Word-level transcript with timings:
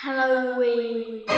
Halloween. 0.00 1.24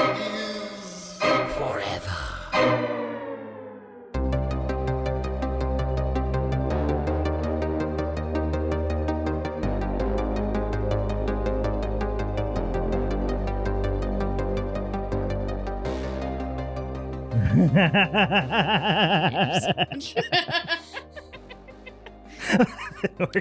We're 23.18 23.40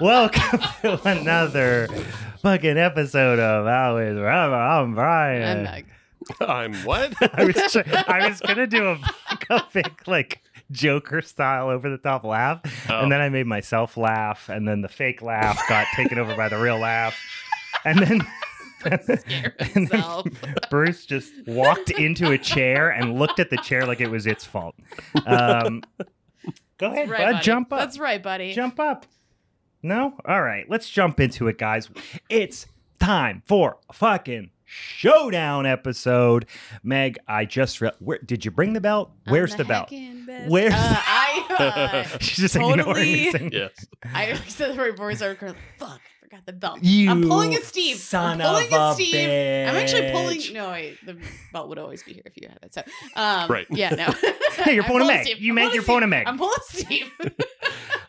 Welcome 0.00 0.60
to 0.82 1.00
another 1.08 1.88
fucking 2.42 2.78
episode 2.78 3.38
of 3.38 3.66
Always 3.66 4.16
Rubber. 4.16 4.54
I'm 4.54 4.94
Brian. 4.94 5.58
I'm 5.58 5.64
Meg. 5.64 5.86
I'm 6.40 6.74
what? 6.84 7.14
I 7.38 7.44
was 7.44 7.72
try- 7.72 8.04
I 8.06 8.28
was 8.28 8.40
gonna 8.40 8.66
do 8.66 8.90
a, 8.90 8.98
like, 9.30 9.46
a 9.50 9.66
big 9.72 9.92
like 10.06 10.42
Joker 10.70 11.20
style 11.20 11.68
over 11.68 11.90
the 11.90 11.98
top 11.98 12.24
laugh, 12.24 12.60
Oh. 12.88 13.00
and 13.00 13.10
then 13.12 13.20
I 13.20 13.28
made 13.28 13.46
myself 13.46 13.96
laugh, 13.96 14.48
and 14.48 14.66
then 14.66 14.80
the 14.82 14.88
fake 14.88 15.20
laugh 15.22 15.60
got 15.68 15.86
taken 15.96 16.18
over 16.18 16.34
by 16.36 16.48
the 16.48 16.58
real 16.58 16.78
laugh, 16.78 17.16
and 17.84 17.98
then. 17.98 18.20
And 18.84 19.86
then. 19.90 20.24
Bruce 20.68 21.06
just 21.06 21.32
walked 21.46 21.90
into 21.92 22.32
a 22.32 22.38
chair 22.38 22.90
and 22.90 23.16
looked 23.16 23.38
at 23.38 23.48
the 23.48 23.56
chair 23.58 23.86
like 23.86 24.00
it 24.00 24.10
was 24.10 24.26
its 24.26 24.44
fault. 24.44 24.74
Um, 25.24 25.84
go 26.78 26.88
ahead, 26.90 27.08
right, 27.08 27.18
bud. 27.20 27.32
buddy. 27.34 27.44
Jump 27.44 27.72
up. 27.72 27.78
That's 27.78 27.96
right, 28.00 28.20
buddy. 28.20 28.52
Jump 28.52 28.80
up. 28.80 29.06
No? 29.82 30.14
All 30.26 30.42
right, 30.42 30.68
let's 30.68 30.88
jump 30.88 31.18
into 31.20 31.48
it, 31.48 31.58
guys. 31.58 31.88
It's 32.28 32.66
time 33.00 33.42
for 33.46 33.78
a 33.88 33.92
fucking 33.92 34.50
showdown 34.64 35.66
episode. 35.66 36.46
Meg, 36.82 37.18
I 37.26 37.44
just 37.44 37.80
re- 37.80 37.90
where 37.98 38.18
did 38.24 38.44
you 38.44 38.50
bring 38.50 38.72
the 38.74 38.80
belt? 38.80 39.10
I'm 39.26 39.32
Where's 39.32 39.54
the, 39.56 39.64
belt? 39.64 39.90
heckin' 39.90 40.26
best. 40.26 40.50
Where's 40.50 40.72
Uh, 40.72 40.76
the- 40.76 40.98
I, 41.06 42.04
uh, 42.14 42.18
She's 42.20 42.38
just 42.38 42.56
ignoring 42.56 42.76
me. 42.78 42.84
Totally. 42.84 43.30
saying, 43.32 43.50
yes. 43.52 43.86
I 44.14 44.34
said 44.48 44.74
the 44.76 44.78
right 44.80 44.96
voice. 44.96 45.20
I 45.20 45.28
was 45.30 45.36
fuck, 45.78 46.00
I 46.00 46.22
forgot 46.22 46.46
the 46.46 46.52
belt. 46.52 46.78
You 46.82 47.10
I'm 47.10 47.22
pulling 47.22 47.54
a 47.54 47.60
Steve. 47.60 47.96
son 47.96 48.40
I'm 48.40 48.46
pulling 48.48 48.66
of 48.68 48.72
a 48.72 48.90
a 48.90 48.94
Steve. 48.94 49.14
I'm 49.28 49.76
actually 49.76 50.10
pulling. 50.12 50.40
No, 50.54 50.70
wait, 50.70 51.04
the 51.04 51.18
belt 51.52 51.68
would 51.68 51.78
always 51.78 52.02
be 52.04 52.12
here 52.14 52.22
if 52.24 52.36
you 52.40 52.48
had 52.48 52.58
it. 52.62 52.72
So, 52.72 52.82
um, 53.16 53.50
Right. 53.50 53.66
Yeah, 53.68 53.90
no. 53.96 54.06
Hey, 54.62 54.74
you're 54.74 54.84
I'm 54.84 54.88
pulling 54.90 55.02
a 55.02 55.06
Meg. 55.08 55.24
Steve. 55.26 55.40
You 55.40 55.50
I'm 55.52 55.54
meant 55.56 55.64
pulling 55.66 55.74
you're 55.74 55.84
pulling 55.84 56.02
a 56.04 56.06
Meg. 56.06 56.26
I'm 56.28 56.38
pulling 56.38 56.56
Steve. 56.68 57.10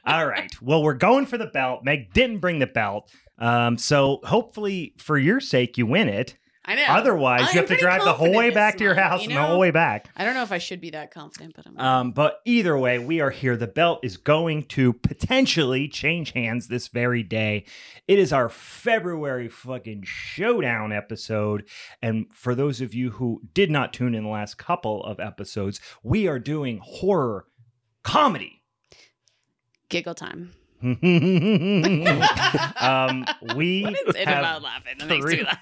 All 0.06 0.26
right. 0.28 0.52
Well, 0.62 0.84
we're 0.84 0.94
going 0.94 1.26
for 1.26 1.38
the 1.38 1.48
belt. 1.48 1.84
Meg 1.84 2.14
didn't 2.14 2.40
bring 2.40 2.59
the 2.59 2.68
belt. 2.68 3.12
Um, 3.38 3.78
so 3.78 4.20
hopefully 4.23 4.94
for 4.98 5.18
your 5.18 5.40
sake 5.40 5.78
you 5.78 5.86
win 5.86 6.09
it. 6.09 6.38
I 6.66 6.76
know. 6.76 6.86
Otherwise, 6.88 7.42
I'm 7.42 7.56
you 7.56 7.59
have 7.59 7.70
to 7.70 7.78
drive 7.78 8.06
the 8.06 8.14
whole 8.14 8.34
way 8.34 8.50
back 8.50 8.78
to 8.78 8.86
your 8.86 8.96
house 8.96 9.24
you 9.24 9.30
and 9.30 9.38
the 9.38 9.42
whole 9.42 9.59
way 9.59 9.72
back. 9.72 10.08
I 10.16 10.24
don't 10.24 10.34
know 10.34 10.44
if 10.44 10.52
I 10.54 10.59
should 10.59 10.80
be 10.80 10.92
that 10.92 11.12
confident, 11.12 11.56
but 11.58 11.68
I'm. 11.68 11.78
Um, 11.78 12.12
but 12.12 12.40
either 12.46 12.78
way, 12.78 13.00
we 13.00 13.20
are 13.20 13.31
here. 13.31 13.58
The 13.58 13.68
belt 13.68 14.00
is 14.02 14.16
going 14.16 14.64
to 14.68 14.94
potentially 14.94 15.90
change 15.90 16.31
hands 16.31 16.70
this 16.70 16.88
very 16.88 17.22
day. 17.22 17.66
It 18.08 18.18
is 18.18 18.31
our 18.31 18.48
February 18.48 19.50
fucking 19.50 20.04
showdown 20.06 20.94
episode. 20.94 21.66
And 22.02 22.28
for 22.34 22.56
those 22.56 22.80
of 22.80 22.94
you 22.94 23.12
who 23.12 23.42
did 23.54 23.70
not 23.70 23.92
tune 23.92 24.16
in 24.16 24.24
the 24.24 24.30
last 24.30 24.58
couple 24.58 25.04
of 25.04 25.20
episodes, 25.20 25.81
we 26.02 26.28
are 26.28 26.40
doing 26.40 26.80
horror 26.81 27.46
comedy. 28.04 28.62
Giggle 29.94 30.16
time. 30.16 30.52
um, 30.82 30.96
we 33.56 33.84
What 33.84 33.94
is 33.94 34.16
it 34.16 34.28
have 34.28 34.40
about 34.40 34.64
laughing 34.64 34.96
that 34.98 35.08
makes 35.08 35.24
three- 35.24 35.44
laugh? 35.44 35.60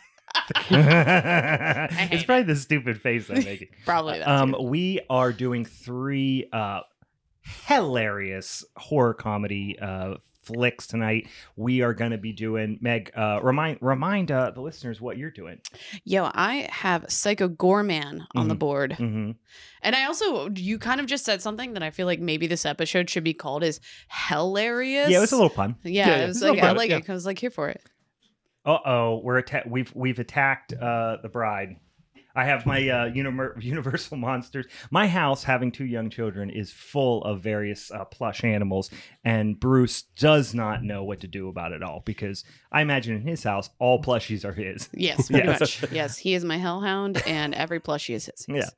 it's 2.11 2.23
probably 2.23 2.43
the 2.43 2.55
stupid 2.55 3.01
face 3.01 3.29
I'm 3.29 3.43
making. 3.43 3.67
Probably 3.85 4.19
that. 4.19 4.27
Um, 4.29 4.53
too. 4.53 4.61
we 4.61 5.01
are 5.09 5.33
doing 5.33 5.65
three 5.65 6.47
uh, 6.53 6.79
hilarious 7.67 8.63
horror 8.77 9.13
comedy 9.13 9.77
uh, 9.77 10.15
flicks 10.53 10.87
tonight. 10.87 11.27
We 11.55 11.81
are 11.81 11.93
going 11.93 12.11
to 12.11 12.17
be 12.17 12.31
doing 12.33 12.77
Meg. 12.81 13.11
Uh, 13.15 13.39
remind 13.41 13.77
remind 13.81 14.31
uh, 14.31 14.51
the 14.51 14.61
listeners 14.61 14.99
what 15.01 15.17
you're 15.17 15.31
doing. 15.31 15.59
Yo, 16.03 16.29
I 16.33 16.67
have 16.71 17.05
Psycho 17.09 17.49
Goreman 17.49 18.25
on 18.35 18.47
the 18.47 18.55
Mhm. 18.55 18.59
board. 18.59 18.93
hmm 18.93 19.31
And 19.81 19.95
I 19.95 20.05
also, 20.05 20.49
you 20.55 20.77
kind 20.79 20.99
of 20.99 21.07
just 21.07 21.25
said 21.25 21.41
something 21.41 21.73
that 21.73 21.83
I 21.83 21.89
feel 21.89 22.05
like 22.05 22.19
maybe 22.19 22.47
this 22.47 22.65
episode 22.65 23.09
should 23.09 23.23
be 23.23 23.33
called 23.33 23.63
is 23.63 23.79
hilarious. 24.27 25.09
Yeah, 25.09 25.17
it 25.17 25.21
was 25.21 25.31
a 25.31 25.35
little 25.35 25.49
pun. 25.49 25.75
Yeah, 25.83 26.07
Yeah, 26.09 26.23
it 26.23 26.27
was 26.27 26.41
like, 26.41 26.59
I 26.59 26.67
bit, 26.69 26.77
like 26.77 26.89
yeah. 26.89 26.97
it 26.97 27.01
'cause 27.01 27.09
I 27.09 27.13
was 27.13 27.25
like, 27.25 27.39
here 27.39 27.49
for 27.49 27.69
it. 27.69 27.81
Uh 28.63 28.77
oh, 28.85 29.21
we're 29.23 29.39
atta- 29.39 29.63
we've 29.65 29.91
we've 29.95 30.19
attacked 30.19 30.73
uh, 30.73 31.17
the 31.23 31.29
bride. 31.29 31.77
I 32.35 32.45
have 32.45 32.65
my 32.65 32.87
uh, 32.89 33.05
Universal 33.59 34.17
monsters. 34.17 34.65
My 34.89 35.07
house, 35.07 35.43
having 35.43 35.71
two 35.71 35.85
young 35.85 36.09
children, 36.09 36.49
is 36.49 36.71
full 36.71 37.23
of 37.23 37.41
various 37.41 37.91
uh, 37.91 38.05
plush 38.05 38.43
animals, 38.43 38.89
and 39.23 39.59
Bruce 39.59 40.03
does 40.17 40.53
not 40.53 40.83
know 40.83 41.03
what 41.03 41.19
to 41.21 41.27
do 41.27 41.49
about 41.49 41.71
it 41.71 41.83
all 41.83 42.01
because 42.05 42.43
I 42.71 42.81
imagine 42.81 43.15
in 43.15 43.21
his 43.27 43.43
house 43.43 43.69
all 43.79 44.01
plushies 44.01 44.45
are 44.45 44.53
his. 44.53 44.89
Yes, 45.01 45.27
pretty 45.29 45.47
Yes. 45.47 45.59
much. 45.81 45.91
Yes, 45.91 46.17
he 46.17 46.33
is 46.33 46.45
my 46.45 46.57
hellhound, 46.57 47.21
and 47.25 47.53
every 47.55 47.79
plushie 47.79 48.13
is 48.15 48.25
his. 48.27 48.45
Yeah. 48.47 48.69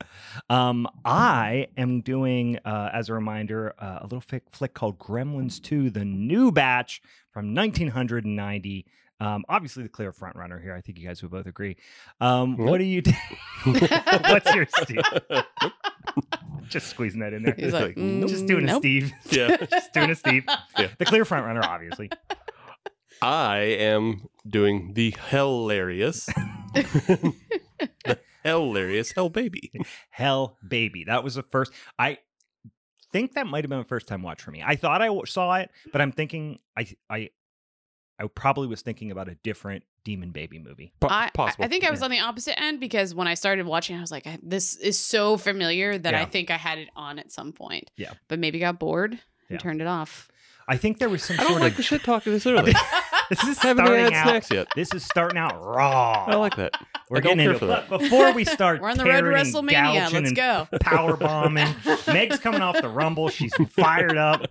Um, 0.49 0.87
I 1.05 1.67
am 1.77 2.01
doing, 2.01 2.59
uh, 2.65 2.89
as 2.93 3.09
a 3.09 3.13
reminder, 3.13 3.73
uh, 3.79 3.99
a 4.01 4.03
little 4.03 4.21
flick, 4.21 4.43
flick 4.51 4.73
called 4.73 4.97
Gremlins 4.99 5.61
2, 5.61 5.89
the 5.89 6.05
new 6.05 6.51
batch 6.51 7.01
from 7.31 7.53
1990. 7.53 8.85
Um, 9.23 9.45
obviously, 9.47 9.83
the 9.83 9.89
clear 9.89 10.11
front 10.11 10.35
runner 10.35 10.59
here. 10.59 10.73
I 10.75 10.81
think 10.81 10.99
you 10.99 11.07
guys 11.07 11.21
would 11.21 11.31
both 11.31 11.45
agree. 11.47 11.77
Um, 12.19 12.55
Nope. 12.57 12.69
What 12.69 12.77
do 12.79 12.83
you 12.83 13.01
do? 13.01 13.11
What's 13.63 14.53
your 14.53 14.67
Steve? 14.81 15.01
Just 16.67 16.87
squeezing 16.87 17.21
that 17.21 17.31
in 17.33 17.43
there. 17.43 17.55
He's 17.57 17.71
like, 17.71 17.83
Like, 17.95 17.97
nope. 17.97 18.29
Just 18.29 18.47
doing 18.47 18.65
nope. 18.65 18.77
a 18.77 18.79
Steve. 18.79 19.13
Yeah. 19.31 19.55
Just 19.65 19.93
doing 19.93 20.09
a 20.11 20.15
Steve. 20.15 20.45
Yeah. 20.77 20.89
The 20.97 21.05
clear 21.05 21.23
front 21.23 21.45
runner, 21.45 21.61
obviously. 21.63 22.09
I 23.21 23.57
am 23.59 24.27
doing 24.45 24.91
the 24.93 25.15
hilarious, 25.29 26.25
the 26.73 28.19
hilarious 28.43 29.13
Hell 29.13 29.29
Baby. 29.29 29.71
Hell 30.09 30.57
Baby. 30.67 31.05
That 31.05 31.23
was 31.23 31.35
the 31.35 31.43
first. 31.43 31.71
I 31.97 32.17
think 33.13 33.35
that 33.35 33.47
might 33.47 33.63
have 33.63 33.69
been 33.69 33.79
a 33.79 33.85
first 33.85 34.07
time 34.07 34.21
watch 34.21 34.41
for 34.41 34.51
me. 34.51 34.61
I 34.65 34.75
thought 34.75 35.01
I 35.01 35.09
saw 35.25 35.55
it, 35.55 35.69
but 35.93 36.01
I'm 36.01 36.11
thinking 36.11 36.59
I 36.77 36.87
I 37.09 37.29
I 38.19 38.27
probably 38.27 38.67
was 38.67 38.81
thinking 38.81 39.11
about 39.11 39.27
a 39.27 39.35
different 39.35 39.83
Demon 40.03 40.31
Baby 40.31 40.59
movie. 40.59 40.93
Po- 40.99 41.07
I, 41.07 41.25
I- 41.25 41.29
possible. 41.33 41.65
I 41.65 41.67
think 41.67 41.83
I 41.85 41.91
was 41.91 41.99
Yeah. 42.01 42.05
on 42.05 42.11
the 42.11 42.19
opposite 42.19 42.59
end 42.61 42.79
because 42.79 43.15
when 43.15 43.27
I 43.27 43.33
started 43.33 43.65
watching, 43.65 43.97
I 43.97 44.01
was 44.01 44.11
like, 44.11 44.27
this 44.43 44.75
is 44.75 44.99
so 44.99 45.37
familiar 45.37 45.97
that 45.97 46.13
I 46.13 46.25
think 46.25 46.51
I 46.51 46.57
had 46.57 46.77
it 46.77 46.89
on 46.95 47.19
at 47.19 47.31
some 47.31 47.51
point. 47.53 47.89
Yeah. 47.97 48.13
But 48.27 48.39
maybe 48.39 48.59
got 48.59 48.79
bored 48.79 49.11
and 49.13 49.19
Yeah. 49.49 49.57
turned 49.57 49.81
it 49.81 49.87
off. 49.87 50.29
I 50.67 50.77
think 50.77 50.99
there 50.99 51.09
was 51.09 51.23
some 51.23 51.37
I 51.39 51.43
don't 51.43 51.51
sort 51.53 51.61
like 51.61 51.71
of 51.71 51.77
the 51.77 51.83
shit 51.83 52.03
talking 52.03 52.31
this 52.33 52.45
early. 52.45 52.73
this 53.29 53.43
is 53.43 53.57
Haven't 53.61 53.85
starting 53.85 54.03
had 54.05 54.13
out. 54.13 54.27
snacks 54.27 54.51
yet. 54.51 54.67
This 54.75 54.93
is 54.93 55.03
starting 55.03 55.37
out 55.37 55.59
raw. 55.63 56.25
I 56.27 56.35
like 56.35 56.55
that. 56.57 56.73
We're 57.09 57.17
I 57.17 57.21
don't 57.21 57.37
getting 57.37 57.45
care 57.45 57.53
into 57.53 57.59
for 57.59 57.65
it. 57.65 57.67
that. 57.67 57.89
But 57.89 57.99
before 58.01 58.33
we 58.33 58.45
start, 58.45 58.81
We're 58.81 58.89
on 58.89 58.97
the 58.97 59.03
road 59.05 59.21
to 59.21 59.21
tearing 59.21 59.35
and 59.37 59.47
WrestleMania. 59.53 59.71
gouging 59.71 60.13
Let's 60.23 60.27
and 60.29 60.35
go. 60.35 60.67
power 60.79 61.17
bombing. 61.17 61.67
Meg's 62.07 62.39
coming 62.39 62.61
off 62.61 62.81
the 62.81 62.89
rumble. 62.89 63.29
She's 63.29 63.53
fired 63.71 64.17
up. 64.17 64.45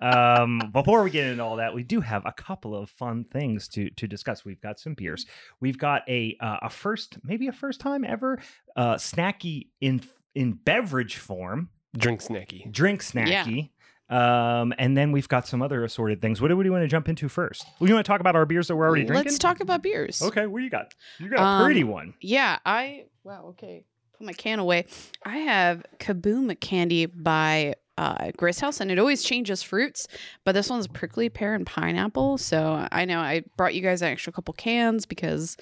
Um, 0.00 0.60
before 0.72 1.02
we 1.02 1.10
get 1.10 1.26
into 1.26 1.42
all 1.44 1.56
that, 1.56 1.74
we 1.74 1.82
do 1.82 2.00
have 2.00 2.22
a 2.26 2.32
couple 2.32 2.74
of 2.76 2.90
fun 2.90 3.24
things 3.24 3.68
to 3.68 3.90
to 3.90 4.06
discuss. 4.06 4.44
We've 4.44 4.60
got 4.60 4.78
some 4.78 4.94
beers. 4.94 5.26
We've 5.60 5.78
got 5.78 6.02
a 6.08 6.36
uh, 6.40 6.58
a 6.62 6.70
first, 6.70 7.18
maybe 7.22 7.48
a 7.48 7.52
first 7.52 7.80
time 7.80 8.04
ever 8.04 8.40
uh, 8.76 8.94
snacky 8.94 9.68
in 9.80 10.00
in 10.34 10.52
beverage 10.52 11.16
form, 11.16 11.70
Drink 11.96 12.20
snacky. 12.20 12.70
drink 12.70 13.02
snacky. 13.02 13.70
Um, 14.08 14.72
and 14.78 14.96
then 14.96 15.10
we've 15.12 15.28
got 15.28 15.48
some 15.48 15.62
other 15.62 15.82
assorted 15.82 16.22
things. 16.22 16.40
What 16.40 16.48
do 16.48 16.56
we 16.56 16.70
want 16.70 16.82
to 16.84 16.88
jump 16.88 17.08
into 17.08 17.28
first? 17.28 17.66
We 17.80 17.92
want 17.92 18.04
to 18.04 18.08
talk 18.08 18.20
about 18.20 18.36
our 18.36 18.46
beers 18.46 18.68
that 18.68 18.76
we're 18.76 18.86
already 18.86 19.04
drinking. 19.04 19.32
Let's 19.32 19.38
talk 19.38 19.60
about 19.60 19.82
beers. 19.82 20.22
Okay, 20.22 20.46
what 20.46 20.58
do 20.60 20.64
you 20.64 20.70
got? 20.70 20.94
You 21.18 21.28
got 21.28 21.40
a 21.40 21.42
Um, 21.42 21.64
pretty 21.64 21.82
one. 21.84 22.14
Yeah, 22.20 22.58
I 22.64 23.06
wow, 23.24 23.46
okay. 23.50 23.84
Put 24.16 24.26
my 24.26 24.32
can 24.32 24.58
away. 24.60 24.86
I 25.24 25.38
have 25.38 25.84
Kaboom 25.98 26.58
candy 26.60 27.06
by 27.06 27.74
uh 27.98 28.30
Grist 28.36 28.60
House 28.60 28.80
and 28.80 28.90
it 28.90 28.98
always 28.98 29.22
changes 29.22 29.62
fruits, 29.62 30.06
but 30.44 30.52
this 30.52 30.70
one's 30.70 30.86
prickly 30.86 31.28
pear 31.28 31.54
and 31.54 31.66
pineapple. 31.66 32.38
So 32.38 32.86
I 32.92 33.06
know 33.06 33.18
I 33.18 33.42
brought 33.56 33.74
you 33.74 33.80
guys 33.82 34.02
an 34.02 34.08
extra 34.08 34.32
couple 34.32 34.54
cans 34.54 35.04
because 35.06 35.56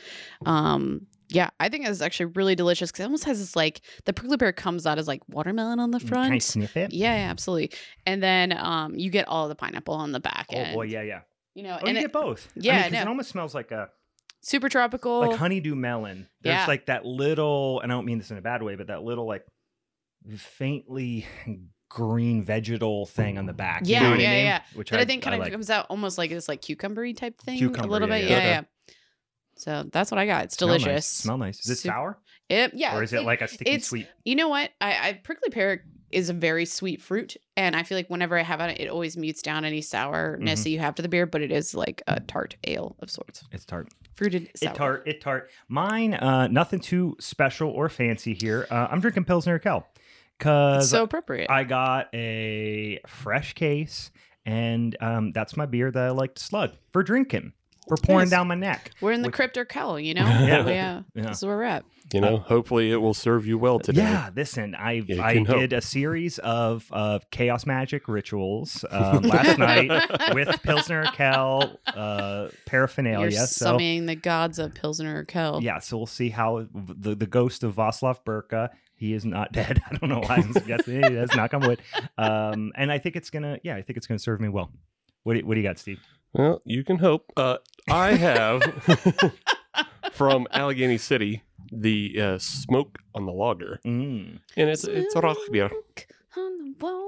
um 0.45 1.07
yeah, 1.29 1.51
I 1.61 1.69
think 1.69 1.87
it's 1.87 2.01
actually 2.01 2.27
really 2.35 2.55
delicious 2.55 2.91
because 2.91 3.01
it 3.03 3.05
almost 3.05 3.25
has 3.25 3.39
this 3.39 3.57
like 3.57 3.81
the 4.05 4.13
prickly 4.13 4.37
pear 4.37 4.53
comes 4.53 4.87
out 4.87 4.99
as 4.99 5.09
like 5.09 5.23
watermelon 5.29 5.81
on 5.81 5.91
the 5.91 6.01
front. 6.01 6.27
Can 6.27 6.33
I 6.35 6.39
sniff 6.39 6.77
it? 6.77 6.93
Yeah, 6.93 7.15
yeah, 7.15 7.31
absolutely. 7.31 7.71
And 8.07 8.23
then 8.23 8.53
um 8.57 8.95
you 8.97 9.11
get 9.11 9.27
all 9.29 9.49
the 9.49 9.55
pineapple 9.55 9.95
on 9.95 10.13
the 10.13 10.21
back 10.21 10.47
Oh 10.53 10.57
end. 10.57 10.75
boy, 10.75 10.83
yeah, 10.83 11.03
yeah. 11.03 11.21
You 11.55 11.63
know, 11.63 11.79
Oh, 11.81 11.87
and 11.87 11.91
you 11.97 11.99
it, 11.99 12.03
get 12.03 12.13
both. 12.13 12.49
Yeah, 12.57 12.73
I 12.73 12.77
I 12.77 12.83
mean, 12.83 12.93
'cause 12.93 13.01
it 13.03 13.09
almost 13.09 13.31
smells 13.31 13.55
like 13.55 13.71
a 13.71 13.89
super 14.43 14.69
tropical. 14.69 15.21
like 15.21 15.39
honeydew 15.39 15.75
melon. 15.75 16.29
There's 16.43 16.55
Yeah. 16.57 16.67
like 16.67 16.87
that 16.87 17.05
little, 17.07 17.81
and 17.81 17.91
I 17.91 17.95
don't 17.95 18.05
mean 18.07 18.19
this 18.19 18.31
in 18.31 18.37
a 18.37 18.43
bad 18.43 18.63
way, 18.63 18.75
but 18.75 18.89
that 18.89 19.03
little 19.03 19.27
like 19.27 19.45
faintly 20.37 21.27
green 21.89 22.43
vegetal 22.43 23.07
thing 23.07 23.39
on 23.39 23.47
the 23.47 23.53
back. 23.53 23.87
You 23.87 23.93
Yeah, 23.95 24.03
know 24.03 24.11
what 24.11 24.21
yeah, 24.21 24.29
I 24.31 24.33
mean? 24.35 24.45
yeah. 24.47 24.63
Which 24.75 24.91
that 24.91 24.99
I, 24.99 25.03
I, 25.03 25.05
think 25.05 25.23
kind 25.23 25.35
of 25.35 25.41
like. 25.41 25.53
comes 25.53 25.71
out 25.71 25.87
almost 25.91 26.19
like 26.19 26.31
this 26.31 26.49
like 26.49 26.61
cucumbery 26.63 27.17
type 27.17 27.39
thing 27.41 27.63
a 27.63 27.87
little 27.87 28.09
yeah, 28.09 28.19
bit. 28.19 28.25
yeah. 28.31 28.37
Yeah, 28.39 28.45
yeah. 28.45 28.63
So 29.57 29.85
that's 29.93 30.11
what 30.11 30.19
I 30.19 30.27
got. 30.27 30.45
It's 30.45 30.57
Smell 30.57 30.69
nice. 30.71 30.83
delicious. 30.83 31.07
Smell 31.07 31.39
nice. 31.39 31.61
Is 31.61 31.71
it 31.71 31.77
Sup- 31.79 31.93
sour? 31.93 32.19
It, 32.49 32.73
yeah. 32.75 32.97
or 32.97 33.03
is 33.03 33.13
it 33.13 33.23
like 33.23 33.41
a 33.41 33.49
sticky 33.49 33.71
it's- 33.71 33.87
sweet? 33.87 34.07
You 34.25 34.37
know 34.37 34.49
what? 34.49 34.71
I, 34.81 35.09
I 35.09 35.13
prickly 35.15 35.51
pear 35.51 35.85
is 36.11 36.29
a 36.31 36.33
very 36.33 36.65
sweet 36.65 37.03
fruit, 37.03 37.37
and 37.57 37.75
I 37.75 37.83
feel 37.83 37.99
like 37.99 38.09
whenever 38.09 38.39
I 38.39 38.43
have 38.43 38.61
it, 38.61 38.81
it 38.81 38.89
always 38.89 39.17
mutes 39.17 39.43
down 39.43 39.65
any 39.65 39.81
sourness 39.81 40.61
Mhm. 40.61 40.65
that 40.65 40.71
you 40.71 40.79
have 40.79 40.95
to 40.97 41.03
the 41.03 41.09
beer. 41.09 41.27
But 41.27 41.43
it 41.43 41.51
is 41.51 41.75
like 41.75 42.03
a 42.07 42.21
tart 42.21 42.55
ale 42.65 42.95
of 43.01 43.11
sorts, 43.11 43.43
It's 43.51 43.65
tart. 43.65 43.89
fruited 44.15 44.51
sour. 44.55 44.71
It 44.71 44.77
tart. 44.77 45.03
It 45.07 45.21
tart. 45.21 45.51
Mine, 45.69 46.15
uh, 46.15 46.47
nothing 46.49 46.79
too 46.79 47.17
special 47.19 47.71
or 47.71 47.89
fancy 47.89 48.35
here. 48.35 48.67
Uh, 48.71 48.87
I'm 48.91 49.01
drinking 49.01 49.25
Pilsner 49.25 49.59
Urquell 49.59 49.85
because 50.39 50.89
so 50.91 51.03
appropriate. 51.03 51.51
I 51.51 51.65
got 51.65 52.15
a 52.15 53.01
fresh 53.09 53.55
case, 53.55 54.13
and 54.47 54.97
um, 55.01 55.33
that's 55.33 55.57
my 55.57 55.67
beer 55.67 55.91
that 55.91 56.03
I 56.03 56.11
like 56.11 56.35
to 56.37 56.43
slug 56.45 56.77
for 56.93 57.03
drinking, 57.03 57.55
for 57.89 57.97
pouring 57.97 58.25
Nice. 58.25 58.31
down 58.31 58.49
my 58.49 58.55
neck. 58.55 58.91
We're 59.01 59.13
in 59.13 59.23
the 59.23 59.29
Which- 59.29 59.35
crypto 59.35 59.65
cowl, 59.65 59.99
you 60.01 60.15
know. 60.15 60.25
Yeah. 60.45 60.67
yeah. 60.67 61.03
Yeah. 61.15 61.23
This 61.29 61.39
is 61.39 61.45
where 61.45 61.57
we're 61.57 61.63
at. 61.65 61.85
You 62.13 62.21
know, 62.21 62.37
hopefully 62.37 62.93
it 62.93 62.97
will 62.97 63.15
serve 63.15 63.47
you 63.47 63.57
well 63.59 63.81
today. 63.81 64.03
Yeah, 64.03 64.29
listen, 64.37 64.75
I 64.75 64.93
You 65.07 65.21
I 65.23 65.33
can 65.35 65.47
hope. 65.47 65.59
did 65.59 65.73
a 65.73 65.81
series 65.81 66.39
of 66.39 66.87
of 66.93 67.29
chaos 67.31 67.65
magic 67.67 68.07
rituals 68.09 68.85
um, 68.91 69.23
last 69.23 69.59
night 69.59 69.91
with 70.35 70.63
Pilsner 70.63 71.05
Urquell 71.07 71.77
uh, 71.87 72.49
paraphernalia. 72.67 73.31
You're 73.31 73.47
so 73.47 73.65
summoning 73.67 74.07
the 74.07 74.15
gods 74.17 74.59
of 74.59 74.75
Pilsner 74.75 75.25
Urquell. 75.25 75.63
yeah, 75.63 75.79
so 75.79 75.97
we'll 75.97 76.07
see 76.07 76.29
how 76.29 76.67
the 76.75 77.15
the 77.17 77.27
ghost 77.27 77.65
of 77.65 77.75
Vaslav 77.75 78.23
Burka. 78.25 78.71
He 78.97 79.13
is 79.15 79.25
not 79.25 79.53
dead. 79.53 79.83
I 79.91 79.95
don't 79.97 80.11
know 80.11 80.21
why 80.21 80.37
I'm 80.37 80.53
suggesting 80.53 81.03
it. 81.03 81.11
That's 81.15 81.35
knock 81.35 81.55
on 81.55 81.63
wood. 81.67 81.81
Um, 82.19 82.71
and 82.77 82.93
I 82.93 82.99
think 82.99 83.17
it's 83.17 83.31
gonna. 83.31 83.59
Yeah, 83.65 83.77
I 83.77 83.83
think 83.83 83.97
it's 83.97 84.07
gonna 84.07 84.19
serve 84.21 84.41
me 84.41 84.51
well. 84.51 84.71
What 85.25 85.35
do, 85.35 85.45
what 85.47 85.55
do 85.55 85.61
you 85.61 85.67
got, 85.67 85.79
Steve? 85.79 86.01
Well, 86.35 86.61
you 86.65 86.85
can 86.85 86.99
hope. 86.99 87.33
Uh, 87.37 87.57
I 87.91 88.15
have 88.15 88.63
from 90.13 90.47
Allegheny 90.51 90.99
City 90.99 91.43
the 91.73 92.21
uh, 92.21 92.39
smoke 92.39 92.99
on 93.15 93.27
the 93.27 93.33
logger, 93.33 93.81
Mm. 93.85 94.39
and 94.57 94.71
it's 94.71 94.85
it's 94.85 95.15
a 95.15 95.21
rock 95.21 95.37
beer. 95.51 95.71
On 96.37 96.75
the. 96.79 97.05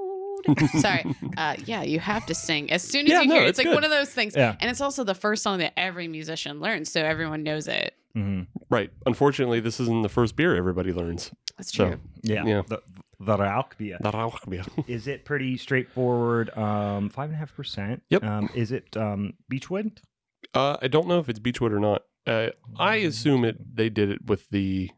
Sorry. 0.81 1.05
Uh, 1.37 1.57
yeah, 1.65 1.83
you 1.83 1.99
have 1.99 2.25
to 2.27 2.35
sing 2.35 2.71
as 2.71 2.83
soon 2.83 3.07
as 3.07 3.11
Yeah, 3.11 3.23
you 3.23 3.29
no, 3.29 3.35
hear 3.35 3.43
it. 3.45 3.49
it's 3.49 3.59
It's 3.59 3.65
like 3.67 3.73
good. 3.73 3.75
one 3.75 3.85
of 3.85 3.91
those 3.91 4.11
things. 4.11 4.35
Yeah. 4.37 4.55
And 4.61 4.71
it's 4.71 4.81
also 4.81 5.03
the 5.03 5.15
first 5.15 5.43
song 5.43 5.59
that 5.59 5.73
every 5.77 6.07
musician 6.09 6.61
learns, 6.61 6.91
so 6.91 7.01
everyone 7.03 7.43
knows 7.43 7.67
it. 7.67 7.95
hmm 8.15 8.43
Right. 8.71 8.91
Unfortunately, 9.07 9.59
this 9.61 9.81
isn't 9.81 10.03
the 10.03 10.09
first 10.09 10.37
beer 10.37 10.55
everybody 10.55 10.93
learns. 10.93 11.33
That's 11.57 11.73
So, 11.75 11.89
true. 11.89 12.01
Yeah. 12.23 12.45
Yeah. 12.45 12.63
The 12.67 12.81
the 13.19 13.37
Rauchbier. 13.37 13.99
The 14.01 14.11
rock 14.11 14.49
beer. 14.49 14.63
Is 14.87 15.09
it 15.09 15.25
pretty 15.25 15.57
straightforward? 15.57 16.57
Um, 16.57 17.09
five 17.09 17.31
and 17.31 17.35
a 17.35 17.39
half 17.39 17.55
percent. 17.57 18.03
Yep. 18.11 18.23
Um, 18.25 18.51
is 18.55 18.71
it 18.73 18.97
um 18.97 19.33
Beechwood? 19.49 20.01
Uh, 20.57 20.77
I 20.83 20.89
don't 20.89 21.07
know 21.09 21.19
if 21.19 21.29
it's 21.29 21.39
Beechwood 21.39 21.73
or 21.73 21.81
not. 21.81 22.03
Uh, 22.27 22.49
I 22.79 22.97
assume 22.97 23.45
it. 23.45 23.57
They 23.77 23.89
did 23.89 24.11
it 24.11 24.25
with 24.27 24.49
the 24.51 24.91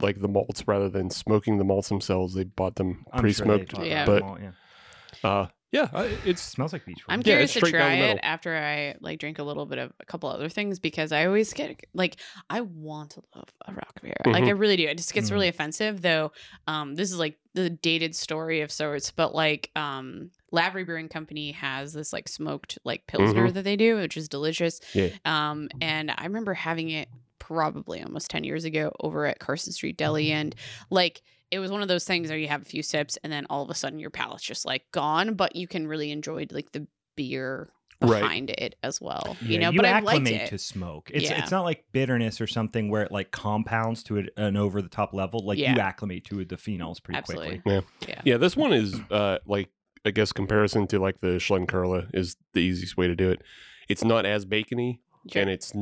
like 0.00 0.20
the 0.20 0.28
malts 0.28 0.62
rather 0.68 0.88
than 0.88 1.10
smoking 1.10 1.58
the 1.58 1.64
malts 1.64 1.88
themselves. 1.88 2.34
They 2.34 2.44
bought 2.44 2.76
them 2.76 3.04
I'm 3.12 3.20
sure 3.20 3.20
they 3.20 3.20
pre-smoked. 3.22 3.72
bought 3.74 3.86
Yeah. 3.86 4.04
that 4.04 4.20
But 4.20 4.22
all, 4.22 4.38
yeah. 4.40 5.30
uh, 5.30 5.46
yeah, 5.72 5.88
I- 5.92 6.16
It 6.24 6.38
smells 6.38 6.72
like 6.72 6.84
Beechwood. 6.86 7.04
I'm 7.12 7.20
Yeah, 7.20 7.24
curious 7.34 7.52
to 7.54 7.60
try 7.60 7.94
it 7.94 8.18
after 8.22 8.56
I 8.56 8.96
like 9.00 9.18
drink 9.18 9.38
a 9.38 9.42
little 9.42 9.66
bit 9.66 9.78
of 9.78 9.92
a 10.00 10.04
couple 10.06 10.28
other 10.30 10.48
things 10.48 10.78
because 10.78 11.12
I 11.12 11.26
always 11.26 11.52
get 11.52 11.80
like 11.94 12.16
I 12.48 12.62
want 12.62 13.10
to 13.12 13.22
love 13.34 13.48
a 13.66 13.72
rock 13.72 14.00
beer. 14.02 14.14
Like 14.26 14.44
I 14.44 14.50
really 14.50 14.76
do. 14.76 14.86
It 14.88 14.96
just 14.96 15.12
gets 15.12 15.28
Mhm. 15.28 15.32
really 15.34 15.48
offensive 15.48 16.00
though. 16.02 16.32
Um, 16.66 16.94
this 16.94 17.10
is 17.12 17.18
like 17.18 17.38
the 17.54 17.68
dated 17.70 18.14
story 18.14 18.60
of 18.62 18.70
sorts, 18.72 19.10
but 19.10 19.34
like 19.34 19.70
um, 19.76 20.30
Lavery 20.52 20.84
Brewing 20.84 21.08
Company 21.08 21.52
has 21.52 21.92
this 21.92 22.12
like 22.12 22.28
smoked 22.28 22.78
like 22.84 23.06
pilsner 23.06 23.50
that 23.50 23.64
they 23.64 23.76
do, 23.76 23.96
which 23.96 24.16
is 24.16 24.28
delicious. 24.28 24.80
Yeah. 24.94 25.08
Um, 25.24 25.68
and 25.80 26.10
I 26.16 26.24
remember 26.24 26.54
having 26.54 26.90
it 26.90 27.08
probably 27.38 28.02
almost 28.02 28.30
ten 28.30 28.44
years 28.44 28.64
ago 28.64 28.92
over 29.00 29.26
at 29.26 29.38
Carson 29.38 29.72
Street 29.72 29.96
Deli, 29.96 30.32
and 30.32 30.54
like 30.90 31.22
it 31.50 31.58
was 31.58 31.70
one 31.70 31.82
of 31.82 31.88
those 31.88 32.04
things 32.04 32.28
where 32.28 32.38
you 32.38 32.48
have 32.48 32.62
a 32.62 32.64
few 32.66 32.82
sips 32.82 33.16
and 33.24 33.32
then 33.32 33.46
all 33.50 33.62
of 33.62 33.70
a 33.70 33.74
sudden 33.74 33.98
your 33.98 34.10
palate's 34.10 34.42
just 34.44 34.64
like 34.66 34.82
gone, 34.92 35.34
but 35.34 35.56
you 35.56 35.66
can 35.66 35.86
really 35.86 36.10
enjoy 36.10 36.46
like 36.50 36.72
the 36.72 36.86
beer 37.16 37.70
Right. 38.00 38.20
behind 38.22 38.50
it 38.50 38.76
as 38.84 39.00
well. 39.00 39.36
Yeah, 39.42 39.48
you 39.48 39.58
know, 39.58 39.70
you 39.70 39.76
but 39.78 39.84
I 39.84 39.98
liked 39.98 40.20
acclimate 40.20 40.42
it. 40.42 40.48
to 40.50 40.58
smoke. 40.58 41.10
It's 41.12 41.24
Yeah. 41.24 41.42
it's 41.42 41.50
not 41.50 41.62
like 41.64 41.84
bitterness 41.90 42.40
or 42.40 42.46
something 42.46 42.90
where 42.90 43.02
it 43.02 43.10
like 43.10 43.32
compounds 43.32 44.04
to 44.04 44.24
an 44.36 44.56
over 44.56 44.80
the 44.80 44.88
top 44.88 45.12
level. 45.12 45.44
Like 45.44 45.58
you 45.58 45.64
acclimate 45.66 46.24
to 46.26 46.44
the 46.44 46.54
phenols 46.56 47.02
pretty 47.02 47.18
Absolutely. 47.18 47.58
quickly. 47.58 47.86
yeah. 48.06 48.20
Yeah, 48.24 48.36
This 48.36 48.56
one 48.56 48.72
is 48.72 48.94
uh 49.10 49.38
like 49.46 49.70
I 50.04 50.12
guess 50.12 50.30
comparison 50.32 50.86
to 50.88 51.00
like 51.00 51.20
the 51.22 51.38
Schlenkerla 51.38 52.08
is 52.14 52.36
the 52.52 52.60
easiest 52.60 52.96
way 52.96 53.08
to 53.08 53.16
do 53.16 53.30
it. 53.32 53.42
It's 53.88 54.04
not 54.04 54.24
as 54.26 54.44
bacony 54.44 55.00
Sure. 55.32 55.42
and 55.42 55.50
it's 55.50 55.72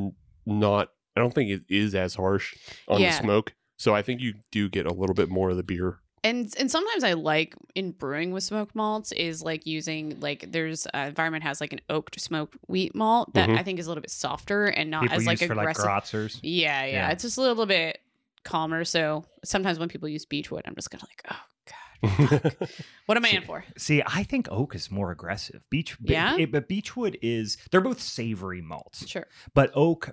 not. 0.47 0.89
I 1.15 1.19
don't 1.19 1.33
think 1.35 1.51
it 1.51 1.63
is 1.69 1.93
as 1.93 2.15
harsh 2.15 2.55
on 2.87 2.99
Yeah. 2.99 3.11
the 3.11 3.23
smoke. 3.23 3.53
So 3.77 3.93
I 3.95 4.01
think 4.01 4.21
you 4.21 4.33
do 4.51 4.69
get 4.69 4.85
a 4.85 4.93
little 4.93 5.13
bit 5.15 5.29
more 5.29 5.49
of 5.49 5.57
the 5.57 5.63
beer. 5.63 5.99
and 6.23 6.51
and 6.59 6.69
sometimes 6.69 7.03
I 7.03 7.13
like 7.13 7.53
in 7.75 7.91
brewing 7.91 8.31
with 8.31 8.43
smoked 8.43 8.73
malts 8.75 9.11
is 9.11 9.43
like 9.43 9.65
using 9.67 10.19
like 10.19 10.51
there's 10.51 10.87
uh, 10.93 11.11
Weyermann 11.15 11.41
has 11.43 11.61
like 11.61 11.73
an 11.73 11.79
oaked 11.89 12.19
smoked 12.19 12.57
wheat 12.67 12.95
malt 12.95 13.33
that 13.35 13.49
Mhm. 13.49 13.57
I 13.59 13.63
think 13.63 13.79
is 13.79 13.85
a 13.85 13.89
little 13.89 14.01
bit 14.01 14.09
softer 14.11 14.65
and 14.65 14.89
not 14.89 15.03
People 15.03 15.17
as 15.17 15.25
like 15.27 15.39
use 15.41 15.47
for 15.47 15.55
like 15.55 15.77
aggressive. 15.77 16.39
Yeah, 16.43 16.83
yeah, 16.85 16.91
Yeah. 16.91 17.09
it's 17.11 17.21
just 17.23 17.37
a 17.37 17.41
little 17.41 17.65
bit 17.67 17.99
calmer. 18.43 18.83
So 18.83 19.25
sometimes 19.45 19.77
when 19.77 19.89
people 19.89 20.09
use 20.09 20.25
beechwood, 20.25 20.63
I'm 20.65 20.75
just 20.75 20.89
kind 20.89 21.03
of 21.03 21.09
like, 21.09 21.23
oh 21.31 21.43
god, 21.69 22.69
what 23.05 23.17
am 23.17 23.25
I 23.25 23.29
in 23.29 23.43
for? 23.43 23.63
See, 23.77 24.01
I 24.05 24.23
think 24.23 24.47
oak 24.51 24.73
is 24.75 24.89
more 24.89 25.11
aggressive. 25.11 25.61
Beech, 25.69 25.97
Yeah? 26.01 26.35
it- 26.37 26.51
but 26.51 26.67
Beechwood 26.67 27.17
is. 27.21 27.57
They're 27.71 27.81
both 27.81 28.01
savory 28.01 28.61
malts, 28.61 29.07
Sure. 29.07 29.27
but 29.53 29.69
oak. 29.75 30.09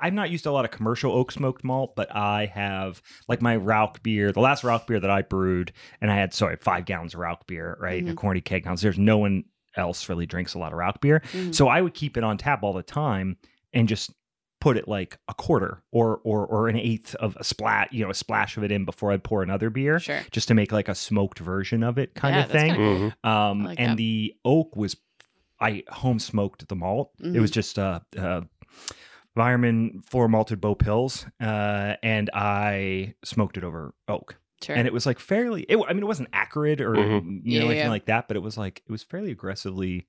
I've 0.00 0.12
not 0.14 0.30
used 0.30 0.46
a 0.46 0.52
lot 0.52 0.64
of 0.64 0.70
commercial 0.70 1.12
oak 1.12 1.32
smoked 1.32 1.64
malt, 1.64 1.94
but 1.96 2.14
I 2.14 2.46
have 2.46 3.02
like 3.28 3.40
my 3.40 3.56
Rauch 3.56 4.02
beer. 4.02 4.32
The 4.32 4.40
last 4.40 4.64
Rauch 4.64 4.86
beer 4.86 5.00
that 5.00 5.10
I 5.10 5.22
brewed, 5.22 5.72
and 6.00 6.10
I 6.10 6.16
had 6.16 6.34
sorry 6.34 6.56
five 6.56 6.84
gallons 6.84 7.14
of 7.14 7.20
Rauch 7.20 7.46
beer, 7.46 7.76
right, 7.80 7.98
in 8.02 8.08
a 8.08 8.14
corny 8.14 8.40
keg. 8.40 8.64
Now 8.64 8.74
there's 8.74 8.98
no 8.98 9.18
one 9.18 9.44
else 9.76 10.08
really 10.08 10.26
drinks 10.26 10.54
a 10.54 10.58
lot 10.58 10.72
of 10.72 10.78
Rauch 10.78 11.00
beer, 11.00 11.20
Mhm. 11.32 11.54
so 11.54 11.68
I 11.68 11.80
would 11.80 11.94
keep 11.94 12.16
it 12.16 12.24
on 12.24 12.38
tap 12.38 12.62
all 12.62 12.72
the 12.72 12.82
time 12.82 13.36
and 13.72 13.88
just 13.88 14.12
put 14.60 14.76
it 14.78 14.88
like 14.88 15.18
a 15.28 15.34
quarter 15.34 15.82
or 15.92 16.20
or 16.24 16.46
or 16.46 16.68
an 16.68 16.76
eighth 16.76 17.14
of 17.16 17.36
a 17.36 17.44
splat, 17.44 17.92
you 17.92 18.02
know, 18.04 18.10
a 18.10 18.14
splash 18.14 18.56
of 18.56 18.64
it 18.64 18.72
in 18.72 18.84
before 18.84 19.12
I'd 19.12 19.22
pour 19.24 19.42
another 19.42 19.68
beer, 19.70 19.98
Sure. 20.00 20.20
just 20.30 20.48
to 20.48 20.54
make 20.54 20.72
like 20.72 20.88
a 20.88 20.94
smoked 20.94 21.38
version 21.38 21.82
of 21.82 21.98
it, 21.98 22.14
kind 22.14 22.34
Yeah, 22.34 22.44
of 22.44 22.50
thing. 22.50 22.74
kinda 22.74 23.12
Mhm. 23.24 23.28
Um, 23.28 23.64
like 23.64 23.78
and 23.80 23.90
that. 23.92 23.96
the 23.96 24.34
oak 24.44 24.74
was, 24.76 24.96
I 25.60 25.82
home 25.88 26.18
smoked 26.18 26.66
the 26.68 26.76
malt. 26.76 27.12
It 27.22 27.40
was 27.40 27.50
just 27.50 27.78
uh, 27.78 28.00
uh, 28.16 28.42
Weyermann 29.36 30.04
four 30.04 30.28
malted 30.28 30.60
bow 30.60 30.74
pills, 30.74 31.26
uh, 31.40 31.94
and 32.02 32.30
I 32.32 33.14
smoked 33.24 33.56
it 33.56 33.64
over 33.64 33.94
oak, 34.08 34.36
Sure. 34.62 34.76
and 34.76 34.86
it 34.86 34.92
was 34.92 35.06
like 35.06 35.18
fairly. 35.18 35.62
It, 35.68 35.76
I 35.76 35.92
mean, 35.92 36.02
it 36.02 36.06
wasn't 36.06 36.28
acrid 36.32 36.80
or 36.80 36.94
Mhm. 36.94 36.96
you 36.98 37.00
know 37.00 37.20
Mm-hmm. 37.20 37.38
Yeah, 37.44 37.60
anything 37.62 37.76
yeah. 37.78 37.88
like 37.88 38.06
that, 38.06 38.28
but 38.28 38.36
it 38.36 38.40
was 38.40 38.56
like 38.56 38.82
it 38.86 38.92
was 38.92 39.02
fairly 39.02 39.30
aggressively 39.32 40.06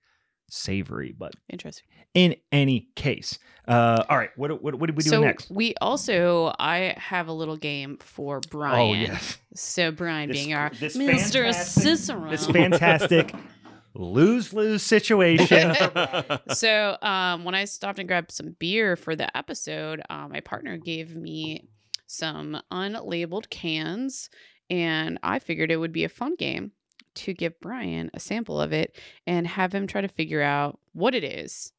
savory. 0.50 1.12
But 1.18 1.34
Interesting. 1.50 1.88
in 2.14 2.36
any 2.52 2.90
case, 2.96 3.40
uh, 3.68 4.04
all 4.08 4.18
right, 4.18 4.30
what 4.38 4.62
what 4.62 4.76
what 4.76 4.86
did 4.88 4.96
we 4.96 5.02
do 5.04 5.10
so 5.10 5.22
next? 5.24 5.50
we 5.50 5.74
also 5.82 6.54
I 6.60 6.94
have 6.98 7.28
a 7.28 7.34
little 7.34 7.58
game 7.58 7.98
for 7.98 8.40
Brian. 8.52 8.80
Oh 8.80 8.94
yes, 8.94 9.38
So 9.56 9.92
Brian 9.92 10.30
This- 10.30 10.38
being 10.38 10.54
our 10.54 10.70
this 10.70 10.96
Mr. 10.96 11.52
Cicero. 11.52 12.30
this 12.30 12.46
fantastic 12.46 13.34
lose 13.96 14.54
lose 14.54 14.84
situation. 14.84 15.74
so 16.50 16.98
um, 17.02 17.44
when 17.44 17.56
I 17.56 17.66
stopped 17.66 18.00
and 18.00 18.08
grabbed 18.08 18.32
some 18.32 18.56
beer 18.60 18.96
for 18.96 19.16
the 19.16 19.36
episode, 19.36 20.02
um, 20.10 20.32
my 20.32 20.42
partner 20.42 20.78
gave 20.78 21.16
me 21.16 21.68
some 22.08 22.62
unlabeled 22.72 23.50
cans, 23.50 24.30
and 24.70 25.18
I 25.24 25.40
figured 25.40 25.72
it 25.72 25.78
would 25.78 25.92
be 25.94 26.04
a 26.04 26.10
fun 26.10 26.36
game 26.36 26.72
to 27.16 27.34
give 27.34 27.60
Brian 27.62 28.12
a 28.14 28.20
sample 28.20 28.60
of 28.60 28.74
it 28.74 29.00
and 29.26 29.48
have 29.48 29.74
him 29.74 29.88
try 29.88 30.02
to 30.02 30.08
figure 30.10 30.42
out 30.42 30.80
what 30.94 31.16
it 31.16 31.24
is 31.24 31.72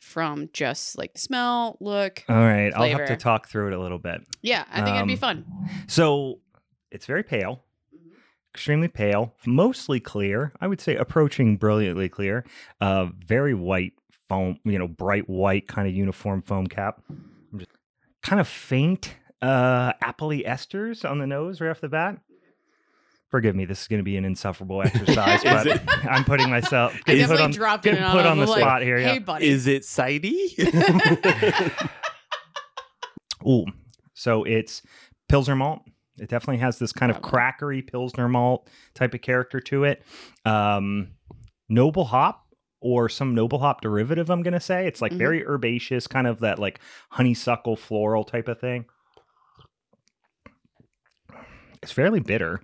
from 0.00 0.48
just 0.54 0.96
like 0.96 1.18
smell, 1.18 1.76
look. 1.80 2.24
all 2.28 2.34
right, 2.36 2.72
I'll 2.74 2.88
have 2.88 3.06
to 3.08 3.16
talk 3.16 3.48
through 3.48 3.68
it 3.68 3.74
a 3.74 3.78
little 3.80 3.98
bit. 3.98 4.22
Yeah, 4.40 4.64
I 4.72 4.82
think 4.82 4.96
it'd 4.96 5.06
be 5.06 5.12
Um, 5.12 5.18
fun. 5.18 5.44
So 5.88 6.40
it's 6.90 7.04
very 7.04 7.22
pale, 7.22 7.62
extremely 8.54 8.88
pale, 8.88 9.34
mostly 9.46 10.00
clear. 10.00 10.52
I 10.60 10.66
would 10.66 10.80
say 10.80 10.96
approaching 10.96 11.56
brilliantly 11.56 12.08
clear. 12.08 12.44
Uh, 12.80 13.08
very 13.26 13.54
white 13.54 13.92
foam, 14.28 14.58
you 14.64 14.78
know, 14.78 14.88
bright 14.88 15.28
white 15.28 15.66
kind 15.68 15.88
of 15.88 15.94
uniform 15.94 16.42
foam 16.42 16.66
cap. 16.66 17.00
I'm 17.08 17.58
just 17.58 17.70
kind 18.22 18.40
of 18.40 18.48
faint, 18.48 19.14
uh, 19.42 19.92
appley 19.94 20.46
esters 20.46 21.08
on 21.08 21.18
the 21.18 21.26
nose 21.26 21.60
right 21.60 21.70
off 21.70 21.80
the 21.80 21.88
bat. 21.88 22.18
Forgive 23.30 23.54
me, 23.54 23.64
this 23.64 23.82
is 23.82 23.88
going 23.88 24.00
to 24.00 24.04
be 24.04 24.16
an 24.16 24.24
insufferable 24.24 24.82
exercise, 24.84 25.42
but 25.44 25.66
it- 25.68 25.80
I'm 26.04 26.24
putting 26.24 26.50
myself 26.50 26.92
I 27.06 27.12
getting 27.12 27.28
put 27.28 27.40
on, 27.40 27.50
dropped 27.52 27.86
it 27.86 27.90
getting 27.90 28.04
on 28.04 28.12
put 28.12 28.26
him. 28.26 28.32
on 28.32 28.36
the 28.38 28.42
I'm 28.42 28.48
like, 28.50 28.60
spot 28.60 28.82
here. 28.82 28.98
Hey, 28.98 29.14
Yeah. 29.14 29.18
buddy. 29.20 29.48
Is 29.48 29.66
it 29.68 29.84
sidey? 29.84 30.56
Ooh, 33.46 33.64
so 34.14 34.44
it's 34.44 34.82
Pilsner 35.28 35.56
malt. 35.56 35.82
It 36.20 36.28
definitely 36.28 36.58
has 36.58 36.78
this 36.78 36.92
kind 36.92 37.10
of 37.10 37.22
crackery 37.22 37.86
Pilsner 37.86 38.28
malt 38.28 38.68
type 38.94 39.14
of 39.14 39.22
character 39.22 39.58
to 39.60 39.84
it. 39.84 40.02
Um, 40.44 41.12
noble 41.68 42.04
hop 42.04 42.46
or 42.80 43.08
some 43.08 43.34
noble 43.34 43.58
hop 43.58 43.80
derivative. 43.80 44.30
I'm 44.30 44.42
gonna 44.42 44.60
say 44.60 44.86
it's 44.86 45.00
like 45.02 45.12
Mhm. 45.12 45.18
very 45.18 45.46
herbaceous, 45.46 46.06
kind 46.06 46.26
of 46.26 46.40
that 46.40 46.58
like 46.58 46.80
honeysuckle 47.10 47.76
floral 47.76 48.24
type 48.24 48.48
of 48.48 48.60
thing. 48.60 48.84
It's 51.82 51.92
fairly 51.92 52.20
bitter, 52.20 52.60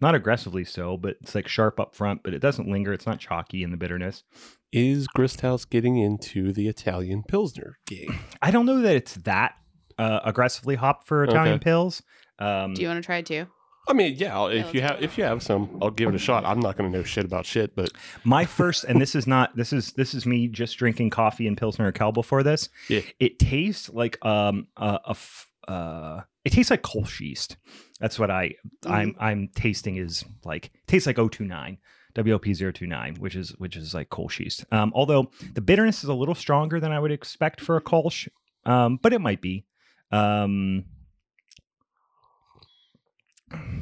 not 0.00 0.14
aggressively 0.14 0.64
so, 0.64 0.96
but 0.96 1.16
it's 1.22 1.34
like 1.34 1.48
sharp 1.48 1.80
up 1.80 1.94
front. 1.94 2.22
But 2.22 2.34
it 2.34 2.40
doesn't 2.40 2.68
linger. 2.68 2.92
It's 2.92 3.06
not 3.06 3.18
chalky 3.20 3.62
in 3.62 3.70
the 3.70 3.76
bitterness. 3.76 4.24
Is 4.72 5.06
Gristhouse 5.08 5.68
getting 5.68 5.96
into 5.96 6.52
the 6.52 6.68
Italian 6.68 7.22
Pilsner 7.22 7.78
game? 7.86 8.14
I 8.40 8.50
don't 8.50 8.66
know 8.66 8.80
that 8.82 8.96
it's 8.96 9.14
that 9.16 9.54
uh, 9.98 10.20
aggressively 10.24 10.74
hopped 10.76 11.06
for 11.06 11.24
Italian 11.24 11.56
Okay. 11.56 11.64
pills. 11.64 12.02
Um, 12.42 12.74
Do 12.74 12.82
you 12.82 12.88
want 12.88 13.02
to 13.02 13.06
try 13.06 13.18
it 13.18 13.26
too? 13.26 13.46
I 13.88 13.94
mean, 13.94 14.14
yeah, 14.16 14.34
I'll- 14.36 14.46
if 14.46 14.64
let's 14.66 14.74
you 14.74 14.80
have 14.82 15.02
if 15.02 15.18
you 15.18 15.24
have 15.24 15.42
some, 15.42 15.78
I'll 15.82 15.90
give 15.90 16.08
it 16.08 16.14
a 16.14 16.18
shot. 16.18 16.44
I'm 16.44 16.60
not 16.60 16.76
going 16.76 16.90
to 16.90 16.96
know 16.98 17.02
shit 17.04 17.24
about 17.24 17.44
shit, 17.46 17.74
but 17.74 17.90
my 18.24 18.44
first, 18.44 18.84
and 18.84 19.00
this 19.00 19.14
is 19.14 19.26
not 19.26 19.56
this 19.56 19.72
is 19.72 19.92
this 19.94 20.14
is 20.14 20.24
me 20.24 20.46
just 20.46 20.76
drinking 20.78 21.10
coffee 21.10 21.46
and 21.48 21.56
Pilsner 21.56 21.90
Urquell 21.90 22.14
before 22.14 22.42
this. 22.44 22.68
Yeah. 22.88 23.00
It 23.18 23.38
tastes 23.40 23.88
like 23.90 24.24
um 24.24 24.68
a, 24.76 25.00
a 25.06 25.10
f- 25.10 25.48
uh 25.66 26.20
it 26.44 26.50
tastes 26.50 26.70
like 26.70 26.82
Kolschist. 26.82 27.56
That's 28.00 28.18
what 28.20 28.30
I 28.30 28.54
I'm 28.86 29.16
I'm 29.18 29.48
tasting 29.54 29.96
is 29.96 30.24
like 30.44 30.70
tastes 30.86 31.06
like 31.06 31.16
029. 31.16 31.78
WLP029, 32.14 33.18
which 33.18 33.34
is 33.36 33.50
which 33.58 33.74
is 33.76 33.94
like 33.94 34.10
Kolschist. 34.10 34.70
Um, 34.72 34.92
although 34.94 35.30
the 35.54 35.60
bitterness 35.60 36.02
is 36.04 36.10
a 36.10 36.14
little 36.14 36.34
stronger 36.34 36.78
than 36.78 36.92
I 36.92 37.00
would 37.00 37.10
expect 37.12 37.60
for 37.60 37.76
a 37.76 37.80
Kolsch, 37.80 38.28
um, 38.64 38.98
but 39.02 39.12
it 39.12 39.20
might 39.20 39.40
be. 39.40 39.64
Um, 40.10 40.84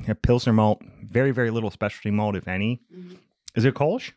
yeah, 0.07 0.15
Pilsner 0.23 0.53
malt, 0.53 0.83
very 1.09 1.31
very 1.33 1.51
little 1.51 1.71
specialty 1.71 2.11
malt, 2.11 2.37
if 2.37 2.49
any. 2.49 2.81
Mhm. 2.95 3.17
Is 3.55 3.65
it 3.65 3.75
Kolsch? 3.75 4.13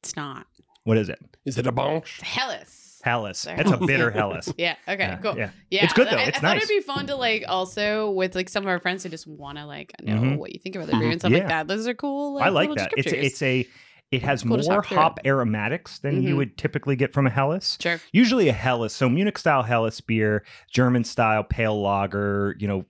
It's 0.00 0.14
not. 0.16 0.46
What 0.84 0.96
is 0.96 1.08
it? 1.08 1.18
is 1.44 1.58
it 1.58 1.66
a 1.66 1.72
bonch? 1.72 2.20
Hellas. 2.22 3.00
Helles. 3.04 3.38
Sorry. 3.38 3.58
It's 3.60 3.70
a 3.70 3.76
bitter 3.78 4.10
Helles. 4.18 4.52
Yeah. 4.58 4.74
Okay. 4.88 5.04
Yeah, 5.04 5.16
cool. 5.18 5.36
Yeah. 5.38 5.50
Yeah, 5.70 5.84
It's 5.84 5.92
good, 5.92 6.08
though. 6.08 6.16
I, 6.16 6.24
It's 6.24 6.38
I 6.38 6.40
thought 6.40 6.56
it'd 6.56 6.68
be 6.68 6.80
fun 6.80 7.06
to 7.06 7.14
like 7.16 7.44
also 7.48 8.10
with 8.10 8.34
like 8.34 8.48
some 8.48 8.64
of 8.64 8.68
our 8.68 8.80
friends 8.80 9.02
who 9.02 9.08
just 9.08 9.26
want 9.26 9.56
to 9.58 9.66
like 9.66 9.92
know 10.02 10.14
Mhm. 10.16 10.36
what 10.36 10.52
you 10.52 10.58
think 10.60 10.74
about 10.76 10.88
the 10.88 10.96
beer 10.98 11.10
and 11.10 11.20
stuff 11.20 11.30
Yeah. 11.32 11.38
like 11.38 11.48
that. 11.48 11.68
Those 11.68 11.86
are 11.86 11.94
cool. 11.94 12.34
Like, 12.34 12.46
I 12.46 12.48
like 12.50 12.74
that. 12.74 12.92
It's 12.96 13.10
descriptors. 13.12 13.22
it's 13.24 13.42
a 13.42 13.66
it 14.10 14.22
has 14.22 14.42
Cool 14.42 14.58
more 14.58 14.82
hop 14.82 15.20
aromatics 15.26 15.98
than 15.98 16.22
you 16.22 16.34
Mhm. 16.34 16.36
would 16.38 16.58
typically 16.58 16.96
get 16.96 17.12
from 17.12 17.26
a 17.26 17.30
Helles. 17.30 17.76
sure. 17.80 18.00
Usually 18.12 18.48
a 18.48 18.52
Helles, 18.54 18.94
so 18.94 19.08
Munich 19.08 19.36
style 19.38 19.62
Helles 19.62 20.00
beer, 20.00 20.44
German 20.72 21.04
style 21.04 21.44
pale 21.44 21.78
lager, 21.80 22.56
you 22.58 22.66
know, 22.66 22.84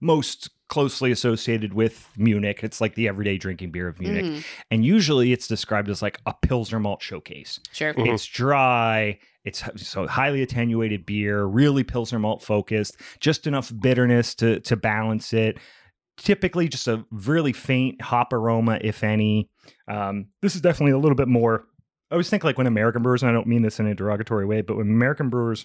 most 0.00 0.50
closely 0.68 1.10
associated 1.10 1.72
with 1.74 2.08
Munich. 2.16 2.60
It's 2.62 2.80
like 2.80 2.94
the 2.94 3.08
everyday 3.08 3.38
drinking 3.38 3.70
beer 3.70 3.88
of 3.88 3.98
Munich. 3.98 4.24
Mhm. 4.24 4.44
And 4.70 4.84
usually 4.84 5.32
it's 5.32 5.48
described 5.48 5.88
as 5.88 6.02
like 6.02 6.18
a 6.26 6.34
Pilsner 6.42 6.78
malt 6.78 7.02
showcase. 7.02 7.58
Sure. 7.72 7.94
Mhm. 7.94 8.12
It's 8.14 8.26
dry. 8.26 9.18
It's 9.44 9.62
so 9.76 10.06
highly 10.06 10.42
attenuated 10.42 11.06
beer, 11.06 11.44
really 11.44 11.84
Pilsner 11.84 12.18
malt 12.18 12.42
focused, 12.42 12.96
just 13.20 13.46
enough 13.46 13.72
bitterness 13.80 14.34
to 14.36 14.60
to 14.60 14.76
balance 14.76 15.32
it. 15.32 15.58
Typically, 16.18 16.68
just 16.68 16.88
a 16.88 17.04
really 17.10 17.52
faint 17.52 18.02
hop 18.02 18.32
aroma, 18.32 18.78
if 18.82 19.04
any. 19.04 19.48
Um, 19.86 20.26
this 20.42 20.54
is 20.54 20.60
definitely 20.60 20.92
a 20.92 20.98
little 20.98 21.14
bit 21.16 21.28
more. 21.28 21.64
I 22.10 22.14
always 22.14 22.28
think 22.28 22.42
like 22.42 22.58
when 22.58 22.66
American 22.66 23.02
brewers, 23.02 23.22
and 23.22 23.30
I 23.30 23.32
don't 23.32 23.46
mean 23.46 23.62
this 23.62 23.78
in 23.78 23.86
a 23.86 23.94
derogatory 23.94 24.44
way, 24.44 24.60
but 24.62 24.76
when 24.76 24.88
American 24.88 25.28
brewers 25.28 25.64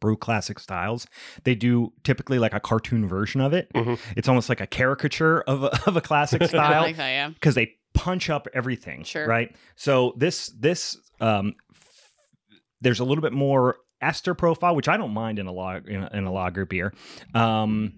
brew 0.00 0.16
classic 0.16 0.58
styles, 0.58 1.06
they 1.44 1.54
do 1.54 1.92
typically 2.04 2.38
like 2.38 2.54
a 2.54 2.60
cartoon 2.60 3.08
version 3.08 3.40
of 3.40 3.52
it. 3.52 3.70
Mhm. 3.74 3.98
It's 4.16 4.28
almost 4.28 4.48
like 4.48 4.60
a 4.60 4.66
caricature 4.66 5.40
of 5.42 5.64
a, 5.64 5.80
of 5.86 5.96
a 5.96 6.00
classic 6.00 6.42
I 6.42 6.46
style 6.46 6.82
like. 6.82 6.96
Yeah. 6.96 7.30
because 7.30 7.54
they 7.54 7.74
punch 7.94 8.30
up 8.30 8.46
everything. 8.54 9.04
Sure. 9.04 9.26
Right. 9.26 9.54
So 9.76 10.14
this 10.16 10.48
this 10.58 10.96
um 11.20 11.54
f- 11.74 12.10
there's 12.80 13.00
a 13.00 13.04
little 13.04 13.22
bit 13.22 13.32
more 13.32 13.76
ester 14.00 14.34
profile, 14.34 14.76
which 14.76 14.88
I 14.88 14.96
don't 14.96 15.12
mind 15.12 15.38
in 15.38 15.46
a 15.46 15.52
log 15.52 15.88
in 15.88 16.02
a, 16.04 16.10
in 16.12 16.24
a 16.24 16.32
lager 16.32 16.64
beer. 16.64 16.92
Um 17.34 17.94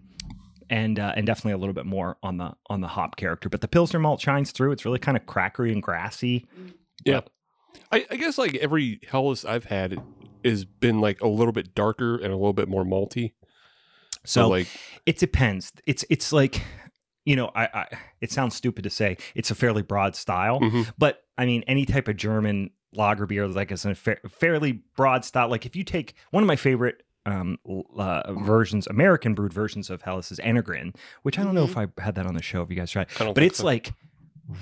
and 0.70 1.00
uh, 1.00 1.12
and 1.16 1.26
definitely 1.26 1.52
a 1.52 1.58
little 1.58 1.74
bit 1.74 1.84
more 1.86 2.16
on 2.22 2.36
the 2.36 2.52
on 2.68 2.80
the 2.80 2.86
hop 2.86 3.16
character, 3.16 3.48
but 3.48 3.60
the 3.60 3.66
pilsner 3.68 3.98
malt 3.98 4.20
shines 4.20 4.52
through. 4.52 4.70
It's 4.70 4.84
really 4.84 5.00
kind 5.00 5.16
of 5.16 5.26
crackery 5.26 5.72
and 5.72 5.82
grassy. 5.82 6.46
Yeah. 7.04 7.22
I, 7.92 8.06
I 8.10 8.16
guess 8.16 8.38
like 8.38 8.54
every 8.56 9.00
Helles 9.08 9.44
I've 9.44 9.64
had 9.64 10.00
has 10.44 10.64
been 10.64 11.00
like 11.00 11.20
a 11.20 11.28
little 11.28 11.52
bit 11.52 11.74
darker 11.74 12.16
and 12.16 12.32
a 12.32 12.36
little 12.36 12.52
bit 12.52 12.68
more 12.68 12.84
malty. 12.84 13.32
So, 14.24 14.42
So 14.42 14.48
like, 14.48 14.68
it 15.06 15.18
depends. 15.18 15.72
It's 15.86 16.04
it's 16.10 16.32
like 16.32 16.62
you 17.24 17.36
know, 17.36 17.50
I, 17.54 17.64
I 17.66 17.86
it 18.20 18.32
sounds 18.32 18.54
stupid 18.56 18.84
to 18.84 18.90
say 18.90 19.16
it's 19.34 19.50
a 19.50 19.54
fairly 19.54 19.82
broad 19.82 20.16
style, 20.16 20.60
mhm. 20.60 20.92
but 20.98 21.24
I 21.38 21.46
mean 21.46 21.62
any 21.66 21.86
type 21.86 22.08
of 22.08 22.16
German 22.16 22.70
lager 22.92 23.26
beer 23.26 23.46
like 23.46 23.70
is 23.70 23.84
a 23.84 23.94
fa- 23.94 24.18
fairly 24.28 24.82
broad 24.96 25.24
style. 25.24 25.48
Like 25.48 25.66
if 25.66 25.76
you 25.76 25.84
take 25.84 26.14
one 26.30 26.42
of 26.42 26.46
my 26.46 26.56
favorite 26.56 27.02
um 27.26 27.58
uh, 27.96 28.32
versions, 28.32 28.86
American 28.86 29.34
brewed 29.34 29.52
versions 29.52 29.90
of 29.90 30.02
Helles 30.02 30.32
is 30.32 30.38
Enegrin, 30.40 30.94
which 31.22 31.38
I 31.38 31.44
don't 31.44 31.54
know 31.54 31.64
if 31.64 31.76
I 31.76 31.88
had 31.98 32.14
that 32.14 32.26
on 32.26 32.34
the 32.34 32.42
show. 32.42 32.62
If 32.62 32.70
you 32.70 32.76
guys 32.76 32.90
tried, 32.90 33.08
but 33.18 33.42
it's 33.42 33.58
so. 33.58 33.66
like 33.66 33.92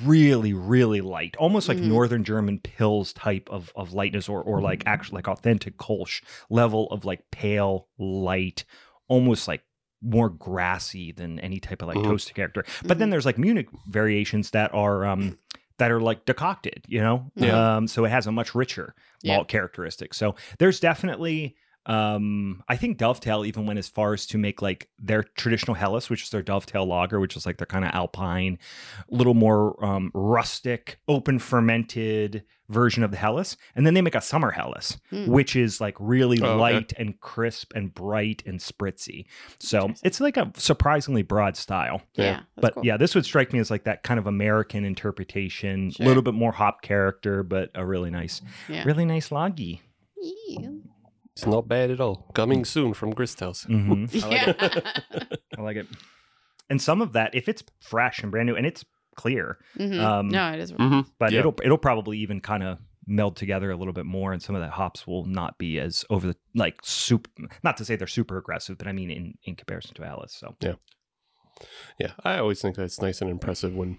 really 0.05 0.53
really 0.53 1.01
light 1.01 1.35
almost 1.39 1.69
like 1.69 1.79
Mhm. 1.79 1.89
northern 1.89 2.25
german 2.25 2.59
pills 2.59 3.13
type 3.13 3.49
of 3.51 3.73
of 3.75 3.93
lightness 3.93 4.29
or 4.29 4.43
or 4.43 4.61
like 4.61 4.83
actually 4.87 5.17
like 5.17 5.29
authentic 5.29 5.77
kolsch 5.79 6.23
level 6.51 6.89
of 6.91 7.05
like 7.05 7.23
pale 7.31 7.89
light 7.99 8.65
almost 9.09 9.49
like 9.49 9.63
more 10.03 10.29
grassy 10.29 11.11
than 11.13 11.39
any 11.41 11.59
type 11.59 11.83
of 11.83 11.89
like 11.89 11.97
Mhm. 11.99 12.05
toasted 12.09 12.35
character 12.37 12.65
but 12.85 12.99
then 12.99 13.09
Mhm. 13.09 13.13
there's 13.13 13.27
like 13.27 13.39
munich 13.39 13.69
variations 13.89 14.51
that 14.51 14.73
are 14.75 15.05
um 15.07 15.39
that 15.79 15.91
are 15.91 16.01
like 16.01 16.25
decocted 16.25 16.85
you 16.89 17.01
know 17.01 17.31
Yeah. 17.37 17.77
um 17.77 17.87
so 17.89 18.05
it 18.05 18.11
has 18.11 18.27
a 18.27 18.33
much 18.33 18.55
richer 18.55 18.95
Yeah. 19.23 19.37
malt 19.37 19.49
characteristic 19.49 20.13
so 20.15 20.35
there's 20.59 20.81
definitely 20.81 21.57
um 21.89 22.63
i 22.69 22.77
think 22.77 22.99
dovetail 22.99 23.45
even 23.45 23.65
went 23.67 23.79
as 23.79 23.89
far 23.89 24.13
as 24.13 24.27
to 24.27 24.37
make 24.39 24.61
like 24.63 24.89
their 24.99 25.23
traditional 25.23 25.75
Helles, 25.75 26.11
which 26.11 26.23
is 26.23 26.31
their 26.31 26.43
dovetail 26.43 26.85
lager 26.87 27.19
which 27.19 27.37
is 27.37 27.47
like 27.47 27.57
their 27.57 27.67
kind 27.67 27.85
of 27.85 27.91
alpine 27.93 28.59
little 29.11 29.35
more 29.35 29.83
um 29.85 30.11
rustic 30.15 30.99
open 31.09 31.39
fermented 31.39 32.45
version 32.69 33.03
of 33.03 33.11
the 33.11 33.17
Helles. 33.17 33.57
and 33.75 33.87
then 33.87 33.95
they 33.95 34.03
make 34.03 34.15
a 34.15 34.21
summer 34.21 34.51
Helles, 34.51 34.99
Hmm. 35.09 35.27
which 35.31 35.57
is 35.57 35.81
like 35.81 35.97
really 35.99 36.39
Oh, 36.43 36.45
okay. 36.51 36.61
light 36.61 36.93
and 36.99 37.19
crisp 37.21 37.73
and 37.75 37.95
bright 37.95 38.43
and 38.45 38.61
spritzy 38.61 39.25
so 39.59 39.91
it's 40.05 40.21
like 40.21 40.37
a 40.37 40.53
surprisingly 40.55 41.23
broad 41.23 41.57
style 41.57 42.03
Yeah. 42.15 42.25
Yeah. 42.25 42.41
but 42.57 42.75
cool. 42.75 42.85
yeah, 42.85 42.99
this 42.99 43.15
would 43.15 43.25
strike 43.25 43.55
me 43.55 43.59
as 43.61 43.71
like 43.71 43.85
that 43.85 44.03
kind 44.03 44.21
of 44.21 44.27
American 44.27 44.85
interpretation, 44.85 45.89
a 45.89 45.93
Sure. 45.93 46.07
little 46.07 46.23
bit 46.23 46.35
more 46.35 46.53
hop 46.53 46.83
character, 46.83 47.43
but 47.43 47.71
a 47.75 47.87
really 47.87 48.11
nice, 48.11 48.43
Yeah. 48.69 48.85
really 48.85 49.07
nice 49.07 49.33
loggy. 49.33 49.81
Yeah. 50.21 50.69
It's 51.39 51.47
not 51.47 51.69
bad 51.69 51.91
at 51.91 52.01
all. 52.01 52.31
Coming 52.35 52.65
soon 52.65 52.95
from 52.95 53.13
Gristhouse. 53.15 53.65
hmm 53.67 54.07
I 54.25 54.29
like 54.29 54.49
it. 54.49 54.57
Yeah. 54.61 55.23
I 55.59 55.63
like 55.63 55.77
it. 55.77 55.87
And 56.71 56.83
some 56.83 57.01
of 57.01 57.13
that, 57.13 57.35
if 57.35 57.49
it's 57.49 57.63
fresh 57.81 58.23
and 58.23 58.31
brand 58.31 58.47
new, 58.47 58.57
and 58.57 58.67
it's 58.67 58.85
clear, 59.17 59.59
Mhm. 59.79 59.99
Um, 60.01 60.29
no, 60.29 60.53
it 60.53 60.61
is. 60.61 60.73
Mhm. 60.73 61.07
but 61.19 61.33
Yeah. 61.33 61.41
it'll 61.41 61.55
it'll 61.63 61.79
probably 61.79 62.19
even 62.19 62.41
kind 62.41 62.63
of 62.63 62.79
meld 63.07 63.37
together 63.37 63.71
a 63.71 63.77
little 63.77 63.95
bit 63.95 64.05
more, 64.05 64.33
and 64.33 64.43
some 64.43 64.55
of 64.57 64.63
that 64.63 64.71
hops 64.73 65.07
will 65.07 65.25
not 65.25 65.57
be 65.59 65.79
as 65.81 66.05
over 66.11 66.27
the 66.27 66.37
like 66.55 66.77
super. 66.83 67.31
Not 67.63 67.77
to 67.79 67.85
say 67.85 67.97
they're 67.97 68.07
super 68.07 68.37
aggressive, 68.37 68.77
but 68.79 68.87
I 68.87 68.93
mean 68.93 69.11
in 69.11 69.35
in 69.45 69.55
comparison 69.57 69.95
to 69.95 70.05
Alice. 70.05 70.35
So 70.35 70.57
yeah, 70.61 70.75
Yeah, 71.99 72.13
I 72.25 72.39
always 72.39 72.61
think 72.61 72.77
that's 72.77 73.01
nice 73.01 73.21
and 73.23 73.31
impressive 73.31 73.75
when 73.75 73.97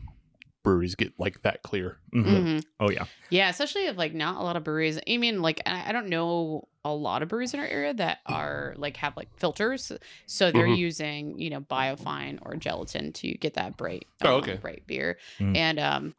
breweries 0.63 0.95
get 0.95 1.13
like 1.19 1.41
that 1.43 1.63
clear. 1.63 1.97
Mhm. 2.13 2.25
Mhm. 2.25 2.63
oh 2.79 2.89
yeah, 2.89 3.05
Yeah, 3.29 3.49
especially 3.49 3.85
if 3.85 3.97
like 3.97 4.13
not 4.13 4.37
a 4.37 4.43
lot 4.43 4.55
of 4.57 4.63
breweries. 4.63 4.99
I 5.07 5.17
mean, 5.17 5.41
like 5.41 5.61
I 5.65 5.89
I 5.89 5.91
don't 5.91 6.09
know 6.09 6.67
a 6.85 6.93
lot 6.93 7.21
of 7.21 7.29
breweries 7.29 7.53
in 7.53 7.59
our 7.59 7.65
area 7.67 7.93
that 7.93 8.19
are 8.25 8.73
like 8.77 8.97
have 8.97 9.15
like 9.17 9.29
filters, 9.37 9.91
so 10.25 10.51
they're 10.51 10.67
Mhm. 10.67 10.77
using 10.77 11.39
you 11.39 11.49
know 11.49 11.61
biofine 11.61 12.39
or 12.41 12.55
gelatin 12.55 13.13
to 13.13 13.33
get 13.35 13.53
that 13.55 13.77
bright, 13.77 14.07
Oh, 14.21 14.35
um, 14.35 14.39
okay. 14.39 14.55
bright 14.57 14.85
beer, 14.87 15.17
Mm. 15.39 15.55
and 15.55 15.79
um, 15.79 16.15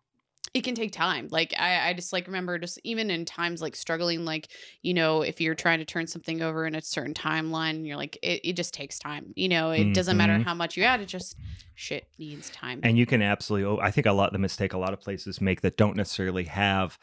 it 0.52 0.62
can 0.62 0.74
take 0.74 0.92
time. 0.92 1.28
Like 1.30 1.54
I, 1.58 1.90
I 1.90 1.92
just 1.94 2.12
like 2.12 2.26
remember 2.26 2.58
just 2.58 2.80
even 2.84 3.10
in 3.10 3.24
times 3.24 3.62
like 3.62 3.76
struggling, 3.76 4.24
like 4.24 4.48
you 4.82 4.94
know 4.94 5.22
if 5.22 5.40
you're 5.40 5.54
trying 5.54 5.78
to 5.78 5.84
turn 5.84 6.06
something 6.06 6.42
over 6.42 6.66
in 6.66 6.74
a 6.74 6.82
certain 6.82 7.14
timeline, 7.14 7.86
you're 7.86 7.96
like 7.96 8.18
it, 8.22 8.40
it 8.44 8.56
just 8.56 8.74
takes 8.74 8.98
time. 8.98 9.32
You 9.36 9.48
know, 9.48 9.70
it 9.70 9.94
doesn't 9.94 10.16
matter 10.16 10.34
Mhm. 10.34 10.44
how 10.44 10.54
much 10.54 10.76
you 10.76 10.82
add, 10.84 11.00
it 11.00 11.06
just 11.06 11.36
shit 11.74 12.06
needs 12.18 12.50
time. 12.50 12.80
And 12.82 12.98
you 12.98 13.06
can 13.06 13.22
absolutely, 13.22 13.66
oh, 13.66 13.78
I 13.80 13.90
think 13.90 14.06
a 14.06 14.12
lot 14.12 14.32
the 14.32 14.38
mistake 14.38 14.72
a 14.72 14.78
lot 14.78 14.92
of 14.92 15.00
places 15.00 15.40
make 15.40 15.60
that 15.62 15.76
don't 15.76 15.96
necessarily 15.96 16.44
have 16.44 16.98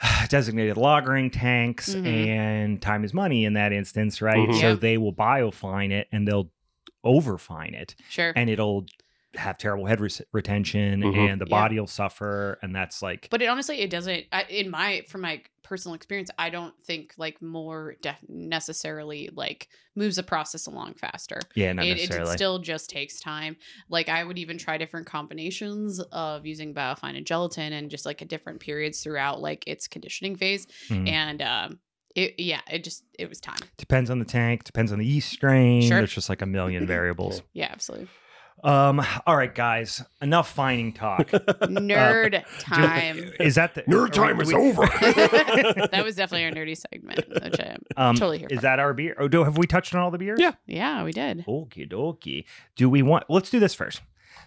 designated 0.28 0.76
lagering 0.76 1.32
tanks 1.32 1.94
Mhm. 1.94 2.06
and 2.06 2.82
time 2.82 3.04
is 3.04 3.12
money 3.14 3.44
in 3.44 3.54
that 3.54 3.72
instance, 3.72 4.20
right? 4.22 4.48
Mhm. 4.48 4.60
So 4.60 4.68
Yeah. 4.68 4.74
they 4.74 4.98
will 4.98 5.12
biofine 5.14 5.90
it 5.90 6.08
and 6.12 6.26
they'll 6.28 6.50
overfine 7.04 7.74
it 7.74 7.94
sure. 8.08 8.32
and 8.36 8.50
it'll 8.50 8.84
have 9.34 9.58
terrible 9.58 9.84
head 9.86 10.00
re- 10.00 10.08
retention 10.32 11.02
Mhm. 11.02 11.16
and 11.32 11.40
the 11.40 11.46
Yeah. 11.46 11.50
body 11.50 11.78
will 11.78 11.86
suffer 11.86 12.58
and 12.62 12.74
that's 12.74 13.02
like 13.02 13.28
But 13.30 13.42
it 13.42 13.46
honestly, 13.46 13.78
it 13.80 13.90
doesn't. 13.90 14.24
I, 14.32 14.44
in 14.44 14.70
my 14.70 15.02
from 15.06 15.20
my 15.20 15.42
personal 15.62 15.94
experience, 15.94 16.30
I 16.38 16.48
don't 16.48 16.74
think 16.82 17.12
like 17.18 17.42
more 17.42 17.96
def- 18.00 18.24
necessarily 18.26 19.28
like 19.34 19.68
moves 19.94 20.16
the 20.16 20.22
process 20.22 20.66
along 20.66 20.94
faster. 20.94 21.40
yeah 21.54 21.72
not 21.74 21.84
It, 21.84 21.90
it, 21.90 21.94
necessarily 21.96 22.36
still 22.36 22.58
just 22.58 22.88
takes 22.88 23.20
time. 23.20 23.56
Like 23.90 24.08
I 24.08 24.24
would 24.24 24.38
even 24.38 24.56
try 24.56 24.78
different 24.78 25.06
combinations 25.06 26.00
of 26.00 26.46
using 26.46 26.72
biofine 26.74 27.16
and 27.16 27.26
gelatin 27.26 27.72
and 27.74 27.90
just 27.90 28.06
like 28.06 28.22
at 28.22 28.28
different 28.28 28.60
periods 28.60 29.02
throughout 29.02 29.40
like 29.40 29.64
its 29.66 29.86
conditioning 29.88 30.36
phase. 30.36 30.66
Mhm. 30.88 31.08
And 31.08 31.42
um, 31.42 31.80
it 32.14 32.34
yeah, 32.38 32.60
it 32.70 32.82
just 32.82 33.04
it 33.18 33.28
was 33.28 33.40
time. 33.40 33.58
depends 33.76 34.08
on 34.08 34.18
the 34.18 34.24
tank 34.24 34.64
depends 34.64 34.90
on 34.90 34.98
the 34.98 35.06
yeast 35.06 35.30
strain 35.30 35.82
Sure. 35.82 35.98
there's 35.98 36.14
just 36.14 36.30
like 36.30 36.40
a 36.42 36.46
million 36.46 36.86
variables 36.96 37.42
Yeah, 37.52 37.68
absolutely. 37.70 38.08
Um 38.64 39.04
all 39.26 39.36
right 39.36 39.54
guys 39.54 40.02
enough 40.20 40.52
fining 40.52 40.92
talk 40.92 41.28
Nerd 41.30 42.42
time. 42.58 43.30
is 43.38 43.54
that 43.54 43.74
the 43.74 43.82
Nerd 43.82 44.12
time 44.12 44.36
we- 44.36 44.42
is 44.44 44.48
we- 44.48 44.54
over. 44.54 44.82
that 45.92 46.02
was 46.04 46.16
definitely 46.16 46.44
our 46.46 46.50
nerdy 46.50 46.76
segment, 46.76 47.28
which 47.28 47.60
I'm 47.60 47.82
um 47.96 48.16
totally 48.16 48.38
here 48.38 48.48
is 48.50 48.56
for. 48.58 48.62
that 48.62 48.78
our 48.80 48.92
beer 48.94 49.16
oh 49.18 49.28
do 49.28 49.44
have 49.44 49.56
we 49.58 49.66
touched 49.66 49.94
on 49.94 50.00
all 50.00 50.10
the 50.10 50.18
beers 50.18 50.38
Yeah. 50.40 50.52
Yeah, 50.66 51.04
we 51.04 51.12
did. 51.12 51.44
Okie 51.46 51.88
dokie. 51.90 52.44
Do 52.76 52.88
we 52.90 53.02
want? 53.02 53.24
Let's 53.28 53.50
do 53.50 53.60
this 53.60 53.74
first. 53.74 54.00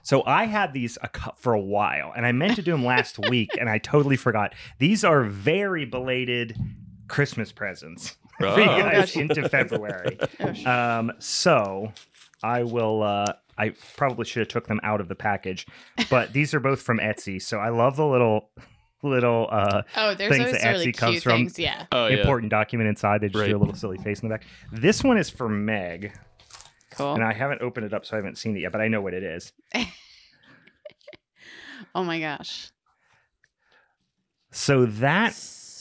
So 0.04 0.24
I 0.26 0.46
had 0.46 0.74
these 0.74 0.98
a 1.04 1.08
cou- 1.10 1.32
for 1.38 1.54
a 1.54 1.62
while, 1.62 2.12
and 2.16 2.26
I 2.26 2.32
meant 2.32 2.56
to 2.56 2.62
do 2.64 2.72
them 2.72 2.84
last 2.84 3.20
week, 3.30 3.52
and 3.60 3.70
I 3.70 3.78
totally 3.78 4.18
forgot. 4.18 4.54
These 4.80 5.04
are 5.04 5.24
very 5.26 5.86
belated 5.86 6.58
Christmas 7.08 7.52
presents 7.52 8.18
for 8.40 8.48
you 8.48 8.54
Oh. 8.64 8.80
guys 8.80 9.14
gosh. 9.14 9.18
into 9.18 9.48
February. 9.48 10.18
Oh, 10.40 10.70
Um, 11.00 11.12
so 11.20 11.94
I 12.44 12.64
will. 12.64 13.04
Uh, 13.04 13.26
I 13.62 13.74
probably 13.96 14.26
should 14.26 14.40
have 14.42 14.48
took 14.48 14.68
them 14.68 14.80
out 14.84 15.00
of 15.02 15.08
the 15.08 15.16
package, 15.16 15.66
but 16.10 16.34
these 16.38 16.54
are 16.54 16.60
both 16.60 16.82
from 16.82 16.98
Etsy. 17.00 17.42
So 17.42 17.60
I 17.60 17.70
love 17.70 17.96
the 17.96 18.06
little 18.08 18.50
little 19.04 19.48
uh, 19.52 19.82
oh, 19.98 20.14
there's 20.16 20.30
things 20.32 20.46
always 20.48 20.62
that 20.62 20.72
really 20.72 20.88
Etsy 20.92 20.98
comes 20.98 21.24
from. 21.24 21.32
things. 21.34 21.60
Yeah. 21.60 21.86
Oh 21.92 22.08
yeah. 22.08 22.18
important 22.18 22.50
document 22.52 22.88
inside. 22.90 23.22
They 23.22 23.28
just 23.30 23.40
Right. 23.40 23.50
do 23.50 23.58
a 23.58 23.60
little 23.60 23.76
silly 23.76 23.98
face 23.98 24.20
in 24.22 24.30
the 24.30 24.34
back. 24.36 24.46
This 24.72 25.04
one 25.04 25.18
is 25.18 25.30
for 25.30 25.48
Meg. 25.50 26.12
Cool. 26.92 27.14
And 27.14 27.24
I 27.24 27.34
haven't 27.34 27.62
opened 27.62 27.86
it 27.86 27.94
up, 27.94 28.06
so 28.06 28.16
I 28.16 28.18
haven't 28.18 28.38
seen 28.38 28.56
it 28.58 28.62
yet, 28.62 28.72
but 28.72 28.82
I 28.82 28.88
know 28.90 29.02
what 29.02 29.14
it 29.14 29.24
is. 29.24 29.54
Oh 31.94 32.04
my 32.06 32.20
gosh. 32.20 32.72
So 34.52 34.86
that 34.86 35.34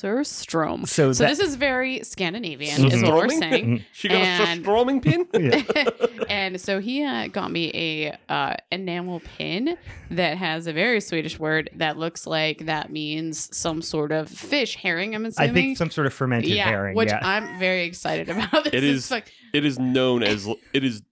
Surstrom. 0.03 0.87
so, 0.89 1.13
So 1.13 1.25
that, 1.25 1.31
this 1.31 1.39
is 1.41 1.57
very 1.57 2.03
Scandinavian, 2.03 2.87
is 2.93 3.03
what 3.03 3.15
we're 3.15 3.29
saying. 3.29 3.85
She 3.93 4.09
got 4.09 4.19
And- 4.19 4.61
a 4.61 4.63
strumming 4.63 5.01
pin. 5.01 5.27
And 6.31 6.61
so 6.61 6.79
he 6.79 7.03
uh, 7.05 7.27
got 7.27 7.51
me 7.51 7.71
a 7.75 8.17
uh, 8.33 8.55
enamel 8.71 9.21
pin 9.37 9.77
that 10.13 10.37
has 10.39 10.67
a 10.69 10.73
very 10.73 11.01
Swedish 11.01 11.39
word 11.41 11.69
that 11.75 11.97
looks 11.99 12.25
like 12.27 12.67
that 12.67 12.91
means 12.93 13.55
some 13.57 13.83
sort 13.83 14.13
of 14.13 14.29
fish, 14.29 14.77
herring. 14.77 15.15
I'm 15.17 15.27
assuming. 15.27 15.43
I 15.43 15.45
assuming. 15.47 15.63
think 15.71 15.79
some 15.79 15.91
sort 15.91 16.07
of 16.07 16.15
fermented 16.15 16.51
yeah, 16.51 16.69
herring. 16.69 16.95
which 16.97 17.09
yeah. 17.09 17.19
I'm 17.23 17.59
very 17.59 17.83
excited 17.85 18.29
about. 18.29 18.65
This 18.65 18.75
It 18.75 18.85
is- 18.85 19.11
like, 19.11 19.33
It 19.53 19.65
is 19.65 19.79
known 19.79 20.23
as 20.23 20.49
it 20.73 20.85
is 20.85 21.03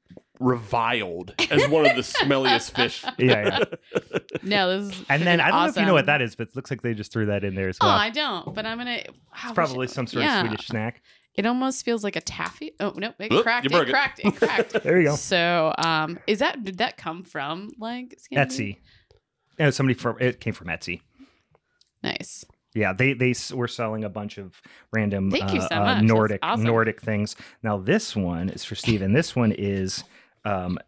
reviled 0.40 1.34
as 1.50 1.68
one 1.68 1.86
of 1.86 1.96
the 1.96 2.02
smelliest 2.02 2.74
fish. 2.74 3.04
yeah, 3.18 3.64
yeah. 3.90 4.18
no, 4.42 4.80
this 4.80 4.94
is 4.94 5.04
And 5.08 5.22
then 5.22 5.40
I 5.40 5.50
don't 5.50 5.62
know 5.62 5.68
if 5.68 5.76
you 5.76 5.86
know 5.86 5.94
what 5.94 6.06
that 6.06 6.22
is, 6.22 6.34
but 6.34 6.48
it 6.48 6.56
looks 6.56 6.70
like 6.70 6.82
they 6.82 6.94
just 6.94 7.12
threw 7.12 7.26
that 7.26 7.44
in 7.44 7.54
there 7.54 7.68
as 7.68 7.78
well. 7.80 7.90
Oh. 7.90 7.94
I 7.94 8.10
don't, 8.10 8.54
but 8.54 8.66
I'm 8.66 8.78
gonna. 8.78 9.02
it's 9.04 9.52
probably 9.54 9.86
some 9.86 10.06
sort 10.06 10.24
yeah. 10.24 10.40
of 10.40 10.46
Swedish 10.46 10.66
snack. 10.66 11.02
It 11.34 11.46
almost 11.46 11.84
feels 11.84 12.02
like 12.02 12.16
a 12.16 12.20
taffy. 12.20 12.72
Oh 12.80 12.92
no, 12.96 13.12
it 13.18 13.32
Oop, 13.32 13.44
cracked. 13.44 13.64
you 13.64 13.70
broke 13.70 13.84
It 13.84 13.90
it. 13.90 13.92
cracked. 13.92 14.20
It 14.24 14.36
cracked. 14.36 14.72
There 14.82 15.00
you 15.00 15.08
go. 15.08 15.14
So, 15.14 15.72
um, 15.78 16.18
is 16.26 16.40
that 16.40 16.64
did 16.64 16.78
that 16.78 16.96
come 16.96 17.22
from 17.22 17.70
like 17.78 18.16
Scandinavia? 18.18 18.74
Etsy. 18.74 18.76
Yeah, 19.56 19.70
somebody 19.70 19.94
from 19.94 20.16
it 20.20 20.40
came 20.40 20.52
from 20.52 20.66
Etsy. 20.66 21.00
Nice. 22.02 22.44
Yeah, 22.74 22.92
they 22.92 23.12
they 23.12 23.34
were 23.54 23.68
selling 23.68 24.04
a 24.04 24.08
bunch 24.08 24.38
of 24.38 24.60
random 24.92 25.30
Thank 25.30 25.54
you 25.54 25.60
uh, 25.60 25.68
so 25.68 25.76
uh, 25.76 25.84
much. 25.84 26.04
Nordic 26.04 26.40
awesome. 26.42 26.64
Nordic 26.64 27.00
things. 27.00 27.36
Now 27.62 27.78
this 27.78 28.16
one 28.16 28.50
is 28.50 28.64
for 28.64 28.74
Steven. 28.74 29.12
This 29.12 29.34
one 29.34 29.52
is, 29.52 30.04
um, 30.44 30.78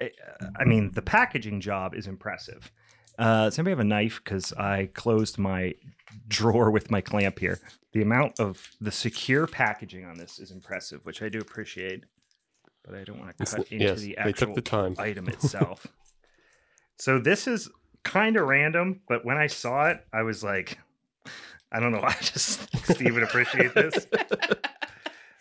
I- 0.00 0.10
I 0.56 0.64
mean, 0.64 0.90
the 0.94 1.02
packaging 1.02 1.60
job 1.60 1.94
is 1.94 2.06
impressive. 2.06 2.72
Uh, 3.18 3.44
does 3.44 3.58
anybody 3.58 3.72
have 3.72 3.80
a 3.80 3.84
knife? 3.84 4.20
Because 4.24 4.52
I 4.54 4.86
closed 4.94 5.38
my 5.38 5.74
drawer 6.28 6.70
with 6.70 6.90
my 6.90 7.00
clamp 7.00 7.38
here. 7.38 7.60
The 7.92 8.02
amount 8.02 8.40
of 8.40 8.70
the 8.80 8.90
secure 8.90 9.46
packaging 9.46 10.04
on 10.04 10.16
this 10.16 10.38
is 10.38 10.50
impressive, 10.50 11.04
which 11.04 11.22
I 11.22 11.28
do 11.28 11.38
appreciate. 11.38 12.04
But 12.84 12.96
I 12.96 13.04
don't 13.04 13.20
want 13.20 13.36
to 13.38 13.44
cut 13.46 13.70
into 13.70 13.84
yes, 13.84 14.00
the 14.00 14.16
actual 14.18 14.54
the 14.54 14.60
time. 14.62 14.96
item 14.98 15.28
itself. 15.34 15.86
so 16.98 17.18
this 17.20 17.46
is 17.46 17.70
kind 18.02 18.36
of 18.36 18.48
random, 18.48 19.02
but 19.06 19.24
when 19.24 19.36
I 19.36 19.46
saw 19.46 19.86
it, 19.88 20.04
I 20.12 20.22
was 20.22 20.42
like, 20.42 20.78
I 21.70 21.78
don't 21.78 21.92
know. 21.92 22.02
I 22.02 22.14
just 22.14 22.60
Steve 22.92 23.14
would 23.14 23.22
appreciate 23.22 23.74
this. 23.74 24.06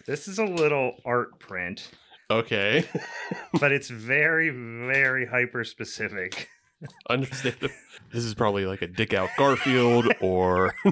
This 0.08 0.28
is 0.28 0.40
a 0.40 0.46
little 0.46 0.96
art 1.06 1.40
print, 1.40 1.90
Okay, 2.32 2.86
but 3.60 3.74
it's 3.74 3.90
very, 3.90 4.50
very 4.50 5.26
hyper 5.26 5.66
specific. 5.66 6.50
understand. 7.10 7.58
This 7.60 8.24
is 8.24 8.34
probably 8.34 8.66
like 8.66 8.82
a 8.82 8.88
Dick 8.88 9.14
Out 9.14 9.30
Garfield 9.38 10.08
or 10.22 10.74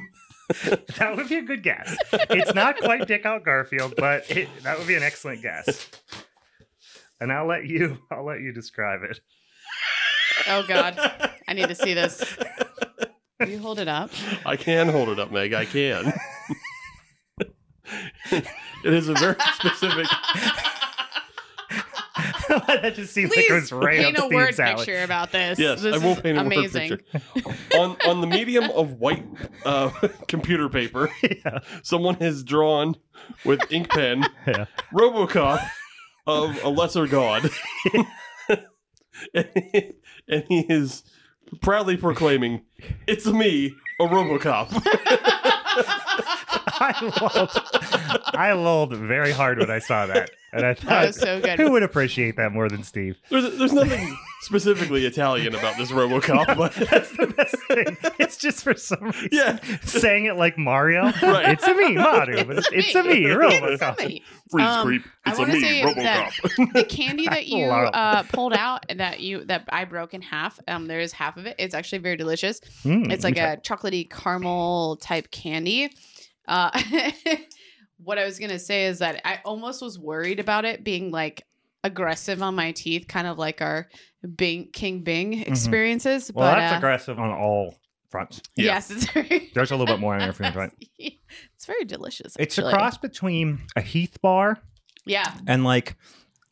That 0.98 1.14
would 1.16 1.30
be 1.30 1.38
a 1.38 1.42
good 1.44 1.64
guess. 1.64 1.96
It's 2.12 2.54
not 2.54 2.78
quite 2.78 3.08
Dick 3.08 3.26
Out 3.26 3.46
Garfield, 3.46 3.94
but 3.96 4.30
it, 4.30 4.50
that 4.64 4.78
would 4.78 4.88
be 4.88 4.96
an 4.96 5.04
excellent 5.04 5.42
guess. 5.42 5.88
And 7.22 7.32
I'll 7.32 7.48
let 7.48 7.66
you. 7.66 8.00
I'll 8.12 8.26
let 8.26 8.42
you 8.42 8.52
describe 8.52 9.04
it. 9.04 9.20
Oh 10.48 10.66
God, 10.68 10.98
I 11.48 11.54
need 11.54 11.68
to 11.68 11.76
see 11.76 11.94
this. 11.94 12.38
Will 13.40 13.50
you 13.50 13.60
hold 13.60 13.80
it 13.80 13.88
up? 13.88 14.10
I 14.46 14.58
can 14.58 14.90
hold 14.90 15.08
it 15.10 15.20
up, 15.20 15.32
Meg. 15.32 15.54
I 15.54 15.66
can. 15.66 16.14
it 18.32 18.46
is 18.84 19.08
a 19.08 19.14
very 19.14 19.36
specific. 19.54 20.08
that 22.68 22.94
just 22.96 23.14
seems 23.14 23.30
like 23.36 23.50
it 23.50 23.54
was 23.54 23.70
Please 23.70 23.72
right 23.72 24.00
paint 24.00 24.18
up 24.18 24.24
a 24.26 24.28
Steve's 24.28 24.34
word 24.36 24.60
alley. 24.60 24.76
picture 24.86 25.04
about 25.04 25.32
this. 25.32 25.60
Yes, 25.60 25.82
this 25.82 25.96
I 25.96 25.98
will 26.06 26.14
is 26.14 26.22
paint 26.22 26.38
a 26.38 26.42
amazing. 26.42 26.90
word 26.90 27.04
picture. 27.12 27.56
on 27.78 27.96
on 28.08 28.22
the 28.22 28.28
medium 28.28 28.70
of 28.72 28.94
white 28.94 29.26
uh, 29.66 29.90
computer 30.28 30.68
paper, 30.70 31.10
Yeah. 31.24 31.60
someone 31.84 32.16
has 32.16 32.44
drawn 32.44 32.96
with 33.46 33.62
ink 33.72 33.90
pen 33.90 34.26
Yeah. 34.48 34.66
RoboCop 34.94 35.66
of 36.28 36.64
a 36.64 36.70
lesser 36.70 37.08
god, 37.08 37.50
and, 39.34 39.48
he, 39.72 39.92
and 40.28 40.44
he 40.48 40.60
is 40.70 41.04
proudly 41.62 41.98
proclaiming, 41.98 42.62
"It's 43.08 43.26
me, 43.26 43.74
a 44.00 44.04
RoboCop." 44.06 44.70
I 46.68 47.22
lulled, 47.22 48.34
I 48.36 48.52
lulled 48.54 48.94
very 48.96 49.32
hard 49.32 49.60
when 49.60 49.70
I 49.72 49.80
saw 49.80 50.06
that, 50.08 50.32
and 50.54 50.66
I 50.66 50.74
That 50.74 50.80
thought, 50.80 51.08
was 51.08 51.16
so 51.20 51.40
good. 51.42 51.60
who 51.60 51.72
would 51.72 51.84
appreciate 51.84 52.36
that 52.38 52.52
more 52.52 52.70
than 52.70 52.84
Steve? 52.84 53.18
There's 53.30 53.58
there's 53.58 53.74
nothing 53.74 54.18
specifically 54.42 55.06
Italian 55.06 55.54
about 55.56 55.78
this 55.78 55.92
RoboCop, 55.92 56.56
but 56.58 56.74
That's 56.74 57.12
the 57.18 57.28
best 57.28 57.56
thing. 57.68 57.98
It's 58.20 58.38
just 58.38 58.64
for 58.64 58.74
some 58.76 59.04
reason 59.06 59.30
Yeah. 59.32 59.60
saying 59.84 60.26
it 60.26 60.38
like 60.38 60.58
Mario. 60.58 61.04
Right. 61.22 61.50
It's 61.50 61.64
a 61.68 61.74
me, 61.74 61.96
Mario, 61.96 62.46
but 62.46 62.58
it's, 62.60 62.70
it's 62.72 62.96
a 62.96 63.04
me, 63.04 63.26
It's 63.26 63.82
RoboCop. 63.82 64.00
a 64.04 64.08
me. 64.08 64.24
freeze 64.50 64.66
Um, 64.66 64.86
creep. 64.86 65.04
I 65.26 65.30
It's 65.32 65.40
a 65.40 65.42
wanna 65.42 65.54
me, 65.54 65.60
say 65.62 65.94
that- 66.04 66.32
RoboCop. 66.34 66.74
the 66.74 66.84
candy 66.86 67.28
that 67.28 67.48
you 67.48 67.66
uh, 67.66 68.24
pulled 68.24 68.54
out 68.54 68.86
that 68.96 69.20
you 69.20 69.44
that 69.46 69.66
I 69.70 69.84
broke 69.86 70.14
in 70.14 70.22
half. 70.22 70.60
Um, 70.68 70.88
there 70.88 71.00
is 71.02 71.12
half 71.12 71.36
of 71.38 71.46
it. 71.46 71.56
It's 71.60 71.76
actually 71.76 72.00
very 72.00 72.16
delicious. 72.18 72.62
Mm, 72.84 73.12
It's 73.12 73.24
like 73.24 73.38
okay. 73.38 73.54
a 73.54 73.58
chocolatey 73.58 74.10
caramel 74.10 74.96
type 74.98 75.32
candy. 75.32 75.92
Uh, 76.50 76.72
what 78.04 78.18
I 78.18 78.26
was 78.26 78.40
gonna 78.40 78.60
say 78.60 78.86
is 78.86 79.00
that 79.00 79.22
I 79.24 79.40
almost 79.46 79.82
was 79.82 79.98
worried 80.00 80.40
about 80.40 80.66
it 80.66 80.84
being 80.84 81.12
like 81.12 81.44
aggressive 81.84 82.42
on 82.42 82.56
my 82.56 82.72
teeth, 82.72 83.08
kind 83.08 83.28
of 83.28 83.38
like 83.38 83.62
our 83.62 83.88
Bing 84.36 84.70
King 84.74 85.02
Bing 85.04 85.42
experiences. 85.42 86.28
Mm-hmm. 86.28 86.40
well, 86.40 86.52
but 86.52 86.60
that's 86.60 86.74
uh, 86.74 86.78
aggressive 86.78 87.20
on 87.20 87.30
all 87.32 87.76
fronts. 88.10 88.42
Yeah. 88.56 88.66
yes, 88.66 88.92
it's 88.92 89.10
very. 89.12 89.52
There's 89.56 89.72
a 89.72 89.76
little 89.76 89.94
bit 89.94 90.00
more 90.02 90.14
on 90.16 90.20
there 90.20 90.34
for 90.34 90.44
you, 90.44 90.52
right? 90.52 90.72
It's 91.56 91.68
very 91.68 91.86
delicious. 91.86 92.36
It's 92.40 92.58
a 92.58 92.64
cross 92.64 92.98
between 92.98 93.60
a 93.76 93.82
Heath 93.82 94.18
bar 94.20 94.58
Yeah, 95.06 95.32
and 95.46 95.64
like 95.64 95.96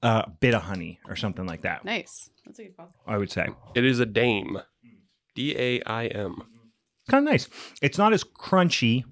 a 0.03 0.29
bit 0.29 0.53
of 0.53 0.62
honey 0.62 0.99
or 1.07 1.15
something 1.15 1.47
like 1.47 1.63
that. 1.63 1.83
nice. 1.83 2.29
That's 2.45 2.60
a 2.60 2.63
good 2.65 2.77
call. 2.77 2.93
I 3.07 3.17
would 3.17 3.31
say. 3.31 3.47
It 3.73 3.83
is 3.86 3.99
a 3.99 4.05
Daim. 4.05 4.60
D 5.33 5.55
A 5.57 5.81
I 5.83 6.07
M. 6.07 6.43
kind 7.10 7.27
of 7.27 7.31
nice. 7.31 7.47
It's 7.81 7.97
not 7.97 8.13
as 8.13 8.23
crunchy 8.23 9.03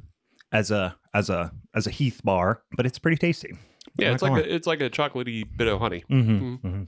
as 0.55 0.71
a 0.71 0.95
as 1.13 1.29
a 1.29 1.51
as 1.73 1.85
a 1.85 1.89
Heath 1.89 2.21
bar, 2.23 2.61
but 2.75 2.85
it's 2.85 2.97
pretty 2.97 3.17
tasty. 3.17 3.57
Yeah, 3.97 4.13
it's 4.13 4.23
like 4.23 4.43
a 4.43 4.55
it's 4.55 4.67
like 4.67 4.81
a 4.81 4.89
chocolatey 4.89 5.45
bit 5.57 5.67
of 5.67 5.79
honey. 5.79 6.03
Mm-hmm, 6.09 6.55
mm-hmm. 6.55 6.83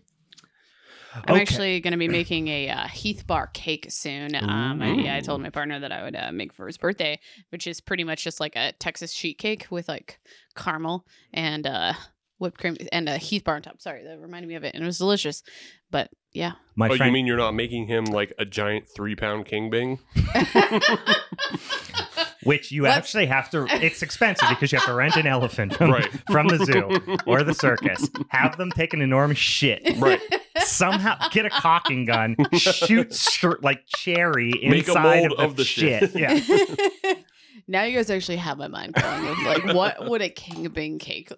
I'm 1.25 1.35
actually 1.35 1.79
going 1.79 1.93
to 1.93 1.97
be 1.97 2.07
making 2.07 2.47
a 2.47 2.69
uh, 2.69 2.87
Heath 2.87 3.25
bar 3.25 3.47
cake 3.47 3.87
soon. 3.89 4.35
Um, 4.35 4.81
I, 4.81 4.91
yeah, 4.93 5.15
I 5.15 5.21
told 5.21 5.41
my 5.41 5.49
partner 5.49 5.79
that 5.79 5.91
I 5.91 6.03
would 6.03 6.15
uh, 6.15 6.31
make 6.31 6.53
for 6.53 6.67
his 6.67 6.77
birthday, 6.77 7.19
which 7.49 7.65
is 7.65 7.81
pretty 7.81 8.03
much 8.03 8.23
just 8.23 8.39
like 8.39 8.55
a 8.55 8.73
Texas 8.73 9.11
sheet 9.11 9.39
cake 9.39 9.65
with 9.71 9.87
like 9.87 10.19
caramel 10.55 11.07
and 11.33 11.65
uh, 11.65 11.93
whipped 12.37 12.59
cream 12.59 12.77
and 12.91 13.09
a 13.09 13.17
Heath 13.17 13.43
bar 13.43 13.55
on 13.55 13.63
top. 13.63 13.81
Sorry, 13.81 14.03
that 14.03 14.19
reminded 14.19 14.47
me 14.47 14.55
of 14.55 14.63
it, 14.63 14.75
and 14.75 14.83
it 14.83 14.85
was 14.85 14.99
delicious. 14.99 15.43
But 15.89 16.11
yeah, 16.33 16.53
My 16.75 16.87
oh, 16.87 16.95
friend, 16.95 17.09
you 17.09 17.13
mean 17.13 17.25
you're 17.25 17.37
not 17.37 17.55
making 17.55 17.87
him 17.87 18.05
like 18.05 18.33
a 18.37 18.45
giant 18.45 18.85
three 18.87 19.15
pound 19.15 19.45
king 19.45 19.69
bing? 19.69 19.99
which 22.47 22.71
you 22.71 22.83
Let's- 22.83 22.97
actually 22.97 23.25
have 23.27 23.49
to. 23.51 23.67
It's 23.83 24.01
expensive 24.01 24.49
because 24.49 24.71
you 24.71 24.77
have 24.79 24.87
to 24.87 24.93
rent 24.93 25.15
an 25.17 25.27
elephant 25.27 25.75
from, 25.75 25.91
Right. 25.91 26.09
from 26.31 26.47
the 26.47 26.57
zoo 26.65 27.17
or 27.27 27.43
the 27.43 27.53
circus. 27.53 28.09
Have 28.29 28.57
them 28.57 28.71
take 28.71 28.93
an 28.93 29.01
enormous 29.01 29.37
shit. 29.37 29.81
Right. 29.97 30.21
Somehow 30.59 31.17
get 31.29 31.45
a 31.45 31.49
caulking 31.49 32.05
gun, 32.05 32.35
shoot 32.53 33.13
str- 33.13 33.57
like 33.61 33.83
cherry 33.87 34.51
Make 34.63 34.87
a 34.87 34.91
inside 34.91 35.19
mold 35.19 35.31
of 35.33 35.37
the, 35.37 35.43
of 35.43 35.55
the 35.57 35.63
shit. 35.65 36.15
Yeah. 36.15 37.13
now 37.67 37.83
you 37.83 37.95
guys 37.95 38.09
actually 38.09 38.37
have 38.37 38.57
my 38.57 38.67
mind 38.67 38.93
going 38.93 39.27
of 39.27 39.37
like 39.43 39.65
what 39.75 40.09
would 40.09 40.21
a 40.21 40.29
king 40.29 40.65
of 40.65 40.73
bing 40.73 40.99
cake 40.99 41.29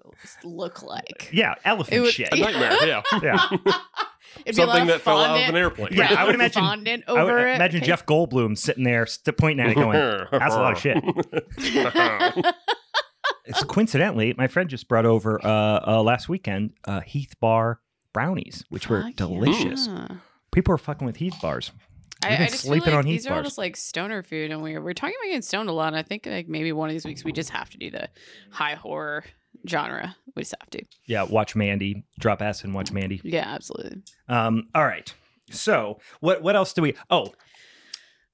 look 0.44 0.84
like? 0.84 1.30
Yeah, 1.34 1.56
elephant 1.66 2.02
would- 2.04 2.14
shit. 2.14 2.32
A 2.32 2.38
nightmare. 2.38 2.88
Yeah. 2.88 3.02
Yeah. 3.22 3.40
It'd 4.46 4.58
a 4.60 4.66
lot 4.66 4.74
Something 4.78 4.82
of 4.84 4.88
that 4.88 5.02
fell 5.02 5.20
out 5.20 5.42
of 5.42 5.50
an 5.50 5.56
airplane. 5.56 5.90
Yeah, 5.94 6.14
I 6.18 6.26
would 6.26 6.36
imagine- 6.40 6.62
fondant 6.64 7.04
I 7.08 7.24
would 7.24 7.34
it. 7.34 7.56
imagine 7.56 7.84
Jeff 7.84 8.06
Goldblum 8.06 8.58
sitting 8.58 8.84
there 8.84 9.06
st- 9.06 9.38
pointing 9.38 9.66
at 9.66 9.72
it 9.72 9.76
going, 9.76 9.94
That's 10.32 10.56
a 10.56 10.60
lot 10.60 10.74
of 10.74 10.80
shit. 10.80 10.98
it's 13.46 13.64
coincidentally, 13.64 14.34
my 14.38 14.48
friend 14.48 14.70
just 14.70 14.88
brought 14.88 15.06
over 15.06 15.40
uh, 15.46 15.80
uh, 15.88 16.04
last 16.04 16.30
weekend 16.30 16.72
uh, 16.86 17.02
Heath 17.02 17.34
Bar 17.40 17.80
brownies, 18.14 18.64
which 18.70 18.90
were 18.90 19.04
Fuck 19.04 19.16
delicious. 19.16 19.88
yeah. 19.88 20.08
People 20.52 20.74
are 20.74 20.78
fucking 20.80 21.06
with 21.06 21.18
Heath 21.18 21.36
bars. 21.42 21.72
I, 22.24 22.30
We've 22.32 22.38
been 22.38 22.42
I 22.44 22.50
just 22.50 22.62
feel 22.64 22.72
sleeping 22.72 22.90
like 22.94 22.98
on 23.00 23.06
Heath 23.06 23.14
Bars. 23.16 23.24
these 23.24 23.28
are 23.28 23.34
all 23.34 23.38
bars. 23.38 23.48
just 23.48 23.58
like 23.58 23.78
stoner 23.78 24.24
food, 24.24 24.52
and 24.52 24.62
we're 24.62 24.82
we're 24.82 24.94
talking 24.94 25.16
about 25.20 25.28
getting 25.28 25.42
stoned 25.42 25.70
a 25.70 25.72
lot. 25.72 25.88
And 25.88 25.96
I 25.96 26.04
think 26.04 26.26
like 26.26 26.48
maybe 26.50 26.72
one 26.74 26.90
of 26.90 26.94
these 26.94 27.06
weeks 27.06 27.24
we 27.24 27.32
just 27.32 27.50
have 27.52 27.70
to 27.70 27.78
do 27.78 27.90
the 27.92 28.10
high 28.52 28.76
horror 28.76 29.24
genre. 29.68 30.16
We 30.36 30.44
just 30.44 30.56
have 30.60 30.70
to. 30.72 30.84
Yeah, 31.06 31.24
watch 31.24 31.56
Mandy. 31.56 32.04
Drop 32.20 32.42
acid 32.42 32.66
and 32.66 32.76
watch 32.76 32.92
Mandy. 32.92 33.22
Yeah, 33.24 33.48
absolutely. 33.48 34.02
Um, 34.28 34.68
all 34.76 34.86
right. 34.86 35.14
So 35.52 36.00
what 36.20 36.42
what 36.42 36.56
else 36.56 36.74
do 36.74 36.82
we? 36.82 36.96
Oh, 37.10 37.34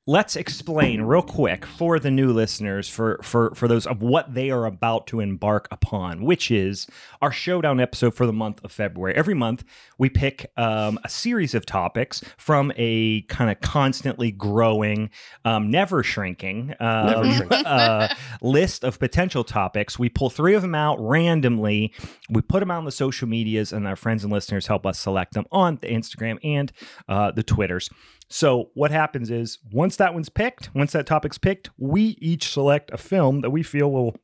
let's 0.07 0.35
explain 0.35 1.01
real 1.01 1.23
quick 1.23 1.65
for 1.65 1.97
the 1.99 2.11
new 2.11 2.31
listeners, 2.31 2.87
for 2.87 3.19
for 3.23 3.53
for 3.55 3.67
those 3.67 3.87
of 3.87 4.01
what 4.01 4.33
they 4.33 4.51
are 4.51 4.65
about 4.65 5.07
to 5.07 5.19
embark 5.19 5.67
upon, 5.71 6.23
which 6.23 6.51
is 6.51 6.85
our 7.21 7.31
showdown 7.31 7.79
episode 7.79 8.13
for 8.13 8.25
the 8.25 8.33
month 8.33 8.63
of 8.63 8.71
February. 8.71 9.15
Every 9.15 9.33
month 9.33 9.63
we 9.97 10.09
pick 10.09 10.51
um, 10.57 10.99
a 11.03 11.09
series 11.09 11.55
of 11.55 11.65
topics 11.65 12.23
from 12.37 12.71
a 12.75 13.21
kind 13.23 13.49
of 13.49 13.59
constantly 13.61 14.31
growing, 14.31 15.09
um, 15.43 15.71
never 15.71 16.03
shrinking, 16.03 16.75
um, 16.79 17.05
Never 17.05 17.31
shrinking. 17.31 17.65
uh, 17.65 18.13
list 18.41 18.83
of 18.83 18.99
potential 18.99 19.43
topics. 19.43 19.97
We 19.97 20.09
pull 20.09 20.29
three 20.29 20.53
of 20.53 20.61
them 20.61 20.75
out 20.75 20.97
randomly. 20.99 21.93
We 22.29 22.41
put 22.41 22.59
them 22.59 22.69
out 22.69 22.77
on 22.79 22.85
the 22.85 22.91
social 22.91 23.27
medias, 23.27 23.73
and 23.73 23.87
our 23.87 23.95
friends 23.95 24.23
and 24.23 24.31
listeners 24.31 24.67
help 24.67 24.85
us 24.85 24.99
select 24.99 25.33
them 25.33 25.45
on 25.51 25.79
the 25.81 25.87
Instagram 25.87 26.37
and 26.43 26.71
uh, 27.09 27.31
the 27.31 27.43
Twitters. 27.43 27.89
So 28.27 28.69
what 28.73 28.91
happens 28.91 29.29
is 29.29 29.59
once 29.71 29.95
that 29.97 30.13
one's 30.13 30.29
picked, 30.29 30.73
once 30.73 30.91
that 30.93 31.05
topic's 31.05 31.37
picked, 31.37 31.69
we 31.77 32.17
each 32.19 32.49
select 32.49 32.91
a 32.91 32.97
film 32.97 33.41
that 33.41 33.51
we 33.51 33.63
feel 33.63 33.91
will 33.91 34.15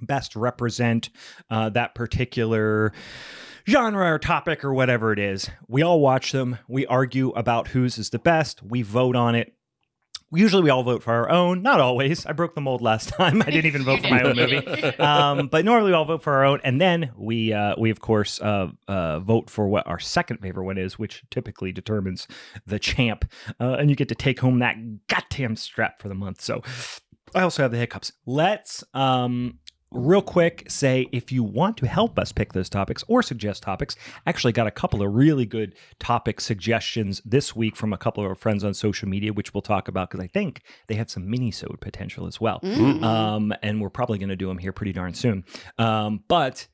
best 0.00 0.36
represent 0.36 1.10
uh, 1.50 1.68
that 1.70 1.94
particular 1.94 2.92
genre 3.68 4.12
or 4.12 4.18
topic 4.18 4.64
or 4.64 4.74
whatever 4.74 5.12
it 5.12 5.18
is. 5.18 5.48
We 5.68 5.82
all 5.82 6.00
watch 6.00 6.32
them. 6.32 6.58
We 6.68 6.86
argue 6.86 7.30
about 7.30 7.68
whose 7.68 7.98
is 7.98 8.10
the 8.10 8.18
best. 8.18 8.62
We 8.62 8.82
vote 8.82 9.16
on 9.16 9.34
it. 9.34 9.54
Usually 10.34 10.62
we 10.62 10.70
all 10.70 10.82
vote 10.82 11.02
for 11.02 11.12
our 11.12 11.30
own. 11.30 11.62
Not 11.62 11.80
always. 11.80 12.24
I 12.26 12.32
broke 12.32 12.54
the 12.54 12.60
mold 12.60 12.80
last 12.82 13.08
time. 13.16 13.42
I 13.42 13.46
didn't 13.46 13.66
even 13.66 13.84
vote 13.84 14.00
for 14.00 14.08
my 14.08 14.22
own 14.22 14.36
movie. 14.36 14.58
Um, 14.98 15.48
but 15.48 15.64
normally 15.64 15.90
we 15.90 15.94
all 15.94 16.04
vote 16.04 16.22
for 16.22 16.32
our 16.34 16.44
own, 16.44 16.60
and 16.64 16.80
then 16.80 17.10
we 17.16 17.52
uh, 17.52 17.74
we 17.78 17.90
of 17.90 18.00
course 18.00 18.40
uh, 18.40 18.68
uh, 18.88 19.20
vote 19.20 19.50
for 19.50 19.68
what 19.68 19.86
our 19.86 19.98
second 19.98 20.38
favorite 20.38 20.64
one 20.64 20.78
is, 20.78 20.98
which 20.98 21.22
typically 21.30 21.72
determines 21.72 22.26
the 22.66 22.78
champ, 22.78 23.30
uh, 23.60 23.76
and 23.78 23.90
you 23.90 23.96
get 23.96 24.08
to 24.08 24.14
take 24.14 24.40
home 24.40 24.58
that 24.60 24.76
goddamn 25.08 25.56
strap 25.56 26.00
for 26.00 26.08
the 26.08 26.14
month. 26.14 26.40
So 26.40 26.62
I 27.34 27.42
also 27.42 27.62
have 27.62 27.70
the 27.70 27.78
hiccups. 27.78 28.12
Let's 28.26 28.84
um, 28.94 29.58
real 29.92 30.22
quick 30.22 30.64
say 30.70 31.06
if 31.12 31.30
you 31.30 31.42
want 31.42 31.76
to 31.76 31.86
help 31.86 32.18
us 32.18 32.32
pick 32.32 32.52
those 32.52 32.68
topics 32.68 33.04
or 33.08 33.22
suggest 33.22 33.62
topics 33.62 33.96
I 34.26 34.30
actually 34.30 34.52
got 34.52 34.66
a 34.66 34.70
couple 34.70 35.02
of 35.02 35.12
really 35.14 35.46
good 35.46 35.74
topic 35.98 36.40
suggestions 36.40 37.20
this 37.24 37.54
week 37.54 37.76
from 37.76 37.92
a 37.92 37.98
couple 37.98 38.24
of 38.24 38.28
our 38.30 38.34
friends 38.34 38.64
on 38.64 38.74
social 38.74 39.08
media 39.08 39.32
which 39.32 39.52
we'll 39.54 39.62
talk 39.62 39.88
about 39.88 40.10
because 40.10 40.24
i 40.24 40.26
think 40.28 40.62
they 40.88 40.94
have 40.94 41.10
some 41.10 41.28
mini-sode 41.30 41.80
potential 41.80 42.26
as 42.26 42.40
well 42.40 42.60
Mm. 42.62 43.02
um, 43.02 43.52
and 43.62 43.80
we're 43.80 43.90
probably 43.90 44.18
going 44.18 44.28
to 44.28 44.36
do 44.36 44.46
them 44.48 44.58
here 44.58 44.72
pretty 44.72 44.92
darn 44.92 45.14
soon. 45.14 45.44
Um, 45.78 46.22
but 46.28 46.66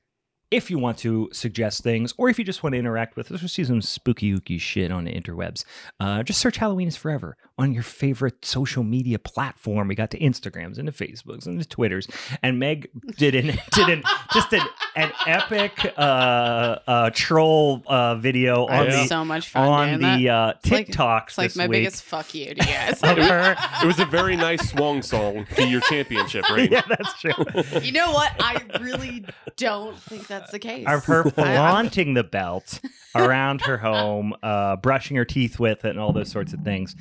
if 0.50 0.70
you 0.70 0.78
want 0.78 0.96
to 0.98 1.28
suggest 1.32 1.82
things, 1.82 2.14
or 2.16 2.28
if 2.30 2.38
you 2.38 2.44
just 2.44 2.62
want 2.62 2.72
to 2.72 2.78
interact 2.78 3.16
with 3.16 3.30
us 3.32 3.42
or 3.42 3.48
see 3.48 3.64
some 3.64 3.82
spooky 3.82 4.32
ooky 4.32 4.58
shit 4.60 4.90
on 4.90 5.04
the 5.04 5.12
interwebs, 5.12 5.64
uh, 6.00 6.22
just 6.22 6.40
search 6.40 6.56
Halloween 6.56 6.88
is 6.88 6.96
Forever 6.96 7.36
on 7.58 7.72
your 7.74 7.82
favorite 7.82 8.44
social 8.44 8.84
media 8.84 9.18
platform. 9.18 9.88
We 9.88 9.94
got 9.96 10.10
to 10.12 10.18
Instagrams 10.18 10.78
and 10.78 10.86
the 10.86 10.92
Facebooks 10.92 11.44
and 11.46 11.60
the 11.60 11.64
Twitters. 11.64 12.06
And 12.42 12.58
Meg 12.60 12.88
did 13.16 13.34
an 13.34 13.46
did 13.72 13.88
an 13.88 14.02
just 14.32 14.52
an, 14.52 14.62
an 14.94 15.10
epic 15.26 15.92
uh, 15.98 16.00
uh, 16.86 17.10
troll 17.12 17.82
uh, 17.86 18.14
video 18.14 18.66
on 18.66 18.86
the 18.88 19.06
so 19.06 19.24
much 19.24 19.48
fun 19.48 19.68
on 19.68 19.88
doing 19.88 20.00
the 20.18 20.24
that. 20.26 20.34
uh, 20.34 20.54
It's 20.62 20.70
like- 20.70 20.86
TikToks 20.88 21.28
It's 21.28 21.38
like 21.38 21.48
this 21.50 21.56
my 21.56 21.66
week. 21.66 21.80
biggest 21.80 22.04
fuck 22.04 22.34
you 22.34 22.54
to 22.54 22.66
you 22.66 22.72
guys. 22.72 23.00
of 23.02 23.18
her. 23.18 23.56
It 23.82 23.86
was 23.86 23.98
a 23.98 24.06
very 24.06 24.36
nice 24.36 24.70
swan 24.70 25.02
song 25.02 25.46
to 25.56 25.66
your 25.66 25.80
championship 25.82 26.48
ring. 26.54 26.70
yeah, 26.70 26.82
that's 26.88 27.20
true. 27.20 27.32
you 27.82 27.92
know 27.92 28.12
what? 28.12 28.32
I 28.40 28.62
really 28.80 29.24
don't 29.56 29.98
think 29.98 30.26
that's 30.28 30.52
the 30.52 30.58
case. 30.60 30.86
of 30.86 31.04
her 31.06 31.24
I- 31.24 31.28
I- 31.28 31.30
flaunting 31.30 32.14
the 32.14 32.24
belt 32.24 32.80
around 33.14 33.62
her 33.62 33.78
home, 33.78 34.34
uh, 34.44 34.76
brushing 34.76 35.16
her 35.16 35.24
teeth 35.24 35.58
with 35.58 35.84
it, 35.84 35.90
and 35.90 35.98
all 35.98 36.12
those 36.12 36.30
sorts 36.30 36.52
of 36.52 36.60
things. 36.60 36.94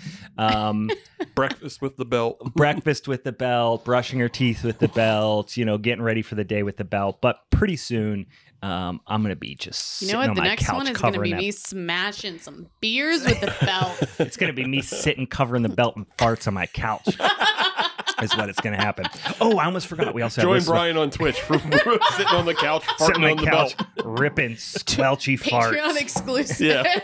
Um, 0.56 0.90
Breakfast 1.36 1.82
with 1.82 1.98
the 1.98 2.06
belt. 2.06 2.54
breakfast 2.56 3.08
with 3.08 3.24
the 3.24 3.32
belt, 3.32 3.84
brushing 3.86 4.20
her 4.20 4.30
teeth 4.30 4.64
with 4.64 4.80
the 4.80 4.88
belt, 4.88 5.56
you 5.58 5.66
know, 5.66 5.78
getting 5.78 6.04
ready 6.04 6.22
for 6.22 6.36
the 6.36 6.44
day 6.44 6.64
with 6.64 6.78
the 6.78 6.84
belt. 6.84 7.20
But 7.22 7.38
pretty 7.52 7.76
soon, 7.76 8.26
um, 8.64 9.02
I'm 9.08 9.22
gonna 9.22 9.36
be 9.36 9.54
just 9.56 10.02
You 10.02 10.14
know 10.14 10.20
what? 10.20 10.30
on 10.30 10.36
The 10.36 10.42
next 10.42 10.72
one 10.72 10.88
is 10.88 10.98
going 10.98 11.14
to 11.14 11.20
be 11.22 11.32
that. 11.32 11.38
me 11.38 11.52
smashing 11.52 12.40
some 12.40 12.68
beers 12.82 13.24
with 13.24 13.40
the 13.40 13.54
belt. 13.62 14.04
It's 14.20 14.36
gonna 14.38 14.54
be 14.54 14.66
me 14.66 14.82
sitting 14.82 15.28
covering 15.28 15.62
the 15.64 15.70
belt 15.70 15.96
and 15.96 16.08
farts 16.18 16.48
on 16.48 16.54
my 16.56 16.66
couch. 16.66 17.08
is 17.08 18.36
what 18.36 18.50
it's 18.50 18.60
gonna 18.60 18.78
happen. 18.78 19.06
Oh, 19.40 19.58
I 19.58 19.66
almost 19.66 19.86
forgot. 19.88 20.14
We 20.16 20.24
also 20.24 20.42
have 20.42 20.48
Join 20.48 20.56
this 20.58 20.68
one. 20.68 20.76
Brian 20.76 20.98
on 20.98 21.12
Twitch 21.12 21.40
from 21.40 21.60
sitting 21.62 22.28
on 22.34 22.46
the 22.46 22.56
couch, 22.56 22.84
sitting 22.98 23.22
farting 23.22 23.26
on 23.26 23.32
on 23.32 23.38
the 23.38 23.44
the 23.46 23.50
couch, 23.52 23.78
belt. 23.78 24.20
ripping 24.20 24.56
squelchy 24.56 25.40
farts. 25.40 25.72
Patreon 25.74 25.92
farts. 25.92 26.02
exclusive. 26.02 26.62
Yeah. 26.62 27.00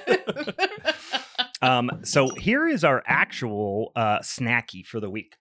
Um, 1.63 1.89
so 2.03 2.29
here 2.35 2.67
is 2.67 2.83
our 2.83 3.01
actual 3.07 3.91
uh, 3.95 4.19
snacky 4.19 4.85
for 4.85 4.99
the 4.99 5.09
week, 5.09 5.37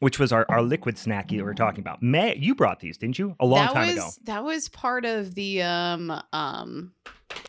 which 0.00 0.18
was 0.18 0.32
our, 0.32 0.46
our 0.48 0.62
liquid 0.62 0.96
snacky 0.96 1.36
that 1.38 1.44
we 1.44 1.50
are 1.50 1.54
talking 1.54 1.80
about. 1.80 2.02
May 2.02 2.36
you 2.36 2.54
brought 2.54 2.80
these, 2.80 2.96
didn't 2.98 3.18
you? 3.18 3.34
A 3.40 3.46
long 3.46 3.66
that 3.66 3.72
time 3.72 3.86
was 3.88 3.96
ago. 3.96 4.10
that 4.24 4.44
was 4.44 4.68
part 4.68 5.04
of 5.04 5.34
the 5.34 5.62
um 5.62 6.12
um 6.32 6.92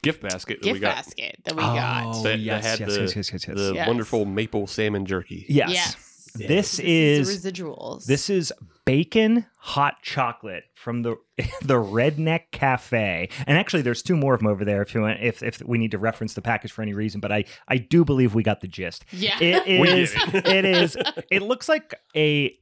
Gift 0.04 0.22
basket 0.22 0.60
that 0.62 0.66
we 0.68 0.72
gift 0.74 0.82
got. 0.82 0.96
basket 0.96 1.38
that 1.44 1.56
we 1.56 1.62
got. 1.64 2.04
Oh, 2.06 2.24
That- 2.24 2.30
that 2.30 2.40
yes, 2.40 2.66
had 2.66 2.80
yes, 2.82 2.90
the- 2.96 3.02
yes, 3.02 3.16
yes, 3.16 3.34
yes, 3.34 3.48
yes. 3.48 3.58
The 3.58 3.74
Yes. 3.74 3.88
wonderful 3.88 4.26
maple 4.26 4.68
salmon 4.68 5.06
jerky. 5.06 5.46
yes. 5.50 5.70
Yes. 5.72 6.08
This 6.34 6.48
This 6.48 6.80
is 6.80 7.30
is 7.30 7.42
the 7.44 7.52
residuals. 7.52 8.06
this 8.06 8.30
is 8.30 8.54
bacon 8.86 9.46
hot 9.58 9.96
chocolate 10.02 10.64
from 10.74 11.04
the 11.04 11.16
the 11.62 11.76
Redneck 11.76 12.52
Cafe. 12.52 13.30
And 13.48 13.58
actually, 13.58 13.82
there's 13.84 14.02
two 14.02 14.16
more 14.18 14.34
of 14.34 14.40
them 14.40 14.48
over 14.48 14.66
there. 14.66 14.82
If 14.82 14.94
you 14.96 15.02
want, 15.02 15.20
if 15.22 15.44
if 15.44 15.62
we 15.64 15.78
need 15.78 15.92
to 15.92 15.98
reference 15.98 16.34
the 16.34 16.42
package 16.42 16.72
for 16.72 16.82
any 16.82 16.94
reason, 16.94 17.20
but 17.22 17.32
I 17.32 17.46
I 17.68 17.78
do 17.78 18.04
believe 18.06 18.34
we 18.36 18.44
got 18.44 18.62
the 18.62 18.68
gist. 18.68 19.06
yeah. 19.12 19.38
It 19.40 19.80
We 19.82 19.88
get 19.88 19.98
is. 19.98 20.14
it. 20.16 20.36
it 20.48 20.66
is. 20.66 20.98
It 21.30 21.42
looks 21.42 21.68
like 21.70 21.94
a 22.16 22.58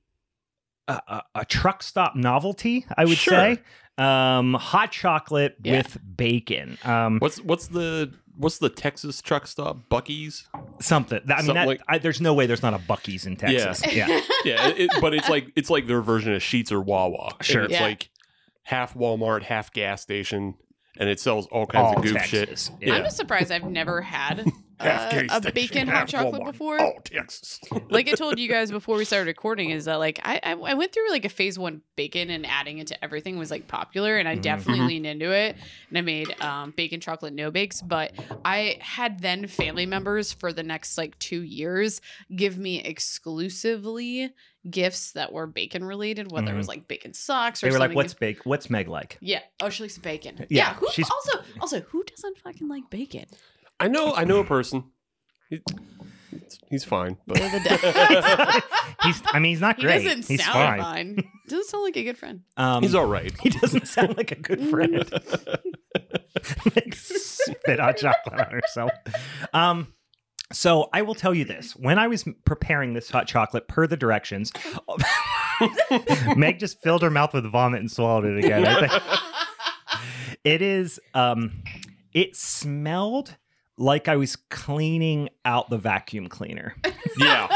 a, 0.88 1.02
a, 1.08 1.22
a 1.36 1.46
truck 1.46 1.84
stop 1.84 2.16
novelty. 2.16 2.86
I 2.98 3.06
would 3.06 3.18
Sure. 3.18 3.34
say. 3.34 3.60
Um, 3.98 4.54
hot 4.54 4.92
chocolate 4.94 5.58
Yeah. 5.62 5.78
with 5.80 5.98
bacon. 6.16 6.78
Um, 6.86 7.20
What's 7.20 7.42
what's 7.42 7.68
the 7.68 8.14
what's 8.40 8.58
the 8.58 8.70
Texas 8.70 9.22
truck 9.22 9.46
stop? 9.46 9.88
Buc-ee's. 9.90 10.48
something. 10.80 11.20
I 11.20 11.28
mean, 11.28 11.38
Something 11.38 11.54
that, 11.56 11.68
like- 11.68 11.82
I, 11.88 11.98
there's 12.00 12.20
no 12.22 12.34
way 12.34 12.46
there's 12.48 12.64
not 12.64 12.74
a 12.74 12.80
Buc-ee's 12.80 13.26
in 13.26 13.36
Texas. 13.36 13.82
Yeah. 13.94 14.08
Yeah, 14.46 14.68
it, 14.70 14.90
but 15.02 15.14
it's 15.14 15.30
like 15.30 15.52
it's 15.56 15.70
like 15.70 15.86
their 15.88 16.02
version 16.02 16.34
of 16.34 16.42
Sheetz 16.42 16.72
or 16.72 16.82
Wawa. 16.82 17.36
And 17.38 17.46
Sure. 17.46 17.64
it's 17.64 17.74
Yeah. 17.74 17.84
like 17.84 18.10
half 18.64 18.94
Walmart, 18.96 19.44
half 19.44 19.72
gas 19.74 20.02
station, 20.02 20.56
and 20.98 21.10
it 21.10 21.20
sells 21.20 21.46
all 21.48 21.66
kinds 21.68 21.88
All 21.88 21.98
of 21.98 22.04
goof 22.04 22.14
Texas. 22.14 22.72
shit. 22.80 22.88
Yeah. 22.88 22.96
I'm 22.96 23.04
just 23.04 23.18
surprised 23.18 23.52
I've 23.52 23.64
never 23.66 24.02
had 24.02 24.46
uh, 24.80 25.24
a 25.32 25.52
bacon 25.52 25.88
hot 25.88 26.08
chocolate 26.08 26.42
Walmart. 26.42 26.52
before? 26.54 26.80
Oh, 26.82 26.94
Texas. 27.04 27.60
like 27.90 28.08
I 28.08 28.12
told 28.14 28.40
you 28.40 28.48
guys 28.48 28.72
before 28.72 28.98
we 28.98 29.06
started 29.06 29.28
recording, 29.28 29.72
is 29.72 29.86
that 29.86 29.96
like 29.96 30.20
I, 30.24 30.40
I 30.44 30.52
I 30.54 30.74
went 30.76 30.94
through 30.94 31.10
like 31.12 31.26
a 31.26 31.30
phase 31.30 31.60
one 31.60 31.82
bacon 31.96 32.30
and 32.30 32.46
adding 32.46 32.78
it 32.80 32.88
to 32.88 33.04
everything 33.04 33.38
was 33.38 33.52
like 33.52 33.68
popular, 33.68 34.18
and 34.18 34.28
I 34.28 34.36
Mhm. 34.38 34.42
definitely 34.42 34.82
Mhm. 34.84 34.88
leaned 34.88 35.06
into 35.06 35.32
it, 35.32 35.56
and 35.90 35.98
I 35.98 36.02
made 36.02 36.42
um, 36.42 36.72
bacon 36.76 37.00
chocolate 37.02 37.34
no 37.34 37.52
bakes. 37.52 37.82
But 37.82 38.14
I 38.46 38.78
had 38.80 39.20
then 39.20 39.48
family 39.48 39.86
members 39.86 40.32
for 40.34 40.54
the 40.54 40.64
next 40.64 40.98
like 40.98 41.18
two 41.20 41.42
years 41.42 42.02
give 42.36 42.58
me 42.58 42.82
exclusively 42.84 44.32
gifts 44.70 45.14
that 45.14 45.32
were 45.32 45.48
bacon 45.48 45.84
related, 45.84 46.32
whether 46.32 46.54
it 46.54 46.58
was 46.58 46.68
like 46.68 46.88
bacon 46.88 47.14
socks 47.14 47.64
or 47.64 47.68
They 47.68 47.72
were 47.72 47.80
like, 47.80 47.94
"What's 47.96 48.14
big? 48.14 48.40
What's 48.44 48.70
Meg 48.70 48.88
like?" 48.88 49.18
yeah, 49.22 49.40
oh, 49.62 49.70
she 49.70 49.84
likes 49.84 49.98
bacon. 49.98 50.36
Yeah, 50.38 50.46
Yeah, 50.50 50.74
who, 50.76 50.88
she's- 50.92 51.10
also 51.10 51.44
also 51.62 51.80
who 51.82 52.04
doesn't 52.04 52.38
fucking 52.40 52.68
like 52.68 52.90
bacon? 52.90 53.26
I 53.80 53.88
know. 53.88 54.14
I 54.14 54.24
know 54.26 54.40
a 54.40 54.44
person. 54.46 54.84
He- 55.50 55.62
he's 56.70 56.84
fine, 56.84 57.18
but 57.26 57.38
They're 57.38 57.50
the 57.60 57.60
death. 57.70 58.64
he's. 59.04 59.22
I 59.34 59.40
mean, 59.40 59.52
he's 59.52 59.62
not 59.62 59.80
great. 59.80 60.02
he 60.02 60.08
great. 60.08 60.16
doesn't 60.18 60.28
he's 60.28 60.44
sound 60.44 60.54
fine. 60.54 61.16
fine. 61.16 61.24
Doesn't 61.48 61.66
sound 61.68 61.84
like 61.84 61.96
a 61.98 62.04
good 62.04 62.18
friend. 62.18 62.42
Um, 62.58 62.84
he's 62.84 62.94
all 62.96 63.06
right. 63.08 63.34
He 63.42 63.50
doesn't 63.50 63.88
sound 63.88 64.16
like 64.18 64.32
a 64.32 64.36
good 64.36 64.62
friend. 64.70 64.98
Like, 66.76 66.94
Spit 66.96 67.80
hot 67.80 67.98
chocolate 67.98 68.40
on 68.40 68.52
herself. 68.52 68.92
Um, 69.54 69.94
so 70.52 70.90
I 70.94 71.02
will 71.02 71.16
tell 71.16 71.34
you 71.34 71.46
this: 71.46 71.76
when 71.76 71.98
I 71.98 72.08
was 72.08 72.26
preparing 72.46 72.94
this 72.94 73.10
hot 73.10 73.28
chocolate 73.28 73.68
per 73.68 73.88
the 73.88 73.98
directions, 73.98 74.52
Meg 76.36 76.60
just 76.60 76.82
filled 76.82 77.02
her 77.02 77.10
mouth 77.10 77.34
with 77.34 77.46
vomit 77.52 77.80
and 77.80 77.90
swallowed 77.92 78.26
it 78.26 78.46
again. 78.46 78.66
I 78.68 78.88
think. 78.88 80.40
It 80.44 80.62
is. 80.62 81.00
Um, 81.14 81.64
it 82.14 82.36
smelled 82.36 83.36
like 83.80 84.08
I 84.08 84.18
was 84.18 84.36
cleaning 84.36 85.30
out 85.46 85.70
the 85.70 85.78
vacuum 85.78 86.28
cleaner. 86.28 86.76
yeah, 87.18 87.48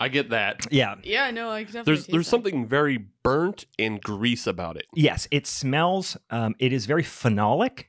I 0.00 0.08
get 0.08 0.30
that. 0.30 0.66
Yeah. 0.70 0.96
Yeah, 1.04 1.30
no, 1.30 1.50
I 1.50 1.64
can 1.64 1.74
definitely. 1.74 1.84
There's 1.92 1.98
taste 2.00 2.10
there's 2.10 2.26
that. 2.26 2.30
something 2.30 2.66
very 2.66 3.04
burnt 3.22 3.66
and 3.78 4.02
grease 4.02 4.46
about 4.46 4.76
it. 4.76 4.86
Yes, 4.94 5.28
it 5.30 5.46
smells. 5.46 6.16
Um, 6.30 6.54
it 6.58 6.72
is 6.72 6.86
very 6.86 7.02
phenolic, 7.04 7.84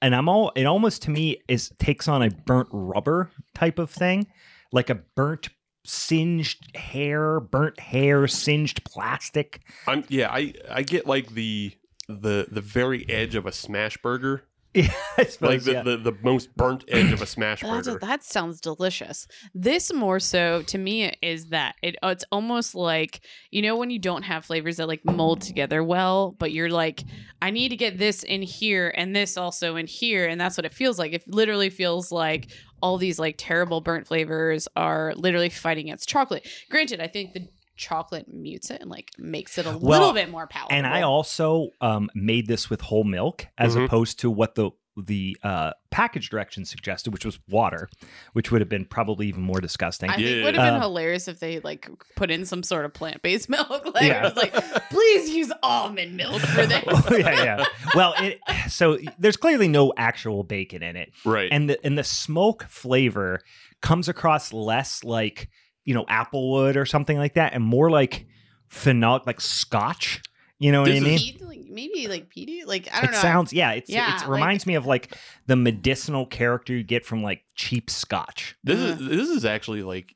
and 0.00 0.14
I'm 0.14 0.28
all. 0.28 0.52
It 0.54 0.64
almost 0.64 1.02
to 1.02 1.10
me 1.10 1.42
is 1.48 1.72
takes 1.78 2.06
on 2.06 2.22
a 2.22 2.30
burnt 2.30 2.68
rubber 2.70 3.30
type 3.54 3.78
of 3.78 3.90
thing, 3.90 4.26
like 4.70 4.90
a 4.90 4.96
burnt 5.16 5.48
singed 5.84 6.76
hair, 6.76 7.40
burnt 7.40 7.80
hair, 7.80 8.28
singed 8.28 8.84
plastic. 8.84 9.62
I'm 9.86 10.04
yeah. 10.08 10.30
I 10.30 10.52
I 10.70 10.82
get 10.82 11.06
like 11.06 11.30
the 11.30 11.72
the 12.08 12.48
the 12.50 12.60
very 12.60 13.08
edge 13.08 13.34
of 13.34 13.46
a 13.46 13.52
smash 13.52 13.96
burger, 13.98 14.44
Yeah, 14.74 14.92
I 15.18 15.26
like 15.40 15.64
the, 15.64 15.72
yeah. 15.72 15.82
the 15.82 15.96
the 15.96 16.12
most 16.22 16.54
burnt 16.54 16.84
edge 16.86 17.10
of 17.10 17.20
a 17.20 17.26
smash 17.26 17.62
That's 17.62 17.88
burger. 17.88 17.98
that 18.02 18.22
sounds 18.22 18.60
delicious. 18.60 19.26
This 19.52 19.92
more 19.92 20.20
so 20.20 20.62
to 20.62 20.78
me 20.78 21.12
is 21.20 21.46
that 21.46 21.74
it 21.82 21.96
uh, 22.04 22.08
it's 22.08 22.24
almost 22.30 22.76
like 22.76 23.20
you 23.50 23.62
know 23.62 23.76
when 23.76 23.90
you 23.90 23.98
don't 23.98 24.22
have 24.22 24.44
flavors 24.44 24.76
that 24.76 24.86
like 24.86 25.04
mold 25.04 25.40
together 25.40 25.82
well, 25.82 26.36
but 26.38 26.52
you're 26.52 26.70
like 26.70 27.02
I 27.42 27.50
need 27.50 27.70
to 27.70 27.76
get 27.76 27.98
this 27.98 28.22
in 28.22 28.42
here 28.42 28.94
and 28.96 29.14
this 29.14 29.36
also 29.36 29.74
in 29.74 29.88
here, 29.88 30.28
and 30.28 30.40
that's 30.40 30.56
what 30.56 30.64
it 30.64 30.72
feels 30.72 31.00
like. 31.00 31.12
It 31.14 31.24
literally 31.26 31.70
feels 31.70 32.12
like 32.12 32.52
all 32.80 32.96
these 32.96 33.18
like 33.18 33.34
terrible 33.38 33.80
burnt 33.80 34.06
flavors 34.06 34.68
are 34.76 35.14
literally 35.16 35.50
fighting 35.50 35.86
against 35.86 36.08
chocolate. 36.08 36.46
Granted, 36.70 37.00
I 37.00 37.08
think 37.08 37.32
the 37.32 37.48
chocolate 37.80 38.26
mutes 38.32 38.70
it 38.70 38.80
and 38.82 38.90
like 38.90 39.10
makes 39.18 39.56
it 39.58 39.66
a 39.66 39.70
Well, 39.70 39.78
little 40.00 40.12
bit 40.12 40.30
more 40.30 40.46
palatable. 40.46 40.76
and 40.76 40.86
I 40.86 41.02
also 41.02 41.70
um, 41.80 42.10
made 42.14 42.46
this 42.46 42.68
with 42.70 42.80
whole 42.82 43.04
milk 43.04 43.46
as 43.58 43.74
Mhm. 43.74 43.86
opposed 43.86 44.20
to 44.20 44.30
what 44.30 44.54
the 44.54 44.70
the 45.06 45.34
uh, 45.44 45.70
package 45.90 46.28
directions 46.28 46.68
suggested, 46.68 47.10
which 47.12 47.24
was 47.24 47.38
water, 47.48 47.88
which 48.34 48.50
would 48.50 48.60
have 48.60 48.68
been 48.68 48.84
probably 48.84 49.28
even 49.28 49.40
more 49.40 49.60
disgusting. 49.60 50.10
I 50.10 50.16
think 50.16 50.26
Yeah. 50.28 50.34
it 50.34 50.44
would 50.44 50.54
have 50.56 50.66
been 50.66 50.74
Uh, 50.74 50.80
hilarious 50.80 51.26
if 51.28 51.38
they 51.40 51.60
like 51.60 51.88
put 52.16 52.30
in 52.30 52.44
some 52.44 52.62
sort 52.62 52.84
of 52.84 52.92
plant 52.92 53.22
based 53.22 53.48
milk. 53.56 53.70
Like, 53.94 54.02
Yeah. 54.02 54.26
it 54.26 54.34
was 54.34 54.36
like, 54.36 54.52
please 54.90 55.30
use 55.30 55.50
almond 55.62 56.16
milk 56.16 56.42
for 56.42 56.66
this. 56.66 56.84
yeah, 57.12 57.44
yeah. 57.44 57.64
Well, 57.94 58.14
it 58.18 58.40
so 58.68 58.98
there's 59.18 59.36
clearly 59.38 59.68
no 59.68 59.94
actual 59.96 60.42
bacon 60.42 60.82
in 60.82 60.96
it. 60.96 61.12
right. 61.24 61.48
and 61.50 61.70
the 61.70 61.78
and 61.86 61.96
the 61.96 62.04
smoke 62.04 62.64
flavor 62.68 63.40
comes 63.80 64.06
across 64.08 64.52
less 64.52 65.02
like 65.04 65.48
you 65.84 65.94
know 65.94 66.04
applewood 66.06 66.76
or 66.76 66.84
something 66.86 67.16
like 67.18 67.34
that 67.34 67.52
and 67.54 67.64
more 67.64 67.90
like 67.90 68.26
phenolic 68.70 69.26
like 69.26 69.40
scotch 69.40 70.22
you 70.58 70.70
know 70.70 70.82
what 70.82 70.90
i 70.90 71.00
mean 71.00 71.18
Peat, 71.18 71.40
like, 71.42 71.60
maybe 71.70 72.06
like 72.08 72.28
peaty. 72.28 72.64
Like 72.64 72.88
I 72.92 72.96
don't 73.00 73.10
it 73.10 73.12
know. 73.12 73.18
It 73.18 73.22
sounds 73.22 73.52
yeah 73.52 73.72
it's, 73.72 73.88
Yeah, 73.90 74.14
it 74.16 74.20
like- 74.20 74.28
reminds 74.28 74.66
me 74.66 74.74
of 74.74 74.86
like 74.86 75.16
the 75.46 75.56
medicinal 75.56 76.26
character 76.26 76.72
you 76.74 76.82
get 76.82 77.04
from 77.06 77.22
like 77.22 77.42
cheap 77.54 77.88
scotch 77.90 78.56
This 78.64 78.78
Uh. 78.78 78.96
is 79.02 79.08
this 79.08 79.28
is 79.28 79.44
actually 79.44 79.82
like 79.82 80.14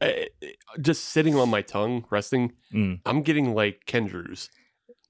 uh, 0.00 0.08
just 0.80 1.04
sitting 1.10 1.36
on 1.36 1.48
my 1.48 1.62
tongue, 1.62 2.04
resting. 2.10 2.52
Mm. 2.74 2.98
I'm 3.06 3.22
getting 3.22 3.54
like 3.54 3.82
Kendrew's, 3.86 4.50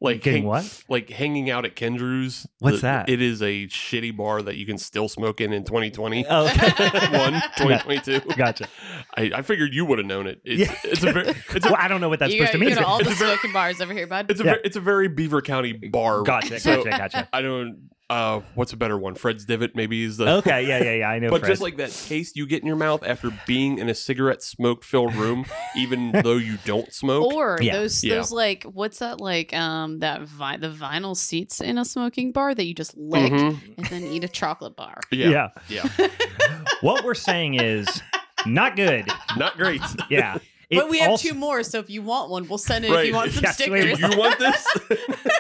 like 0.03 0.23
getting 0.23 0.43
hang- 0.43 0.49
what 0.49 0.83
like 0.89 1.09
hanging 1.11 1.51
out 1.51 1.65
at 1.65 1.77
Kendrew's. 1.77 2.47
What's 2.59 2.77
The- 2.77 2.83
that? 2.83 3.09
It 3.09 3.23
is 3.23 3.41
a 3.43 3.67
shitty 3.69 4.17
bar 4.17 4.43
that 4.43 4.57
you 4.57 4.67
can 4.67 4.79
still 4.79 5.09
smoke 5.09 5.41
in 5.41 5.53
in 5.53 5.65
2020. 5.65 6.27
oh 6.29 6.45
One, 6.47 7.33
2022. 7.57 8.21
gotcha 8.37 8.69
I, 9.17 9.31
I 9.37 9.43
figured 9.43 9.73
you 9.75 9.85
would 9.85 9.99
have 9.99 10.07
known 10.07 10.27
it. 10.27 10.41
It's, 10.45 10.61
Yeah. 10.61 10.77
it's 10.85 11.03
a 11.05 11.13
very, 11.13 11.29
it's 11.55 11.67
a, 11.67 11.71
well 11.71 11.77
i 11.79 11.89
don't 11.89 12.01
know 12.01 12.09
what 12.09 12.19
that's 12.19 12.33
you 12.33 12.39
supposed 12.41 12.53
got, 12.55 12.59
to 12.59 12.65
you 12.65 12.71
mean 12.71 12.75
go 12.77 12.81
to 12.83 12.87
all 12.87 12.99
the 12.99 13.05
It's 13.11 13.13
a 13.21 13.25
very- 13.25 13.37
smoking 13.37 13.53
bars 13.53 13.81
over 13.81 13.93
here, 13.93 14.07
bud. 14.07 14.31
it's 14.31 14.41
a, 14.41 14.45
Yeah. 14.45 14.55
ver- 14.55 14.61
it's 14.65 14.77
a 14.77 14.81
very 14.81 15.09
Beaver 15.09 15.43
County 15.43 15.73
bar. 15.73 16.23
gotcha 16.23 16.59
So- 16.61 16.85
gotcha 16.85 16.99
gotcha 16.99 17.29
I 17.33 17.43
don't. 17.43 17.89
Uh, 18.13 18.43
what's 18.55 18.73
a 18.73 18.77
better 18.77 18.99
one? 18.99 19.15
Fred's 19.15 19.45
Divot 19.47 19.75
maybe 19.75 20.05
is 20.05 20.19
the. 20.19 20.29
okay 20.39 20.67
yeah 20.67 20.83
yeah 20.83 20.93
yeah 20.95 21.09
i 21.09 21.19
know 21.19 21.31
But 21.31 21.41
Fred. 21.41 21.49
just 21.49 21.63
like 21.63 21.77
that 21.79 21.91
taste 21.91 22.37
you 22.37 22.47
get 22.47 22.61
in 22.61 22.67
your 22.67 22.77
mouth 22.77 23.03
after 23.07 23.31
being 23.47 23.79
in 23.79 23.89
a 23.89 23.95
cigarette 23.95 24.43
smoke 24.43 24.85
filled 24.85 25.15
room, 25.15 25.47
even 25.77 26.13
though 26.23 26.37
you 26.37 26.59
don't 26.65 26.93
smoke. 26.93 27.33
or 27.33 27.59
Yeah. 27.63 27.73
those 27.79 28.05
Yeah. 28.05 28.17
those 28.17 28.31
like 28.31 28.65
what's 28.65 28.99
that 28.99 29.21
like 29.21 29.55
um 29.55 30.01
that 30.01 30.23
vi- 30.23 30.59
the 30.59 30.69
vinyl 30.71 31.17
seats 31.17 31.61
in 31.61 31.79
a 31.79 31.85
smoking 31.85 32.33
bar 32.33 32.55
that 32.55 32.65
you 32.67 32.75
just 32.75 32.97
lick 32.97 33.33
Mhm. 33.33 33.59
and 33.79 33.87
then 33.87 34.03
eat 34.05 34.25
a 34.25 34.29
chocolate 34.29 34.77
bar. 34.77 35.01
Yeah, 35.11 35.49
yeah 35.69 35.87
yeah, 35.99 36.09
what 36.83 37.05
we're 37.05 37.15
saying 37.15 37.55
is 37.55 38.03
not 38.45 38.77
good 38.77 39.07
not 39.37 39.57
great. 39.57 39.81
yeah 40.11 40.37
but 40.71 40.89
we 40.89 40.99
have 41.01 41.11
also- 41.11 41.29
two 41.29 41.35
more, 41.35 41.63
so 41.63 41.79
if 41.81 41.91
you 41.91 42.01
want 42.01 42.31
one, 42.31 42.49
we'll 42.49 42.57
send 42.57 42.85
it 42.87 42.91
if 42.91 43.07
you 43.07 43.13
want 43.15 43.31
some 43.33 43.43
Yes, 43.45 43.57
stickers. 43.57 43.99
Do 43.99 44.09
you 44.09 44.17
want 44.19 44.39
this? 44.39 44.67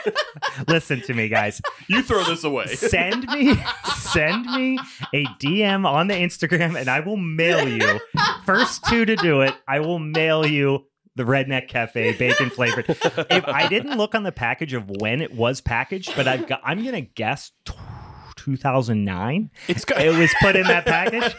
listen 0.68 1.00
to 1.00 1.14
me 1.14 1.28
guys 1.28 1.60
you 1.88 2.02
throw 2.02 2.24
this 2.24 2.44
away. 2.44 2.66
send 2.74 3.26
me 3.28 3.54
send 3.96 4.46
me 4.46 4.78
a 5.14 5.24
DM 5.40 5.86
on 5.86 6.08
the 6.08 6.14
Instagram 6.14 6.78
and 6.78 6.88
I 6.88 7.00
will 7.00 7.16
mail 7.16 7.68
you. 7.68 8.00
First 8.44 8.84
two 8.86 9.04
to 9.04 9.16
do 9.16 9.42
it, 9.42 9.54
I 9.68 9.80
will 9.80 9.98
mail 9.98 10.46
you 10.46 10.86
the 11.14 11.24
Redneck 11.24 11.68
Cafe 11.68 12.16
bacon 12.16 12.50
flavored. 12.50 12.86
If 12.88 13.46
I 13.46 13.68
didn't 13.68 13.98
look 13.98 14.14
on 14.14 14.22
the 14.22 14.32
package 14.32 14.72
of 14.72 14.88
when 15.00 15.20
it 15.20 15.34
was 15.34 15.60
packaged, 15.60 16.14
but 16.16 16.26
I've 16.26 16.46
got 16.46 16.60
I'm 16.64 16.84
gonna 16.84 17.02
guess 17.02 17.52
2009. 18.36 19.50
It's 19.68 19.84
got 19.84 20.00
It 20.00 20.16
was 20.16 20.32
put 20.40 20.56
in 20.56 20.66
that 20.66 20.84
package. 20.86 21.34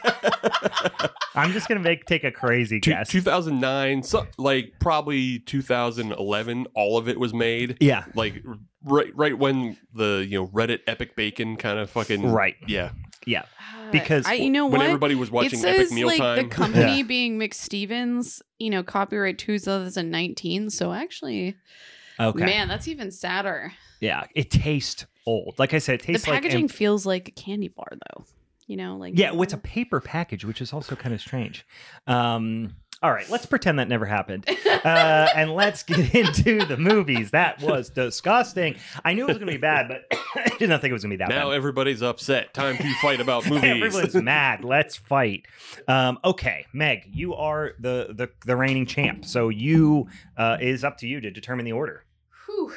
I'm 1.36 1.52
just 1.52 1.68
gonna 1.68 1.80
make 1.80 2.06
take 2.06 2.24
a 2.24 2.32
crazy 2.32 2.80
Two- 2.80 2.92
guess. 2.92 3.10
2009, 3.10 4.04
so, 4.04 4.28
like 4.38 4.74
probably 4.80 5.40
2011. 5.40 6.68
All 6.76 6.98
of 6.98 7.08
it 7.10 7.20
was 7.20 7.34
made. 7.34 7.78
yeah, 7.80 8.06
Like 8.14 8.44
right, 8.84 9.16
right 9.16 9.38
when 9.38 9.78
the 9.94 10.26
you 10.28 10.40
know 10.40 10.48
Reddit 10.48 10.80
Epic 10.88 11.16
Bacon 11.16 11.58
kind 11.58 11.80
of 11.80 11.90
fucking 11.90 12.32
right. 12.32 12.56
Yeah, 12.68 12.92
Yeah, 13.26 13.42
Uh, 13.80 13.92
Because 13.92 14.26
I, 14.28 14.34
you 14.34 14.50
know 14.52 14.68
when 14.68 14.80
what? 14.80 14.86
everybody 14.88 15.16
was 15.16 15.32
watching 15.32 15.58
it 15.60 15.62
says 15.62 15.92
Epic 15.92 16.06
like 16.06 16.20
Mealtime. 16.20 16.36
the 16.50 16.56
company 16.56 16.98
Yeah. 16.98 17.04
being 17.04 17.40
McStevens, 17.40 18.42
you 18.60 18.70
know, 18.70 18.84
copyright 18.84 19.38
2019. 19.40 20.70
So 20.70 20.94
actually, 20.94 21.56
Okay. 22.20 22.46
man, 22.46 22.68
that's 22.68 22.88
even 22.88 23.10
sadder. 23.12 23.74
Yeah, 24.00 24.26
it 24.36 24.52
tastes 24.52 25.06
old. 25.26 25.56
Like 25.58 25.74
I 25.74 25.80
said, 25.80 25.96
it 25.96 26.02
The 26.06 26.14
tastes 26.14 26.28
like 26.28 26.42
packaging 26.44 26.68
feels 26.68 27.06
like 27.06 27.28
a 27.30 27.32
candy 27.32 27.68
bar, 27.70 27.88
though. 27.92 28.26
You 28.68 28.78
know, 28.78 28.96
like 28.98 29.18
Yeah, 29.18 29.32
well, 29.32 29.44
it's 29.44 29.54
a 29.54 29.58
paper 29.58 30.00
package, 30.00 30.46
which 30.46 30.62
is 30.62 30.72
also 30.74 30.96
kind 30.96 31.14
of 31.14 31.20
strange. 31.22 31.66
Um, 32.08 32.76
all 33.02 33.12
right, 33.12 33.30
let's 33.30 33.46
pretend 33.46 33.80
that 33.80 33.90
never 33.90 34.06
happened. 34.06 34.48
Uh, 34.66 35.28
and 35.36 35.52
let's 35.54 35.84
get 35.84 36.16
into 36.16 36.66
the 36.66 36.78
movies. 36.78 37.32
That 37.32 37.62
was 37.62 37.90
disgusting. 37.90 38.78
I 39.04 39.14
knew 39.14 39.24
it 39.24 39.28
was 39.28 39.38
going 39.38 39.48
to 39.48 39.54
be 39.54 39.58
bad, 39.58 39.90
but 39.90 40.06
I 40.36 40.56
did 40.58 40.70
not 40.70 40.80
think 40.80 40.92
it 40.92 40.94
was 40.94 41.04
going 41.04 41.12
to 41.12 41.18
be 41.18 41.24
that 41.24 41.28
bad. 41.28 41.36
now 41.36 41.50
bad. 41.50 41.56
everybody's 41.58 42.02
upset. 42.02 42.54
Time 42.54 42.78
to 42.78 42.94
fight 43.02 43.20
about 43.20 43.46
movies. 43.50 43.66
Everyone's 43.84 44.16
mad. 44.16 44.64
Let's 44.64 44.96
fight. 44.96 45.46
Um, 45.90 46.18
okay, 46.24 46.66
Meg, 46.72 47.10
you 47.12 47.36
are 47.36 47.74
the, 47.80 48.14
the 48.16 48.30
the 48.46 48.56
reigning 48.56 48.86
champ, 48.86 49.26
so 49.26 49.50
you 49.50 50.08
uh, 50.38 50.56
it 50.62 50.70
is 50.70 50.86
up 50.86 50.98
to 51.00 51.08
you 51.08 51.20
to 51.20 51.30
determine 51.30 51.66
the 51.66 51.74
order. 51.74 52.06
Whew, 52.46 52.72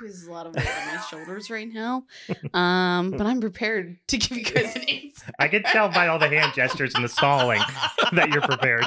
there's 0.00 0.26
a 0.26 0.32
lot 0.32 0.46
of 0.46 0.54
weight 0.54 0.66
on 0.66 0.94
my 0.94 1.00
shoulders 1.02 1.50
right 1.50 1.68
now. 1.72 2.04
Um, 2.52 3.10
but 3.12 3.26
I'm 3.26 3.40
prepared 3.40 3.96
to 4.08 4.18
give 4.18 4.36
you 4.36 4.44
guys 4.44 4.74
an 4.76 4.82
answer. 4.82 5.26
I 5.38 5.48
can 5.48 5.62
tell 5.62 5.88
by 5.88 6.08
all 6.08 6.18
the 6.18 6.28
hand 6.28 6.52
gestures 6.54 6.94
and 6.94 7.04
the 7.04 7.08
stalling 7.08 7.60
that 8.12 8.28
you're 8.30 8.42
prepared. 8.42 8.84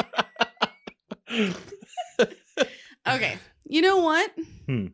Okay, 3.07 3.37
you 3.65 3.81
know 3.81 3.97
what? 3.97 4.31
Hmm. 4.65 4.87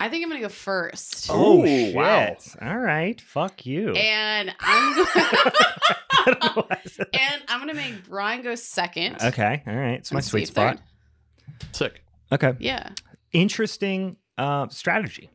I 0.00 0.08
think 0.08 0.24
I'm 0.24 0.30
gonna 0.30 0.40
go 0.42 0.48
first. 0.48 1.28
Oh, 1.30 1.64
shit! 1.64 1.94
wow. 1.94 2.36
All 2.60 2.76
right, 2.78 3.20
fuck 3.20 3.64
you. 3.64 3.92
And 3.92 4.52
I'm 4.58 4.96
gonna 4.96 6.66
and 7.12 7.42
I'm 7.48 7.60
gonna 7.60 7.74
make 7.74 8.08
Brian 8.08 8.42
go 8.42 8.54
second. 8.56 9.22
okay, 9.22 9.62
all 9.66 9.74
right. 9.74 9.92
It's 9.94 10.10
my 10.12 10.18
and 10.18 10.24
sweet 10.24 10.46
Steve 10.46 10.56
third. 10.56 10.78
spot. 10.78 11.66
Sick. 11.72 12.02
Okay. 12.32 12.54
Yeah. 12.58 12.90
Interesting 13.32 14.16
uh, 14.38 14.68
strategy. 14.68 15.30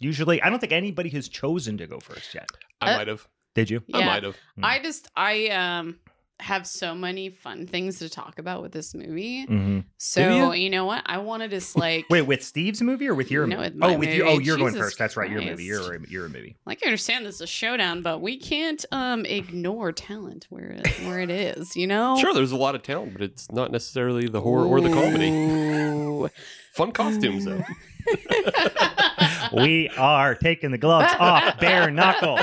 Usually, 0.00 0.42
I 0.42 0.50
don't 0.50 0.58
think 0.58 0.72
anybody 0.72 1.08
has 1.10 1.28
chosen 1.28 1.78
to 1.78 1.86
go 1.86 1.98
first 2.00 2.34
yet. 2.34 2.48
I 2.80 2.92
Uh, 2.92 2.96
might 2.98 3.08
have. 3.08 3.26
Did 3.54 3.70
you? 3.70 3.82
I 3.92 3.98
Yeah. 3.98 4.06
might 4.06 4.22
have. 4.24 4.36
Hmm. 4.56 4.64
I 4.64 4.78
just 4.82 5.08
I 5.16 5.48
um 5.48 5.98
have 6.40 6.66
so 6.66 6.96
many 6.96 7.30
fun 7.30 7.64
things 7.64 8.00
to 8.00 8.08
talk 8.08 8.40
about 8.40 8.60
with 8.60 8.72
this 8.72 8.92
movie. 8.92 9.44
hmm 9.44 9.78
So 9.98 10.50
you? 10.52 10.64
you 10.64 10.68
know 10.70 10.84
what? 10.84 11.04
I 11.06 11.18
wanted 11.18 11.50
to 11.50 11.56
just 11.58 11.76
like 11.86 12.06
Wait, 12.10 12.22
with 12.22 12.42
Steve's 12.42 12.82
movie 12.82 13.06
or 13.08 13.14
with 13.14 13.30
your 13.30 13.46
No, 13.46 13.56
movie? 13.58 13.68
with 13.68 13.76
my 13.76 13.94
oh, 13.94 13.98
with 13.98 14.08
you. 14.10 14.24
Oh, 14.26 14.38
you're 14.40 14.56
going 14.58 14.72
Jesus 14.72 14.86
first. 14.86 14.98
That's 14.98 15.16
right. 15.16 15.30
Your 15.30 15.40
movie. 15.42 15.68
Christ. 15.68 15.88
Your 15.88 16.04
your 16.06 16.28
movie. 16.28 16.56
like 16.66 16.80
I 16.82 16.86
understand 16.86 17.24
this 17.24 17.36
is 17.36 17.40
a 17.42 17.46
showdown, 17.46 18.02
but 18.02 18.20
we 18.20 18.36
can't 18.36 18.84
um 18.90 19.24
ignore 19.24 19.92
talent 19.92 20.46
where 20.50 20.72
it, 20.72 20.98
where 20.98 21.20
it 21.20 21.30
is, 21.30 21.76
you 21.76 21.86
know? 21.86 22.18
Sure, 22.18 22.34
there's 22.34 22.52
a 22.52 22.56
lot 22.56 22.74
of 22.74 22.82
talent, 22.82 23.12
but 23.12 23.22
it's 23.22 23.50
not 23.52 23.70
necessarily 23.70 24.26
the 24.28 24.40
horror 24.40 24.66
or 24.66 24.80
the 24.80 24.90
comedy. 24.90 25.30
Ooh. 25.30 26.28
Fun 26.74 26.92
costumes 26.92 27.44
though. 27.44 27.62
we 29.52 29.88
are 29.96 30.34
taking 30.34 30.70
the 30.70 30.78
gloves 30.78 31.12
off, 31.20 31.58
bare 31.60 31.90
knuckle. 31.90 32.38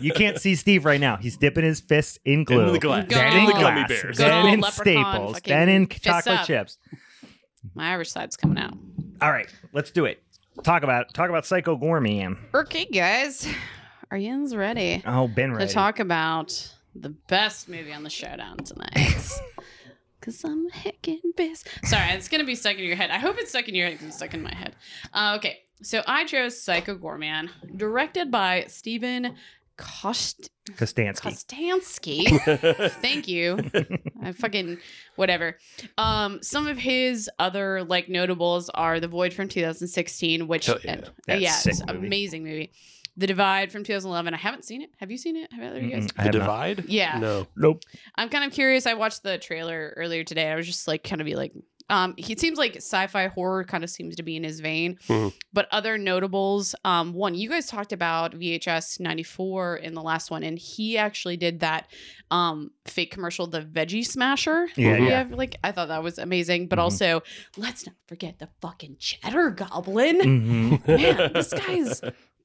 You 0.00 0.12
can't 0.12 0.38
see 0.38 0.54
Steve 0.54 0.84
right 0.84 1.00
now. 1.00 1.16
He's 1.16 1.36
dipping 1.36 1.64
his 1.64 1.80
fists 1.80 2.18
in 2.24 2.44
glue. 2.44 2.60
Into 2.60 2.72
the 2.72 2.78
glass. 2.78 3.06
Then 3.08 3.36
in 3.38 3.46
The 3.46 3.52
glass. 3.52 3.62
gummy 3.62 3.84
bears. 3.88 4.18
Then 4.18 4.46
in 4.46 4.62
staples. 4.64 5.40
Then 5.44 5.68
in 5.68 5.88
chocolate 5.88 6.40
up. 6.40 6.46
chips. 6.46 6.78
My 7.74 7.90
Irish 7.92 8.10
side's 8.10 8.36
coming 8.36 8.58
out. 8.58 8.74
All 9.20 9.30
right, 9.32 9.48
let's 9.72 9.90
do 9.90 10.04
it. 10.04 10.22
Talk 10.62 10.82
about 10.82 11.14
talk 11.14 11.30
about 11.30 11.46
Psycho 11.46 11.76
Goreman. 11.76 12.36
Okay, 12.54 12.84
guys. 12.84 13.48
Are 14.10 14.18
yins 14.18 14.54
ready 14.54 15.02
Oh, 15.06 15.26
been 15.28 15.54
ready. 15.54 15.66
to 15.68 15.72
talk 15.72 15.98
about 15.98 16.70
the 16.94 17.08
best 17.08 17.70
movie 17.70 17.92
on 17.94 18.02
the 18.02 18.10
showdown 18.10 18.58
tonight? 18.58 19.30
Cause 20.22 20.44
I'm 20.44 20.70
heckin' 20.70 21.18
pissed. 21.36 21.68
Sorry, 21.84 22.10
it's 22.12 22.28
gonna 22.28 22.44
be 22.44 22.54
stuck 22.54 22.78
in 22.78 22.84
your 22.84 22.96
head. 22.96 23.10
I 23.10 23.18
hope 23.18 23.36
it's 23.38 23.50
stuck 23.50 23.68
in 23.68 23.74
your 23.74 23.88
head 23.88 23.98
it's 24.00 24.16
stuck 24.16 24.32
in 24.34 24.42
my 24.42 24.54
head. 24.54 24.74
Uh, 25.12 25.34
okay, 25.38 25.58
so 25.82 26.00
I 26.06 26.24
chose 26.24 26.58
Psycho 26.60 26.96
Goreman, 26.96 27.50
directed 27.76 28.30
by 28.30 28.66
Steven 28.68 29.34
Kost- 29.76 30.50
Kostanski. 30.76 32.24
Kostanski. 32.24 32.90
Thank 33.02 33.26
you. 33.26 33.58
I 34.22 34.30
fucking 34.32 34.78
whatever. 35.16 35.58
Um, 35.98 36.40
some 36.42 36.68
of 36.68 36.76
his 36.78 37.28
other 37.40 37.82
like 37.82 38.08
notables 38.08 38.70
are 38.70 39.00
The 39.00 39.08
Void 39.08 39.32
from 39.34 39.48
2016, 39.48 40.46
which 40.46 40.66
Hell 40.66 40.78
yeah. 40.84 41.00
That's 41.26 41.40
yeah, 41.40 41.58
it's 41.66 41.84
movie. 41.86 42.06
amazing 42.06 42.44
movie. 42.44 42.70
The 43.16 43.26
Divide 43.26 43.70
from 43.70 43.84
2011. 43.84 44.32
I 44.32 44.36
haven't 44.38 44.64
seen 44.64 44.80
it. 44.82 44.90
Have 44.98 45.10
you 45.10 45.18
seen 45.18 45.36
it? 45.36 45.52
Have 45.52 45.62
either 45.62 45.76
of 45.78 45.82
you 45.84 45.90
guys? 45.90 46.06
The 46.08 46.22
have 46.22 46.26
not. 46.26 46.32
divide? 46.40 46.84
Yeah. 46.88 47.18
No. 47.18 47.46
Nope. 47.56 47.82
I'm 48.16 48.28
kind 48.30 48.44
of 48.44 48.52
curious. 48.52 48.86
I 48.86 48.94
watched 48.94 49.22
the 49.22 49.36
trailer 49.38 49.92
earlier 49.96 50.24
today. 50.24 50.50
I 50.50 50.54
was 50.56 50.66
just 50.66 50.88
like, 50.88 51.04
kind 51.04 51.20
of 51.20 51.26
be 51.26 51.34
like, 51.34 51.52
um, 51.90 52.14
he 52.16 52.36
seems 52.36 52.56
like 52.56 52.76
sci-fi 52.76 53.26
horror 53.26 53.64
kind 53.64 53.84
of 53.84 53.90
seems 53.90 54.16
to 54.16 54.22
be 54.22 54.36
in 54.36 54.44
his 54.44 54.60
vein. 54.60 54.96
Mhm. 55.08 55.34
But 55.52 55.68
other 55.72 55.98
notables, 55.98 56.74
um, 56.86 57.12
one 57.12 57.34
you 57.34 57.50
guys 57.50 57.66
talked 57.66 57.92
about 57.92 58.32
VHS 58.34 58.98
94 59.00 59.76
in 59.76 59.92
the 59.92 60.00
last 60.00 60.30
one, 60.30 60.42
and 60.42 60.58
he 60.58 60.96
actually 60.96 61.36
did 61.36 61.60
that 61.60 61.88
um 62.30 62.70
fake 62.86 63.10
commercial, 63.10 63.46
the 63.46 63.60
Veggie 63.60 64.06
Smasher. 64.06 64.68
Yeah, 64.76 64.96
Mhm. 64.96 65.08
yeah. 65.08 65.36
like 65.36 65.56
I 65.62 65.72
thought 65.72 65.88
that 65.88 66.02
was 66.02 66.16
amazing. 66.18 66.68
But 66.68 66.78
Mhm. 66.78 66.82
also, 66.82 67.22
let's 67.58 67.84
not 67.84 67.96
forget 68.06 68.38
the 68.38 68.48
fucking 68.62 68.96
Cheddar 68.98 69.50
Goblin. 69.50 70.20
hmm 70.20 70.76
Man, 70.86 71.32
this 71.34 71.52
guy's 71.52 72.00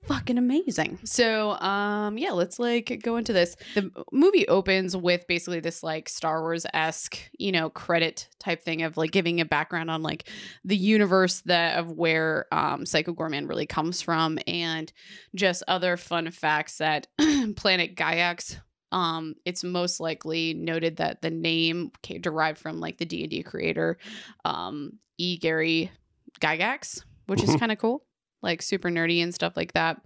fucking 0.07 0.37
amazing. 0.37 0.99
So, 1.03 1.51
um, 1.59 2.17
yeah, 2.17 2.31
let's 2.31 2.59
like 2.59 3.01
go 3.03 3.17
into 3.17 3.33
this. 3.33 3.55
The 3.75 3.91
movie 4.11 4.47
opens 4.47 4.95
with 4.95 5.27
basically 5.27 5.59
this 5.59 5.83
like 5.83 6.07
Star 6.09 6.41
Wars 6.41 6.65
esque, 6.73 7.17
you 7.37 7.51
know, 7.51 7.69
credit 7.69 8.27
type 8.39 8.63
thing 8.63 8.83
of 8.83 8.97
like 8.97 9.11
giving 9.11 9.41
a 9.41 9.45
background 9.45 9.91
on 9.91 10.01
like 10.01 10.29
the 10.63 10.77
universe 10.77 11.41
that 11.41 11.77
of 11.77 11.91
where 11.91 12.45
um 12.51 12.85
Psycho 12.85 13.13
Goreman 13.13 13.49
really 13.49 13.65
comes 13.65 14.01
from, 14.01 14.39
and 14.47 14.91
just 15.35 15.63
other 15.67 15.97
fun 15.97 16.31
facts 16.31 16.77
that 16.77 17.07
Planet 17.55 17.95
Gaiax. 17.95 18.57
Um, 18.93 19.35
it's 19.43 19.65
most 19.65 19.99
likely 19.99 20.53
noted 20.53 20.95
that 20.97 21.21
the 21.21 21.29
name 21.29 21.91
came, 22.01 22.21
derived 22.21 22.57
from 22.57 22.79
like 22.79 22.97
the 22.97 23.05
D 23.05 23.23
and 23.23 23.29
D 23.29 23.43
creator, 23.43 23.97
um, 24.45 24.93
E. 25.17 25.37
Gary 25.37 25.91
Gygax, 26.39 27.03
which 27.25 27.43
is 27.43 27.49
Mhm. 27.49 27.59
kind 27.59 27.71
of 27.73 27.77
cool 27.79 28.05
like 28.41 28.61
super 28.61 28.89
nerdy 28.89 29.21
and 29.23 29.33
stuff 29.33 29.55
like 29.55 29.73
that. 29.73 30.01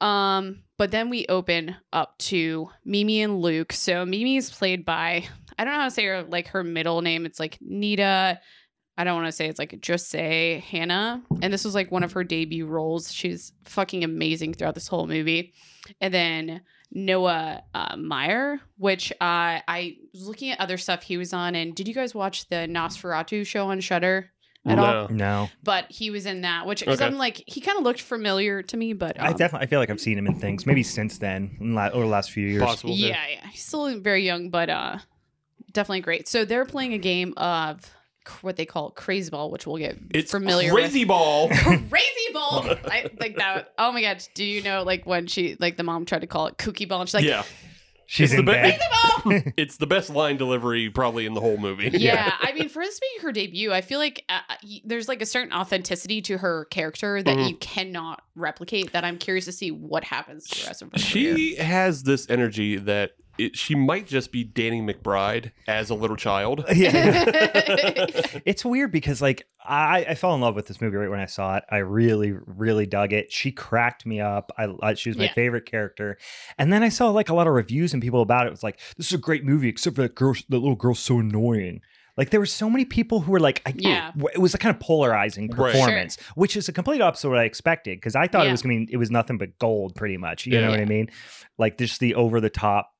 Um, 0.00 0.62
but 0.76 0.90
then 0.90 1.10
we 1.10 1.26
open 1.28 1.76
up 1.92 2.16
to 2.18 2.68
Mimi 2.84 3.22
and 3.22 3.40
Luke. 3.40 3.72
So 3.72 4.06
Mimi 4.06 4.36
is 4.36 4.50
played 4.50 4.84
by 4.84 5.24
I 5.58 5.64
don't 5.64 5.74
know 5.74 5.80
how 5.80 5.86
to 5.86 5.90
say 5.90 6.04
her 6.06 6.22
like 6.22 6.48
her 6.48 6.62
middle 6.62 7.02
name. 7.02 7.26
It's 7.26 7.40
like 7.40 7.58
Nita. 7.60 8.40
I 8.96 9.04
don't 9.04 9.14
want 9.14 9.26
to 9.26 9.32
say 9.32 9.48
it's 9.48 9.58
like 9.58 9.80
just 9.80 10.08
say 10.08 10.64
Hannah. 10.68 11.22
And 11.42 11.52
this 11.52 11.64
was 11.64 11.74
like 11.74 11.90
one 11.92 12.02
of 12.02 12.12
her 12.12 12.24
debut 12.24 12.66
roles. 12.66 13.12
She's 13.12 13.52
fucking 13.64 14.02
amazing 14.02 14.54
throughout 14.54 14.74
this 14.74 14.88
whole 14.88 15.06
movie. 15.06 15.52
And 16.00 16.12
then 16.12 16.62
Noah 16.90 17.62
uh, 17.74 17.96
Meyer, 17.96 18.60
which 18.76 19.12
uh, 19.12 19.62
I 19.68 19.96
was 20.12 20.26
looking 20.26 20.50
at 20.50 20.60
other 20.60 20.78
stuff 20.78 21.02
he 21.02 21.16
was 21.16 21.32
on. 21.32 21.54
And 21.54 21.74
did 21.74 21.86
you 21.86 21.94
guys 21.94 22.14
watch 22.14 22.48
the 22.48 22.66
Nosferatu 22.68 23.46
show 23.46 23.68
on 23.68 23.80
Shudder? 23.80 24.30
At 24.70 24.78
all? 24.78 25.08
No. 25.08 25.14
No, 25.16 25.50
but 25.62 25.90
he 25.90 26.10
was 26.10 26.26
in 26.26 26.42
that, 26.42 26.66
which 26.66 26.80
because 26.80 27.00
Okay. 27.00 27.06
I'm 27.06 27.16
like 27.18 27.42
he 27.46 27.60
kind 27.60 27.76
of 27.78 27.84
looked 27.84 28.00
familiar 28.00 28.62
to 28.62 28.76
me, 28.76 28.92
but 28.92 29.20
I 29.20 29.28
um, 29.28 29.36
definitely 29.36 29.66
I 29.66 29.68
feel 29.68 29.78
like 29.80 29.90
I've 29.90 30.00
seen 30.00 30.16
him 30.18 30.26
in 30.26 30.34
things. 30.38 30.66
Maybe 30.66 30.82
since 30.82 31.18
then, 31.18 31.56
in 31.60 31.74
la- 31.74 31.88
over 31.88 32.04
the 32.04 32.10
last 32.10 32.30
few 32.30 32.46
years. 32.46 32.62
Possible. 32.62 32.94
too. 32.94 33.00
yeah, 33.00 33.26
yeah, 33.30 33.46
he's 33.48 33.64
still 33.64 33.98
very 34.00 34.24
young, 34.24 34.50
but 34.50 34.70
uh, 34.70 34.98
definitely 35.72 36.00
great. 36.00 36.28
So 36.28 36.44
they're 36.44 36.64
playing 36.64 36.94
a 36.94 36.98
game 36.98 37.34
of 37.36 37.80
what 38.42 38.56
they 38.56 38.66
call 38.66 38.90
crazy 38.90 39.30
ball, 39.30 39.50
which 39.50 39.66
we'll 39.66 39.78
get 39.78 39.96
It's 40.10 40.30
familiar 40.30 40.70
crazy 40.70 41.04
ball. 41.04 41.48
Crazy 41.90 42.32
ball, 42.34 42.62
I 42.84 43.08
like 43.18 43.36
that. 43.36 43.72
Oh 43.78 43.90
my 43.92 44.02
god, 44.02 44.22
do 44.34 44.44
you 44.44 44.62
know 44.62 44.82
like 44.82 45.06
when 45.06 45.26
she 45.26 45.56
like 45.58 45.76
the 45.78 45.82
mom 45.82 46.04
tried 46.04 46.20
to 46.20 46.26
call 46.26 46.46
it 46.46 46.58
kooky 46.58 46.86
ball, 46.86 47.00
and 47.00 47.08
she's 47.08 47.14
like, 47.14 47.24
yeah. 47.24 47.42
She's 48.10 48.32
It's 48.32 48.38
in 48.40 48.46
the 48.46 48.52
be- 48.52 48.56
bed. 48.56 48.80
crazy 48.80 49.42
ball. 49.44 49.52
It's 49.58 49.76
the 49.76 49.86
best 49.86 50.08
line 50.08 50.38
delivery 50.38 50.88
probably 50.88 51.26
in 51.26 51.34
the 51.34 51.40
whole 51.42 51.58
movie. 51.58 51.90
yeah, 51.92 52.32
I 52.40 52.52
mean, 52.54 52.70
for 52.70 52.82
this 52.82 52.98
being 52.98 53.20
her 53.22 53.32
debut, 53.32 53.70
I 53.70 53.82
feel 53.82 53.98
like 53.98 54.24
uh, 54.30 54.38
there's 54.84 55.08
like 55.08 55.20
a 55.20 55.26
certain 55.26 55.52
authenticity 55.52 56.22
to 56.22 56.38
her 56.38 56.64
character 56.70 57.22
that 57.22 57.36
Mhm. 57.36 57.48
you 57.50 57.56
cannot 57.56 58.22
replicate. 58.34 58.92
That 58.92 59.04
I'm 59.04 59.18
curious 59.18 59.44
to 59.44 59.52
see 59.52 59.70
what 59.70 60.04
happens 60.04 60.46
to 60.48 60.62
the 60.62 60.66
rest 60.68 60.80
of 60.82 60.88
her 60.88 60.92
career. 60.92 61.36
She 61.36 61.56
has 61.56 62.04
this 62.04 62.26
energy 62.30 62.76
that 62.76 63.12
it, 63.38 63.56
she 63.56 63.74
might 63.74 64.06
just 64.06 64.32
be 64.32 64.44
Danny 64.44 64.80
McBride 64.82 65.52
as 65.66 65.90
a 65.90 65.94
little 65.94 66.16
child. 66.16 66.64
yeah. 66.74 67.24
it's 68.44 68.64
weird 68.64 68.92
because 68.92 69.20
like 69.22 69.46
I, 69.64 70.04
I 70.10 70.14
fell 70.14 70.34
in 70.34 70.40
love 70.40 70.54
with 70.54 70.66
this 70.66 70.80
movie 70.80 70.96
right 70.96 71.10
when 71.10 71.20
I 71.20 71.26
saw 71.26 71.56
it. 71.56 71.64
I 71.70 71.78
really, 71.78 72.32
really 72.46 72.86
dug 72.86 73.12
it. 73.12 73.30
She 73.32 73.52
cracked 73.52 74.06
me 74.06 74.20
up. 74.20 74.50
I, 74.56 74.68
I 74.82 74.94
she 74.94 75.10
was 75.10 75.18
my 75.18 75.24
Yeah. 75.24 75.32
favorite 75.34 75.66
character. 75.66 76.18
And 76.58 76.72
then 76.72 76.82
I 76.82 76.88
saw 76.88 77.10
like 77.10 77.28
a 77.28 77.34
lot 77.34 77.46
of 77.46 77.52
reviews 77.54 77.92
and 77.92 78.02
people 78.02 78.22
about 78.22 78.46
it. 78.46 78.48
It 78.48 78.52
was 78.52 78.62
like, 78.62 78.80
this 78.96 79.06
is 79.06 79.12
a 79.12 79.18
great 79.18 79.44
movie, 79.44 79.68
except 79.68 79.96
for 79.96 80.02
that 80.02 80.14
girl, 80.14 80.34
the 80.48 80.58
little 80.58 80.76
girl's 80.76 81.00
so 81.00 81.18
annoying. 81.18 81.80
Like 82.16 82.30
there 82.30 82.40
were 82.40 82.46
so 82.46 82.68
many 82.68 82.84
people 82.84 83.20
who 83.20 83.30
were 83.30 83.38
like, 83.40 83.62
I, 83.66 83.74
Yeah. 83.76 84.10
it 84.34 84.38
was 84.38 84.54
a 84.54 84.58
kind 84.58 84.74
of 84.74 84.80
polarizing 84.80 85.48
Right. 85.50 85.72
performance, 85.72 86.16
which 86.34 86.56
is 86.56 86.68
a 86.68 86.72
complete 86.72 87.00
opposite 87.00 87.28
of 87.28 87.32
what 87.32 87.40
I 87.40 87.44
expected 87.44 87.98
because 87.98 88.16
I 88.16 88.26
thought 88.26 88.46
it 88.46 88.50
was 88.50 88.62
going 88.62 88.86
to 88.86 88.92
it 88.92 88.96
was 88.96 89.10
nothing 89.10 89.38
but 89.38 89.56
gold 89.58 89.94
pretty 89.94 90.16
much. 90.16 90.46
You 90.46 90.54
Yeah. 90.54 90.62
know 90.62 90.70
what 90.70 90.80
I 90.80 90.84
mean? 90.84 91.10
Like 91.58 91.78
just 91.78 92.00
the 92.00 92.14
over 92.16 92.40
the 92.40 92.50
top, 92.50 92.90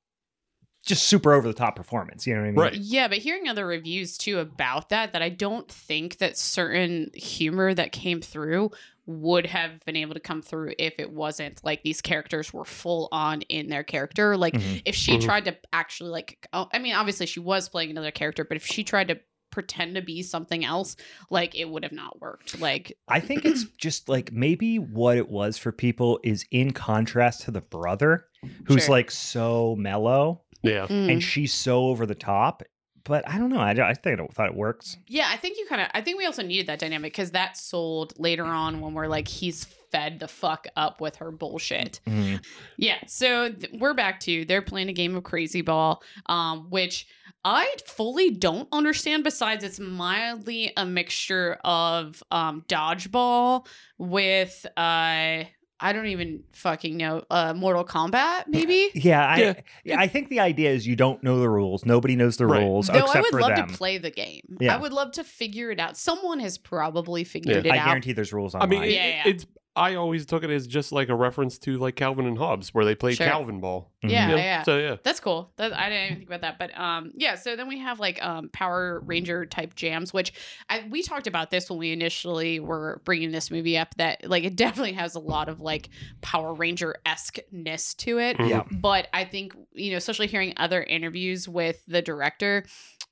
just 0.88 1.04
super 1.04 1.32
over 1.32 1.46
the 1.46 1.54
top 1.54 1.76
performance. 1.76 2.26
You 2.26 2.34
know 2.34 2.40
what 2.40 2.46
I 2.46 2.50
mean? 2.50 2.60
Right. 2.60 2.74
Yeah, 2.74 3.06
but 3.08 3.18
hearing 3.18 3.46
other 3.48 3.66
reviews 3.66 4.18
too 4.18 4.38
about 4.40 4.88
that, 4.88 5.12
that 5.12 5.22
I 5.22 5.28
don't 5.28 5.70
think 5.70 6.18
that 6.18 6.36
certain 6.36 7.10
humor 7.14 7.72
that 7.74 7.92
came 7.92 8.20
through 8.20 8.72
would 9.06 9.46
have 9.46 9.82
been 9.86 9.96
able 9.96 10.12
to 10.14 10.20
come 10.20 10.42
through 10.42 10.72
if 10.78 10.94
it 10.98 11.10
wasn't 11.10 11.64
like 11.64 11.82
these 11.82 12.00
characters 12.02 12.52
were 12.52 12.64
full 12.64 13.08
on 13.12 13.40
in 13.42 13.68
their 13.68 13.82
character. 13.84 14.36
Like 14.36 14.54
Mhm. 14.54 14.82
if 14.84 14.94
she 14.94 15.16
Mhm. 15.16 15.22
tried 15.24 15.44
to 15.46 15.56
actually 15.72 16.10
like, 16.10 16.46
oh, 16.52 16.68
I 16.72 16.78
mean, 16.78 16.94
obviously 16.94 17.24
she 17.26 17.40
was 17.40 17.68
playing 17.68 17.90
another 17.90 18.10
character, 18.10 18.44
but 18.44 18.56
if 18.56 18.66
she 18.66 18.84
tried 18.84 19.08
to 19.08 19.18
pretend 19.50 19.94
to 19.94 20.02
be 20.02 20.22
something 20.22 20.62
else, 20.62 20.94
like 21.30 21.54
it 21.54 21.64
would 21.70 21.82
have 21.82 21.92
not 21.92 22.20
worked. 22.20 22.60
Like, 22.60 22.98
I 23.08 23.18
think 23.20 23.46
it's 23.46 23.64
just 23.78 24.10
like 24.10 24.30
maybe 24.30 24.78
what 24.78 25.16
it 25.16 25.30
was 25.30 25.56
for 25.56 25.72
people 25.72 26.20
is 26.22 26.44
in 26.50 26.72
contrast 26.72 27.42
to 27.42 27.50
the 27.50 27.62
brother, 27.62 28.26
who's 28.66 28.84
Sure. 28.84 28.92
like 28.92 29.10
so 29.10 29.74
mellow 29.78 30.42
Yeah. 30.62 30.86
mm. 30.86 31.12
and 31.12 31.22
she's 31.22 31.54
so 31.54 31.84
over 31.84 32.06
the 32.06 32.14
top. 32.14 32.62
But 33.04 33.26
I 33.26 33.38
don't 33.38 33.48
know. 33.48 33.60
I, 33.60 33.70
I 33.70 33.94
think 33.94 34.20
I 34.20 34.26
thought 34.26 34.48
it 34.48 34.54
works. 34.54 34.98
Yeah, 35.06 35.28
I 35.30 35.38
think 35.38 35.56
you 35.56 35.64
kind 35.66 35.80
of. 35.80 35.88
I 35.94 36.02
think 36.02 36.18
we 36.18 36.26
also 36.26 36.42
needed 36.42 36.66
that 36.66 36.78
dynamic 36.78 37.12
because 37.12 37.30
that 37.30 37.56
sold 37.56 38.12
later 38.18 38.44
on 38.44 38.80
when 38.82 38.92
we're 38.92 39.06
like, 39.06 39.26
he's 39.26 39.64
fed 39.90 40.20
the 40.20 40.28
fuck 40.28 40.66
up 40.76 41.00
with 41.00 41.16
her 41.16 41.30
bullshit. 41.30 42.00
Mhm. 42.06 42.44
Yeah, 42.76 42.98
so 43.06 43.50
th- 43.50 43.72
we're 43.78 43.94
back 43.94 44.20
to 44.20 44.44
they're 44.44 44.60
playing 44.60 44.90
a 44.90 44.92
game 44.92 45.16
of 45.16 45.24
crazy 45.24 45.62
ball, 45.62 46.02
um, 46.26 46.68
which 46.68 47.06
I 47.44 47.76
fully 47.86 48.30
don't 48.30 48.68
understand. 48.72 49.24
Besides, 49.24 49.64
it's 49.64 49.80
mildly 49.80 50.74
a 50.76 50.84
mixture 50.84 51.56
of 51.64 52.22
um, 52.30 52.64
dodgeball 52.68 53.66
with 53.96 54.66
uh, 54.76 55.44
I 55.80 55.92
don't 55.92 56.06
even 56.06 56.42
fucking 56.52 56.96
know. 56.96 57.22
Uh, 57.30 57.54
Mortal 57.54 57.84
Kombat, 57.84 58.48
maybe. 58.48 58.90
Yeah, 58.94 59.24
I 59.24 59.36
Yeah. 59.38 59.52
yeah. 59.84 60.00
I 60.00 60.08
think 60.08 60.28
the 60.28 60.40
idea 60.40 60.70
is 60.70 60.86
you 60.86 60.96
don't 60.96 61.22
know 61.22 61.38
the 61.38 61.48
rules. 61.48 61.84
Nobody 61.86 62.16
knows 62.16 62.36
the 62.36 62.46
Right. 62.46 62.60
rules 62.62 62.88
Though 62.88 62.94
I 62.94 63.04
except 63.04 63.22
would 63.22 63.30
for 63.30 63.40
love 63.40 63.54
them. 63.56 63.68
to 63.68 63.74
play 63.74 63.96
the 63.98 64.10
game. 64.10 64.56
Yeah. 64.60 64.74
I 64.74 64.78
would 64.78 64.92
love 64.92 65.12
to 65.12 65.24
figure 65.24 65.70
it 65.70 65.78
out. 65.78 65.96
Someone 65.96 66.40
has 66.40 66.58
probably 66.58 67.22
figured 67.22 67.64
Yeah. 67.64 67.72
it 67.72 67.74
I 67.74 67.78
out. 67.78 67.82
I 67.82 67.86
guarantee 67.90 68.12
there's 68.12 68.32
rules 68.32 68.54
on. 68.56 68.62
I 68.62 68.66
mean, 68.66 68.82
it- 68.82 68.90
Yeah, 68.92 69.06
yeah. 69.06 69.22
it's. 69.26 69.46
I 69.76 69.94
always 69.94 70.26
took 70.26 70.42
it 70.42 70.50
as 70.50 70.66
just 70.66 70.90
like 70.90 71.08
a 71.08 71.14
reference 71.14 71.56
to 71.60 71.78
like 71.78 71.94
Calvin 71.94 72.26
and 72.26 72.36
Hobbes, 72.36 72.74
where 72.74 72.84
they 72.84 72.96
play 72.96 73.14
Sure. 73.14 73.26
Calvin 73.26 73.60
ball. 73.60 73.92
Mhm. 74.04 74.10
Yeah, 74.10 74.28
You 74.28 74.36
know? 74.36 74.42
yeah. 74.42 74.62
So 74.64 74.78
yeah. 74.78 74.96
That's 75.04 75.20
cool. 75.20 75.52
That, 75.56 75.72
I 75.72 75.88
didn't 75.88 76.04
even 76.06 76.16
think 76.18 76.28
about 76.30 76.40
that, 76.40 76.58
but 76.58 76.76
um, 76.78 77.12
yeah. 77.14 77.36
So 77.36 77.54
then 77.54 77.68
we 77.68 77.78
have 77.78 78.00
like 78.00 78.24
um 78.24 78.48
Power 78.48 79.00
Ranger 79.00 79.46
type 79.46 79.74
jams, 79.76 80.12
which 80.12 80.32
I, 80.68 80.84
we 80.90 81.02
talked 81.02 81.26
about 81.28 81.50
this 81.50 81.70
when 81.70 81.78
we 81.78 81.92
initially 81.92 82.58
were 82.58 83.00
bringing 83.04 83.30
this 83.30 83.50
movie 83.50 83.78
up. 83.78 83.94
That 83.98 84.28
like 84.28 84.42
it 84.44 84.56
definitely 84.64 84.94
has 84.94 85.14
a 85.14 85.20
lot 85.20 85.48
of 85.48 85.60
like 85.60 85.90
Power 86.22 86.54
Ranger 86.54 86.96
esque 87.06 87.38
ness 87.52 87.94
to 87.94 88.18
it. 88.18 88.36
Mhm. 88.38 88.48
Yeah. 88.48 88.62
But 88.72 89.06
I 89.12 89.24
think 89.24 89.54
you 89.74 89.92
know, 89.92 89.96
especially 89.98 90.26
hearing 90.26 90.54
other 90.56 90.82
interviews 90.82 91.48
with 91.48 91.82
the 91.86 92.02
director, 92.02 92.64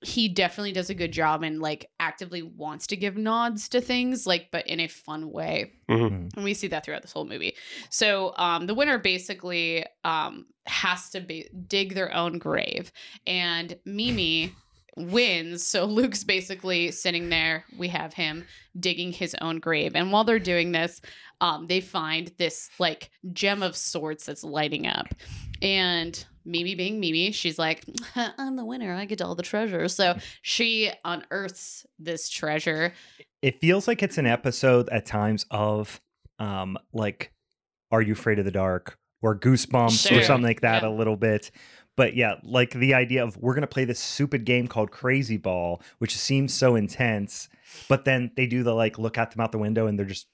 he 0.03 0.29
definitely 0.29 0.73
does 0.73 0.91
a 0.91 0.95
good 0.95 1.11
job 1.13 1.43
and 1.43 1.61
like 1.61 1.89
actively 1.99 2.43
wants 2.43 2.87
to 2.89 2.97
give 2.97 3.17
nods 3.17 3.69
to 3.71 3.81
things, 3.81 4.27
like 4.27 4.49
but 4.53 4.67
in 4.67 4.81
a 4.81 4.89
fun 4.89 5.31
way. 5.33 5.73
Mhm. 5.89 6.35
And 6.35 6.45
we 6.45 6.55
see 6.55 6.69
that 6.69 6.85
throughout 6.85 7.03
this 7.03 7.13
whole 7.13 7.25
movie. 7.25 7.55
So 7.89 8.35
um, 8.37 8.67
the 8.67 8.75
winner 8.75 8.99
basically 8.99 9.85
um, 10.05 10.47
has 10.67 11.11
to 11.11 11.21
be 11.21 11.49
dig 11.67 11.95
their 11.95 12.15
own 12.15 12.39
grave, 12.39 12.93
and 13.27 13.77
Mimi 13.87 14.53
wins. 14.99 15.67
So 15.67 15.87
Luke's 15.87 16.25
basically 16.25 16.91
sitting 16.91 17.31
there. 17.31 17.65
We 17.79 17.89
have 17.89 18.13
him 18.13 18.45
digging 18.79 19.13
his 19.13 19.35
own 19.41 19.61
grave, 19.61 19.97
and 19.97 20.13
while 20.13 20.25
they're 20.25 20.39
doing 20.39 20.73
this, 20.73 21.01
um, 21.41 21.69
they 21.69 21.81
find 21.81 22.31
this 22.37 22.69
like 22.79 23.11
gem 23.33 23.63
of 23.63 23.75
sorts 23.75 24.27
that's 24.27 24.45
lighting 24.45 24.87
up, 24.87 25.07
and. 25.63 26.25
Mimi 26.47 26.75
being 26.75 27.01
Mimi, 27.01 27.33
she's 27.33 27.59
like, 27.59 27.85
I'm 28.15 28.57
the 28.57 28.65
winner. 28.65 28.95
I 28.95 29.05
get 29.05 29.21
all 29.21 29.35
the 29.35 29.43
treasure. 29.43 29.89
So 29.89 30.17
she 30.43 30.91
unearths 31.05 31.85
this 31.99 32.29
treasure. 32.29 32.93
It 33.43 33.61
feels 33.61 33.87
like 33.89 34.03
it's 34.03 34.17
an 34.19 34.27
episode 34.27 34.89
at 34.91 35.05
times 35.07 35.45
of 35.51 36.01
um 36.39 36.79
like 36.93 37.33
Are 37.91 38.01
You 38.03 38.13
Afraid 38.13 38.39
of 38.39 38.45
the 38.45 38.51
Dark 38.51 38.99
or 39.23 39.39
Goosebumps 39.39 40.09
Sure. 40.09 40.19
or 40.19 40.23
something 40.23 40.47
like 40.47 40.61
that 40.61 40.83
Yeah. 40.83 40.89
a 40.89 40.91
little 40.91 41.17
bit. 41.17 41.51
But 41.97 42.15
yeah, 42.15 42.35
like 42.43 42.71
the 42.73 42.93
idea 42.95 43.25
of 43.25 43.37
we're 43.39 43.55
gonna 43.55 43.67
play 43.67 43.85
this 43.87 43.99
stupid 43.99 44.45
game 44.45 44.69
called 44.69 44.91
Crazy 44.91 45.39
Ball, 45.39 45.81
which 45.99 46.17
seems 46.17 46.53
so 46.53 46.77
intense, 46.77 47.49
but 47.89 48.05
then 48.05 48.31
they 48.37 48.47
do 48.47 48.63
the 48.63 48.75
like 48.75 48.99
look 48.99 49.17
at 49.19 49.31
them 49.31 49.41
out 49.41 49.51
the 49.53 49.59
window 49.59 49.87
and 49.87 49.99
they're 49.99 50.05
just 50.07 50.27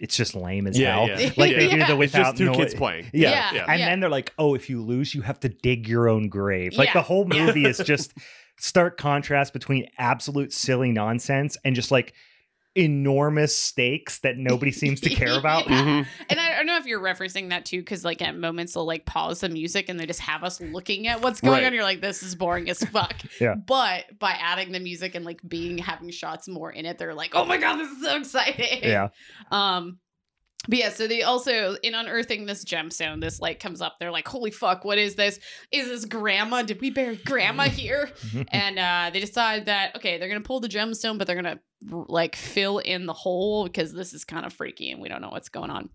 it's 0.00 0.16
just 0.16 0.34
lame 0.34 0.66
as 0.66 0.76
Yeah, 0.78 0.94
hell. 0.96 1.08
yeah. 1.08 1.30
Like 1.36 1.54
they 1.54 1.66
Yeah. 1.68 1.70
do 1.70 1.78
the 1.78 1.82
It's 2.02 2.12
without 2.12 2.22
just 2.24 2.36
two 2.38 2.46
noi- 2.46 2.54
kids 2.56 2.74
playing. 2.74 3.10
Yeah. 3.12 3.30
Yeah, 3.30 3.52
yeah. 3.54 3.64
And 3.68 3.78
yeah. 3.80 3.86
then 3.86 4.00
they're 4.00 4.10
like, 4.10 4.32
oh, 4.38 4.54
if 4.54 4.68
you 4.70 4.82
lose, 4.82 5.14
you 5.14 5.22
have 5.22 5.38
to 5.40 5.48
dig 5.48 5.86
your 5.88 6.08
own 6.08 6.28
grave. 6.28 6.72
Like 6.74 6.88
Yeah. 6.88 6.94
the 6.94 7.02
whole 7.02 7.26
movie 7.26 7.66
is 7.66 7.78
just 7.84 8.12
stark 8.58 8.96
contrast 8.98 9.52
between 9.52 9.86
absolute 9.98 10.52
silly 10.52 10.90
nonsense 10.90 11.56
and 11.64 11.74
just 11.76 11.90
like 11.90 12.12
enormous 12.76 13.56
stakes 13.56 14.20
that 14.20 14.36
nobody 14.36 14.70
seems 14.70 15.00
to 15.00 15.10
care 15.14 15.38
about. 15.38 15.68
Yeah. 15.68 15.82
Mhm. 15.84 16.06
And 16.28 16.40
I 16.40 16.56
don't 16.56 16.66
know 16.66 16.76
if 16.76 16.86
you're 16.86 17.00
referencing 17.00 17.48
that 17.50 17.64
too, 17.64 17.80
because 17.80 18.04
like 18.04 18.22
at 18.22 18.36
moments 18.36 18.74
they'll 18.74 18.86
like 18.86 19.04
pause 19.06 19.40
the 19.40 19.48
music 19.48 19.88
and 19.88 19.98
they 19.98 20.06
just 20.06 20.20
have 20.20 20.44
us 20.44 20.60
looking 20.60 21.06
at 21.08 21.20
what's 21.20 21.40
going 21.40 21.54
Right. 21.54 21.64
on. 21.64 21.74
You're 21.74 21.82
like, 21.82 22.00
this 22.00 22.22
is 22.22 22.34
boring 22.34 22.70
as 22.70 22.82
fuck. 22.84 23.14
Yeah. 23.40 23.54
But 23.54 24.18
by 24.18 24.32
adding 24.32 24.72
the 24.72 24.80
music 24.80 25.14
and 25.14 25.24
like 25.24 25.40
being 25.46 25.78
having 25.78 26.10
shots 26.10 26.46
more 26.48 26.70
in 26.70 26.84
it, 26.86 26.98
they're 26.98 27.14
like, 27.14 27.34
oh 27.34 27.44
my 27.44 27.56
god, 27.56 27.76
this 27.78 27.90
is 27.90 28.02
so 28.02 28.16
exciting. 28.16 28.80
Yeah. 28.82 29.08
Um. 29.50 29.98
But 30.68 30.78
yeah, 30.78 30.90
so 30.90 31.06
they 31.06 31.22
also 31.22 31.76
in 31.82 31.94
unearthing 31.94 32.44
this 32.44 32.64
gemstone, 32.64 33.20
this 33.20 33.40
like 33.40 33.60
comes 33.60 33.80
up. 33.80 33.96
They're 33.98 34.10
like, 34.10 34.28
"Holy 34.28 34.50
fuck, 34.50 34.84
what 34.84 34.98
is 34.98 35.14
this? 35.14 35.40
Is 35.72 35.88
this 35.88 36.04
grandma? 36.04 36.62
Did 36.62 36.80
we 36.80 36.90
bury 36.90 37.16
grandma 37.16 37.64
here?" 37.68 38.10
and 38.48 38.78
uh, 38.78 39.10
they 39.12 39.20
decide 39.20 39.66
that 39.66 39.96
okay, 39.96 40.18
they're 40.18 40.28
gonna 40.28 40.40
pull 40.40 40.60
the 40.60 40.68
gemstone, 40.68 41.16
but 41.16 41.26
they're 41.26 41.36
gonna 41.36 41.60
like 41.82 42.36
fill 42.36 42.78
in 42.78 43.06
the 43.06 43.14
hole 43.14 43.64
because 43.64 43.94
this 43.94 44.12
is 44.12 44.24
kind 44.24 44.44
of 44.44 44.52
freaky 44.52 44.90
and 44.90 45.00
we 45.00 45.08
don't 45.08 45.22
know 45.22 45.30
what's 45.30 45.48
going 45.48 45.70
on. 45.70 45.88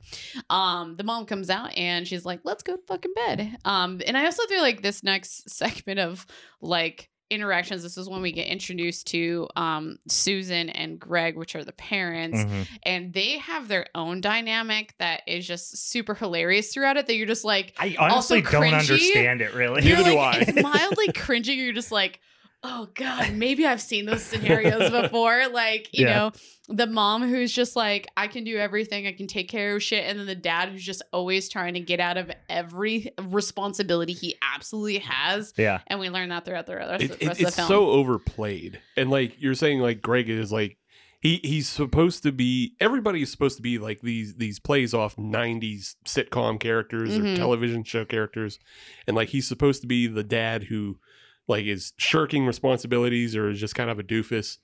Um, 0.50 0.96
the 0.96 1.04
mom 1.04 1.28
comes 1.28 1.52
out 1.52 1.78
and 1.78 2.08
she's 2.08 2.26
like, 2.26 2.40
"Let's 2.44 2.64
go 2.64 2.76
to 2.76 2.82
fucking 2.88 3.14
bed." 3.16 3.58
Um, 3.66 4.02
and 4.06 4.18
I 4.18 4.26
also 4.26 4.48
feel 4.48 4.62
like 4.62 4.82
this 4.82 5.04
next 5.04 5.50
segment 5.56 6.00
of 6.00 6.26
like 6.60 7.10
interactions. 7.30 7.82
This 7.84 7.98
is 7.98 8.08
when 8.08 8.22
we 8.22 8.32
get 8.32 8.48
introduced 8.48 9.08
to 9.08 9.48
um 9.56 9.98
Susan 10.08 10.70
and 10.70 11.00
Greg, 11.00 11.36
which 11.36 11.56
are 11.56 11.64
the 11.64 11.72
parents, 11.74 12.40
Mhm. 12.40 12.68
and 12.84 13.14
they 13.14 13.40
have 13.40 13.68
their 13.68 13.88
own 13.96 14.22
dynamic 14.22 14.94
that 15.00 15.22
is 15.28 15.48
just 15.48 15.90
super 15.90 16.14
hilarious 16.14 16.74
throughout 16.74 16.98
it. 16.98 17.08
That 17.08 17.16
you're 17.16 17.28
just 17.28 17.46
like, 17.46 17.74
I 17.80 17.96
honestly 18.00 18.42
don't 18.42 18.52
cringy. 18.64 18.80
understand 18.80 19.42
it 19.42 19.54
really. 19.54 19.84
you're 19.88 19.98
Neither 19.98 20.12
do 20.12 20.16
like, 20.18 20.36
I. 20.36 20.40
it's 20.52 20.62
mildly 20.64 21.08
cringy. 21.10 21.56
You're 21.58 21.74
just 21.74 21.92
like, 21.92 22.20
oh 22.64 22.88
god, 22.96 23.34
maybe 23.34 23.66
I've 23.66 23.82
seen 23.82 24.06
those 24.06 24.24
scenarios 24.24 24.90
before. 25.02 25.48
Like, 25.50 25.90
you 25.94 26.06
Yeah. 26.08 26.16
know, 26.16 26.32
the 26.68 26.88
mom 26.88 27.22
who's 27.28 27.52
just 27.52 27.76
like, 27.76 28.08
I 28.18 28.28
can 28.28 28.44
do 28.44 28.58
everything, 28.58 29.06
I 29.08 29.12
can 29.12 29.28
take 29.28 29.50
care 29.50 29.76
of 29.76 29.84
shit, 29.84 30.04
and 30.06 30.18
then 30.20 30.26
the 30.26 30.36
dad 30.36 30.70
who's 30.70 30.84
just 30.84 31.02
always 31.14 31.48
trying 31.50 31.76
to 31.76 31.80
get 31.80 32.00
out 32.00 32.18
of 32.18 32.32
every 32.50 33.12
responsibility 33.22 34.14
he 34.14 34.36
absolutely 34.42 35.00
has. 35.00 35.54
yeah. 35.58 35.80
And 35.88 36.00
we 36.00 36.10
learn 36.10 36.30
that 36.30 36.46
throughout 36.46 36.66
the 36.66 36.76
rest, 36.76 37.04
It- 37.04 37.10
rest 37.12 37.22
it- 37.22 37.28
of 37.32 37.38
the 37.38 37.44
it's 37.48 37.56
film. 37.56 37.68
so 37.68 37.90
overplayed, 37.90 38.80
and 38.98 39.10
like 39.10 39.36
you're 39.40 39.54
saying, 39.56 39.80
like 39.80 40.02
Greg 40.02 40.30
is 40.30 40.52
like 40.52 40.78
he 41.22 41.40
he's 41.44 41.68
supposed 41.70 42.24
to 42.24 42.32
be. 42.32 42.76
Everybody 42.80 43.22
is 43.22 43.32
supposed 43.32 43.58
to 43.58 43.64
be 43.64 43.78
like 43.80 44.02
these 44.02 44.36
these 44.36 44.60
plays 44.60 44.94
off 44.94 45.16
'90s 45.18 45.96
sitcom 46.06 46.60
characters 46.60 47.12
Mhm. 47.18 47.34
or 47.34 47.38
television 47.38 47.84
show 47.84 48.06
characters, 48.06 48.60
and 49.08 49.16
like 49.16 49.30
he's 49.30 49.48
supposed 49.48 49.82
to 49.82 49.88
be 49.88 50.08
the 50.08 50.24
dad 50.24 50.64
who 50.66 51.00
like 51.48 51.66
is 51.66 51.94
shirking 51.98 52.46
responsibilities 52.46 53.36
or 53.36 53.50
is 53.50 53.60
just 53.60 53.76
kind 53.76 53.90
of 53.90 53.98
a 54.00 54.04
doofus. 54.04 54.58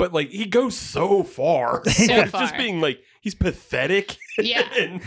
But 0.00 0.14
like 0.14 0.30
he 0.30 0.46
goes 0.46 0.74
so 0.74 1.22
far, 1.22 1.82
So 1.88 2.24
far. 2.24 2.40
just 2.40 2.56
being 2.56 2.80
like 2.80 3.02
he's 3.20 3.34
pathetic. 3.34 4.16
Yeah. 4.38 4.66
And- 4.78 5.02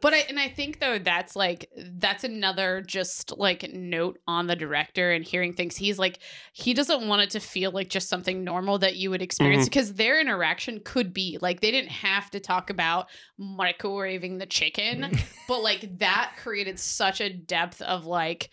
But 0.00 0.14
I 0.14 0.18
and 0.30 0.40
I 0.40 0.48
think 0.48 0.80
though 0.80 0.98
that's 0.98 1.36
like 1.36 1.68
that's 1.76 2.24
another 2.24 2.80
just 2.80 3.36
like 3.36 3.70
note 3.74 4.18
on 4.26 4.46
the 4.46 4.56
director 4.56 5.12
and 5.12 5.22
hearing 5.22 5.52
things. 5.52 5.76
He's 5.76 5.98
like 5.98 6.20
he 6.54 6.72
doesn't 6.72 7.06
want 7.06 7.20
it 7.20 7.30
to 7.30 7.40
feel 7.40 7.70
like 7.70 7.90
just 7.90 8.08
something 8.08 8.42
normal 8.42 8.78
that 8.78 8.96
you 8.96 9.10
would 9.10 9.20
experience 9.20 9.64
mm-hmm. 9.64 9.70
because 9.70 9.92
their 9.92 10.18
interaction 10.18 10.80
could 10.82 11.12
be 11.12 11.36
like 11.42 11.60
they 11.60 11.70
didn't 11.70 11.90
have 11.90 12.30
to 12.30 12.40
talk 12.40 12.70
about 12.70 13.08
microwaving 13.38 14.38
the 14.38 14.46
chicken, 14.46 15.12
but 15.48 15.62
like 15.62 15.98
that 15.98 16.32
created 16.42 16.80
such 16.80 17.20
a 17.20 17.28
depth 17.28 17.82
of 17.82 18.06
like 18.06 18.48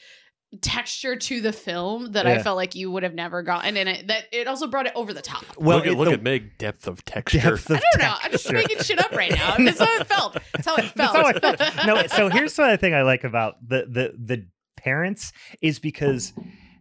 texture 0.62 1.16
to 1.16 1.42
the 1.42 1.52
film 1.52 2.14
that 2.14 2.26
I 2.26 2.42
felt 2.42 2.56
like 2.56 2.74
you 2.74 2.90
would 2.92 3.04
have 3.04 3.14
never 3.14 3.44
gotten 3.44 3.76
in 3.76 3.88
it. 3.88 4.08
That 4.08 4.26
it 4.32 4.48
also 4.48 4.68
brought 4.68 4.86
it 4.86 4.94
over 4.96 5.14
the 5.14 5.22
top. 5.22 5.44
Well, 5.58 5.78
look 5.78 5.86
at, 5.88 5.92
it- 5.94 5.98
look 5.98 6.08
the 6.08 6.14
at 6.14 6.24
Meg 6.24 6.58
depth 6.58 6.88
of 6.88 7.04
texture. 7.06 7.40
depth 7.40 7.70
of 7.70 7.78
I 7.78 7.82
don't 7.94 8.02
know. 8.02 8.16
I'm 8.24 8.32
just 8.32 8.46
texture. 8.48 8.54
making 8.68 8.80
shit 8.84 9.00
up 9.00 9.12
right 9.12 9.32
now. 9.32 9.56
That's 9.60 9.80
how 9.80 9.94
it 10.00 10.08
felt. 10.08 10.38
That's 10.54 10.66
how 10.66 10.76
it 10.78 10.86
felt. 10.86 11.16
How 11.16 11.26
I 11.26 11.34
felt. 11.34 11.86
No, 11.86 12.08
so 12.08 12.30
here's 12.34 12.56
the 12.56 12.78
thing 12.78 12.94
I 12.94 13.02
like 13.02 13.24
about 13.24 13.56
the 13.68 13.86
the 13.90 14.14
the 14.18 14.48
parents 14.78 15.34
is 15.62 15.80
because 15.80 16.34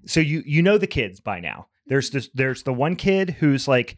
so 0.06 0.20
you 0.20 0.42
you 0.46 0.62
know 0.62 0.78
the 0.78 0.86
kids 0.86 1.20
by 1.20 1.40
now. 1.40 1.66
There's 1.88 2.10
this 2.10 2.28
there's 2.34 2.62
the 2.62 2.72
one 2.72 2.94
kid 2.96 3.30
who's 3.30 3.66
like 3.66 3.96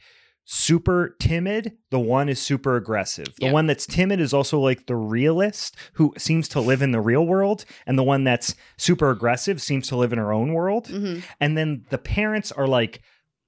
super 0.51 1.15
timid, 1.21 1.77
the 1.91 2.01
one 2.01 2.31
is 2.31 2.41
super 2.41 2.77
aggressive. 2.77 3.27
The 3.39 3.53
one 3.53 3.67
that's 3.67 3.85
timid 3.85 4.19
is 4.19 4.33
also 4.33 4.59
like 4.59 4.87
the 4.87 4.97
realist 4.97 5.77
who 5.93 6.15
seems 6.17 6.49
to 6.49 6.61
live 6.63 6.81
in 6.81 6.91
the 6.91 7.03
real 7.03 7.27
world 7.27 7.67
and 7.87 7.99
the 7.99 8.03
one 8.03 8.25
that's 8.25 8.55
super 8.79 9.11
aggressive 9.11 9.61
seems 9.61 9.89
to 9.89 9.97
live 9.97 10.11
in 10.11 10.19
her 10.19 10.33
own 10.33 10.55
world. 10.55 10.89
Mhm. 10.89 11.23
And 11.39 11.59
then 11.59 11.85
the 11.91 11.99
parents 11.99 12.51
are 12.51 12.67
like 12.67 13.03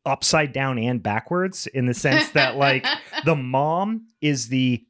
upside 0.07 0.53
down 0.53 0.78
and 0.78 1.03
backwards 1.03 1.66
in 1.68 1.84
the 1.86 1.92
sense 1.92 2.30
that 2.30 2.57
like 2.57 2.86
the 3.26 3.36
mom 3.36 4.07
is 4.22 4.48
the 4.48 4.82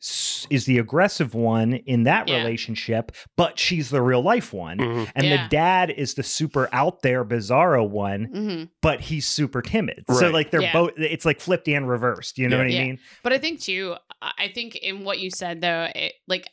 is 0.50 0.66
the 0.66 0.78
aggressive 0.78 1.34
one 1.34 1.72
in 1.74 2.04
that 2.04 2.28
Yeah. 2.28 2.38
relationship 2.38 3.10
but 3.36 3.58
she's 3.58 3.90
the 3.90 4.00
real 4.02 4.22
life 4.22 4.52
one 4.52 4.78
Mhm. 4.78 5.10
and 5.16 5.26
Yeah. 5.26 5.42
the 5.42 5.48
dad 5.48 5.90
is 5.90 6.14
the 6.14 6.22
super 6.22 6.68
out 6.72 7.02
there 7.02 7.24
bizarro 7.24 7.88
one 7.88 8.28
Mhm. 8.28 8.68
but 8.82 9.00
he's 9.00 9.26
super 9.26 9.62
timid 9.62 10.04
so 10.12 10.30
like 10.30 10.50
they're 10.52 10.62
Yeah. 10.62 10.72
both 10.72 10.92
it's 10.96 11.24
like 11.24 11.40
flipped 11.40 11.66
and 11.68 11.88
reversed 11.88 12.38
you 12.38 12.48
know 12.48 12.56
Yeah. 12.58 12.62
what 12.62 12.70
i 12.70 12.74
Yeah. 12.74 12.84
mean 12.84 12.98
But 13.24 13.32
I 13.32 13.38
think 13.38 13.60
too, 13.60 13.96
I 14.22 14.30
I 14.38 14.48
think 14.48 14.76
in 14.76 15.04
what 15.04 15.18
you 15.18 15.30
said 15.30 15.60
though, 15.60 15.88
it, 15.94 16.12
like 16.28 16.46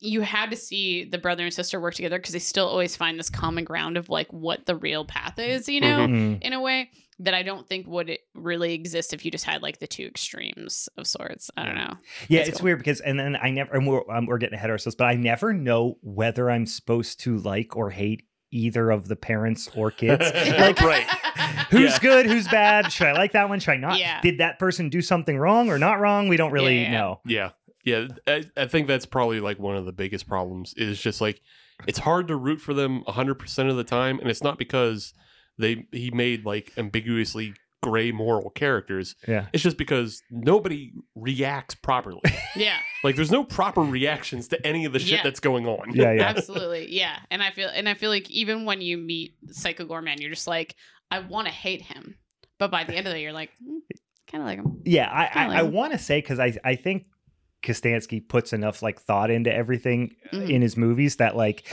you 0.00 0.20
had 0.20 0.50
to 0.50 0.56
see 0.56 1.04
the 1.04 1.16
brother 1.18 1.44
and 1.44 1.52
sister 1.54 1.80
work 1.80 1.94
together 1.94 2.18
because 2.18 2.32
they 2.34 2.38
still 2.38 2.66
always 2.66 2.94
find 2.96 3.18
this 3.18 3.30
common 3.30 3.64
ground 3.64 3.96
of 3.96 4.08
like 4.10 4.30
what 4.32 4.66
the 4.66 4.76
real 4.76 5.04
path 5.06 5.38
is, 5.38 5.66
you 5.68 5.80
know, 5.80 6.06
Mhm. 6.06 6.42
in 6.42 6.52
a 6.52 6.60
way 6.60 6.90
that 7.20 7.34
I 7.34 7.42
don't 7.42 7.66
think 7.68 7.86
would 7.86 8.18
really 8.34 8.74
exist 8.74 9.12
if 9.12 9.24
you 9.24 9.30
just 9.30 9.44
had 9.44 9.62
like 9.62 9.78
the 9.78 9.86
two 9.86 10.04
extremes 10.06 10.88
of 10.96 11.06
sorts. 11.06 11.50
I 11.56 11.64
don't 11.64 11.74
know. 11.76 11.94
yeah 12.28 12.38
That's 12.40 12.48
it's 12.50 12.58
cool. 12.58 12.64
weird 12.64 12.78
because 12.78 13.00
and 13.00 13.18
then 13.18 13.36
i 13.40 13.50
never 13.50 13.72
and 13.74 13.86
we're, 13.86 14.02
um, 14.10 14.26
we're 14.26 14.38
getting 14.38 14.54
ahead 14.56 14.70
of 14.70 14.74
ourselves 14.74 14.96
but 14.96 15.04
i 15.04 15.14
never 15.14 15.52
know 15.52 15.96
whether 16.02 16.50
i'm 16.50 16.66
supposed 16.66 17.20
to 17.20 17.38
like 17.38 17.76
or 17.76 17.90
hate 17.90 18.24
either 18.50 18.90
of 18.90 19.08
the 19.08 19.16
parents 19.16 19.68
or 19.76 19.90
kids 19.90 20.24
Like, 20.34 20.80
right. 20.80 21.06
who's 21.70 21.92
Yeah. 21.92 21.98
good 22.00 22.26
who's 22.26 22.46
bad 22.48 22.90
should 22.92 23.06
i 23.08 23.12
like 23.12 23.32
that 23.32 23.48
one 23.48 23.60
should 23.60 23.72
i 23.72 23.76
not 23.76 23.98
Yeah. 23.98 24.20
did 24.20 24.38
that 24.38 24.58
person 24.58 24.88
do 24.88 25.00
something 25.02 25.36
wrong 25.38 25.68
or 25.70 25.78
not 25.78 26.00
wrong 26.00 26.28
we 26.28 26.36
don't 26.36 26.52
really 26.52 26.76
Yeah, 26.82 26.82
yeah. 26.82 26.92
know 26.92 27.20
Yeah. 27.26 27.50
Yeah, 27.84 28.08
I, 28.26 28.44
I 28.56 28.66
think 28.66 28.88
that's 28.88 29.04
probably 29.04 29.40
like 29.40 29.58
one 29.58 29.76
of 29.76 29.84
the 29.84 29.92
biggest 29.92 30.26
problems 30.26 30.72
is 30.74 30.98
just 31.00 31.20
like 31.20 31.42
it's 31.86 31.98
hard 31.98 32.28
to 32.28 32.36
root 32.36 32.60
for 32.60 32.72
them 32.72 33.02
100% 33.04 33.70
of 33.70 33.76
the 33.76 33.84
time 33.84 34.18
and 34.20 34.30
it's 34.30 34.42
not 34.42 34.56
because 34.58 35.12
they 35.58 35.86
he 35.92 36.10
made 36.10 36.44
like 36.44 36.72
ambiguously 36.76 37.54
gray 37.82 38.12
moral 38.12 38.48
characters. 38.50 39.14
Yeah. 39.28 39.46
It's 39.52 39.62
just 39.62 39.76
because 39.76 40.22
nobody 40.30 40.92
reacts 41.14 41.74
properly. 41.74 42.20
Yeah, 42.56 42.76
like 43.02 43.16
there's 43.16 43.32
no 43.32 43.42
proper 43.42 43.80
reactions 43.80 44.46
to 44.48 44.64
any 44.64 44.84
of 44.84 44.92
the 44.92 45.00
shit 45.00 45.10
Yeah. 45.18 45.22
that's 45.24 45.40
going 45.40 45.66
on. 45.66 45.92
Yeah, 45.92 46.12
yeah. 46.12 46.22
absolutely. 46.22 46.86
Yeah, 46.94 47.16
and 47.28 47.42
I 47.42 47.50
feel 47.50 47.68
and 47.68 47.88
I 47.88 47.94
feel 47.94 48.10
like 48.10 48.30
even 48.30 48.64
when 48.64 48.80
you 48.80 48.96
meet 48.96 49.34
Psycho 49.50 49.84
Goreman, 49.86 50.20
you're 50.20 50.30
just 50.30 50.46
like, 50.46 50.76
I 51.10 51.18
want 51.18 51.48
to 51.48 51.52
hate 51.52 51.82
him, 51.82 52.14
but 52.60 52.70
by 52.70 52.84
the 52.84 52.94
end 52.94 53.08
of 53.08 53.14
it, 53.14 53.18
you're 53.18 53.32
like, 53.32 53.50
kind 54.30 54.40
of 54.40 54.46
like 54.46 54.58
him. 54.58 54.82
Yeah, 54.84 55.10
I 55.12 55.26
Kinda 55.36 55.56
I, 55.56 55.58
I 55.58 55.62
want 55.64 55.94
to 55.94 55.98
say 55.98 56.18
because 56.20 56.38
I 56.38 56.56
I 56.64 56.76
think 56.76 57.06
Kostanski 57.64 58.20
puts 58.28 58.52
enough 58.52 58.82
like 58.82 59.00
thought 59.00 59.32
into 59.32 59.52
everything 59.52 60.14
Mhm. 60.32 60.48
in 60.50 60.62
his 60.62 60.76
movies 60.76 61.16
that 61.16 61.34
like 61.34 61.64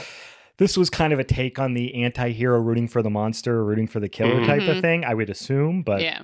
this 0.58 0.76
was 0.76 0.90
kind 0.90 1.12
of 1.12 1.18
a 1.18 1.24
take 1.24 1.58
on 1.58 1.74
the 1.74 2.02
anti-hero 2.04 2.60
rooting 2.60 2.86
for 2.88 3.02
the 3.02 3.10
monster 3.10 3.64
rooting 3.64 3.86
for 3.86 4.00
the 4.00 4.08
killer 4.08 4.40
Mhm. 4.40 4.46
type 4.46 4.62
of 4.68 4.80
thing. 4.80 5.04
I 5.04 5.14
would 5.14 5.30
assume, 5.30 5.82
but 5.82 6.02
yeah, 6.02 6.22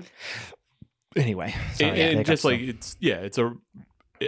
anyway, 1.17 1.55
sorry, 1.75 2.01
and, 2.01 2.19
and 2.19 2.27
just 2.27 2.45
like 2.45 2.59
still- 2.61 2.71
it's 2.71 2.97
yeah, 3.01 3.17
it's 3.17 3.39
a 3.39 3.55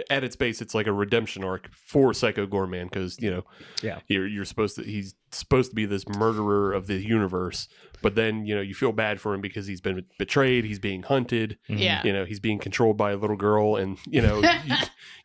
at 0.09 0.23
its 0.23 0.35
base, 0.37 0.61
it's 0.61 0.73
like 0.73 0.87
a 0.87 0.93
redemption 0.93 1.43
arc 1.43 1.69
for 1.73 2.13
Psycho 2.13 2.47
Goreman 2.47 2.83
because 2.85 3.17
you 3.21 3.29
know, 3.29 3.43
Yeah. 3.83 3.99
you're 4.07 4.27
you're 4.27 4.45
supposed 4.45 4.75
to 4.77 4.83
he's 4.83 5.15
supposed 5.31 5.71
to 5.71 5.75
be 5.75 5.85
this 5.85 6.07
murderer 6.07 6.73
of 6.73 6.87
the 6.87 6.95
universe, 6.95 7.67
but 8.01 8.15
then 8.15 8.45
you 8.45 8.55
know 8.55 8.61
you 8.61 8.73
feel 8.73 8.91
bad 8.91 9.21
for 9.21 9.33
him 9.33 9.41
because 9.41 9.67
he's 9.67 9.81
been 9.81 10.05
betrayed, 10.17 10.65
he's 10.65 10.79
being 10.79 11.03
hunted, 11.03 11.57
Mhm. 11.69 11.79
yeah, 11.79 12.01
you 12.03 12.11
know 12.13 12.25
he's 12.25 12.39
being 12.39 12.59
controlled 12.59 12.97
by 12.97 13.11
a 13.11 13.17
little 13.17 13.35
girl, 13.35 13.75
and 13.75 13.97
you 14.07 14.21
know 14.21 14.41
you, 14.65 14.75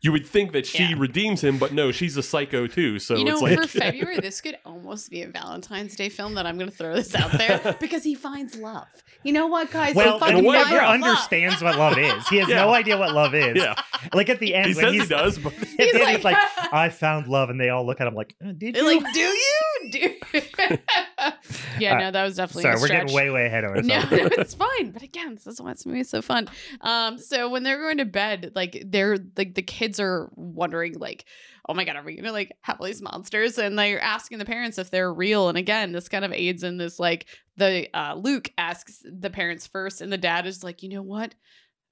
you 0.02 0.12
would 0.12 0.26
think 0.26 0.52
that 0.52 0.66
she 0.66 0.84
Yeah. 0.84 0.94
redeems 0.98 1.42
him, 1.42 1.58
but 1.58 1.72
no, 1.72 1.90
she's 1.92 2.16
a 2.16 2.22
psycho 2.22 2.66
too. 2.66 2.98
So 2.98 3.16
you 3.16 3.24
know, 3.24 3.32
it's 3.32 3.42
like 3.42 3.60
for 3.60 3.66
February, 3.80 4.18
this 4.20 4.40
could 4.40 4.58
almost 4.64 5.10
be 5.10 5.22
a 5.22 5.28
Valentine's 5.28 5.96
Day 5.96 6.08
film 6.08 6.34
that 6.34 6.46
I'm 6.46 6.56
going 6.58 6.70
to 6.70 6.76
throw 6.76 6.94
this 6.94 7.14
out 7.14 7.32
there 7.32 7.76
because 7.80 8.04
he 8.04 8.14
finds 8.14 8.56
love. 8.56 8.86
You 9.22 9.32
know 9.32 9.46
what, 9.48 9.70
guys? 9.72 9.92
He 9.92 9.96
Well, 9.96 10.18
fucking 10.20 10.38
in 10.38 10.44
a 10.46 10.52
never 10.52 10.78
understands 10.80 11.60
what 11.62 11.76
love 11.76 11.98
is. 11.98 12.28
He 12.28 12.36
has 12.36 12.48
Yeah. 12.48 12.56
no 12.56 12.72
idea 12.74 12.96
what 12.96 13.12
love 13.12 13.34
is. 13.34 13.56
yeah, 13.56 13.74
Like 14.12 14.28
at 14.28 14.38
the 14.38 14.54
end, 14.54 14.68
he 14.68 14.74
when 14.74 14.84
says 14.84 14.92
he 14.94 15.06
does, 15.06 15.38
but 15.38 15.52
at 15.54 15.60
the 15.60 15.66
He's 15.78 15.94
end, 15.94 16.04
like, 16.04 16.16
he's 16.16 16.24
like, 16.24 16.36
I 16.72 16.88
found 16.90 17.26
love, 17.26 17.50
and 17.50 17.60
they 17.60 17.70
all 17.70 17.84
look 17.84 18.00
at 18.00 18.06
him 18.06 18.14
like, 18.14 18.34
"Uh, 18.44 18.52
did 18.56 18.76
you? 18.76 18.84
like, 18.84 19.12
do 19.12 19.20
you? 19.20 19.90
Do 20.00 20.40
yeah, 21.78 21.98
no, 21.98 22.10
that 22.10 22.24
was 22.24 22.36
definitely 22.36 22.62
Sorry, 22.62 22.80
we're 22.80 22.88
getting 22.88 23.14
way, 23.14 23.30
way 23.30 23.46
ahead 23.46 23.64
of 23.64 23.70
ourselves. 23.76 24.10
no, 24.10 24.18
it's 24.32 24.54
fine. 24.54 24.90
But 24.90 25.02
again, 25.02 25.34
this 25.34 25.46
is 25.46 25.60
why 25.60 25.70
what's 25.70 25.86
movie 25.86 26.04
so 26.04 26.22
fun. 26.22 26.48
Um, 26.80 27.18
so 27.18 27.48
when 27.50 27.62
they're 27.62 27.80
going 27.80 27.98
to 27.98 28.04
bed, 28.04 28.52
like 28.54 28.82
they're 28.86 29.18
like 29.36 29.54
the 29.54 29.62
kids 29.62 30.00
are 30.00 30.30
wondering, 30.34 30.98
like, 30.98 31.24
oh 31.68 31.74
my 31.74 31.84
god, 31.84 31.96
are 31.96 32.02
we 32.02 32.16
gonna 32.16 32.32
like 32.32 32.56
have 32.62 32.80
all 32.80 32.86
these 32.86 33.02
monsters? 33.02 33.58
And 33.58 33.78
they're 33.78 34.00
asking 34.00 34.38
the 34.38 34.44
parents 34.44 34.78
if 34.78 34.90
they're 34.90 35.12
real. 35.12 35.48
And 35.48 35.58
again, 35.58 35.92
this 35.92 36.08
kind 36.08 36.24
of 36.24 36.32
aids 36.32 36.62
in 36.62 36.76
this 36.76 36.98
like 36.98 37.26
the 37.56 37.88
uh 37.94 38.14
Luke 38.14 38.50
asks 38.58 39.02
the 39.04 39.30
parents 39.30 39.66
first, 39.66 40.00
and 40.00 40.12
the 40.12 40.18
dad 40.18 40.46
is 40.46 40.62
like, 40.62 40.82
you 40.82 40.88
know 40.88 41.02
what? 41.02 41.34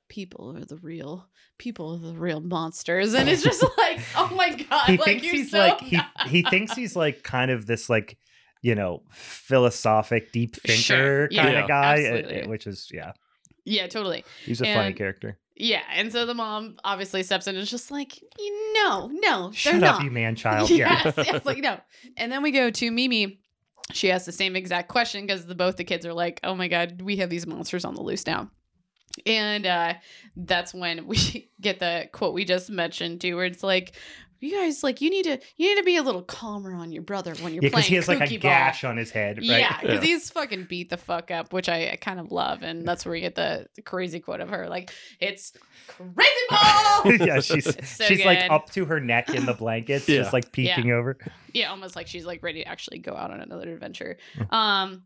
People 0.09 0.57
are 0.57 0.65
the 0.65 0.77
real 0.77 1.29
people 1.59 1.95
are 1.95 1.99
the 2.13 2.19
real 2.19 2.41
monsters. 2.41 3.15
And 3.15 3.29
it's 3.29 3.43
just 3.43 3.63
like, 3.79 4.01
oh 4.17 4.33
my 4.35 4.51
god, 4.55 4.87
he 4.87 4.97
like 4.97 5.05
thinks 5.05 5.25
you're 5.25 5.35
he's 5.35 5.51
so 5.51 5.59
like 5.59 5.81
he 5.81 6.01
he 6.29 6.43
thinks 6.43 6.73
he's 6.75 6.95
like 6.97 7.23
kind 7.23 7.51
of 7.51 7.67
this 7.67 7.89
like 7.89 8.19
you 8.63 8.75
know 8.75 9.03
philosophic 9.13 10.33
deep 10.33 10.57
thinker 10.57 10.83
Sure, 10.83 11.29
yeah, 11.31 11.43
kind 11.43 11.55
yeah, 11.55 11.63
of 11.63 11.69
guy 11.69 11.93
uh, 12.05 12.13
absolutely. 12.17 12.43
uh, 12.43 12.49
which 12.49 12.67
is 12.67 12.89
yeah 12.93 13.13
Yeah, 13.65 13.87
totally. 13.87 14.25
he's 14.45 14.61
a 14.61 14.65
funny 14.67 14.93
character 14.95 15.39
Yeah, 15.57 15.83
and 15.93 16.11
so 16.11 16.27
the 16.27 16.35
mom 16.35 16.77
obviously 16.83 17.23
steps 17.23 17.47
in 17.47 17.55
and 17.55 17.63
is 17.63 17.71
just 17.71 17.91
like, 17.91 18.21
no, 18.75 19.09
no, 19.13 19.49
they're 19.49 19.53
shut 19.53 19.81
not. 19.81 19.99
up 19.99 20.03
you 20.05 20.11
man 20.11 20.35
child 20.45 20.71
yeah 20.71 21.03
yes, 21.05 21.15
yes, 21.19 21.45
like 21.45 21.59
no. 21.59 21.79
And 22.17 22.31
then 22.33 22.43
we 22.43 22.51
go 22.51 22.71
to 22.71 22.91
Mimi. 22.91 23.41
She 23.93 24.11
asks 24.11 24.25
the 24.25 24.33
same 24.33 24.57
exact 24.57 24.89
question 24.89 25.27
because 25.27 25.45
the, 25.45 25.55
both 25.55 25.77
the 25.77 25.85
kids 25.85 26.07
are 26.07 26.15
like, 26.15 26.41
"Oh 26.43 26.55
my 26.55 26.69
god, 26.69 27.03
we 27.03 27.17
have 27.17 27.29
these 27.29 27.47
monsters 27.47 27.85
on 27.85 27.95
the 27.95 28.01
loose 28.03 28.27
now." 28.27 28.51
And 29.27 29.67
uh, 29.67 29.95
that's 30.37 30.75
when 30.75 31.07
we 31.07 31.51
get 31.61 31.79
the 31.79 32.09
quote 32.13 32.35
we 32.35 32.45
just 32.45 32.71
mentioned 32.71 33.21
too, 33.21 33.37
where 33.37 33.45
it's 33.47 33.63
like, 33.63 33.95
"You 34.41 34.51
guys, 34.53 34.83
like, 34.83 35.01
you 35.01 35.09
need 35.11 35.25
to, 35.25 35.39
you 35.57 35.69
need 35.69 35.77
to 35.81 35.85
be 35.85 35.97
a 35.97 36.03
little 36.03 36.23
calmer 36.23 36.75
on 36.75 36.91
your 36.93 37.03
brother 37.03 37.35
when 37.37 37.55
you're 37.55 37.63
yeah 37.63 37.71
playing 37.71 37.83
because 37.83 37.87
he 37.87 37.95
has 37.95 38.09
like 38.09 38.21
a 38.21 38.25
kooky 38.25 38.43
ball." 38.43 38.51
gash 38.51 38.85
on 38.85 38.97
his 38.97 39.11
head 39.11 39.39
right 39.39 39.45
Yeah, 39.45 39.81
because 39.81 39.97
Yeah. 40.01 40.01
he's 40.01 40.31
fucking 40.31 40.65
beat 40.65 40.91
the 40.91 40.97
fuck 40.97 41.31
up, 41.31 41.53
which 41.53 41.69
I, 41.69 41.91
I 41.93 41.97
kind 41.97 42.19
of 42.19 42.33
love, 42.33 42.63
and 42.63 42.87
that's 42.87 43.05
where 43.05 43.13
we 43.13 43.21
get 43.21 43.35
the, 43.37 43.67
the 43.77 43.83
crazy 43.83 44.21
quote 44.21 44.41
of 44.41 44.51
her, 44.51 44.69
like, 44.69 44.93
"It's 45.21 45.53
crazy 45.87 46.31
ball." 46.51 47.13
yeah 47.27 47.41
she's 47.41 47.65
so 47.89 48.05
she's 48.05 48.25
like 48.25 48.51
up 48.51 48.71
to 48.71 48.85
her 48.87 48.99
neck 49.01 49.31
in 49.31 49.47
the 49.47 49.55
blankets 49.55 50.09
Yeah. 50.09 50.19
just 50.23 50.33
like 50.33 50.51
peeking 50.53 50.91
over 50.91 51.19
yeah, 51.53 51.71
almost 51.71 51.95
like 51.95 52.09
she's 52.09 52.27
like 52.27 52.43
ready 52.43 52.65
to 52.65 52.69
actually 52.69 52.99
go 52.99 53.15
out 53.15 53.31
on 53.31 53.39
another 53.41 53.73
adventure. 53.73 54.17
Mm. 54.37 54.53
Um, 54.53 55.03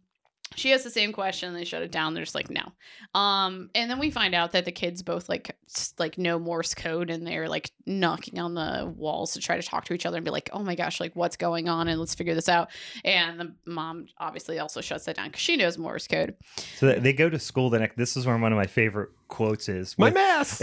she 0.54 0.70
has 0.70 0.84
the 0.84 0.90
same 0.90 1.12
question. 1.12 1.52
They 1.54 1.64
shut 1.64 1.82
it 1.82 1.92
down. 1.92 2.14
They're 2.14 2.24
just 2.24 2.34
like, 2.34 2.50
no. 2.50 2.72
Um, 3.18 3.70
and 3.74 3.90
then 3.90 3.98
we 3.98 4.10
find 4.10 4.34
out 4.34 4.52
that 4.52 4.64
the 4.64 4.72
kids 4.72 5.02
both 5.02 5.28
like 5.28 5.56
like 5.98 6.18
know 6.18 6.38
Morse 6.38 6.74
code, 6.74 7.10
and 7.10 7.26
they're 7.26 7.48
like 7.48 7.70
knocking 7.86 8.38
on 8.38 8.54
the 8.54 8.92
walls 8.96 9.32
to 9.32 9.40
try 9.40 9.56
to 9.56 9.62
talk 9.62 9.84
to 9.86 9.94
each 9.94 10.06
other 10.06 10.16
and 10.16 10.24
be 10.24 10.30
like, 10.30 10.50
oh 10.52 10.62
my 10.62 10.74
gosh, 10.74 11.00
like 11.00 11.14
what's 11.14 11.36
going 11.36 11.68
on, 11.68 11.88
and 11.88 12.00
let's 12.00 12.14
figure 12.14 12.34
this 12.34 12.48
out. 12.48 12.70
And 13.04 13.40
the 13.40 13.54
mom 13.66 14.06
obviously 14.18 14.58
also 14.58 14.80
shuts 14.80 15.04
that 15.04 15.16
down 15.16 15.28
because 15.28 15.40
she 15.42 15.56
knows 15.56 15.78
Morse 15.78 16.06
code. 16.06 16.34
so 16.76 16.92
they 16.94 17.12
go 17.12 17.28
to 17.28 17.38
school 17.38 17.70
the 17.70 17.78
next 17.78 17.96
this 17.96 18.16
is 18.16 18.26
where 18.26 18.36
one 18.36 18.52
of 18.52 18.56
my 18.56 18.66
favorite 18.66 19.10
quotes 19.28 19.68
is 19.68 19.96
my 19.98 20.06
with- 20.06 20.14
math. 20.14 20.62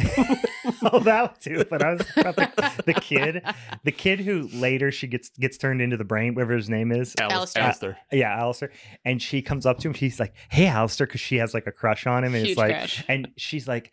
oh 0.91 0.99
that 0.99 1.39
too 1.39 1.63
but 1.70 1.82
i 1.84 1.93
was 1.93 2.01
about 2.18 2.36
the, 2.36 2.84
the 2.88 2.93
kid 2.93 3.43
the 3.84 3.91
kid 3.91 4.20
who 4.20 4.49
later 4.53 4.91
she 4.91 5.05
gets 5.07 5.30
gets 5.30 5.57
turned 5.57 5.82
into 5.82 5.95
the 5.97 6.03
brain 6.03 6.34
whatever 6.34 6.55
his 6.55 6.70
name 6.70 6.91
is 6.91 7.13
Alice, 7.20 7.34
Alistair. 7.55 7.63
Alistair. 7.63 7.97
Uh, 8.11 8.16
yeah 8.16 8.36
alistair 8.39 8.72
and 9.05 9.22
she 9.22 9.41
comes 9.41 9.66
up 9.66 9.78
to 9.80 9.88
him 9.88 9.93
she's 9.93 10.20
like 10.20 10.34
hey 10.49 10.68
alistair 10.68 11.05
because 11.07 11.22
she 11.22 11.38
has 11.38 11.53
like 11.53 11.68
a 11.68 11.72
crush 11.72 12.07
on 12.07 12.24
him 12.24 12.34
and 12.34 12.45
Huge 12.45 12.49
it's 12.51 12.57
like 12.57 12.76
crush. 12.76 13.05
and 13.07 13.28
she's 13.38 13.68
like 13.68 13.91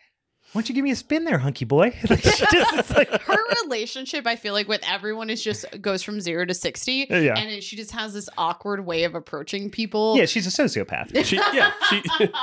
why 0.52 0.60
don't 0.60 0.68
you 0.68 0.74
give 0.74 0.84
me 0.84 0.90
a 0.90 0.96
spin 0.96 1.24
there 1.24 1.38
hunky 1.38 1.64
boy 1.64 1.94
like 2.10 2.20
she 2.22 2.44
just 2.46 2.74
it's 2.74 2.90
like 2.90 3.08
Her 3.22 3.36
relationship, 3.64 4.26
I 4.26 4.36
feel 4.36 4.52
like, 4.52 4.68
with 4.68 4.82
everyone 4.86 5.30
is 5.30 5.42
just 5.42 5.64
goes 5.80 6.02
from 6.02 6.20
zero 6.20 6.44
to 6.44 6.54
sixty, 6.54 7.06
yeah 7.08 7.38
and 7.38 7.62
she 7.62 7.76
just 7.76 7.90
has 7.92 8.12
this 8.14 8.28
awkward 8.36 8.84
way 8.84 9.04
of 9.04 9.14
approaching 9.14 9.70
people. 9.70 10.16
yeah 10.16 10.26
she's 10.26 10.46
a 10.46 10.50
sociopath 10.50 11.08
She 11.24 11.36
yeah 11.36 11.72
she 11.88 12.02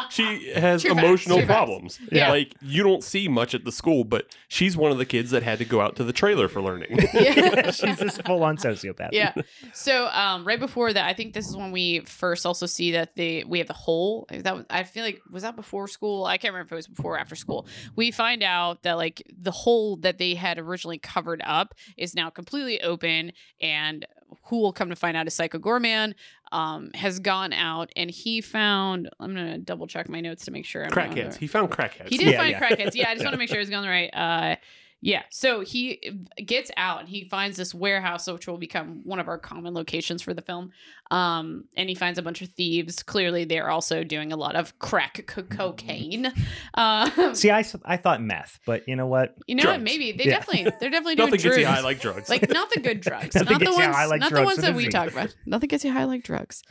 she 0.10 0.51
has 0.53 0.82
True 0.82 0.91
emotional 0.91 1.38
facts. 1.39 1.47
problems. 1.47 1.99
Yeah. 2.12 2.30
like 2.30 2.55
you 2.62 2.84
don't 2.84 3.03
see 3.03 3.28
much 3.28 3.53
at 3.53 3.64
the 3.66 3.72
school, 3.72 4.03
but 4.03 4.26
she's 4.47 4.76
one 4.78 4.91
of 4.91 4.97
the 4.97 5.05
kids 5.05 5.32
that 5.32 5.43
had 5.43 5.60
to 5.60 5.66
go 5.66 5.82
out 5.82 5.95
to 5.97 6.03
the 6.03 6.14
trailer 6.14 6.47
for 6.47 6.62
learning. 6.62 6.97
Yeah. 7.14 7.72
she's 7.72 7.97
this 7.97 8.18
full-on 8.20 8.57
sociopath 8.57 9.10
yeah. 9.12 9.34
So 9.74 10.07
um, 10.07 10.45
right 10.45 10.60
before 10.60 10.91
that, 10.93 11.05
I 11.05 11.14
think 11.14 11.34
this 11.34 11.47
is 11.47 11.55
when 11.55 11.72
we 11.72 11.99
first 12.01 12.45
also 12.45 12.66
see 12.66 12.91
that 12.93 13.16
the 13.16 13.43
we 13.43 13.60
have 13.60 13.68
the 13.68 13.74
hole. 13.74 14.28
That 14.32 14.55
was, 14.55 14.66
I 14.70 14.84
feel 14.84 15.03
like 15.03 15.22
was 15.30 15.43
that 15.43 15.55
before 15.55 15.88
school. 15.88 16.26
I 16.26 16.38
can't 16.38 16.53
remember 16.53 16.68
if 16.68 16.72
it 16.72 16.76
was 16.76 16.88
before 16.88 17.16
or 17.16 17.20
after 17.20 17.36
school. 17.36 17.68
We 18.00 18.12
find 18.12 18.41
out 18.43 18.84
that 18.84 18.93
like 18.97 19.22
the 19.41 19.52
hole 19.52 19.97
that 19.97 20.18
they 20.18 20.34
had 20.36 20.58
originally 20.58 20.97
covered 21.00 21.41
up 21.45 21.76
is 21.97 22.16
now 22.16 22.30
completely 22.30 22.82
open, 22.82 23.34
and 23.62 24.06
who 24.45 24.60
will 24.62 24.72
come 24.74 24.89
to 24.89 24.95
find 24.95 25.18
out 25.18 25.28
is 25.28 25.34
Psycho 25.34 25.58
Goreman 25.60 26.14
um, 26.52 26.91
has 26.93 27.20
gone 27.20 27.52
out 27.52 27.91
and 27.95 28.10
he 28.10 28.41
found. 28.41 29.10
I'm 29.20 29.36
gonna 29.36 29.58
double 29.58 29.86
check 29.88 30.08
my 30.08 30.22
notes 30.22 30.45
to 30.45 30.52
make 30.52 30.66
sure. 30.66 30.84
I'm 30.86 30.91
on 30.91 30.93
crackheads. 30.93 31.36
He 31.38 31.47
found 31.47 31.72
crackheads. 31.72 32.10
he 32.10 32.18
did 32.18 32.28
Yeah, 32.28 32.38
find 32.38 32.52
yeah. 32.52 32.60
crackheads. 32.60 32.95
Yeah, 32.95 33.10
I 33.10 33.14
just 33.16 33.24
want 33.26 33.34
to 33.34 33.38
make 33.38 33.50
sure 33.50 33.60
he's 33.60 33.70
going 33.70 33.84
the 33.84 33.89
right. 33.89 34.10
Uh, 34.14 34.56
yeah. 35.02 35.24
So 35.30 35.62
he 35.62 36.26
gets 36.45 36.72
out 36.78 37.00
and 37.00 37.08
he 37.10 37.24
finds 37.30 37.56
this 37.58 37.74
warehouse, 37.74 38.28
which 38.28 38.47
will 38.47 38.58
become 38.58 39.02
one 39.06 39.20
of 39.20 39.28
our 39.28 39.38
common 39.38 39.74
locations 39.74 40.22
for 40.22 40.34
the 40.34 40.41
film. 40.41 40.72
Um, 41.12 41.64
and 41.78 41.89
he 41.89 41.95
finds 41.95 42.20
a 42.20 42.22
bunch 42.22 42.41
of 42.41 42.50
thieves. 42.50 43.02
Clearly, 43.02 43.45
they're 43.45 43.70
also 43.70 44.04
doing 44.04 44.32
a 44.32 44.36
lot 44.36 44.56
of 44.56 44.78
crack 44.80 45.24
co- 45.28 45.43
cocaine. 45.43 46.32
Um, 46.76 47.34
see 47.36 47.52
I 47.52 47.64
thought 47.64 48.22
meth 48.22 48.60
but 48.66 48.88
you 48.88 48.95
know 48.95 49.08
what 49.08 49.36
you 49.47 49.56
know 49.56 49.70
what? 49.72 49.82
Maybe 49.82 50.12
they 50.14 50.26
Yeah. 50.26 50.39
definitely 50.39 50.72
they're 50.80 50.89
definitely 50.89 51.16
doing 51.16 51.30
Nothing 51.32 51.41
gets 51.41 51.58
you 51.58 51.64
drugs. 51.64 51.68
high 51.78 51.82
like 51.82 52.00
drugs. 52.00 52.30
like 52.30 52.50
not 52.50 52.70
the 52.70 52.80
good 52.80 53.02
drugs, 53.02 53.36
not 53.36 53.47
the 53.47 53.66
ones, 53.72 54.10
like 54.10 54.20
not 54.22 54.32
the 54.32 54.43
ones 54.43 54.60
that 54.60 54.76
we 54.76 54.88
talk 54.88 55.12
about. 55.12 55.36
Nothing 55.45 55.68
gets 55.68 55.84
you 55.84 55.91
high 55.91 56.06
like 56.06 56.24
drugs. 56.24 56.62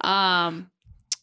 Um, 0.00 0.70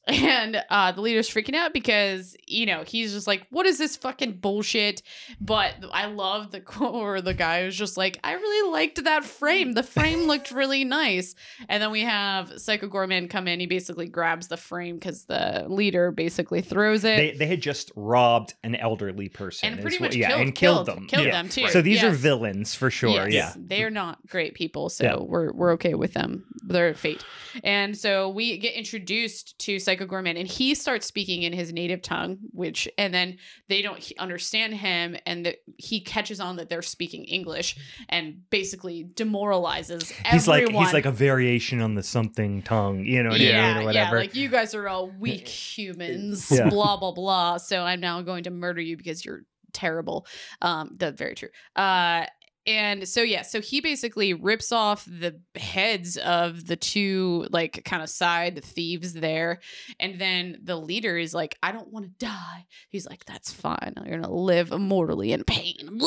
and 0.08 0.64
uh, 0.70 0.92
the 0.92 1.02
leader's 1.02 1.30
freaking 1.30 1.54
out 1.56 1.72
because 1.74 2.36
you 2.48 2.66
know 2.66 2.84
he's 2.84 3.14
just 3.14 3.28
like, 3.28 3.46
"What 3.52 3.66
is 3.66 3.78
this 3.78 3.96
fucking 3.96 4.34
bullshit?" 4.38 5.02
But 5.40 5.76
I 5.92 6.08
love 6.08 6.52
the 6.52 6.62
quote 6.62 6.94
where 6.96 7.22
the 7.22 7.34
guy 7.34 7.66
was 7.66 7.76
just 7.76 7.96
like, 7.98 8.20
"I 8.24 8.34
really 8.34 8.72
liked 8.72 9.04
that 9.04 9.24
frame. 9.24 9.74
The 9.74 9.84
frame 9.84 10.24
looked 10.24 10.52
really 10.62 10.84
nice." 10.84 11.36
And 11.68 11.84
then 11.84 11.92
we 11.92 12.02
have 12.02 12.60
Psycho 12.60 12.88
Goreman 12.88 13.30
come 13.30 13.48
in. 13.48 13.60
He 13.60 13.68
basically 13.68 14.08
grabs 14.08 14.48
the 14.48 14.58
frame 14.58 14.96
because 14.96 15.26
the 15.26 15.66
leader 15.68 16.12
basically 16.12 16.62
throws 16.62 17.04
it. 17.04 17.18
they, 17.18 17.32
they 17.38 17.48
had 17.48 17.62
just 17.62 17.92
robbed 17.96 18.56
an 18.64 18.76
elderly 18.76 19.30
person 19.30 19.74
and 19.74 19.82
pretty 19.82 19.98
what- 19.98 20.08
much 20.10 20.16
yeah 20.16 20.38
and 20.38 20.56
killed, 20.56 20.88
killed 20.88 20.98
them 20.98 21.08
killed 21.08 21.26
Yeah. 21.26 21.32
them 21.34 21.50
too. 21.50 21.68
so 21.70 21.82
these 21.82 22.04
are 22.04 22.12
villains 22.12 22.74
for 22.74 22.90
sure 22.90 23.10
Yes, 23.30 23.32
yeah 23.32 23.54
they 23.58 23.84
are 23.84 23.90
not 23.92 24.18
great 24.28 24.54
people, 24.56 24.90
so 24.90 25.04
Yeah. 25.04 25.16
we're 25.18 25.52
we're 25.54 25.72
okay 25.74 25.94
with 25.94 26.14
them 26.14 26.46
their 26.64 26.94
fate. 26.94 27.24
And 27.64 27.98
so 27.98 28.30
we 28.30 28.58
get 28.60 28.76
introduced 28.76 29.58
to 29.60 29.80
Psycho 29.80 29.99
Goreman, 30.08 30.38
and 30.40 30.48
he 30.48 30.76
starts 30.76 31.06
speaking 31.06 31.44
in 31.44 31.54
his 31.54 31.72
native 31.74 32.02
tongue, 32.02 32.38
which 32.52 32.88
and 32.98 33.14
then 33.14 33.38
they 33.68 33.82
don't 33.82 34.12
understand 34.20 34.74
him, 34.76 35.16
and 35.26 35.46
the, 35.46 35.58
he 35.78 36.02
catches 36.02 36.40
on 36.40 36.56
that 36.58 36.70
they're 36.70 36.82
speaking 36.82 37.26
English, 37.26 37.78
and 38.10 38.50
basically 38.50 39.08
demoralizes 39.16 40.12
He's 40.32 40.48
like 40.48 40.64
everyone. 40.64 40.86
he's 40.86 40.94
like 40.94 41.06
a 41.06 41.12
variation 41.12 41.82
on 41.82 41.96
the 41.96 42.04
something 42.04 42.62
tongue, 42.62 43.06
you 43.06 43.24
know 43.24 43.34
yeah, 43.34 43.80
or 43.82 43.86
whatever. 43.86 44.16
yeah, 44.16 44.22
like 44.22 44.36
you 44.36 44.50
guys 44.50 44.74
are 44.76 44.88
all 44.88 45.10
weak 45.20 45.48
humans, 45.48 46.52
Yeah. 46.52 46.70
blah 46.70 46.98
blah 46.98 47.12
blah. 47.12 47.58
So 47.58 47.82
I'm 47.84 48.00
now 48.00 48.22
going 48.22 48.44
to 48.44 48.50
murder 48.52 48.82
you 48.82 48.98
because 48.98 49.24
you're 49.26 49.44
terrible. 49.74 50.26
Um, 50.62 50.96
that's 50.98 51.18
very 51.18 51.36
true. 51.36 51.50
Uh, 51.76 52.26
and 52.70 53.08
so 53.08 53.24
yeah, 53.24 53.42
so 53.42 53.62
he 53.62 53.82
basically 53.82 54.36
rips 54.36 54.72
off 54.72 55.04
the 55.06 55.42
heads 55.56 56.18
of 56.18 56.68
the 56.68 56.76
two 56.76 57.48
like 57.50 57.84
kind 57.84 58.04
of 58.04 58.10
side 58.10 58.64
thieves 58.64 59.14
there, 59.14 59.60
and 60.00 60.22
then 60.22 60.60
the 60.64 60.76
leader 60.76 61.18
is 61.18 61.34
like, 61.34 61.58
"I 61.64 61.72
don't 61.72 61.92
want 61.92 62.06
to 62.06 62.12
die." 62.24 62.68
He's 62.90 63.08
like, 63.08 63.26
"That's 63.26 63.52
fine. 63.52 63.96
You're 64.06 64.20
gonna 64.20 64.32
live 64.32 64.72
immortally 64.72 65.32
in 65.32 65.44
pain." 65.46 66.00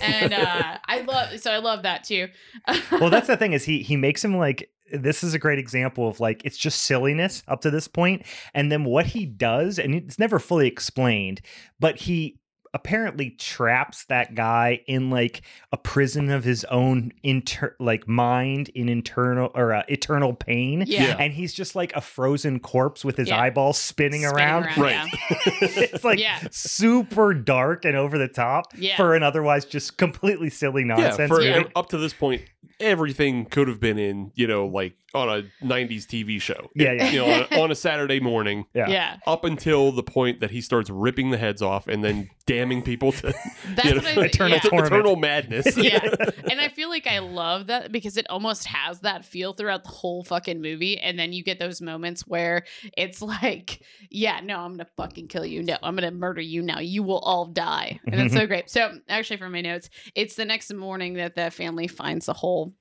And 0.00 0.32
uh, 0.32 0.78
I 0.86 1.00
love 1.00 1.40
so 1.40 1.50
I 1.50 1.58
love 1.58 1.82
that 1.82 2.04
too. 2.04 2.28
well, 2.92 3.10
that's 3.10 3.26
the 3.26 3.36
thing 3.42 3.52
is 3.52 3.64
he 3.64 3.82
he 3.82 3.96
makes 3.96 4.24
him 4.24 4.36
like 4.36 4.70
this 4.92 5.24
is 5.24 5.34
a 5.34 5.38
great 5.38 5.58
example 5.58 6.06
of 6.06 6.20
like 6.20 6.42
it's 6.44 6.58
just 6.58 6.84
silliness 6.84 7.42
up 7.48 7.60
to 7.62 7.72
this 7.72 7.88
point, 7.88 8.24
and 8.54 8.70
then 8.70 8.84
what 8.84 9.06
he 9.06 9.26
does, 9.26 9.80
and 9.80 9.96
it's 9.96 10.18
never 10.20 10.38
fully 10.38 10.68
explained, 10.68 11.40
but 11.80 11.96
he 11.96 12.38
apparently 12.74 13.30
traps 13.30 14.04
that 14.06 14.34
guy 14.34 14.80
in 14.86 15.10
like 15.10 15.42
a 15.72 15.76
prison 15.76 16.30
of 16.30 16.42
his 16.44 16.64
own 16.64 17.12
inter 17.22 17.76
like 17.78 18.08
mind 18.08 18.68
in 18.70 18.88
internal 18.88 19.50
or 19.54 19.72
uh, 19.74 19.82
eternal 19.88 20.32
pain 20.34 20.82
yeah. 20.86 21.02
Yeah. 21.08 21.16
and 21.18 21.32
he's 21.32 21.52
just 21.52 21.74
like 21.76 21.92
a 21.94 22.00
frozen 22.00 22.58
corpse 22.60 23.04
with 23.04 23.16
his 23.16 23.28
Yeah. 23.28 23.40
eyeballs 23.40 23.78
spinning, 23.78 24.22
Spinning 24.22 24.36
around, 24.36 24.64
Right. 24.78 24.92
yeah. 24.92 25.06
it's 25.60 26.04
like 26.04 26.18
Yeah. 26.18 26.38
super 26.50 27.34
dark 27.34 27.84
and 27.84 27.96
over 27.96 28.18
the 28.18 28.28
top 28.28 28.72
Yeah. 28.76 28.96
for 28.96 29.14
an 29.14 29.22
otherwise 29.22 29.64
just 29.64 29.98
completely 29.98 30.50
silly 30.50 30.82
Yeah, 30.82 30.94
nonsense 30.96 31.28
for 31.28 31.40
movie. 31.40 31.66
up 31.76 31.88
to 31.90 31.98
this 31.98 32.12
point, 32.14 32.42
everything 32.80 33.44
could 33.46 33.68
have 33.68 33.80
been 33.80 33.98
in, 33.98 34.32
you 34.34 34.46
know, 34.46 34.66
like 34.66 34.94
on 35.14 35.28
a 35.28 35.42
'90s 35.64 36.06
TV 36.06 36.40
show. 36.40 36.70
Yeah, 36.74 36.92
yeah. 36.92 37.10
You 37.10 37.18
know, 37.20 37.46
on, 37.52 37.60
on 37.64 37.70
a 37.70 37.74
Saturday 37.74 38.18
morning, 38.18 38.64
Yeah. 38.74 38.88
yeah. 38.88 39.16
up 39.26 39.44
until 39.44 39.92
the 39.92 40.02
point 40.02 40.40
that 40.40 40.50
he 40.50 40.60
starts 40.60 40.88
ripping 40.90 41.30
the 41.30 41.36
heads 41.38 41.60
off 41.62 41.86
and 41.86 42.02
then 42.02 42.30
damning 42.62 42.82
people 42.82 43.10
to 43.12 43.34
That's 43.74 43.88
you 43.88 43.94
know, 43.94 44.02
what 44.02 44.18
I 44.18 44.26
eternal 44.26 44.56
yeah. 44.56 44.60
torment. 44.60 44.92
eternal 44.92 45.16
madness. 45.16 45.76
yeah. 45.76 46.00
And 46.50 46.60
I 46.60 46.68
feel 46.68 46.88
like 46.88 47.06
I 47.06 47.20
love 47.20 47.68
that 47.68 47.92
because 47.92 48.16
it 48.16 48.28
almost 48.28 48.66
has 48.66 49.00
that 49.00 49.24
feel 49.24 49.52
throughout 49.52 49.84
the 49.84 49.90
whole 49.90 50.22
fucking 50.22 50.60
movie. 50.60 50.98
And 50.98 51.18
then 51.18 51.32
you 51.32 51.42
get 51.42 51.58
those 51.58 51.80
moments 51.80 52.26
where 52.26 52.64
it's 52.96 53.22
like, 53.22 53.82
yeah, 54.10 54.40
no, 54.40 54.58
I'm 54.58 54.74
going 54.74 54.86
to 54.86 54.92
fucking 54.96 55.28
kill 55.28 55.46
you. 55.46 55.62
No, 55.62 55.76
I'm 55.82 55.96
going 55.96 56.08
to 56.08 56.14
murder 56.14 56.42
you 56.42 56.62
now. 56.62 56.80
You 56.80 57.02
will 57.02 57.20
all 57.20 57.46
die. 57.46 58.00
And 58.06 58.20
it's 58.20 58.34
so 58.34 58.46
great. 58.46 58.68
So, 58.68 58.98
actually, 59.08 59.38
from 59.38 59.52
my 59.52 59.62
notes, 59.62 59.88
it's 60.14 60.34
the 60.34 60.44
next 60.44 60.72
morning 60.74 61.14
that 61.14 61.36
the 61.36 61.50
family 61.50 61.86
finds 61.86 62.26
the 62.26 62.34
hole. 62.34 62.74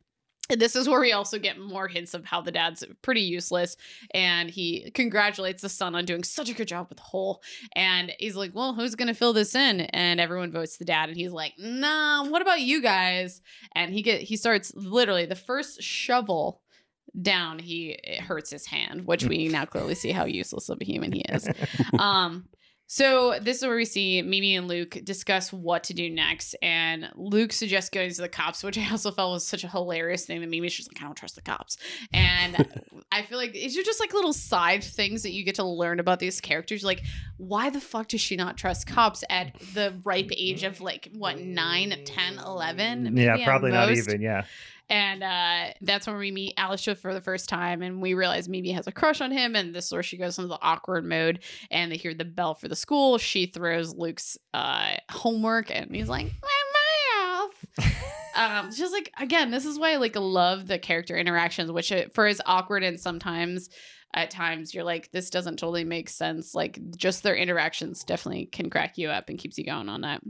And 0.52 0.62
this 0.62 0.76
is 0.76 0.88
where 0.88 1.00
we 1.00 1.12
also 1.14 1.40
get 1.40 1.60
more 1.60 1.88
hints 1.88 2.14
of 2.14 2.26
how 2.26 2.42
the 2.42 2.52
dad's 2.52 2.84
pretty 3.02 3.22
useless. 3.22 3.78
And 4.14 4.50
he 4.50 4.92
congratulates 4.92 5.62
the 5.62 5.70
son 5.70 5.96
on 5.96 6.06
doing 6.06 6.24
such 6.24 6.50
a 6.50 6.54
good 6.54 6.68
job 6.68 6.88
with 6.90 6.98
the 6.98 7.04
hole. 7.04 7.42
And 7.76 8.14
he's 8.20 8.36
like, 8.36 8.54
Well, 8.54 8.74
who's 8.74 8.96
going 8.96 9.08
to 9.08 9.14
fill 9.14 9.34
this 9.34 9.56
in? 9.56 9.82
And 9.82 10.20
everyone 10.20 10.52
votes 10.52 10.78
the 10.78 10.86
dad. 10.86 11.10
And 11.10 11.18
he's 11.18 11.32
like, 11.32 11.54
Nah, 11.58 12.28
what 12.28 12.42
about 12.42 12.62
you 12.62 12.82
guys? 12.82 13.42
And 13.76 13.94
he 13.94 14.02
get 14.02 14.22
he 14.22 14.38
starts 14.38 14.74
literally 14.76 15.26
the 15.26 15.36
first 15.36 15.82
shovel 15.82 16.62
down, 17.20 17.60
he 17.60 18.00
it 18.04 18.22
hurts 18.22 18.52
his 18.52 18.66
hand, 18.66 19.06
which 19.06 19.26
we 19.26 19.48
now 19.50 19.66
clearly 19.66 19.96
see 19.96 20.12
how 20.12 20.26
useless 20.26 20.70
of 20.70 20.78
a 20.82 20.86
human 20.86 21.12
he 21.12 21.22
is. 21.22 21.48
Um, 22.00 22.46
so 22.94 23.40
this 23.42 23.60
is 23.60 23.66
where 23.66 23.78
we 23.78 23.86
see 23.86 24.22
Mimi 24.22 24.54
and 24.58 24.68
Luke 24.68 24.98
discuss 25.06 25.54
what 25.54 25.86
to 25.86 25.94
do 25.94 26.10
next, 26.10 26.56
and 26.62 27.10
Luke 27.16 27.54
suggests 27.54 27.90
going 27.90 28.12
to 28.12 28.22
the 28.22 28.28
cops, 28.28 28.66
which 28.66 28.78
I 28.78 28.86
also 28.92 29.12
felt 29.12 29.32
was 29.32 29.48
such 29.48 29.64
a 29.64 29.70
hilarious 29.70 30.26
thing. 30.26 30.42
That 30.42 30.50
Mimi's 30.50 30.76
just 30.76 30.94
like, 30.94 31.02
I 31.02 31.06
don't 31.06 31.16
trust 31.16 31.36
the 31.36 31.42
cops, 31.42 31.78
and 32.12 32.68
I 33.14 33.22
feel 33.22 33.38
like 33.38 33.54
these 33.54 33.78
are 33.78 33.82
just 33.82 34.02
like 34.02 34.14
little 34.14 34.34
side 34.34 34.84
things 34.84 35.24
that 35.24 35.32
you 35.32 35.46
get 35.46 35.56
to 35.56 35.64
learn 35.64 36.02
about 36.02 36.20
these 36.20 36.42
characters. 36.42 36.84
Like, 36.84 37.02
why 37.38 37.70
the 37.70 37.80
fuck 37.80 38.10
does 38.10 38.20
she 38.20 38.36
not 38.36 38.58
trust 38.58 38.88
cops 38.88 39.24
at 39.30 39.58
the 39.74 39.98
ripe 40.04 40.32
age 40.36 40.64
of 40.64 40.82
like 40.82 41.08
what 41.14 41.40
9, 41.40 41.96
10, 42.04 42.40
11? 42.40 43.04
Mm. 43.04 43.06
yeah, 43.06 43.10
maybe 43.10 43.42
at 43.42 43.48
probably 43.48 43.72
not 43.72 43.90
even. 43.90 44.20
Yeah, 44.20 44.44
And 44.92 45.24
uh, 45.24 45.74
that's 45.80 46.06
when 46.06 46.18
we 46.18 46.32
meet 46.32 46.54
Alicia 46.58 46.96
for 46.96 47.14
the 47.14 47.22
first 47.22 47.48
time, 47.48 47.82
and 47.82 48.02
we 48.02 48.14
realize 48.14 48.50
Mimi 48.50 48.74
has 48.74 48.88
a 48.88 48.92
crush 48.92 49.22
on 49.22 49.32
him. 49.32 49.56
And 49.56 49.74
this 49.74 49.86
is 49.86 49.94
where 49.94 50.04
she 50.04 50.18
goes 50.18 50.38
into 50.38 50.50
the 50.50 50.60
awkward 50.62 51.06
mode, 51.06 51.46
and 51.72 51.90
they 51.90 51.96
hear 51.96 52.14
the 52.14 52.26
bell 52.26 52.56
for 52.56 52.68
the 52.68 52.76
school. 52.76 53.18
She 53.18 53.46
throws 53.46 53.96
Luke's 53.96 54.38
uh, 54.54 54.96
homework, 55.10 55.72
and 55.74 55.96
he's 55.96 56.10
like, 56.10 56.26
"My 56.26 57.48
mouth." 57.80 57.96
um, 58.36 58.70
just 58.70 58.92
like 58.92 59.14
again, 59.18 59.50
this 59.50 59.66
is 59.66 59.80
why 59.80 59.94
I 59.94 59.96
like 59.96 60.18
love 60.18 60.68
the 60.68 60.78
character 60.78 61.16
interactions, 61.16 61.72
which 61.72 61.94
uh, 61.94 62.08
for 62.14 62.28
as 62.28 62.42
awkward 62.46 62.84
and 62.84 63.00
sometimes 63.00 63.70
at 64.14 64.30
times 64.30 64.74
you're 64.74 64.84
like, 64.84 65.10
this 65.12 65.30
doesn't 65.30 65.58
totally 65.58 65.86
make 65.86 66.10
sense. 66.10 66.54
Like 66.54 66.78
just 66.98 67.24
their 67.24 67.36
interactions 67.36 68.04
definitely 68.04 68.48
can 68.48 68.70
crack 68.70 68.98
you 68.98 69.08
up 69.10 69.30
and 69.30 69.40
keeps 69.40 69.58
you 69.58 69.64
going 69.64 69.88
on 69.88 70.02
that 70.02 70.22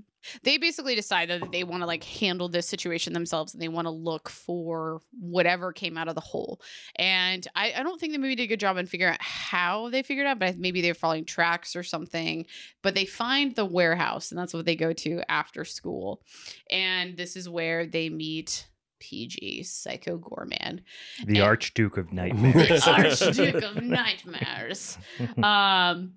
they 0.43 0.57
basically 0.57 0.95
decide 0.95 1.29
that 1.29 1.51
they 1.51 1.63
want 1.63 1.81
to 1.81 1.87
like 1.87 2.03
handle 2.03 2.49
this 2.49 2.67
situation 2.67 3.13
themselves 3.13 3.53
and 3.53 3.61
they 3.61 3.67
want 3.67 3.85
to 3.85 3.91
look 3.91 4.29
for 4.29 5.01
whatever 5.19 5.71
came 5.71 5.97
out 5.97 6.07
of 6.07 6.15
the 6.15 6.21
hole 6.21 6.61
and 6.97 7.47
I, 7.55 7.73
I 7.77 7.83
don't 7.83 7.99
think 7.99 8.13
the 8.13 8.19
movie 8.19 8.35
did 8.35 8.43
a 8.43 8.47
good 8.47 8.59
job 8.59 8.77
in 8.77 8.85
figuring 8.85 9.13
out 9.13 9.21
how 9.21 9.89
they 9.89 10.03
figured 10.03 10.27
out 10.27 10.39
but 10.39 10.57
maybe 10.57 10.81
they're 10.81 10.93
following 10.93 11.25
tracks 11.25 11.75
or 11.75 11.83
something 11.83 12.45
but 12.81 12.95
they 12.95 13.05
find 13.05 13.55
the 13.55 13.65
warehouse 13.65 14.31
and 14.31 14.39
that's 14.39 14.53
what 14.53 14.65
they 14.65 14.75
go 14.75 14.93
to 14.93 15.21
after 15.31 15.65
school 15.65 16.21
and 16.69 17.17
this 17.17 17.35
is 17.35 17.49
where 17.49 17.85
they 17.85 18.09
meet 18.09 18.67
pg 18.99 19.63
psycho 19.63 20.17
goreman 20.19 20.79
the 21.25 21.37
And- 21.37 21.43
Archduke 21.43 21.97
of 21.97 22.13
Nightmares. 22.13 22.85
the 22.85 22.91
Archduke 22.91 23.63
of 23.63 23.83
Nightmares. 23.83 24.97
Um, 25.43 26.13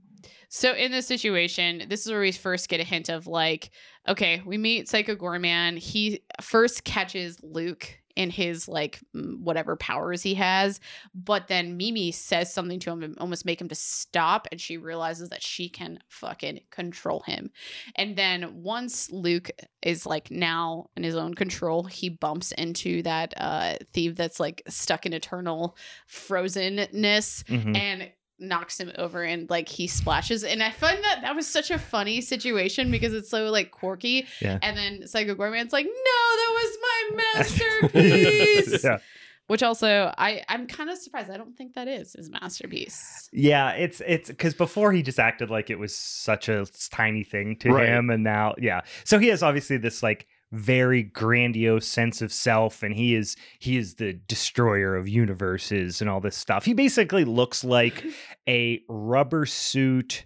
so 0.49 0.73
in 0.73 0.93
this 0.93 1.07
situation, 1.07 1.85
this 1.89 2.05
is 2.07 2.13
where 2.13 2.21
we 2.21 2.33
first 2.33 2.69
get 2.69 2.81
a 2.81 2.85
hint 2.85 3.09
of 3.09 3.27
like, 3.27 3.71
okay, 4.09 4.43
we 4.47 4.57
meet 4.59 4.89
Psycho 4.89 5.17
Goreman. 5.17 5.79
He 5.79 6.23
first 6.41 6.85
catches 6.85 7.43
Luke 7.43 7.99
in 8.17 8.31
his 8.31 8.69
like 8.69 9.01
whatever 9.13 9.75
powers 9.75 10.23
he 10.23 10.35
has, 10.35 10.79
but 11.17 11.49
then 11.49 11.77
Mimi 11.77 12.13
says 12.13 12.55
something 12.55 12.79
to 12.79 12.91
him 12.93 13.01
to 13.01 13.21
almost 13.21 13.45
make 13.45 13.61
him 13.61 13.69
to 13.69 13.75
stop, 13.75 14.47
and 14.53 14.61
she 14.61 14.77
realizes 14.77 15.31
that 15.31 15.43
she 15.43 15.69
can 15.69 15.99
fucking 16.09 16.61
control 16.71 17.25
him. 17.27 17.51
And 17.97 18.15
then 18.15 18.63
once 18.63 19.11
Luke 19.11 19.51
is 19.83 20.07
like 20.07 20.31
now 20.31 20.91
in 20.97 21.03
his 21.03 21.17
own 21.17 21.35
control, 21.35 21.83
he 21.83 22.09
bumps 22.09 22.53
into 22.53 23.03
that 23.03 23.35
uh 23.37 23.75
thief 23.93 24.15
that's 24.15 24.39
like 24.39 24.63
stuck 24.69 25.07
in 25.07 25.13
eternal 25.13 25.77
frozenness 26.09 27.43
Mhm. 27.45 27.77
and 27.77 28.13
knocks 28.39 28.79
him 28.81 28.91
over 28.99 29.23
and 29.23 29.49
like 29.49 29.69
he 29.69 29.87
splashes 29.87 30.43
and 30.43 30.63
i 30.63 30.71
find 30.71 31.03
that 31.05 31.21
that 31.23 31.37
was 31.37 31.47
such 31.47 31.71
a 31.71 31.79
funny 31.79 32.21
situation 32.21 32.91
because 32.91 33.13
it's 33.15 33.31
so 33.31 33.51
like 33.51 33.71
quirky 33.71 34.27
Yeah. 34.41 34.59
and 34.61 34.77
then 34.77 35.07
psycho 35.07 35.35
goreman's 35.35 35.73
like 35.73 35.87
no 35.87 35.93
that 35.93 36.51
was 36.53 36.79
my 36.83 37.23
masterpiece 37.35 38.85
yeah. 38.85 38.99
which 39.47 39.63
also 39.63 40.13
i 40.19 40.43
i'm 40.49 40.67
kind 40.67 40.91
of 40.91 40.99
surprised 40.99 41.31
i 41.31 41.37
don't 41.37 41.57
think 41.57 41.75
that 41.75 41.89
is 41.89 42.15
his 42.15 42.31
masterpiece 42.31 43.29
Yeah, 43.33 43.71
it's 43.71 44.01
it's 44.07 44.29
because 44.29 44.55
before 44.55 44.93
he 44.93 45.03
just 45.03 45.19
acted 45.19 45.51
like 45.51 45.71
it 45.71 45.79
was 45.79 45.95
such 45.97 46.49
a 46.49 46.67
tiny 46.91 47.25
thing 47.25 47.57
to 47.61 47.71
Right. 47.71 47.89
him, 47.89 48.11
and 48.11 48.23
now 48.23 48.55
yeah. 48.59 48.83
So 49.05 49.19
he 49.19 49.29
has 49.29 49.43
obviously 49.43 49.77
this 49.77 50.03
like 50.03 50.27
very 50.55 51.03
grandiose 51.03 51.87
sense 51.87 52.23
of 52.23 52.33
self, 52.33 52.83
and 52.83 52.95
he 52.95 53.15
is 53.15 53.37
he 53.59 53.77
is 53.77 53.95
the 53.95 54.15
destroyer 54.15 54.97
of 54.97 55.09
universes 55.09 56.01
and 56.01 56.09
all 56.09 56.21
this 56.21 56.37
stuff. 56.37 56.65
He 56.65 56.73
basically 56.73 57.25
looks 57.25 57.65
like 57.65 58.05
a 58.49 58.81
rubber 58.89 59.47
suit, 59.47 60.25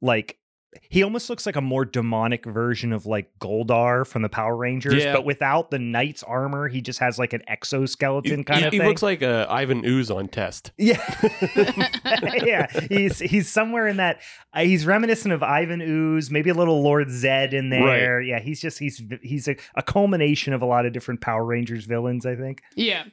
like 0.00 0.39
he 0.88 1.02
almost 1.02 1.28
looks 1.28 1.46
like 1.46 1.56
a 1.56 1.60
more 1.60 1.84
demonic 1.84 2.44
version 2.46 2.92
of 2.92 3.04
like 3.06 3.28
Goldar 3.40 4.06
from 4.06 4.22
the 4.22 4.28
Power 4.28 4.56
Rangers, 4.56 5.02
Yeah. 5.02 5.12
but 5.12 5.24
without 5.24 5.70
the 5.70 5.78
knight's 5.80 6.22
armor. 6.22 6.68
He 6.68 6.80
just 6.80 7.00
has 7.00 7.18
like 7.18 7.32
an 7.32 7.42
exoskeleton 7.48 8.38
He, 8.38 8.44
kind 8.44 8.60
he- 8.60 8.66
of 8.66 8.72
he 8.72 8.78
looks 8.80 9.02
like 9.02 9.22
uh, 9.22 9.46
Ivan 9.50 9.84
Ooze 9.84 10.10
on 10.10 10.28
test. 10.28 10.70
Yeah, 10.78 11.00
yeah. 12.42 12.66
He's 12.88 13.18
he's 13.18 13.48
somewhere 13.50 13.86
in 13.88 13.96
that. 13.98 14.20
Uh, 14.52 14.62
he's 14.62 14.86
reminiscent 14.86 15.32
of 15.32 15.42
Ivan 15.42 15.80
Ooze, 15.80 16.30
maybe 16.30 16.50
a 16.50 16.54
little 16.54 16.82
Lord 16.82 17.08
Zedd 17.08 17.52
in 17.52 17.70
there. 17.70 18.20
Yeah, 18.20 18.40
he's 18.40 18.60
just 18.60 18.78
he's 18.78 19.02
he's 19.22 19.48
a, 19.48 19.56
a 19.74 19.82
culmination 19.82 20.52
of 20.52 20.62
a 20.62 20.66
lot 20.66 20.86
of 20.86 20.92
different 20.92 21.20
Power 21.20 21.44
Rangers 21.44 21.84
villains. 21.84 22.26
I 22.26 22.36
think. 22.36 22.62
yeah 22.76 23.04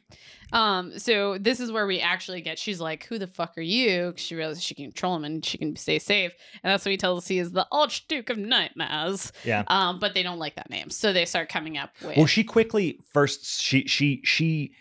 um 0.54 0.98
so 0.98 1.38
this 1.38 1.60
is 1.60 1.72
where 1.72 1.86
we 1.86 2.00
actually 2.00 2.42
get 2.42 2.58
she's 2.58 2.80
like 2.80 3.06
who 3.06 3.18
the 3.18 3.28
fuck 3.28 3.58
are 3.58 3.62
you 3.62 4.14
she 4.16 4.36
realizes 4.36 4.64
she 4.64 4.74
can 4.76 4.86
control 4.86 5.16
him 5.16 5.24
and 5.26 5.44
she 5.46 5.58
can 5.58 5.76
stay 5.76 6.00
safe 6.00 6.32
and 6.64 6.72
that's 6.72 6.86
what 6.86 6.92
he 6.92 6.98
tells 6.98 7.24
us 7.24 7.28
he 7.28 7.40
is 7.40 7.52
the 7.52 7.68
archduke 7.72 8.30
of 8.30 8.38
nightmares 8.38 9.32
Yeah. 9.44 9.64
um 9.68 10.00
but 10.00 10.14
they 10.14 10.24
don't 10.24 10.40
like 10.40 10.56
that 10.56 10.70
name 10.70 10.90
so 10.90 11.12
they 11.14 11.26
start 11.26 11.50
coming 11.50 11.78
up 11.78 11.92
with 12.02 12.18
Well, 12.18 12.26
she 12.26 12.44
quickly 12.44 13.00
first 13.14 13.62
she 13.62 13.88
she 13.88 14.22
she 14.24 14.72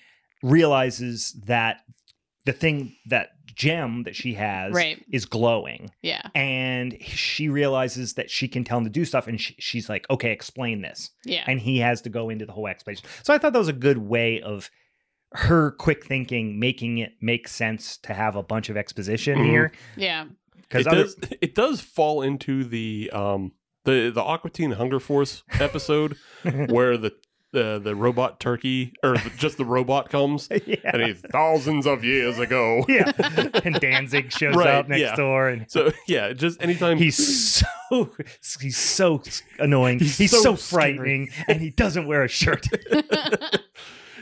realizes 0.42 1.32
that 1.46 1.80
the 2.44 2.52
thing 2.52 2.94
that 3.06 3.30
gem 3.56 4.02
that 4.04 4.14
she 4.14 4.34
has 4.34 4.72
Right. 4.72 5.02
is 5.10 5.24
glowing 5.24 5.90
Yeah. 6.02 6.20
and 6.34 6.96
she 7.02 7.48
realizes 7.48 8.14
that 8.14 8.30
she 8.30 8.46
can 8.48 8.62
tell 8.64 8.78
him 8.78 8.84
to 8.84 8.90
do 8.90 9.04
stuff 9.04 9.26
and 9.26 9.40
she, 9.40 9.56
she's 9.58 9.88
like 9.88 10.06
okay 10.10 10.30
explain 10.30 10.82
this 10.82 11.10
Yeah. 11.24 11.42
and 11.46 11.58
he 11.58 11.78
has 11.78 12.02
to 12.02 12.10
go 12.10 12.28
into 12.28 12.44
the 12.46 12.52
whole 12.52 12.66
explanation 12.68 13.06
so 13.22 13.32
i 13.34 13.38
thought 13.38 13.52
that 13.54 13.58
was 13.58 13.68
a 13.68 13.72
good 13.72 13.98
way 13.98 14.40
of 14.42 14.70
her 15.34 15.72
quick 15.72 16.04
thinking 16.04 16.58
making 16.58 16.98
it 16.98 17.12
make 17.20 17.48
sense 17.48 17.96
to 17.98 18.14
have 18.14 18.36
a 18.36 18.42
bunch 18.42 18.68
of 18.68 18.76
exposition 18.76 19.38
Mhm. 19.38 19.44
here 19.46 19.72
yeah. 19.96 20.24
because 20.56 20.86
it 20.86 20.90
does 20.90 21.16
it 21.40 21.54
does 21.54 21.80
fall 21.80 22.22
into 22.22 22.64
the 22.64 23.10
um 23.12 23.52
the 23.84 24.10
the 24.14 24.22
Aqua 24.22 24.50
Teen 24.50 24.72
Hunger 24.72 25.00
Force 25.00 25.42
episode 25.60 26.16
where 26.68 26.96
the 26.96 27.12
the 27.52 27.78
the 27.78 27.94
robot 27.94 28.38
turkey 28.40 28.92
or 29.02 29.16
the, 29.16 29.30
just 29.36 29.56
the 29.56 29.64
robot 29.64 30.10
comes 30.10 30.48
yeah. 30.66 30.76
and 30.84 31.02
he's 31.02 31.20
thousands 31.32 31.86
of 31.86 32.02
years 32.04 32.38
ago. 32.38 32.84
yeah 32.88 33.12
and 33.64 33.78
danzig 33.80 34.30
shows 34.32 34.54
Right, 34.56 34.68
up 34.68 34.88
next 34.88 35.00
yeah. 35.00 35.16
door 35.16 35.48
and 35.48 35.70
So 35.70 35.92
yeah, 36.08 36.32
just 36.32 36.60
anytime 36.62 36.98
he's 36.98 37.16
so 37.16 38.10
he's 38.60 38.76
so 38.76 39.22
annoying 39.58 39.98
he's, 40.00 40.18
He's 40.18 40.30
so, 40.32 40.42
so 40.42 40.56
frightening 40.56 41.30
and 41.48 41.60
he 41.60 41.70
doesn't 41.70 42.06
wear 42.06 42.24
a 42.24 42.28
shirt 42.28 42.66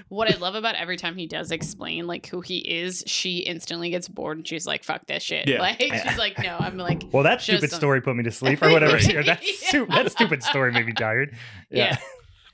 what 0.09 0.33
I 0.33 0.37
love 0.39 0.55
about 0.55 0.75
every 0.77 0.97
time 0.97 1.17
he 1.17 1.27
does 1.27 1.51
explain 1.51 2.07
like 2.07 2.27
who 2.27 2.41
he 2.41 2.59
is, 2.59 3.03
she 3.07 3.39
instantly 3.39 3.91
gets 3.91 4.07
bored 4.09 4.37
and 4.39 4.47
she's 4.47 4.67
like, 4.67 4.85
"Fuck 4.85 5.07
this 5.07 5.23
shit." 5.23 5.49
Yeah. 5.49 5.61
Like 5.61 5.81
she's 5.81 6.19
like, 6.19 6.39
"No, 6.43 6.57
I'm 6.59 6.77
like, 6.77 7.03
well 7.13 7.23
that 7.25 7.41
stupid 7.41 7.71
some- 7.71 7.79
story 7.79 8.01
put 8.01 8.15
me 8.17 8.23
to 8.25 8.31
sleep 8.31 8.63
or 8.63 8.71
whatever 8.71 8.93
Right. 8.97 9.17
Or 9.17 9.23
that, 9.25 9.43
stu- 9.45 9.87
that 9.87 10.13
stupid 10.13 10.43
story 10.43 10.73
made 10.73 10.87
me 10.87 10.93
tired 10.93 11.37
yeah, 11.71 11.97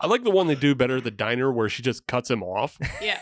I 0.01 0.07
like 0.07 0.25
the 0.25 0.31
one 0.31 0.47
they 0.47 0.55
do 0.55 0.75
better, 0.75 1.01
the 1.01 1.11
diner 1.11 1.53
where 1.53 1.69
she 1.69 1.83
just 1.83 2.07
cuts 2.07 2.31
him 2.31 2.43
off 2.43 2.79
yeah, 3.03 3.19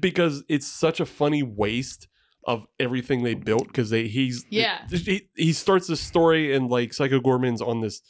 because 0.00 0.42
it's 0.48 0.66
such 0.66 0.98
a 1.00 1.06
funny 1.06 1.42
waste 1.42 2.08
of 2.44 2.66
everything 2.80 3.22
they 3.22 3.34
built 3.34 3.66
because 3.66 3.90
they 3.90 4.08
he's 4.08 4.44
Yeah. 4.48 4.86
he, 4.88 5.28
he 5.36 5.52
starts 5.52 5.86
this 5.86 6.00
story 6.00 6.54
and 6.54 6.68
like 6.70 6.94
Psycho 6.94 7.20
Goreman's 7.20 7.60
on 7.60 7.82
this 7.82 8.00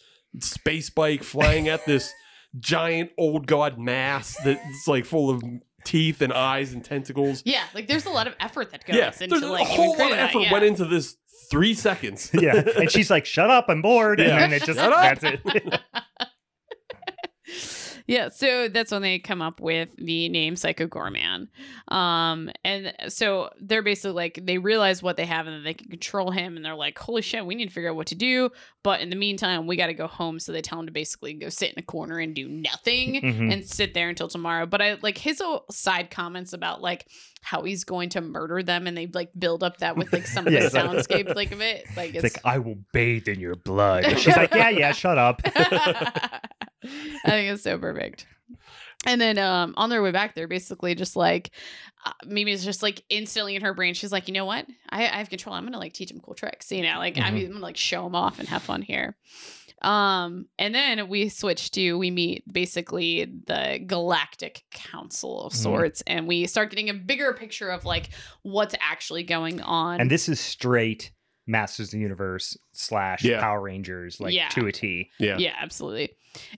space 0.40 0.90
bike 0.90 1.24
flying 1.24 1.68
at 1.68 1.84
this 1.86 2.12
giant 2.58 3.10
old 3.18 3.46
god 3.46 3.78
mass 3.78 4.36
that's 4.44 4.86
like 4.88 5.04
full 5.04 5.30
of 5.30 5.42
teeth 5.84 6.20
and 6.22 6.32
eyes 6.32 6.72
and 6.72 6.84
tentacles. 6.84 7.42
yeah. 7.46 7.62
Like 7.74 7.86
there's 7.88 8.04
a 8.06 8.10
lot 8.10 8.26
of 8.26 8.34
effort 8.40 8.70
that 8.72 8.84
goes 8.84 8.96
Yeah, 8.96 9.08
into 9.20 9.26
there's 9.38 9.42
like 9.42 9.68
a 9.68 9.72
even 9.72 9.76
whole 9.76 9.88
lot 9.90 9.96
creating 9.96 10.12
of 10.12 10.18
that, 10.18 10.30
effort 10.30 10.40
yeah. 10.40 10.52
went 10.52 10.64
into 10.64 10.84
this 10.84 11.16
three 11.50 11.72
seconds. 11.74 12.30
yeah 12.34 12.62
and 12.76 12.90
she's 12.90 13.10
like 13.10 13.24
shut 13.24 13.48
up 13.48 13.66
i'm 13.68 13.80
bored 13.80 14.18
Yeah. 14.18 14.26
and 14.42 14.52
then 14.52 14.52
it 14.52 14.64
just 14.64 14.78
Shut 14.78 14.92
up. 14.92 15.18
that's 15.20 15.24
it 15.24 15.80
yeah, 18.08 18.30
so 18.30 18.68
that's 18.68 18.90
when 18.90 19.02
they 19.02 19.20
come 19.20 19.40
up 19.40 19.60
with 19.60 19.90
the 19.98 20.28
name 20.30 20.56
Psycho 20.56 20.86
Goreman. 20.88 21.46
Um, 21.86 22.50
and 22.64 22.92
so 23.08 23.50
they're 23.60 23.82
basically 23.82 24.12
like 24.12 24.40
they 24.42 24.58
realize 24.58 25.02
what 25.02 25.16
they 25.16 25.26
have 25.26 25.46
and 25.46 25.56
that 25.58 25.62
they 25.64 25.74
can 25.74 25.88
control 25.88 26.30
him, 26.32 26.56
and 26.56 26.64
they're 26.64 26.74
like, 26.74 26.98
"Holy 26.98 27.22
shit, 27.22 27.46
we 27.46 27.54
need 27.54 27.68
to 27.68 27.72
figure 27.72 27.90
out 27.90 27.96
what 27.96 28.08
to 28.08 28.14
do." 28.16 28.50
But 28.82 29.00
in 29.02 29.10
the 29.10 29.16
meantime, 29.16 29.66
we 29.66 29.76
got 29.76 29.86
to 29.88 29.94
go 29.94 30.06
home. 30.06 30.40
So 30.40 30.50
they 30.52 30.62
tell 30.62 30.80
him 30.80 30.86
to 30.86 30.92
basically 30.92 31.34
go 31.34 31.48
sit 31.50 31.72
in 31.72 31.78
a 31.78 31.82
corner 31.82 32.18
and 32.18 32.34
do 32.34 32.48
nothing 32.48 33.14
Mhm. 33.22 33.52
and 33.52 33.64
sit 33.64 33.94
there 33.94 34.08
until 34.08 34.28
tomorrow. 34.28 34.66
But 34.66 34.80
I 34.82 34.94
like 35.02 35.18
his 35.18 35.40
side 35.70 36.10
comments 36.10 36.52
about 36.54 36.80
like 36.80 37.06
how 37.42 37.62
he's 37.62 37.84
going 37.84 38.08
to 38.10 38.20
murder 38.20 38.62
them, 38.62 38.86
and 38.86 38.96
they 38.96 39.06
like 39.06 39.30
build 39.38 39.62
up 39.62 39.76
that 39.78 39.96
with 39.96 40.12
like 40.12 40.26
some 40.26 40.46
of 40.46 40.52
the 40.52 40.58
soundscape 40.72 41.34
like 41.36 41.52
of 41.52 41.60
it. 41.60 41.84
Like 41.96 42.14
it's 42.14 42.24
it's, 42.24 42.36
like 42.36 42.44
i 42.46 42.58
will 42.58 42.78
bathe 42.92 43.28
in 43.28 43.38
your 43.40 43.54
blood 43.54 44.04
she's 44.18 44.36
like 44.36 44.52
yeah 44.54 44.70
yeah 44.70 44.92
shut 44.92 45.18
up 45.18 45.40
I 47.24 47.30
think 47.30 47.52
it's 47.52 47.62
so 47.62 47.78
perfect. 47.78 48.26
And 49.06 49.20
then 49.20 49.38
um, 49.38 49.74
on 49.76 49.90
their 49.90 50.02
way 50.02 50.10
back, 50.10 50.34
they're 50.34 50.48
basically 50.48 50.94
just 50.94 51.14
like, 51.14 51.50
uh, 52.04 52.12
Mimi's 52.26 52.64
just 52.64 52.82
like 52.82 53.02
instantly 53.08 53.54
in 53.54 53.62
her 53.62 53.72
brain. 53.72 53.94
She's 53.94 54.10
like, 54.12 54.26
you 54.26 54.34
know 54.34 54.44
what? 54.44 54.66
I, 54.90 55.04
I 55.04 55.18
have 55.18 55.30
control. 55.30 55.54
I'm 55.54 55.64
gonna 55.64 55.78
like 55.78 55.92
teach 55.92 56.10
him 56.10 56.20
cool 56.20 56.34
tricks. 56.34 56.72
You 56.72 56.82
know, 56.82 56.98
like 56.98 57.16
I'm, 57.18 57.34
Mhm. 57.34 57.44
I'm 57.44 57.48
gonna 57.52 57.60
like 57.60 57.76
show 57.76 58.04
him 58.06 58.14
off 58.16 58.38
and 58.40 58.48
have 58.48 58.62
fun 58.62 58.82
here. 58.82 59.16
Um, 59.82 60.46
and 60.58 60.74
then 60.74 61.08
we 61.08 61.28
switch 61.28 61.70
to 61.72 61.96
we 61.96 62.10
meet 62.10 62.42
basically 62.52 63.24
the 63.46 63.78
Galactic 63.86 64.64
Council 64.72 65.42
of 65.42 65.52
Mhm. 65.52 65.56
sorts, 65.56 66.02
and 66.08 66.26
we 66.26 66.48
start 66.48 66.70
getting 66.70 66.90
a 66.90 66.94
bigger 66.94 67.32
picture 67.32 67.70
of 67.70 67.84
like 67.84 68.08
what's 68.42 68.74
actually 68.80 69.22
going 69.22 69.60
on. 69.60 70.00
and 70.00 70.10
this 70.10 70.28
is 70.28 70.40
straight 70.40 71.12
masters 71.48 71.88
of 71.88 71.92
the 71.92 71.98
universe 71.98 72.56
slash 72.72 73.24
Yeah. 73.24 73.40
power 73.40 73.60
rangers 73.60 74.20
like 74.20 74.32
Yeah. 74.34 74.48
to 74.50 74.66
a 74.66 74.72
t 74.72 75.10
Yeah. 75.18 75.38
Yeah, 75.38 75.54
absolutely. 75.60 76.10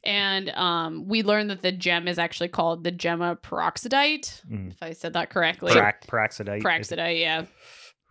And 0.05 0.51
um, 0.51 1.07
we 1.07 1.23
learned 1.23 1.49
that 1.51 1.63
the 1.63 1.73
gem 1.73 2.09
is 2.09 2.19
actually 2.19 2.49
called 2.49 2.85
the 2.85 2.91
gemma 2.91 3.37
peroxidite. 3.43 4.45
Mm. 4.51 4.73
If 4.73 4.83
I 4.83 4.93
said 4.93 5.13
that 5.15 5.31
correctly. 5.31 5.73
Prac- 5.73 6.07
Praxidite. 6.07 6.61
Peroxidite, 6.63 7.21
yeah. 7.21 7.47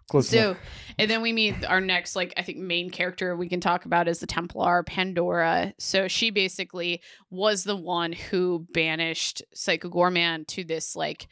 Close 0.10 0.30
So, 0.30 0.40
enough. 0.52 0.58
and 0.98 1.12
then 1.12 1.22
we 1.22 1.34
meet 1.34 1.64
our 1.66 1.80
next, 1.80 2.16
like, 2.16 2.34
I 2.36 2.42
think 2.42 2.58
main 2.58 2.90
character 2.90 3.36
we 3.36 3.48
can 3.48 3.60
talk 3.62 3.86
about 3.86 4.08
is 4.08 4.20
the 4.20 4.26
Templar 4.26 4.82
Pandora. 4.82 5.74
So 5.78 6.08
she 6.08 6.32
basically 6.32 7.02
was 7.30 7.64
the 7.64 7.76
one 7.76 8.14
who 8.14 8.66
banished 8.74 9.44
Psycho 9.54 9.88
Goreman 9.90 10.48
to 10.48 10.64
this, 10.64 10.96
like, 10.96 11.28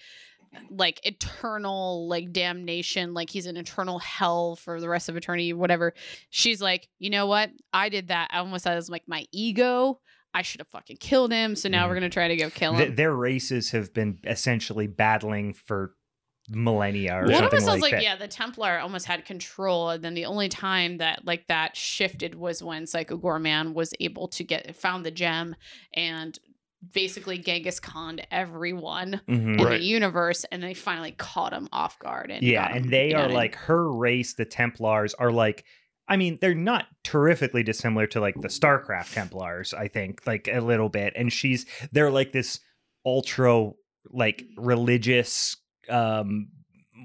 like 0.69 0.99
eternal 1.05 2.07
like 2.07 2.31
damnation 2.31 3.13
like 3.13 3.29
he's 3.29 3.45
in 3.45 3.57
eternal 3.57 3.99
hell 3.99 4.55
for 4.55 4.79
the 4.79 4.89
rest 4.89 5.09
of 5.09 5.15
eternity 5.15 5.53
whatever. 5.53 5.93
She's 6.29 6.61
like 6.61 6.87
you 6.99 7.09
know 7.09 7.27
what? 7.27 7.49
I 7.73 7.89
did 7.89 8.09
that. 8.09 8.29
I 8.31 8.39
almost 8.39 8.63
said 8.63 8.77
as 8.77 8.89
like 8.89 9.03
my 9.07 9.25
ego. 9.31 9.99
I 10.33 10.41
should 10.41 10.61
have 10.61 10.67
fucking 10.67 10.97
killed 10.97 11.31
him 11.31 11.55
so 11.55 11.69
now 11.69 11.87
we're 11.87 11.93
mm. 11.93 11.97
gonna 11.97 12.09
try 12.09 12.27
to 12.27 12.35
go 12.35 12.49
kill 12.49 12.75
Th- 12.75 12.89
him. 12.89 12.95
their 12.95 13.13
races 13.13 13.71
have 13.71 13.93
been 13.93 14.19
essentially 14.25 14.85
battling 14.85 15.53
for 15.53 15.95
millennia 16.49 17.15
or 17.15 17.25
Well, 17.25 17.45
it 17.45 17.51
sounds 17.51 17.65
like, 17.65 17.81
like 17.81 17.91
that. 17.91 18.03
yeah, 18.03 18.15
the 18.15 18.27
Templar 18.27 18.79
almost 18.79 19.05
had 19.05 19.25
control, 19.25 19.89
and 19.89 20.03
then 20.03 20.13
the 20.13 20.25
only 20.25 20.49
time 20.49 20.97
that 20.97 21.25
like 21.25 21.47
that 21.47 21.75
shifted 21.75 22.35
was 22.35 22.63
when 22.63 22.87
Psycho 22.87 23.17
Goreman 23.17 23.73
was 23.73 23.93
able 23.99 24.27
to 24.29 24.43
get 24.43 24.75
found 24.75 25.05
the 25.05 25.11
gem 25.11 25.55
and 25.93 26.37
basically 26.93 27.37
Genghis 27.37 27.79
Khan 27.79 28.19
everyone 28.31 29.21
Mhm. 29.27 29.57
in 29.59 29.63
Right. 29.65 29.79
the 29.79 29.85
universe, 29.85 30.43
and 30.51 30.61
they 30.61 30.73
finally 30.73 31.11
caught 31.11 31.53
him 31.53 31.67
off 31.71 31.97
guard. 31.99 32.29
And 32.31 32.43
Yeah, 32.43 32.67
and 32.73 32.89
they 32.89 33.13
are 33.13 33.29
like 33.29 33.55
her 33.55 33.91
race, 33.91 34.33
the 34.35 34.45
Templars 34.45 35.13
are 35.15 35.31
like 35.31 35.65
I 36.09 36.15
mean, 36.15 36.37
they're 36.39 36.55
not 36.55 36.85
terrifically 37.03 37.63
dissimilar 37.63 38.07
to 38.07 38.21
like 38.21 38.35
the 38.39 38.47
StarCraft 38.47 39.13
Templars, 39.13 39.73
I 39.73 39.89
think, 39.89 40.25
like 40.25 40.47
a 40.49 40.61
little 40.61 40.87
bit. 40.87 41.11
And 41.17 41.33
she's 41.33 41.65
they're 41.91 42.09
like 42.11 42.31
this 42.31 42.61
ultra 43.05 43.71
like 44.09 44.45
religious 44.55 45.57
um 45.89 46.47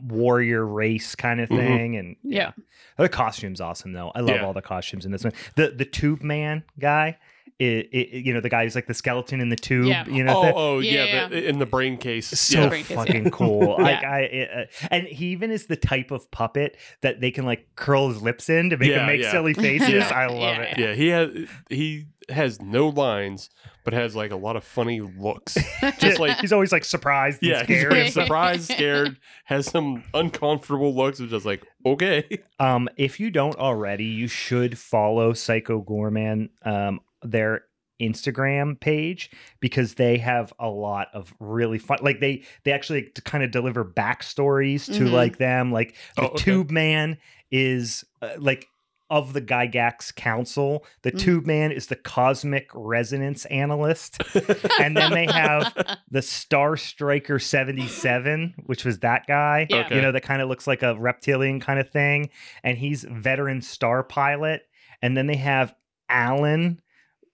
warrior 0.04 0.64
race 0.64 1.14
kind 1.16 1.40
of 1.40 1.48
Mhm. 1.48 1.56
thing 1.56 1.96
and 1.96 2.16
yeah, 2.22 2.52
the 2.96 3.08
costume's 3.08 3.60
awesome 3.60 3.92
though. 3.92 4.12
I 4.14 4.20
love 4.20 4.36
Yeah. 4.36 4.44
all 4.44 4.52
the 4.52 4.62
costumes 4.62 5.04
in 5.04 5.12
this 5.12 5.24
one. 5.24 5.32
The 5.56 5.70
the 5.70 5.84
tube 5.84 6.22
man 6.22 6.62
guy, 6.78 7.18
it, 7.58 7.88
it, 7.92 8.24
you 8.24 8.32
know, 8.34 8.40
the 8.40 8.48
guy 8.48 8.64
who's 8.64 8.74
like 8.74 8.86
the 8.86 8.94
skeleton 8.94 9.40
in 9.40 9.48
the 9.48 9.56
tube, 9.56 9.86
Yeah. 9.86 10.06
you 10.08 10.24
know, 10.24 10.36
Oh, 10.38 10.42
that- 10.42 10.54
oh 10.56 10.78
Yeah, 10.80 11.04
yeah, 11.04 11.28
the- 11.28 11.48
in 11.48 11.58
the 11.58 11.66
brain 11.66 11.96
case. 11.96 12.26
so 12.28 12.60
yeah. 12.62 12.68
Brain 12.68 12.84
case, 12.84 12.96
fucking 12.96 13.30
cool. 13.30 13.76
Yeah. 13.78 13.84
Like 13.84 14.04
I, 14.04 14.20
it, 14.22 14.50
uh, 14.82 14.86
and 14.90 15.06
he 15.06 15.26
even 15.26 15.50
is 15.50 15.66
the 15.66 15.76
type 15.76 16.10
of 16.10 16.30
puppet 16.30 16.76
that 17.02 17.20
they 17.20 17.30
can 17.30 17.44
like 17.44 17.66
curl 17.76 18.08
his 18.08 18.20
lips 18.22 18.48
in 18.48 18.70
to 18.70 18.76
make 18.76 18.92
him 18.92 19.06
make 19.06 19.22
yeah. 19.22 19.30
silly 19.30 19.54
faces. 19.66 19.88
Yeah. 19.88 20.08
I 20.14 20.26
love 20.26 20.38
Yeah, 20.56 20.62
it. 20.62 20.78
Yeah, 20.78 20.94
he 20.94 21.08
has 21.08 21.30
he 21.70 22.06
has 22.28 22.62
no 22.62 22.88
lines, 22.88 23.50
but 23.84 23.92
has 23.92 24.14
like 24.14 24.30
a 24.30 24.36
lot 24.36 24.54
of 24.56 24.62
funny 24.64 25.00
looks. 25.00 25.56
Just 25.98 26.20
like 26.20 26.38
he's 26.38 26.52
always 26.52 26.70
like 26.72 26.84
surprised 26.84 27.42
and 27.42 27.50
yeah, 27.50 27.64
he's 27.64 27.78
scared. 27.80 27.92
like 27.92 28.12
surprised, 28.12 28.70
scared, 28.70 29.18
has 29.44 29.66
some 29.66 30.04
uncomfortable 30.14 30.94
looks. 30.94 31.18
Of 31.20 31.30
just 31.30 31.44
like 31.44 31.64
okay, 31.84 32.24
Um, 32.60 32.88
if 32.96 33.18
you 33.20 33.30
don't 33.30 33.56
already, 33.56 34.04
you 34.04 34.28
should 34.28 34.78
follow 34.78 35.32
Psycho 35.32 35.82
Goreman, 35.82 36.50
um, 36.64 37.00
their 37.22 37.62
Instagram 38.00 38.78
page 38.80 39.30
because 39.60 39.94
they 39.94 40.18
have 40.18 40.52
a 40.58 40.68
lot 40.68 41.08
of 41.14 41.32
really 41.38 41.78
fun. 41.78 41.98
Like 42.02 42.18
they 42.20 42.42
they 42.64 42.72
actually 42.72 43.10
kind 43.24 43.44
of 43.44 43.50
deliver 43.52 43.84
backstories 43.84 44.86
to 44.86 45.04
Mhm. 45.04 45.12
like 45.12 45.38
them. 45.38 45.70
Like 45.72 45.94
the 46.16 46.22
Oh, 46.22 46.26
okay. 46.28 46.36
Tube 46.44 46.70
Man 46.70 47.18
is 47.52 48.04
uh, 48.20 48.30
like 48.38 48.66
of 49.08 49.34
the 49.34 49.42
Gygax 49.42 50.12
Council. 50.14 50.84
The 51.02 51.12
Mhm. 51.12 51.18
Tube 51.20 51.46
Man 51.46 51.70
is 51.70 51.88
the 51.88 51.96
cosmic 51.96 52.70
resonance 52.74 53.44
analyst. 53.46 54.20
and 54.80 54.96
then 54.96 55.12
they 55.12 55.26
have 55.26 55.72
the 56.10 56.22
Star 56.22 56.76
Striker 56.78 57.38
77, 57.38 58.54
which 58.64 58.84
was 58.84 59.00
that 59.00 59.26
guy. 59.26 59.66
Yeah. 59.68 59.84
Okay. 59.86 59.96
You 59.96 60.02
know, 60.02 60.12
that 60.12 60.22
kind 60.22 60.40
of 60.42 60.48
looks 60.48 60.66
like 60.66 60.82
a 60.82 60.96
reptilian 60.98 61.60
kind 61.60 61.78
of 61.78 61.90
thing. 61.90 62.30
And 62.64 62.78
he's 62.78 63.04
veteran 63.04 63.60
star 63.60 64.02
pilot. 64.02 64.62
And 65.02 65.14
then 65.16 65.26
they 65.26 65.36
have 65.36 65.74
Alan, 66.08 66.80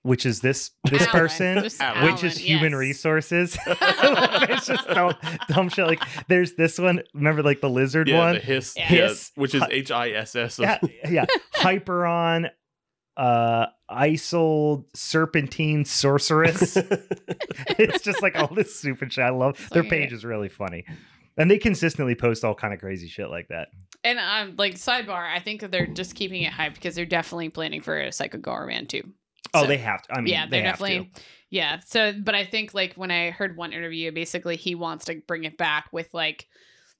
which 0.03 0.25
is 0.25 0.41
this 0.41 0.71
this 0.85 1.03
Alan, 1.03 1.13
person. 1.13 1.63
just 1.63 1.81
Alan. 1.81 2.05
Which 2.13 2.25
is 2.25 2.39
human 2.39 2.73
yes. 2.73 2.79
resources. 2.79 3.59
it's 3.67 4.67
just 4.67 4.87
dumb, 4.89 5.15
dumb 5.49 5.69
shit. 5.69 5.87
Like 5.87 6.03
there's 6.29 6.55
this 6.55 6.79
one. 6.79 7.03
Remember, 7.15 7.43
like 7.43 7.61
the 7.61 7.71
lizard 7.71 8.09
yeah, 8.09 8.19
one. 8.19 8.35
the 8.35 8.41
hiss, 8.41 8.75
Yeah. 8.77 8.93
yeah, 8.93 9.15
which 9.35 9.55
is 9.55 9.63
Hi- 9.63 9.69
H 9.71 9.91
I 9.91 10.11
S 10.11 10.37
S. 10.37 10.59
yeah, 10.59 10.79
yeah. 11.09 11.27
Hyperon, 11.57 12.51
uh, 13.17 13.67
Isol, 13.91 14.85
Serpentine, 14.95 15.85
Sorceress. 15.85 16.77
it's 17.79 18.03
just 18.03 18.23
like 18.23 18.37
all 18.37 18.55
this 18.55 18.77
stupid 18.79 19.13
shit. 19.13 19.25
I 19.25 19.31
love 19.31 19.69
their 19.73 19.83
Okay. 19.83 19.91
page 19.91 20.13
is 20.13 20.25
really 20.25 20.49
funny. 20.49 20.85
And 21.37 21.49
they 21.51 21.59
consistently 21.59 22.15
post 22.17 22.45
all 22.45 22.55
kind 22.55 22.75
of 22.75 22.81
crazy 22.81 23.07
shit 23.09 23.31
like 23.31 23.49
that. 23.49 23.69
And 24.05 24.19
um, 24.19 24.55
like 24.59 24.75
sidebar, 24.75 25.33
I 25.33 25.39
think 25.41 25.71
they're 25.71 25.87
just 25.87 26.15
keeping 26.15 26.43
it 26.43 26.53
hyped 26.53 26.75
because 26.75 26.95
they're 26.95 27.07
definitely 27.07 27.49
planning 27.49 27.81
for 27.81 27.99
a 28.01 28.13
Psycho 28.13 28.39
Goreman 28.39 28.89
too. 28.89 29.03
Oh, 29.55 29.63
So- 29.63 29.67
they 29.69 29.79
have 29.79 30.03
to. 30.03 30.15
I 30.15 30.21
mean, 30.21 30.33
yeah, 30.33 30.47
they 30.47 30.59
they're 30.59 30.67
have 30.71 30.79
definitely. 30.79 31.11
Yeah. 31.51 31.81
So, 31.87 32.13
but 32.23 32.35
I 32.35 32.45
think 32.45 32.75
like 32.75 32.95
when 32.95 33.11
I 33.11 33.31
heard 33.31 33.57
one 33.57 33.73
interview, 33.73 34.13
basically 34.13 34.57
he 34.57 34.75
wants 34.75 35.07
to 35.07 35.23
bring 35.27 35.45
it 35.45 35.57
back 35.57 35.87
with 35.93 36.13
like 36.13 36.47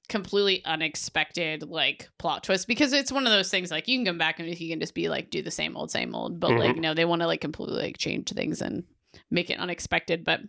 completely 0.07 0.65
unexpected 0.65 1.61
like 1.61 2.09
plot 2.17 2.43
twist 2.43 2.67
because 2.67 2.93
it's 2.93 3.11
one 3.11 3.27
of 3.27 3.31
those 3.31 3.51
things 3.51 3.69
like 3.69 3.87
you 3.87 3.95
can 3.99 4.05
come 4.05 4.17
back 4.17 4.39
and 4.39 4.49
you 4.49 4.69
can 4.69 4.79
just 4.79 4.95
be 4.95 5.07
like 5.07 5.29
do 5.29 5.43
the 5.43 5.51
same 5.51 5.77
old 5.77 5.91
same 5.91 6.15
old 6.15 6.39
but 6.39 6.49
like 6.49 6.75
Mhm. 6.77 6.79
no 6.79 6.93
they 6.95 7.05
want 7.05 7.21
to 7.21 7.27
like 7.27 7.41
completely 7.41 7.79
like 7.79 7.99
change 7.99 8.27
things 8.29 8.59
and 8.59 8.85
make 9.29 9.51
it 9.51 9.59
unexpected 9.59 10.23
but 10.25 10.41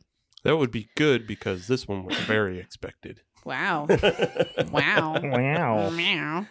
That 0.44 0.56
would 0.56 0.70
be 0.70 0.88
good 0.96 1.26
because 1.26 1.66
this 1.66 1.86
one 1.86 2.04
was 2.04 2.16
very 2.20 2.58
expected. 2.58 3.20
wow 3.44 3.86
wow 4.72 5.18
to. 5.18 5.28
Wow. 5.28 5.90
Meow. 5.90 6.46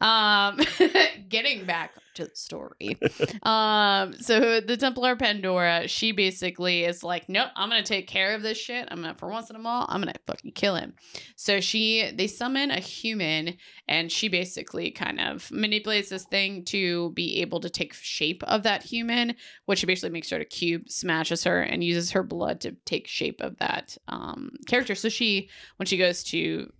Um, 0.00 0.58
getting 1.28 1.64
back 1.64 1.92
to 2.18 2.24
the 2.26 2.36
story. 2.36 2.98
Um, 3.42 4.12
so 4.14 4.60
the 4.60 4.76
Templar 4.76 5.16
Pandora, 5.16 5.88
she 5.88 6.12
basically 6.12 6.84
is 6.84 7.02
like, 7.02 7.28
nope, 7.28 7.48
I'm 7.56 7.68
gonna 7.68 7.82
take 7.82 8.06
care 8.06 8.34
of 8.34 8.42
this 8.42 8.58
shit. 8.58 8.86
I'm 8.90 9.00
gonna, 9.00 9.14
for 9.14 9.28
once 9.28 9.50
in 9.50 9.56
a 9.56 9.60
while, 9.60 9.86
I'm 9.88 10.00
gonna 10.00 10.14
fucking 10.26 10.52
kill 10.52 10.74
him. 10.74 10.94
So 11.36 11.60
she, 11.60 12.10
they 12.14 12.26
summon 12.26 12.70
a 12.70 12.80
human, 12.80 13.56
and 13.86 14.10
she 14.10 14.28
basically 14.28 14.90
kind 14.90 15.20
of 15.20 15.50
manipulates 15.50 16.10
this 16.10 16.24
thing 16.24 16.64
to 16.66 17.10
be 17.10 17.40
able 17.40 17.60
to 17.60 17.70
take 17.70 17.94
shape 17.94 18.42
of 18.44 18.64
that 18.64 18.82
human, 18.82 19.36
which 19.66 19.86
basically 19.86 20.10
makes 20.10 20.30
her 20.30 20.40
a 20.40 20.44
cube, 20.44 20.90
smashes 20.90 21.44
her, 21.44 21.60
and 21.60 21.84
uses 21.84 22.10
her 22.10 22.22
blood 22.22 22.60
to 22.60 22.72
take 22.84 23.06
shape 23.06 23.40
of 23.40 23.56
that 23.58 23.96
um 24.08 24.50
character. 24.66 24.94
So 24.94 25.08
she, 25.08 25.48
when 25.76 25.86
she 25.86 25.96
goes 25.96 26.22
to 26.24 26.72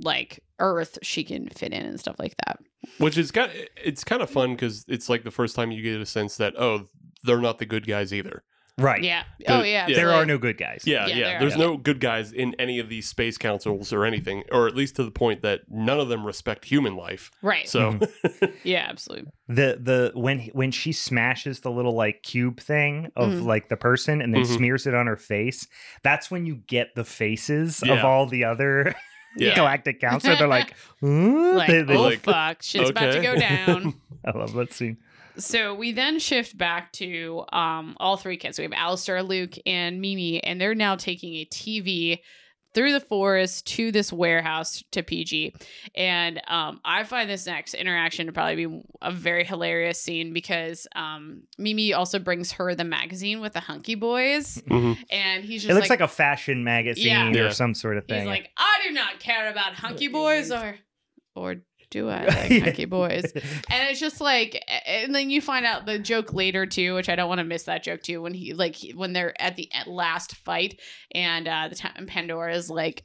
like 0.00 0.40
Earth, 0.58 0.98
she 1.02 1.24
can 1.24 1.48
fit 1.48 1.72
in 1.72 1.84
and 1.84 1.98
stuff 2.00 2.16
like 2.18 2.34
that. 2.46 2.58
Which 2.98 3.18
is 3.18 3.30
kind 3.30 3.50
it's 3.82 4.04
kind 4.04 4.22
of 4.22 4.30
fun 4.30 4.52
because 4.52 4.84
it's 4.88 5.08
like 5.08 5.24
the 5.24 5.30
first 5.30 5.54
time 5.56 5.70
you 5.72 5.82
get 5.82 6.00
a 6.00 6.06
sense 6.06 6.36
that 6.36 6.54
oh 6.58 6.88
they're 7.24 7.40
not 7.40 7.58
the 7.58 7.66
good 7.66 7.86
guys 7.86 8.12
either. 8.12 8.42
Right. 8.80 9.02
Yeah. 9.02 9.24
The- 9.40 9.58
oh 9.58 9.62
yeah. 9.64 9.88
yeah. 9.88 9.96
There 9.96 10.12
are 10.12 10.24
no 10.24 10.38
good 10.38 10.56
guys. 10.56 10.84
Yeah, 10.86 11.06
Yeah, 11.08 11.16
yeah. 11.16 11.24
there 11.30 11.40
There's 11.40 11.54
are. 11.56 11.58
no 11.58 11.76
good 11.76 11.98
guys 11.98 12.30
in 12.30 12.54
any 12.60 12.78
of 12.78 12.88
these 12.88 13.08
space 13.08 13.36
councils 13.36 13.92
or 13.92 14.04
anything, 14.04 14.44
or 14.52 14.68
at 14.68 14.76
least 14.76 14.94
to 14.96 15.04
the 15.04 15.10
point 15.10 15.42
that 15.42 15.62
none 15.68 15.98
of 15.98 16.08
them 16.08 16.24
respect 16.24 16.64
human 16.64 16.94
life. 16.94 17.32
right. 17.42 17.68
So 17.68 17.94
Mm-hmm. 17.94 18.44
yeah, 18.62 18.86
absolutely. 18.88 19.32
The 19.48 19.80
the 19.82 20.12
when 20.14 20.42
when 20.52 20.70
she 20.70 20.92
smashes 20.92 21.58
the 21.60 21.72
little 21.72 21.94
like 21.94 22.22
cube 22.22 22.60
thing 22.60 23.10
of 23.16 23.30
Mhm. 23.30 23.44
like 23.46 23.68
the 23.68 23.76
person 23.76 24.22
and 24.22 24.32
then 24.32 24.42
Mhm. 24.42 24.56
smears 24.56 24.86
it 24.86 24.94
on 24.94 25.08
her 25.08 25.16
face, 25.16 25.66
that's 26.04 26.30
when 26.30 26.46
you 26.46 26.62
get 26.68 26.94
the 26.94 27.04
faces 27.04 27.82
of 27.82 28.04
all 28.04 28.26
the 28.26 28.44
other 28.44 28.94
Yeah. 29.38 29.54
galactic 29.54 30.00
council. 30.00 30.36
They're 30.36 30.46
like, 30.48 30.74
huh? 31.00 31.06
Like, 31.56 31.68
They- 31.68 31.82
they- 31.82 31.96
oh 31.96 32.02
like, 32.02 32.20
fuck, 32.20 32.62
shit's 32.62 32.90
about 32.90 33.12
to 33.12 33.20
go 33.20 33.34
down. 33.36 33.94
I 34.24 34.36
love 34.36 34.52
that 34.54 34.72
scene. 34.72 34.98
so 35.36 35.74
we 35.74 35.92
then 35.92 36.18
shift 36.18 36.58
back 36.58 36.92
to 36.94 37.44
um 37.52 37.96
all 37.98 38.16
three 38.16 38.36
kids. 38.36 38.58
We 38.58 38.64
have 38.64 38.72
Alistair, 38.72 39.22
Luke, 39.22 39.54
and 39.66 40.00
Mimi, 40.00 40.42
and 40.42 40.60
they're 40.60 40.74
now 40.74 40.96
taking 40.96 41.34
a 41.36 41.44
TV 41.46 42.18
through 42.78 42.92
the 42.92 43.00
forest 43.00 43.66
to 43.66 43.90
this 43.90 44.12
warehouse 44.12 44.84
to 44.92 45.02
PG. 45.02 45.52
And 45.96 46.40
um, 46.46 46.80
I 46.84 47.02
find 47.02 47.28
this 47.28 47.44
next 47.44 47.74
interaction 47.74 48.26
to 48.26 48.32
probably 48.32 48.66
be 48.66 48.82
a 49.02 49.10
very 49.10 49.42
hilarious 49.44 50.00
scene 50.00 50.32
because 50.32 50.86
um, 50.94 51.42
Mimi 51.58 51.92
also 51.92 52.20
brings 52.20 52.52
her 52.52 52.76
the 52.76 52.84
magazine 52.84 53.40
with 53.40 53.54
the 53.54 53.58
hunky 53.60 53.96
boys, 53.96 54.62
Mhm. 54.68 54.96
and 55.10 55.44
he's 55.44 55.62
just 55.62 55.72
It 55.72 55.74
looks 55.74 55.90
like, 55.90 56.00
a 56.00 56.06
fashion 56.06 56.62
magazine 56.62 57.06
Yeah. 57.08 57.28
or 57.30 57.44
Yeah. 57.46 57.48
some 57.50 57.74
sort 57.74 57.96
of 57.98 58.04
He's 58.06 58.18
thing. 58.18 58.26
like, 58.28 58.48
I 58.56 58.78
do 58.86 58.92
not 58.94 59.18
care 59.18 59.50
about 59.50 59.74
hunky 59.74 60.06
boys, 60.06 60.52
or 60.52 60.76
or 61.34 61.56
do 61.90 62.08
I 62.08 62.24
like 62.26 62.50
Yeah. 62.50 62.60
hunky 62.60 62.84
boys? 62.84 63.24
And 63.70 63.88
it's 63.90 64.00
just 64.00 64.20
like, 64.20 64.62
and 64.86 65.14
then 65.14 65.30
you 65.30 65.40
find 65.40 65.64
out 65.66 65.86
the 65.86 65.98
joke 65.98 66.32
later 66.32 66.66
too, 66.66 66.94
which 66.94 67.08
I 67.08 67.16
don't 67.16 67.28
want 67.28 67.38
to 67.38 67.44
miss 67.44 67.64
that 67.64 67.82
joke 67.82 68.02
too. 68.02 68.20
When 68.22 68.34
he 68.34 68.52
like 68.54 68.74
he- 68.74 68.92
when 68.94 69.12
they're 69.12 69.40
at 69.40 69.56
the 69.56 69.68
last 69.86 70.34
fight, 70.36 70.80
and 71.12 71.46
uh 71.48 71.68
the 71.68 71.74
time 71.76 72.06
Pandora 72.06 72.54
is 72.54 72.70
like. 72.70 73.04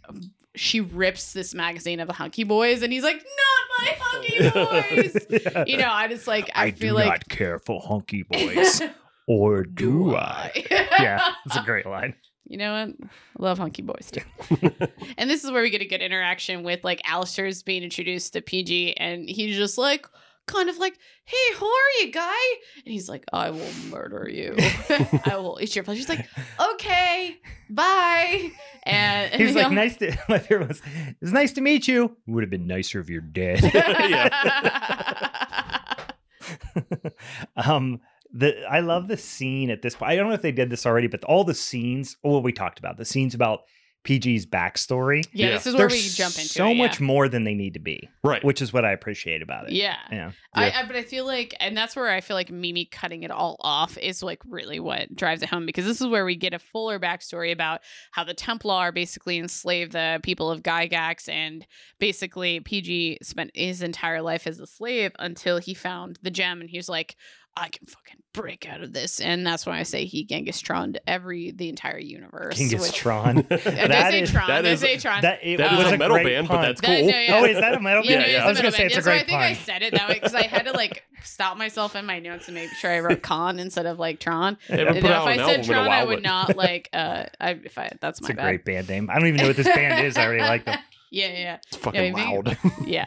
She 0.56 0.82
rips 0.82 1.34
this 1.34 1.56
magazine 1.56 2.00
of 2.00 2.06
the 2.08 2.14
hunky 2.14 2.44
boys, 2.44 2.84
and 2.84 2.94
he's 2.94 3.02
like, 3.02 3.16
"Not 3.16 3.80
my 3.80 3.96
hunky 4.00 4.50
boys." 4.52 5.68
you 5.68 5.78
know, 5.78 5.90
I 5.90 6.08
just 6.08 6.28
like 6.28 6.52
I, 6.54 6.66
I, 6.66 6.72
feel 6.72 6.94
do 6.94 7.00
like 7.00 7.08
not 7.10 7.28
care 7.28 7.58
for 7.58 7.82
hunky 7.82 8.22
boys, 8.22 8.80
or 9.26 9.64
do 9.64 10.16
I? 10.16 10.52
yeah, 10.70 11.22
it's 11.48 11.56
a 11.56 11.64
great 11.64 11.88
line. 11.88 12.14
You 12.46 12.58
know 12.58 12.74
what? 12.74 13.10
I 13.40 13.44
love 13.44 13.58
hunky 13.58 13.82
boys 13.82 14.12
too. 14.12 14.22
and 15.18 15.30
this 15.30 15.44
is 15.44 15.52
where 15.52 15.62
we 15.62 15.70
get 15.70 15.82
a 15.82 15.86
good 15.88 16.02
interaction 16.02 16.64
with 16.64 16.84
like 16.84 17.02
Alistair's 17.10 17.64
being 17.64 17.84
introduced 17.84 18.34
to 18.34 18.42
PG, 18.42 18.96
and 18.98 19.28
he's 19.30 19.56
just 19.56 19.78
like, 19.78 20.06
kind 20.46 20.70
of 20.70 20.78
like, 20.78 20.98
"Hey, 21.24 21.56
who 21.56 21.66
are 21.66 22.02
you, 22.02 22.12
guy?" 22.12 22.42
And 22.86 22.92
he's 22.92 23.08
like, 23.08 23.24
"I 23.32 23.50
will 23.52 23.72
murder 23.90 24.30
you. 24.30 24.56
I 25.26 25.38
will 25.38 25.58
eat 25.62 25.74
your 25.76 25.86
flesh." 25.86 25.98
He's 25.98 26.10
like, 26.10 26.28
"Okay, 26.74 27.38
bye." 27.70 28.52
And, 28.86 29.32
and 29.32 29.42
He's 29.42 29.56
like, 29.56 29.66
he'll- 29.68 29.74
nice 29.74 29.96
to. 29.98 30.14
My 30.28 30.40
favorite 30.40 30.68
was, 30.68 30.82
it's 31.22 31.32
nice 31.32 31.54
to 31.54 31.62
meet 31.62 31.88
you. 31.88 32.18
Would 32.28 32.44
have 32.44 32.50
been 32.52 32.68
nicer 32.68 33.00
if 33.00 33.10
you're 33.10 33.22
dead. 33.22 33.64
um, 37.56 38.02
the 38.34 38.66
I 38.66 38.80
love 38.80 39.08
the 39.08 39.18
scene 39.18 39.70
at 39.70 39.82
this 39.82 39.96
point. 39.96 40.12
I 40.12 40.16
don't 40.16 40.28
know 40.28 40.34
if 40.34 40.42
they 40.42 40.52
did 40.52 40.70
this 40.70 40.86
already, 40.86 41.08
but 41.08 41.24
all 41.24 41.44
the 41.44 41.54
scenes. 41.54 42.18
Well, 42.24 42.42
we 42.42 42.52
talked 42.52 42.80
about 42.80 42.98
the 42.98 43.06
scenes 43.06 43.34
about 43.36 43.62
PG's 44.04 44.46
backstory. 44.46 45.26
yeah, 45.32 45.48
Yeah. 45.48 45.54
this 45.54 45.66
is 45.66 45.76
where 45.76 45.88
They're 45.88 45.96
we 45.96 46.10
jump 46.10 46.36
into 46.36 46.50
so 46.50 46.68
it, 46.68 46.74
yeah. 46.76 46.84
much 46.84 47.00
more 47.00 47.30
than 47.30 47.46
they 47.46 47.54
need 47.54 47.76
to 47.76 47.80
be, 47.80 48.10
right. 48.22 48.44
which 48.44 48.62
is 48.62 48.74
what 48.74 48.84
I 48.84 48.92
appreciate 48.92 49.42
about 49.42 49.68
it. 49.68 49.72
Yeah. 49.76 49.96
Yeah. 50.12 50.32
I, 50.54 50.72
I 50.72 50.86
but 50.86 50.98
I 50.98 51.04
feel 51.04 51.26
like 51.26 51.56
and 51.62 51.76
that's 51.78 51.96
where 51.96 52.10
I 52.10 52.20
feel 52.20 52.36
like 52.36 52.52
Mimi 52.52 52.84
cutting 52.84 53.24
it 53.24 53.32
all 53.32 53.56
off 53.62 53.98
is 53.98 54.22
like 54.22 54.42
really 54.46 54.80
what 54.82 55.16
drives 55.16 55.42
it 55.42 55.48
home 55.50 55.66
because 55.66 55.86
this 55.86 56.02
is 56.02 56.08
where 56.08 56.26
we 56.26 56.36
get 56.36 56.54
a 56.54 56.60
fuller 56.60 57.00
backstory 57.00 57.54
about 57.54 57.80
how 58.12 58.26
the 58.26 58.34
Templar 58.34 58.92
basically 58.92 59.38
enslaved 59.40 59.94
the 59.94 60.20
people 60.22 60.52
of 60.52 60.64
Gygax 60.64 61.30
and 61.30 61.66
basically 61.98 62.60
PG 62.60 63.20
spent 63.22 63.52
his 63.54 63.82
entire 63.82 64.22
life 64.22 64.48
as 64.48 64.60
a 64.60 64.68
slave 64.68 65.12
until 65.18 65.60
he 65.60 65.74
found 65.74 66.20
the 66.24 66.32
gem 66.32 66.60
and 66.60 66.70
he 66.70 66.78
was 66.78 66.90
like 66.90 67.16
I 67.56 67.70
can 67.70 67.86
fucking 67.88 68.18
break 68.34 68.68
out 68.68 68.82
of 68.82 68.94
this 68.94 69.20
and 69.22 69.46
that's 69.46 69.64
why 69.64 69.78
I 69.78 69.84
say 69.84 70.06
he 70.06 70.24
Genghis 70.26 70.60
Tron 70.60 70.96
every 71.06 71.52
the 71.52 71.70
entire 71.70 72.00
universe. 72.00 72.58
Genghis 72.58 72.82
which- 72.82 72.94
Tron. 72.94 73.38
I 73.52 73.56
That 73.58 74.12
say 74.12 74.26
Tron. 74.26 74.48
that 74.48 74.66
I 74.66 74.98
Tron. 74.98 75.22
That, 75.22 75.40
it 75.44 75.58
That 75.58 75.78
was 75.78 75.86
is 75.86 75.92
a 75.92 75.96
a 75.96 75.98
metal 76.00 76.16
great 76.18 76.26
band, 76.26 76.48
pun. 76.48 76.58
but 76.58 76.62
that's 76.64 76.82
That- 76.82 77.00
cool. 77.00 77.08
no, 77.12 77.20
yeah. 77.20 77.36
Oh, 77.40 77.46
is 77.46 77.58
that 77.60 77.74
a 77.76 77.80
metal 77.80 78.04
Yeah, 78.04 78.18
band? 78.18 78.22
no, 78.32 78.34
yeah. 78.38 78.44
I 78.46 78.50
was 78.50 78.58
a 78.58 78.62
gonna 78.64 78.72
say 78.72 78.78
band. 78.80 78.88
it's 78.88 78.96
a 78.96 78.98
That's 78.98 79.06
why 79.08 79.12
great 79.14 79.22
I 79.22 79.54
think 79.54 79.60
I 79.60 79.64
said 79.64 79.82
it 79.84 79.94
that 79.94 80.08
way 80.10 80.14
because 80.16 80.34
I 80.34 80.48
had 80.48 80.66
to 80.66 80.72
like 80.72 81.04
stop 81.24 81.58
myself 81.58 81.96
in 81.96 82.06
my 82.08 82.18
notes 82.20 82.48
and 82.48 82.56
make 82.56 82.72
sure 82.72 82.90
I 82.90 83.02
wrote 83.02 83.22
con 83.22 83.60
instead 83.60 83.86
of 83.86 84.00
like 84.00 84.20
Tron. 84.20 84.58
They 84.68 84.78
haven't 84.80 84.96
put 84.96 85.06
if 85.06 85.12
out 85.12 85.28
I 85.28 85.32
an 85.34 85.38
said 85.38 85.44
album 85.44 85.54
in 85.56 85.62
a 85.62 85.74
Tron, 85.74 85.88
I 85.90 86.04
would 86.04 86.16
but- 86.16 86.24
not 86.24 86.58
like. 86.58 86.90
Uh, 86.92 87.26
I 87.40 87.52
if 87.52 87.78
I 87.78 87.92
that's 88.02 88.20
my. 88.20 88.30
It's 88.30 88.30
my 88.30 88.34
a 88.34 88.36
bad. 88.36 88.44
great 88.64 88.66
band 88.66 88.90
name. 88.90 89.10
I 89.12 89.20
don't 89.20 89.28
even 89.28 89.42
know 89.42 89.48
what 89.48 89.58
this 89.58 89.68
band 89.68 90.04
is. 90.08 90.18
I 90.18 90.26
already 90.26 90.42
like 90.42 90.66
them. 90.66 90.80
Yeah, 91.16 91.28
yeah, 91.28 91.58
It's 91.68 91.78
fucking 91.78 92.18
Yeah, 92.18 92.24
loud. 92.24 92.58
yeah. 92.88 93.06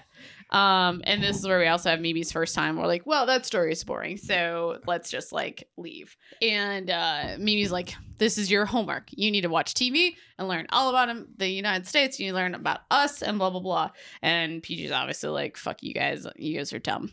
Um, 0.51 1.03
and 1.05 1.23
this 1.23 1.39
is 1.39 1.47
where 1.47 1.59
we 1.59 1.67
also 1.67 1.91
have 1.91 2.01
Mimi's 2.01 2.33
first 2.33 2.55
time. 2.55 2.77
We're 2.77 2.87
like, 2.87 3.07
well, 3.07 3.27
that 3.27 3.47
story 3.47 3.73
is 3.73 3.83
boring, 3.83 4.17
so 4.17 4.79
let's 4.87 5.11
just 5.11 5.33
like 5.33 5.69
leave. 5.77 6.17
And 6.41 6.91
uh, 6.91 7.37
Mimi's 7.39 7.73
like, 7.73 7.95
this 8.19 8.39
is 8.39 8.51
your 8.51 8.65
homework. 8.65 9.09
You 9.11 9.31
need 9.31 9.43
to 9.43 9.49
watch 9.49 9.75
TV 9.75 10.13
and 10.39 10.49
learn 10.49 10.67
all 10.71 10.89
about 10.89 11.15
the 11.37 11.49
United 11.49 11.87
States. 11.87 12.19
You 12.21 12.33
learn 12.33 12.55
about 12.55 12.81
us 12.91 13.23
and 13.23 13.39
blah 13.39 13.51
blah 13.51 13.61
blah. 13.61 13.91
And 14.23 14.63
PG's 14.63 14.93
obviously 14.93 15.31
like, 15.31 15.57
fuck 15.57 15.83
you 15.83 15.93
guys. 15.95 16.27
You 16.37 16.59
guys 16.59 16.73
are 16.73 16.79
dumb. 16.79 17.13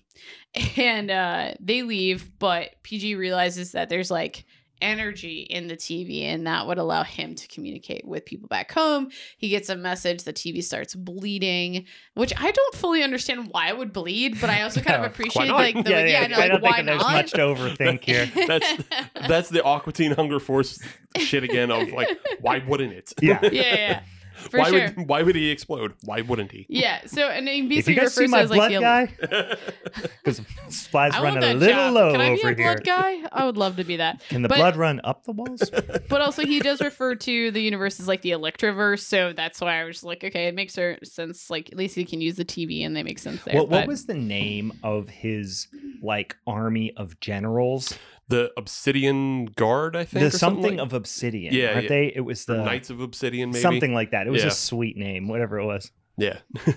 And 0.77 1.09
uh, 1.09 1.53
they 1.59 1.81
leave, 1.81 2.37
but 2.37 2.75
PG 2.83 3.15
realizes 3.15 3.71
that 3.71 3.89
there's 3.89 4.11
like 4.11 4.45
energy 4.83 5.41
in 5.41 5.67
the 5.67 5.75
TV, 5.75 6.23
and 6.23 6.45
that 6.45 6.67
would 6.67 6.77
allow 6.77 7.03
him 7.03 7.33
to 7.35 7.47
communicate 7.47 8.05
with 8.05 8.25
people 8.25 8.47
back 8.47 8.71
home. 8.71 9.09
He 9.37 9.49
gets 9.49 9.69
a 9.69 9.75
message, 9.75 10.23
the 10.23 10.33
TV 10.33 10.63
starts 10.63 10.93
bleeding, 10.93 11.85
which 12.13 12.33
I 12.37 12.51
don't 12.51 12.75
fully 12.75 13.01
understand 13.01 13.47
why 13.51 13.69
it 13.69 13.77
would 13.77 13.93
bleed, 13.93 14.39
but 14.41 14.49
I 14.49 14.61
also 14.61 14.81
kind 14.81 14.89
Yeah, 15.01 15.05
of 15.05 15.11
appreciate 15.11 15.49
like 15.49 15.83
the 15.83 15.89
yeah, 15.89 16.05
yeah. 16.05 16.27
no, 16.27 16.35
I 16.35 16.39
like, 16.39 16.51
don't 16.51 16.61
why 16.61 16.73
think 16.75 16.85
there's 16.87 17.01
much 17.03 17.31
to 17.31 17.37
overthink 17.37 18.03
here. 18.03 18.25
That's- 18.47 18.83
That's 19.27 19.49
the 19.49 19.63
Aqua 19.63 19.93
Teen 19.93 20.11
Hunger 20.11 20.39
Force 20.39 20.79
shit 21.17 21.43
again 21.43 21.71
of 21.71 21.89
like, 21.91 22.09
why 22.41 22.61
wouldn't 22.67 22.93
it? 22.93 23.13
Yeah. 23.21 23.39
yeah, 23.43 23.49
yeah, 23.51 23.75
yeah. 23.75 24.03
For 24.49 24.59
why 24.59 24.69
sure. 24.69 24.79
would 24.97 25.07
why 25.07 25.21
would 25.23 25.35
he 25.35 25.49
explode? 25.49 25.93
Why 26.03 26.21
wouldn't 26.21 26.51
he? 26.51 26.65
Yeah, 26.69 27.05
so 27.05 27.27
and 27.29 27.47
he 27.47 27.61
If 27.63 27.69
basically 27.69 27.93
you 27.95 27.99
guys 28.01 28.13
see 28.13 28.21
refers 28.23 28.31
to 28.31 28.37
my 28.37 28.41
as 28.41 28.49
like 28.49 28.79
blood 28.79 28.81
guy, 28.81 29.57
because 30.23 30.41
supplies 30.69 31.13
I 31.13 31.21
want 31.21 31.35
running 31.35 31.57
a 31.57 31.59
that 31.59 31.59
little 31.59 31.75
job. 31.75 31.93
low 31.93 32.11
Can 32.11 32.21
I 32.21 32.35
be 32.35 32.39
over 32.41 32.49
a 32.49 32.55
blood 32.55 32.83
guy? 32.83 33.27
I 33.31 33.45
would 33.45 33.57
love 33.57 33.75
to 33.77 33.83
be 33.83 33.97
that. 33.97 34.21
Can 34.29 34.41
the 34.41 34.49
But- 34.49 34.57
blood 34.57 34.75
run 34.75 35.01
up 35.03 35.23
the 35.23 35.31
walls? 35.31 35.69
But 36.09 36.21
also, 36.21 36.43
he 36.43 36.59
does 36.59 36.79
refer 36.81 37.15
to 37.15 37.51
the 37.51 37.61
universe 37.61 37.99
as 37.99 38.07
like 38.07 38.21
the 38.21 38.31
Electroverse, 38.31 38.99
so 38.99 39.33
that's 39.33 39.59
why 39.61 39.81
I 39.81 39.83
was 39.85 40.03
like, 40.03 40.23
okay, 40.23 40.47
it 40.47 40.53
makes 40.55 40.73
sense. 40.73 41.49
Like 41.49 41.69
at 41.71 41.77
least 41.77 41.95
he 41.95 42.05
can 42.05 42.21
use 42.21 42.35
the 42.35 42.45
TV, 42.45 42.85
and 42.85 42.95
they 42.95 43.03
make 43.03 43.19
sense 43.19 43.43
there. 43.43 43.55
what, 43.55 43.69
what 43.69 43.81
but- 43.81 43.87
was 43.87 44.05
the 44.05 44.13
name 44.13 44.73
of 44.83 45.09
his 45.09 45.67
like 46.01 46.35
army 46.45 46.93
of 46.97 47.19
generals? 47.19 47.97
The 48.33 48.51
Obsidian 48.57 49.45
Guard, 49.45 49.95
I 49.95 50.05
think. 50.05 50.21
The 50.21 50.27
or 50.27 50.31
something, 50.31 50.77
like- 50.77 50.85
of 50.85 50.93
obsidian. 50.93 51.53
Yeah, 51.53 51.73
aren't 51.73 51.83
yeah. 51.83 51.89
they? 51.89 52.13
It 52.15 52.21
was 52.21 52.49
or 52.49 52.55
the 52.55 52.63
Knights 52.63 52.89
of 52.89 52.99
Obsidian, 52.99 53.49
maybe. 53.51 53.61
something 53.61 53.93
like 53.93 54.11
that. 54.11 54.25
It 54.25 54.31
was 54.31 54.41
Yeah. 54.41 54.47
a 54.47 54.51
sweet 54.51 54.97
name, 54.97 55.27
whatever 55.27 55.59
it 55.59 55.65
was. 55.65 55.91
Yeah. 56.17 56.39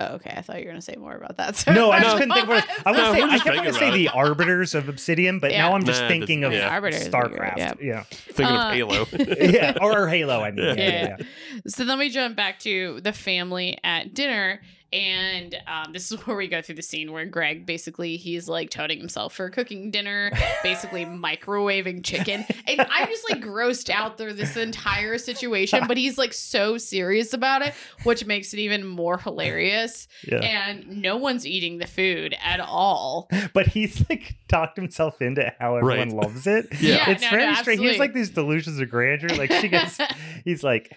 Oh, 0.00 0.14
okay, 0.14 0.34
I 0.36 0.40
thought 0.42 0.58
you 0.58 0.64
were 0.64 0.72
gonna 0.72 0.82
say 0.82 0.96
more 0.96 1.14
about 1.14 1.36
that. 1.36 1.54
So 1.54 1.72
No, 1.72 1.92
I 1.92 2.00
just 2.02 2.16
couldn't 2.18 2.34
think 2.34 2.48
what 2.48 2.66
I 2.84 2.90
No, 2.92 3.02
want 3.04 3.16
say. 3.16 3.22
I 3.22 3.30
just 3.30 3.44
kept 3.44 3.56
going 3.56 3.66
to 3.66 3.72
thinking 3.72 3.78
say 3.78 3.86
about 3.86 3.94
the 3.94 4.08
arbiters 4.08 4.74
of 4.74 4.88
Obsidian, 4.88 5.38
but 5.38 5.52
Yeah. 5.52 5.58
now 5.68 5.74
I'm 5.74 5.84
just 5.84 6.02
Nah, 6.02 6.08
thinking 6.08 6.42
of 6.42 6.52
yeah. 6.52 6.68
Arbiters 6.68 7.04
would 7.04 7.12
be 7.12 7.16
StarCraft. 7.18 7.80
Yeah. 7.82 8.02
Thinking 8.10 8.56
Uh, 8.56 8.68
of 8.70 8.74
Halo. 8.74 9.06
yeah, 9.38 9.78
or 9.80 10.08
Halo. 10.08 10.40
I 10.40 10.50
mean, 10.50 10.64
yeah, 10.66 10.74
Yeah. 10.74 10.84
yeah, 10.90 11.16
yeah. 11.20 11.26
So 11.68 11.84
then 11.84 11.98
we 12.00 12.08
jump 12.08 12.34
back 12.36 12.58
to 12.60 13.00
the 13.02 13.12
family 13.12 13.78
at 13.84 14.12
dinner, 14.12 14.60
and 14.92 15.56
um, 15.66 15.92
this 15.92 16.10
is 16.12 16.18
where 16.26 16.36
we 16.36 16.48
go 16.48 16.60
through 16.62 16.74
the 16.74 16.82
scene 16.82 17.12
where 17.12 17.24
Greg 17.26 17.64
basically 17.66 18.16
he's 18.16 18.48
like 18.48 18.70
toting 18.70 18.98
himself 18.98 19.34
for 19.34 19.48
cooking 19.50 19.90
dinner, 19.90 20.30
basically 20.62 21.04
microwaving 21.06 22.04
chicken, 22.04 22.44
and 22.66 22.80
I'm 22.80 23.08
just 23.08 23.28
like 23.30 23.40
grossed 23.42 23.90
out 23.90 24.18
through 24.18 24.34
this 24.34 24.56
entire 24.56 25.18
situation. 25.18 25.84
But 25.88 25.96
he's 25.96 26.18
like 26.18 26.32
so 26.32 26.78
serious 26.78 27.32
about 27.32 27.62
it, 27.62 27.74
which 28.04 28.26
makes 28.26 28.52
it 28.52 28.58
even 28.60 28.86
more 28.86 29.18
hilarious. 29.18 30.08
Yeah. 30.26 30.38
And 30.38 31.00
no 31.02 31.16
one's 31.16 31.46
eating 31.46 31.78
the 31.78 31.86
food 31.86 32.36
at 32.42 32.60
all. 32.60 33.28
But 33.54 33.66
he's 33.66 34.08
like 34.08 34.34
talked 34.48 34.76
himself 34.76 35.20
into 35.20 35.52
how 35.58 35.76
everyone 35.76 36.10
Right. 36.10 36.24
loves 36.26 36.46
it. 36.46 36.68
Yeah. 36.80 37.10
it's 37.10 37.22
no, 37.22 37.30
very 37.30 37.46
no, 37.46 37.54
strange. 37.54 37.80
He 37.80 37.86
has 37.88 37.98
like 37.98 38.14
these 38.14 38.30
delusions 38.30 38.78
of 38.80 38.88
grandeur. 38.88 39.36
Like 39.36 39.52
she 39.52 39.68
gets 39.68 39.98
he's 40.44 40.64
like, 40.64 40.90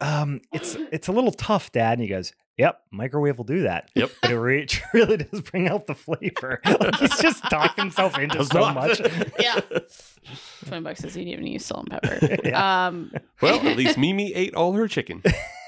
um, 0.00 0.40
it's 0.52 0.76
it's 0.90 1.08
a 1.08 1.12
little 1.12 1.30
tough, 1.32 1.70
Dad. 1.72 1.94
And 1.94 2.02
he 2.02 2.08
goes, 2.08 2.32
Yep, 2.58 2.80
microwave 2.90 3.38
will 3.38 3.44
do 3.44 3.62
that. 3.62 3.90
Yep. 3.94 4.10
But 4.20 4.30
it 4.32 4.38
re- 4.38 4.62
it 4.62 4.80
really 4.94 5.16
does 5.18 5.40
bring 5.40 5.66
out 5.68 5.86
the 5.86 5.94
flavor. 5.94 6.60
Like 6.80 6.96
he's 6.96 7.18
just 7.18 7.42
talked 7.50 7.78
himself 7.78 8.18
into 8.18 8.38
Does 8.38 8.48
so 8.48 8.60
not. 8.60 8.74
much. 8.74 9.00
Yeah. 9.38 9.60
Twenty 10.66 10.82
bucks 10.84 11.00
says 11.00 11.14
he'd 11.14 11.28
even 11.28 11.46
use 11.46 11.64
salt 11.64 11.88
and 11.90 12.02
pepper. 12.02 12.36
Yeah. 12.44 12.86
Um, 12.88 13.12
well, 13.40 13.66
at 13.66 13.76
least 13.76 13.96
Mimi 13.98 14.32
ate 14.34 14.54
all 14.54 14.72
her 14.74 14.86
chicken. 14.88 15.22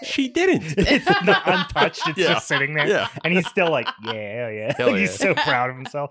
She 0.04 0.28
didn't. 0.28 0.74
it's 0.76 1.06
not 1.24 1.42
untouched. 1.46 2.02
It's 2.08 2.18
Yeah. 2.18 2.34
just 2.34 2.48
sitting 2.48 2.74
there. 2.74 2.86
Yeah. 2.88 3.08
And 3.24 3.32
he's 3.32 3.46
still 3.46 3.70
like, 3.70 3.86
yeah, 4.04 4.48
yeah. 4.50 4.74
Hell 4.76 4.94
he's 4.94 5.10
yeah. 5.20 5.28
so 5.28 5.34
proud 5.34 5.70
of 5.70 5.76
himself. 5.76 6.10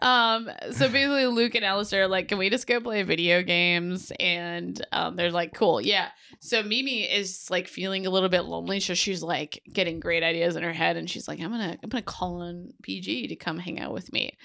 Um, 0.00 0.48
so 0.70 0.88
basically, 0.88 1.26
Luke 1.26 1.54
and 1.54 1.64
Alistair 1.64 2.04
are 2.04 2.08
like, 2.08 2.28
can 2.28 2.38
we 2.38 2.48
just 2.50 2.66
go 2.66 2.80
play 2.80 3.02
video 3.02 3.42
games? 3.42 4.12
And 4.20 4.80
um, 4.92 5.16
they're 5.16 5.32
like, 5.32 5.52
cool, 5.54 5.80
yeah. 5.80 6.08
So 6.40 6.62
Mimi 6.62 7.02
is 7.02 7.48
like 7.50 7.66
feeling 7.66 8.06
a 8.06 8.10
little 8.10 8.28
bit 8.28 8.42
lonely, 8.42 8.78
so 8.80 8.94
she's 8.94 9.22
like 9.22 9.62
getting 9.72 9.87
great 9.94 10.22
ideas 10.22 10.56
in 10.56 10.62
her 10.62 10.72
head, 10.72 10.96
and 10.96 11.08
she's 11.08 11.26
like, 11.28 11.40
I'm 11.40 11.50
gonna, 11.50 11.76
I'm 11.82 11.88
gonna 11.88 12.02
call 12.02 12.42
on 12.42 12.72
PG 12.82 13.28
to 13.28 13.36
come 13.36 13.58
hang 13.58 13.80
out 13.80 13.92
with 13.92 14.12
me. 14.12 14.36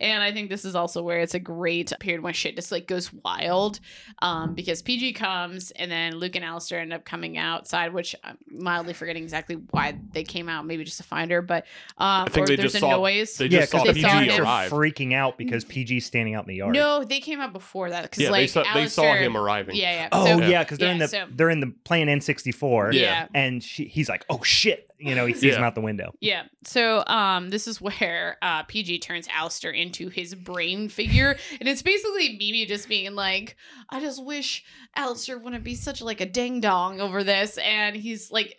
And 0.00 0.22
I 0.22 0.32
think 0.32 0.48
this 0.50 0.64
is 0.64 0.74
also 0.74 1.02
where 1.02 1.20
it's 1.20 1.34
a 1.34 1.38
great 1.38 1.92
period 2.00 2.22
when 2.22 2.32
shit 2.34 2.56
just 2.56 2.70
like 2.72 2.86
goes 2.86 3.12
wild, 3.12 3.80
um, 4.20 4.54
because 4.54 4.82
PG 4.82 5.14
comes, 5.14 5.70
and 5.72 5.90
then 5.90 6.16
Luke 6.16 6.36
and 6.36 6.44
Alistair 6.44 6.80
end 6.80 6.92
up 6.92 7.04
coming 7.04 7.36
outside, 7.38 7.92
which 7.92 8.14
I'm 8.24 8.38
mildly 8.50 8.92
forgetting 8.94 9.22
exactly 9.22 9.56
why 9.70 9.98
they 10.12 10.24
came 10.24 10.48
out, 10.48 10.66
maybe 10.66 10.84
just 10.84 10.98
to 10.98 11.02
find 11.04 11.30
her, 11.30 11.42
but 11.42 11.64
um, 11.98 12.24
I 12.26 12.28
think 12.30 12.46
they 12.46 12.56
there's 12.56 12.72
just 12.72 12.76
a 12.76 12.80
saw- 12.80 12.96
noise. 12.96 13.36
They 13.36 13.46
yeah, 13.46 13.60
just 13.60 13.72
saw 13.72 13.84
they 13.84 13.92
because 13.92 14.02
saw 14.10 14.18
PG 14.20 14.30
him. 14.30 14.40
are 14.40 14.44
arrive. 14.44 14.70
freaking 14.70 15.12
out 15.14 15.36
because 15.38 15.64
PG's 15.64 16.06
standing 16.06 16.34
out 16.34 16.44
in 16.44 16.48
the 16.48 16.56
yard. 16.56 16.74
No, 16.74 17.04
they 17.04 17.20
came 17.20 17.40
out 17.40 17.52
before 17.52 17.90
that 17.90 18.02
because 18.04 18.22
Yeah, 18.22 18.30
like 18.30 18.42
they 18.42 18.46
saw 18.46 18.64
they 18.74 18.86
saw 18.86 19.14
him 19.14 19.36
arriving. 19.36 19.76
Yeah, 19.76 19.92
yeah. 19.92 20.08
Oh 20.12 20.24
So- 20.26 20.46
yeah, 20.46 20.62
because 20.62 20.78
they're 20.78 20.92
in 20.92 20.98
the 20.98 21.08
so- 21.08 21.26
they're 21.30 21.50
in 21.50 21.60
the 21.60 21.72
playing 21.84 22.08
N64. 22.08 22.92
Yeah. 22.92 23.00
yeah. 23.00 23.28
And 23.34 23.62
she, 23.62 23.84
he's 23.86 24.08
like, 24.08 24.24
"Oh 24.28 24.42
shit!" 24.42 24.88
You 25.02 25.14
know, 25.14 25.26
he 25.26 25.34
sees 25.34 25.44
Yeah. 25.52 25.58
him 25.58 25.64
out 25.64 25.74
the 25.74 25.80
window. 25.80 26.12
Yeah. 26.20 26.44
So 26.64 27.02
um 27.06 27.50
this 27.50 27.66
is 27.66 27.80
where 27.80 28.36
uh 28.42 28.62
PG 28.64 29.00
turns 29.00 29.26
Alistair 29.28 29.70
into 29.72 30.08
his 30.08 30.34
brain 30.34 30.88
figure. 30.88 31.36
And 31.60 31.68
it's 31.68 31.82
basically 31.82 32.36
Mimi 32.38 32.66
just 32.66 32.88
being 32.88 33.14
like, 33.14 33.56
I 33.90 34.00
just 34.00 34.24
wish 34.24 34.64
Alistair 34.96 35.38
wouldn't 35.38 35.64
be 35.64 35.74
such 35.74 36.00
like 36.00 36.20
a 36.20 36.26
ding 36.26 36.60
dong 36.60 37.00
over 37.00 37.24
this. 37.24 37.58
And 37.58 37.96
he's 37.96 38.30
like 38.30 38.58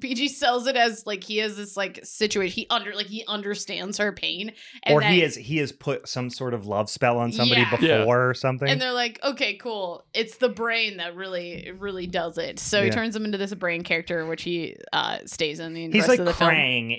PG 0.00 0.28
sells 0.28 0.66
it 0.66 0.76
as 0.76 1.06
like 1.06 1.24
he 1.24 1.38
has 1.38 1.56
this 1.56 1.76
like 1.76 2.00
situation. 2.04 2.54
He 2.54 2.66
under 2.70 2.94
like 2.94 3.06
he 3.06 3.24
understands 3.26 3.98
her 3.98 4.12
pain. 4.12 4.52
And 4.82 4.94
or 4.94 5.00
then- 5.00 5.12
he 5.14 5.20
has 5.20 5.34
he 5.34 5.56
has 5.58 5.72
put 5.72 6.08
some 6.08 6.30
sort 6.30 6.52
of 6.54 6.66
love 6.66 6.90
spell 6.90 7.18
on 7.18 7.32
somebody 7.32 7.62
Yeah. 7.62 7.70
before 7.70 7.88
Yeah. 7.88 8.04
or 8.04 8.34
something. 8.34 8.68
And 8.68 8.80
they're 8.80 8.92
like, 8.92 9.18
okay, 9.24 9.54
cool. 9.56 10.04
It's 10.14 10.36
the 10.36 10.48
brain 10.48 10.98
that 10.98 11.14
really, 11.16 11.70
really 11.78 12.06
does 12.06 12.36
it. 12.38 12.58
So 12.58 12.82
he 12.82 12.90
turns 12.90 13.16
him 13.16 13.24
into 13.24 13.38
this 13.38 13.54
brain 13.54 13.82
character, 13.82 14.24
which 14.26 14.42
he 14.42 14.76
uh, 14.92 15.18
stays 15.24 15.58
in 15.60 15.74
the 15.74 15.86
he's 15.86 15.94
rest 15.94 16.08
like 16.08 16.18
of 16.20 16.26
the 16.26 16.34
film. 16.34 16.50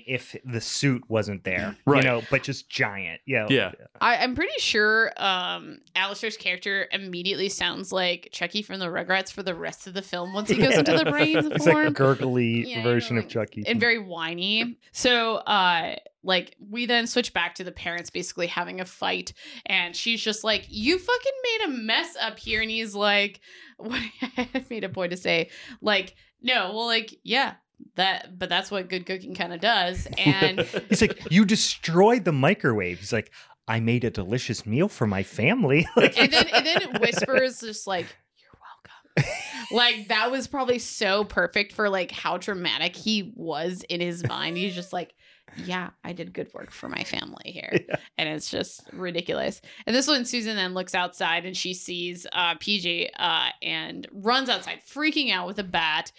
If 0.08 0.36
the 0.46 0.62
suit 0.62 1.04
wasn't 1.10 1.44
there, 1.44 1.76
Right. 1.86 2.04
you 2.04 2.10
know, 2.10 2.22
but 2.32 2.44
just 2.44 2.70
giant. 2.70 3.22
Yeah, 3.26 3.48
Yeah. 3.50 3.72
I, 4.02 4.18
I'm 4.18 4.36
pretty 4.36 4.60
sure 4.60 5.12
um, 5.18 5.80
Alistair's 5.96 6.38
character 6.38 6.88
immediately 6.92 7.50
sounds 7.50 7.92
like 7.92 8.30
Chucky 8.32 8.62
from 8.62 8.80
the 8.80 8.88
Rugrats 8.88 9.32
for 9.32 9.44
the 9.44 9.54
rest 9.56 9.86
of 9.88 9.94
the 9.94 10.02
film 10.02 10.34
once 10.34 10.50
he 10.50 10.56
goes 10.58 10.76
into 10.76 10.98
the 10.98 11.06
brains 11.10 11.46
It's 11.52 11.66
form. 11.66 11.86
like 11.86 11.94
gurgly 11.94 12.68
Yeah, 12.68 12.79
version 12.84 13.18
of 13.18 13.28
Chucky. 13.28 13.64
and 13.68 13.80
very 13.80 14.00
whiny. 14.00 14.78
So, 14.92 15.36
uh, 15.36 15.96
like 16.24 16.56
we 16.60 16.86
then 16.86 17.08
switch 17.08 17.34
back 17.34 17.56
to 17.56 17.64
the 17.64 17.72
parents 17.72 18.10
basically 18.10 18.48
having 18.48 18.82
a 18.82 18.86
fight, 18.86 19.34
and 19.66 19.96
she's 19.96 20.22
just 20.22 20.44
like, 20.44 20.66
"You 20.68 20.98
fucking 21.00 21.32
made 21.44 21.68
a 21.68 21.70
mess 21.70 22.16
up 22.20 22.38
here," 22.40 22.62
and 22.62 22.70
he's 22.70 22.94
like, 22.96 23.40
"What?" 23.78 24.02
I 24.38 24.66
made 24.70 24.84
a 24.84 24.90
point 24.90 25.12
to 25.12 25.18
say, 25.18 25.50
like, 25.82 26.16
"No, 26.42 26.72
well, 26.74 26.86
like, 26.88 27.18
yeah." 27.24 27.56
That, 27.96 28.38
but 28.38 28.50
that's 28.50 28.70
what 28.70 28.90
good 28.90 29.06
cooking 29.06 29.34
kind 29.36 29.54
of 29.54 29.62
does, 29.62 30.06
and 30.18 30.60
He's 30.90 31.00
like, 31.02 31.32
"You 31.32 31.46
destroyed 31.46 32.26
the 32.26 32.34
microwave." 32.34 33.00
He's 33.00 33.14
like, 33.14 33.32
"I 33.70 33.80
made 33.80 34.04
a 34.04 34.10
delicious 34.10 34.66
meal 34.66 34.90
for 34.90 35.08
my 35.08 35.24
family." 35.24 35.88
And 35.96 36.14
then 36.34 36.48
and 36.54 36.66
then 36.66 36.82
it 36.82 37.00
whispers 37.02 37.62
just 37.62 37.88
like 37.88 38.08
like 39.72 40.08
that 40.10 40.32
was 40.32 40.48
probably 40.48 40.80
so 40.80 41.24
perfect 41.24 41.74
for 41.74 41.90
like 41.90 42.12
how 42.12 42.38
dramatic 42.38 42.96
he 42.96 43.32
was 43.36 43.84
in 43.90 44.02
his 44.02 44.26
mind. 44.28 44.58
He's 44.58 44.76
just 44.76 44.94
like 44.94 45.14
yeah 45.66 45.90
i 46.04 46.14
did 46.14 46.32
good 46.32 46.48
work 46.54 46.70
for 46.70 46.88
my 46.88 47.04
family 47.04 47.52
here. 47.52 47.72
Yeah. 47.90 47.96
and 48.20 48.30
it's 48.30 48.52
just 48.52 48.88
ridiculous. 48.94 49.62
And 49.88 49.96
this 49.96 50.08
one 50.08 50.26
susan 50.26 50.56
then 50.56 50.74
looks 50.76 50.94
outside 50.94 51.46
and 51.46 51.58
she 51.58 51.74
sees 51.74 52.28
uh 52.34 52.54
pg 52.60 53.10
uh 53.18 53.50
and 53.64 54.08
runs 54.12 54.48
outside 54.50 54.82
freaking 54.88 55.32
out 55.32 55.48
with 55.48 55.58
a 55.58 55.64
bat 55.64 56.12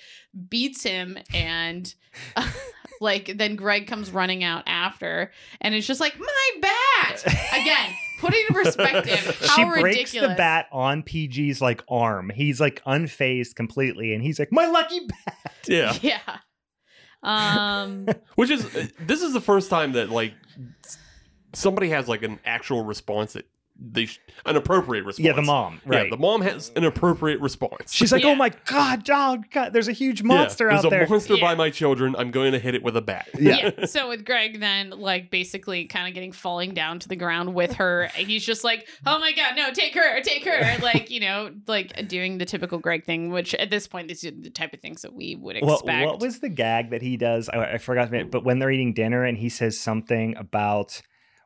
beats 0.48 0.82
him 0.82 1.16
and 1.32 1.94
like 3.00 3.36
then 3.36 3.54
greg 3.54 3.86
comes 3.86 4.10
running 4.10 4.42
out 4.42 4.64
after. 4.66 5.30
And 5.60 5.74
it's 5.76 5.86
just 5.86 6.00
like 6.00 6.18
my 6.18 6.50
bat! 6.60 7.24
Again 7.52 7.94
put 8.20 8.34
it 8.34 8.48
in 8.48 8.54
perspective 8.54 9.40
how 9.46 9.56
she 9.56 9.64
ridiculous 9.64 9.94
breaks 9.96 10.12
the 10.12 10.34
bat 10.36 10.66
on 10.72 11.02
PG's 11.02 11.60
like 11.60 11.82
arm. 11.88 12.30
He's 12.34 12.60
like 12.60 12.82
unfazed 12.84 13.54
completely, 13.54 14.14
and 14.14 14.22
he's 14.22 14.38
like, 14.38 14.52
"My 14.52 14.66
lucky 14.66 15.00
bat." 15.06 15.52
Yeah. 15.66 15.96
yeah 16.02 16.38
um 17.22 18.06
Which 18.36 18.50
is 18.50 18.66
this 18.98 19.22
is 19.22 19.32
the 19.32 19.40
first 19.40 19.68
time 19.68 19.92
that 19.92 20.10
like 20.10 20.32
somebody 21.52 21.90
has 21.90 22.08
like 22.08 22.22
an 22.22 22.38
actual 22.44 22.84
response 22.84 23.34
that 23.34 23.46
they 23.82 24.06
sh- 24.06 24.18
an 24.46 24.56
appropriate 24.56 25.04
response. 25.04 25.24
Yeah, 25.26 25.32
the 25.32 25.42
mom, 25.42 25.80
Yeah, 25.90 26.04
the 26.10 26.16
mom 26.18 26.42
has 26.42 26.70
an 26.76 26.84
appropriate 26.84 27.40
response. 27.40 27.92
She's 27.92 28.12
like, 28.12 28.24
oh 28.24 28.28
Yeah. 28.28 28.32
"Oh 28.34 28.36
my 28.36 28.50
god, 28.66 29.08
oh 29.10 29.38
god, 29.50 29.72
there's 29.72 29.88
a 29.88 29.92
huge 29.92 30.22
monster 30.22 30.66
Yeah, 30.66 30.70
monster 30.70 30.70
There's 30.70 30.78
out 30.84 30.86
a 30.86 30.90
there." 30.90 31.08
monster 31.08 31.34
Yeah. 31.34 31.40
by 31.40 31.54
my 31.54 31.70
children. 31.70 32.14
I'm 32.18 32.30
going 32.30 32.52
to 32.52 32.58
hit 32.58 32.74
it 32.74 32.82
with 32.82 32.96
a 32.96 33.00
bat. 33.02 33.28
Yeah. 33.38 33.70
yeah. 33.78 33.86
So 33.86 34.08
with 34.08 34.24
Greg 34.24 34.60
then 34.60 34.90
like 34.90 35.30
basically 35.30 35.86
kind 35.86 36.06
of 36.08 36.14
getting 36.14 36.32
falling 36.32 36.74
down 36.74 36.98
to 37.00 37.08
the 37.08 37.16
ground 37.16 37.54
with 37.54 37.74
her, 37.74 38.08
he's 38.14 38.44
just 38.44 38.64
like, 38.64 38.86
"Oh 39.06 39.18
my 39.18 39.32
god, 39.32 39.56
no, 39.56 39.72
take 39.72 39.94
her, 39.94 40.20
take 40.22 40.44
her!" 40.44 40.78
Like 40.82 41.10
you 41.10 41.20
know, 41.20 41.50
like 41.66 42.08
doing 42.08 42.38
the 42.38 42.44
typical 42.44 42.78
Greg 42.78 43.04
thing, 43.04 43.30
which 43.30 43.54
at 43.54 43.70
this 43.70 43.86
point 43.86 44.08
these 44.08 44.24
are 44.24 44.30
the 44.30 44.50
type 44.50 44.72
of 44.74 44.80
things 44.80 45.02
that 45.02 45.12
we 45.14 45.36
would 45.36 45.56
What, 45.60 45.74
expect. 45.80 46.06
what 46.06 46.20
was 46.20 46.38
the 46.40 46.48
gag 46.48 46.90
that 46.90 47.02
he 47.02 47.16
does? 47.16 47.48
I, 47.48 47.72
I 47.74 47.78
forgot, 47.78 48.10
but 48.30 48.44
when 48.44 48.58
they're 48.58 48.70
eating 48.70 48.92
dinner 48.92 49.24
and 49.24 49.36
he 49.38 49.48
says 49.48 49.78
something 49.78 50.36
about 50.36 51.00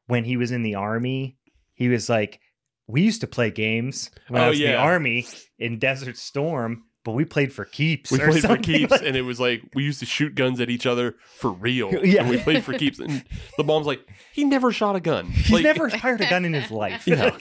when 0.06 0.24
he 0.24 0.36
was 0.36 0.50
in 0.50 0.62
the 0.62 0.74
army, 0.74 1.36
he 1.74 1.88
was 1.88 2.08
like, 2.08 2.40
"We 2.86 3.02
used 3.02 3.20
to 3.22 3.26
play 3.26 3.50
games 3.50 4.10
when 4.28 4.42
I 4.42 4.46
Oh, 4.46 4.50
was 4.50 4.60
in 4.60 4.66
the 4.68 4.76
army 4.76 5.26
in 5.58 5.78
Desert 5.78 6.16
Storm, 6.16 6.84
but 7.04 7.12
we 7.12 7.24
played 7.24 7.52
for 7.52 7.64
keeps." 7.64 8.10
We 8.10 8.20
or 8.20 8.28
played 8.30 8.42
for 8.42 8.56
keeps, 8.56 8.90
like- 8.92 9.02
and 9.02 9.16
it 9.16 9.22
was 9.22 9.38
like 9.40 9.62
we 9.74 9.82
used 9.84 10.00
to 10.00 10.06
shoot 10.06 10.34
guns 10.34 10.60
at 10.60 10.70
each 10.70 10.86
other 10.86 11.16
for 11.36 11.50
real. 11.52 11.92
Yeah. 12.04 12.20
and 12.22 12.30
we 12.30 12.38
played 12.38 12.64
for 12.64 12.72
keeps. 12.74 12.98
And 12.98 13.24
the 13.56 13.64
mom's 13.64 13.86
like, 13.86 14.00
he 14.32 14.44
never 14.44 14.72
shot 14.72 14.96
a 14.96 15.00
gun. 15.00 15.26
He's 15.26 15.50
Like, 15.50 15.62
never 15.64 15.90
fired 15.90 16.20
a 16.20 16.28
gun 16.30 16.44
in 16.44 16.52
his 16.54 16.70
life. 16.70 17.06
Yeah. 17.06 17.36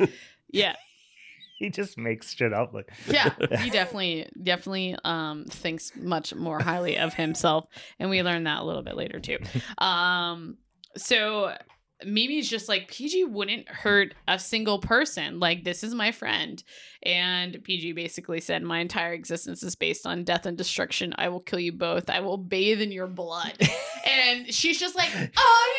yeah, 0.52 0.74
he 1.58 1.70
just 1.70 1.96
makes 1.98 2.34
shit 2.34 2.52
up. 2.52 2.72
Like, 2.74 2.90
yeah, 3.06 3.34
he 3.58 3.70
definitely 3.70 4.28
definitely 4.42 4.96
um 5.04 5.44
thinks 5.46 5.92
much 5.96 6.34
more 6.34 6.60
highly 6.60 6.98
of 6.98 7.14
himself, 7.14 7.66
and 7.98 8.10
we 8.10 8.22
learn 8.22 8.44
that 8.44 8.60
a 8.60 8.64
little 8.64 8.82
bit 8.82 8.96
later 8.96 9.20
too. 9.20 9.38
Um, 9.78 10.56
so 10.96 11.54
Mimi's 12.04 12.48
just 12.48 12.68
like 12.68 12.88
PG 12.90 13.24
wouldn't 13.24 13.68
hurt 13.68 14.14
a 14.28 14.38
single 14.38 14.78
person. 14.78 15.38
Like 15.40 15.64
this 15.64 15.82
is 15.84 15.94
my 15.94 16.12
friend, 16.12 16.62
and 17.02 17.62
PG 17.64 17.92
basically 17.92 18.40
said, 18.40 18.62
"My 18.62 18.78
entire 18.80 19.12
existence 19.12 19.62
is 19.62 19.74
based 19.76 20.06
on 20.06 20.24
death 20.24 20.46
and 20.46 20.56
destruction. 20.56 21.14
I 21.18 21.28
will 21.28 21.40
kill 21.40 21.60
you 21.60 21.72
both. 21.72 22.08
I 22.10 22.20
will 22.20 22.36
bathe 22.38 22.80
in 22.80 22.92
your 22.92 23.06
blood." 23.06 23.52
and 24.06 24.52
she's 24.52 24.78
just 24.80 24.96
like, 24.96 25.10
"Oh, 25.36 25.74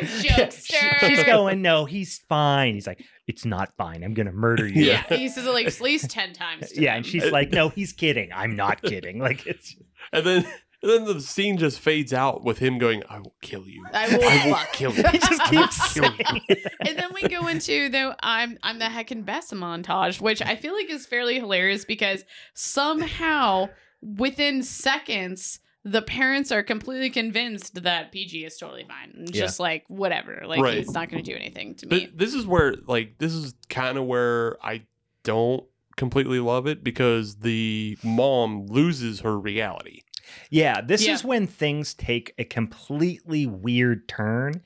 you're 0.00 0.08
such 0.08 0.26
a 0.26 0.28
jokester." 0.42 0.98
she- 1.00 1.06
she's 1.16 1.24
going, 1.24 1.62
"No, 1.62 1.84
he's 1.84 2.18
fine." 2.28 2.74
He's 2.74 2.86
like, 2.86 3.02
"It's 3.26 3.44
not 3.44 3.72
fine. 3.76 4.02
I'm 4.04 4.14
gonna 4.14 4.32
murder 4.32 4.66
you." 4.66 4.84
Yeah, 4.84 5.04
he 5.08 5.28
says 5.28 5.46
it 5.46 5.50
like 5.52 5.66
at 5.66 5.80
least 5.80 6.10
ten 6.10 6.32
times. 6.32 6.70
To 6.70 6.80
Yeah, 6.80 6.90
them. 6.92 6.96
and 6.98 7.06
she's 7.06 7.30
like, 7.30 7.50
"No, 7.52 7.68
he's 7.68 7.92
kidding. 7.92 8.30
I'm 8.34 8.56
not 8.56 8.82
kidding." 8.82 9.18
Like 9.18 9.46
it's 9.46 9.74
and 10.12 10.24
then 10.26 10.46
And 10.84 10.92
then 10.92 11.04
the 11.06 11.20
scene 11.22 11.56
just 11.56 11.80
fades 11.80 12.12
out 12.12 12.44
with 12.44 12.58
him 12.58 12.76
going, 12.76 13.02
"I 13.08 13.18
will 13.18 13.34
kill 13.40 13.66
you. 13.66 13.86
I 13.90 14.14
will 14.14 14.22
I 14.22 14.46
will 14.46 14.66
kill 14.72 14.92
you." 14.94 15.02
he 15.12 15.18
just 15.18 15.42
keeps 15.44 15.94
Kill 15.94 16.04
saying 16.04 16.42
and 16.80 16.98
then 16.98 17.08
we 17.14 17.26
go 17.26 17.46
into 17.46 17.88
the 17.88 18.14
I'm 18.22 18.58
I'm 18.62 18.78
the 18.78 18.84
heckin' 18.84 19.24
best 19.24 19.50
montage, 19.54 20.20
which 20.20 20.42
I 20.42 20.56
feel 20.56 20.74
like 20.74 20.90
is 20.90 21.06
fairly 21.06 21.36
hilarious 21.36 21.86
because 21.86 22.24
somehow 22.52 23.70
within 24.02 24.62
seconds 24.62 25.60
the 25.84 26.02
parents 26.02 26.52
are 26.52 26.62
completely 26.62 27.08
convinced 27.08 27.82
that 27.82 28.12
PG 28.12 28.44
is 28.44 28.56
totally 28.58 28.84
fine. 28.84 29.12
And 29.16 29.34
Yeah. 29.34 29.42
Just 29.42 29.60
like 29.60 29.84
whatever. 29.88 30.42
Like 30.46 30.60
Right. 30.60 30.78
he's 30.78 30.92
not 30.92 31.08
gonna 31.10 31.22
do 31.22 31.34
anything 31.34 31.76
to 31.76 31.86
me. 31.86 32.08
This 32.14 32.34
is 32.34 32.46
where, 32.46 32.74
like, 32.86 33.18
this 33.18 33.32
is 33.32 33.54
kind 33.68 33.96
of 33.98 34.04
where 34.04 34.56
I 34.64 34.82
don't 35.22 35.64
completely 35.96 36.40
love 36.40 36.66
it 36.66 36.82
because 36.82 37.36
the 37.36 37.98
mom 38.02 38.66
loses 38.66 39.20
her 39.20 39.38
reality. 39.38 40.00
Yeah, 40.50 40.80
this 40.80 41.06
Yeah. 41.06 41.14
is 41.14 41.24
when 41.24 41.46
things 41.46 41.94
take 41.94 42.34
a 42.38 42.44
completely 42.44 43.46
weird 43.46 44.08
turn 44.08 44.62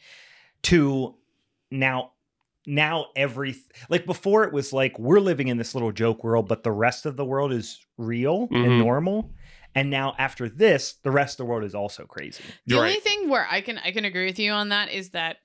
to 0.63 1.17
now 1.71 2.13
now 2.67 3.07
every 3.17 3.55
like 3.89 4.05
before 4.05 4.45
it 4.45 4.53
was 4.53 4.73
like 4.73 4.99
we're 4.99 5.21
living 5.21 5.49
in 5.49 5.57
this 5.57 5.75
little 5.75 5.93
joke 5.93 6.23
world 6.23 6.47
but 6.49 6.63
the 6.63 6.73
rest 6.73 7.07
of 7.07 7.17
the 7.17 7.25
world 7.25 7.51
is 7.51 7.87
real 7.97 8.47
and 8.51 8.73
Mhm. 8.73 8.79
normal 8.79 9.33
and 9.75 9.89
now 9.89 10.15
after 10.19 10.49
this 10.51 10.95
the 11.03 11.11
rest 11.11 11.35
of 11.35 11.47
the 11.47 11.51
world 11.51 11.65
is 11.65 11.75
also 11.75 12.05
crazy. 12.05 12.43
The 12.67 12.75
You're 12.75 12.81
only 12.81 12.95
right. 12.95 13.03
thing 13.03 13.29
where 13.31 13.47
I 13.51 13.61
can 13.63 13.79
I 13.79 13.93
can 13.93 14.05
agree 14.05 14.27
with 14.27 14.39
you 14.39 14.53
on 14.53 14.69
that 14.71 14.91
is 14.91 15.11
that 15.11 15.39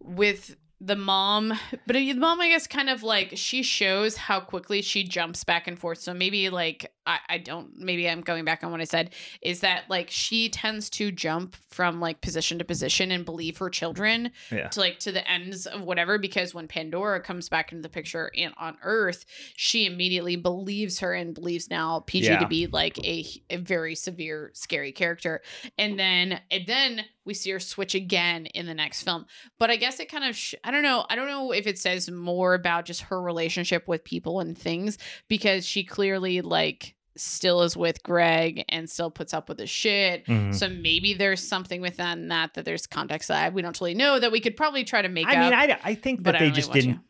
with 0.00 0.56
the 0.80 0.96
mom, 0.96 1.54
but 1.86 1.94
the 1.94 2.12
mom, 2.14 2.40
I 2.40 2.48
guess, 2.50 2.66
kind 2.66 2.90
of 2.90 3.02
like 3.02 3.32
she 3.34 3.62
shows 3.62 4.16
how 4.16 4.40
quickly 4.40 4.82
she 4.82 5.04
jumps 5.04 5.42
back 5.42 5.66
and 5.66 5.78
forth. 5.78 5.98
So 5.98 6.12
maybe 6.12 6.50
like 6.50 6.92
I, 7.06 7.18
I 7.28 7.38
don't 7.38 7.78
maybe 7.78 8.08
I'm 8.08 8.20
going 8.20 8.44
back 8.44 8.64
on 8.64 8.70
what 8.72 8.80
I 8.80 8.84
said 8.84 9.10
is 9.42 9.60
that 9.60 9.84
like 9.88 10.08
she 10.10 10.48
tends 10.48 10.90
to 10.90 11.12
jump 11.12 11.56
from 11.70 12.00
like 12.00 12.20
position 12.20 12.58
to 12.58 12.64
position 12.64 13.10
and 13.10 13.24
believe 13.24 13.58
her 13.58 13.70
children 13.70 14.30
Yeah. 14.50 14.68
to 14.68 14.80
like 14.80 14.98
to 15.00 15.12
the 15.12 15.28
ends 15.30 15.66
of 15.66 15.82
whatever 15.82 16.18
because 16.18 16.54
when 16.54 16.66
Pandora 16.68 17.20
comes 17.20 17.48
back 17.48 17.70
into 17.70 17.82
the 17.82 17.88
picture 17.88 18.30
and 18.36 18.52
on 18.58 18.76
Earth, 18.82 19.24
she 19.54 19.86
immediately 19.86 20.36
believes 20.36 20.98
her 21.00 21.12
and 21.14 21.34
believes 21.34 21.70
now 21.70 22.00
PG 22.06 22.26
Yeah. 22.26 22.38
to 22.40 22.48
be 22.48 22.66
like 22.66 22.98
a, 23.04 23.24
a 23.50 23.56
very 23.56 23.94
severe 23.94 24.50
scary 24.54 24.92
character. 24.92 25.42
And 25.78 25.98
then 25.98 26.40
and 26.50 26.66
then 26.66 27.04
we 27.24 27.34
see 27.34 27.50
her 27.50 27.60
switch 27.60 27.94
again 27.94 28.46
in 28.46 28.66
the 28.66 28.74
next 28.74 29.02
film. 29.02 29.26
But 29.58 29.70
I 29.70 29.76
guess 29.76 30.00
it 30.00 30.10
kind 30.10 30.24
of 30.24 30.36
sh- 30.36 30.54
I 30.64 30.70
don't 30.70 30.82
know, 30.82 31.04
I 31.08 31.16
don't 31.16 31.28
know 31.28 31.52
if 31.52 31.66
it 31.66 31.78
says 31.78 32.10
more 32.10 32.54
about 32.54 32.84
just 32.84 33.02
her 33.02 33.20
relationship 33.20 33.86
with 33.86 34.04
people 34.04 34.40
and 34.40 34.56
things 34.56 34.98
because 35.28 35.66
she 35.66 35.84
clearly 35.84 36.40
like 36.40 36.94
still 37.16 37.62
is 37.62 37.76
with 37.76 38.02
Greg 38.02 38.64
and 38.68 38.88
still 38.88 39.10
puts 39.10 39.32
up 39.34 39.48
with 39.48 39.58
the 39.58 39.66
shit. 39.66 40.26
Mhm. 40.26 40.54
So 40.54 40.68
maybe 40.68 41.14
there's 41.14 41.46
something 41.46 41.80
within 41.80 42.28
that 42.28 42.54
that 42.54 42.64
there's 42.64 42.86
context 42.86 43.28
that 43.28 43.52
we 43.52 43.62
don't 43.62 43.74
totally 43.74 43.94
know 43.94 44.18
that 44.18 44.32
we 44.32 44.40
could 44.40 44.56
probably 44.56 44.84
try 44.84 45.02
to 45.02 45.08
make 45.08 45.26
I 45.26 45.34
up. 45.36 45.38
mean, 45.38 45.52
I, 45.54 45.78
I 45.84 45.94
think 45.94 46.24
that 46.24 46.32
they 46.38 46.46
don't 46.46 46.54
just 46.54 46.68
really 46.68 46.80
didn't 46.82 47.00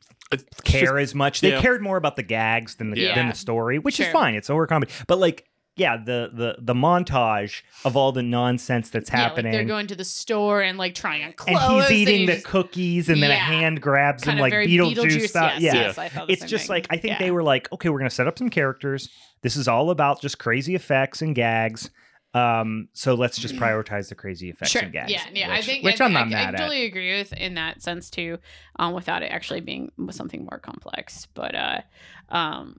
care 0.64 0.98
just- 0.98 1.10
as 1.10 1.14
much. 1.14 1.40
They 1.40 1.50
yeah. 1.50 1.60
cared 1.60 1.82
more 1.82 1.96
about 1.96 2.16
the 2.16 2.22
gags 2.22 2.76
than 2.76 2.90
the 2.90 3.04
than 3.14 3.28
the 3.28 3.34
story, 3.34 3.78
which 3.78 4.00
is 4.00 4.08
fine. 4.08 4.34
It's 4.34 4.50
over 4.50 4.66
comedy. 4.66 4.92
But 5.06 5.18
like, 5.18 5.46
yeah, 5.76 5.96
the 5.98 6.30
the 6.32 6.56
the 6.58 6.74
montage 6.74 7.62
of 7.84 7.96
all 7.96 8.10
the 8.10 8.22
nonsense 8.22 8.88
that's 8.90 9.10
yeah, 9.10 9.16
happening. 9.18 9.52
like 9.52 9.58
they're 9.60 9.64
going 9.64 9.86
to 9.88 9.94
the 9.94 10.04
store 10.04 10.62
and 10.62 10.78
like 10.78 10.94
trying 10.94 11.22
on 11.22 11.34
and 11.46 11.58
he's 11.82 11.90
eating 11.90 12.20
you 12.22 12.26
the 12.26 12.32
just- 12.34 12.46
cookies, 12.46 13.08
and 13.08 13.22
then 13.22 13.30
a 13.30 13.34
hand 13.36 13.80
grabs 13.82 14.22
him 14.24 14.38
kind 14.38 14.40
of 14.40 14.42
like 14.42 14.52
Beetlejuice, 14.68 15.28
stuff. 15.28 15.52
Yes, 15.58 15.74
yeah, 15.74 15.80
yes, 15.82 15.98
I 15.98 16.08
thought 16.08 16.26
the 16.28 16.32
it's 16.32 16.44
just 16.46 16.66
thing. 16.66 16.74
like 16.74 16.86
I 16.90 16.96
think 16.96 17.12
Yeah. 17.12 17.18
they 17.18 17.30
were 17.30 17.42
like, 17.42 17.70
okay, 17.72 17.90
we're 17.90 17.98
gonna 17.98 18.10
set 18.10 18.26
up 18.26 18.38
some 18.38 18.48
characters. 18.50 19.10
This 19.42 19.54
is 19.56 19.68
all 19.68 19.90
about 19.90 20.20
just 20.22 20.38
crazy 20.38 20.74
effects 20.74 21.20
and 21.22 21.34
gags. 21.34 21.90
Um, 22.34 22.88
so 22.92 23.14
let's 23.14 23.38
just 23.38 23.54
prioritize 23.56 24.10
the 24.10 24.14
crazy 24.14 24.50
effects 24.50 24.70
Sure. 24.72 24.82
and 24.82 24.92
gags. 24.92 25.10
Yeah, 25.10 25.22
yeah. 25.32 25.52
I 25.54 25.62
think 25.62 25.84
which 25.84 26.00
I, 26.02 26.04
I'm 26.04 26.12
not 26.12 26.26
I, 26.26 26.30
mad 26.30 26.44
I 26.46 26.48
at. 26.48 26.56
totally 26.58 26.84
agree 26.84 27.16
with 27.16 27.32
in 27.32 27.54
that 27.54 27.80
sense 27.82 28.10
too, 28.10 28.38
um, 28.78 28.92
without 28.92 29.22
it 29.22 29.26
actually 29.32 29.60
being 29.62 29.90
something 30.10 30.42
more 30.50 30.58
complex. 30.58 31.26
But 31.32 31.54
uh, 31.54 31.80
um, 32.28 32.78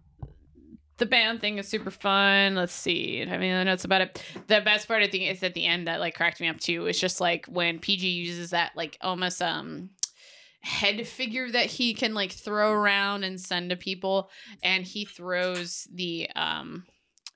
the 0.97 1.05
band 1.05 1.41
thing 1.41 1.57
is 1.57 1.67
super 1.67 1.91
fun. 1.91 2.55
Let's 2.55 2.73
see. 2.73 3.25
I 3.27 3.37
mean, 3.37 3.65
notes 3.65 3.85
about 3.85 4.01
it. 4.01 4.23
The 4.47 4.61
best 4.61 4.87
part 4.87 5.03
I 5.03 5.07
think 5.07 5.29
is 5.29 5.43
at 5.43 5.53
the 5.53 5.65
end 5.65 5.87
that 5.87 5.99
like 5.99 6.15
cracked 6.15 6.41
me 6.41 6.47
up 6.47 6.59
too. 6.59 6.87
Is 6.87 6.99
just 6.99 7.21
like 7.21 7.45
when 7.45 7.79
PG 7.79 8.07
uses 8.07 8.49
that 8.51 8.71
like 8.75 8.97
almost 9.01 9.41
um 9.41 9.89
head 10.61 11.07
figure 11.07 11.49
that 11.51 11.67
he 11.67 11.93
can 11.93 12.13
like 12.13 12.31
throw 12.31 12.71
around 12.71 13.23
and 13.23 13.39
send 13.39 13.69
to 13.69 13.75
people, 13.75 14.29
and 14.63 14.85
he 14.85 15.05
throws 15.05 15.87
the 15.93 16.29
um 16.35 16.85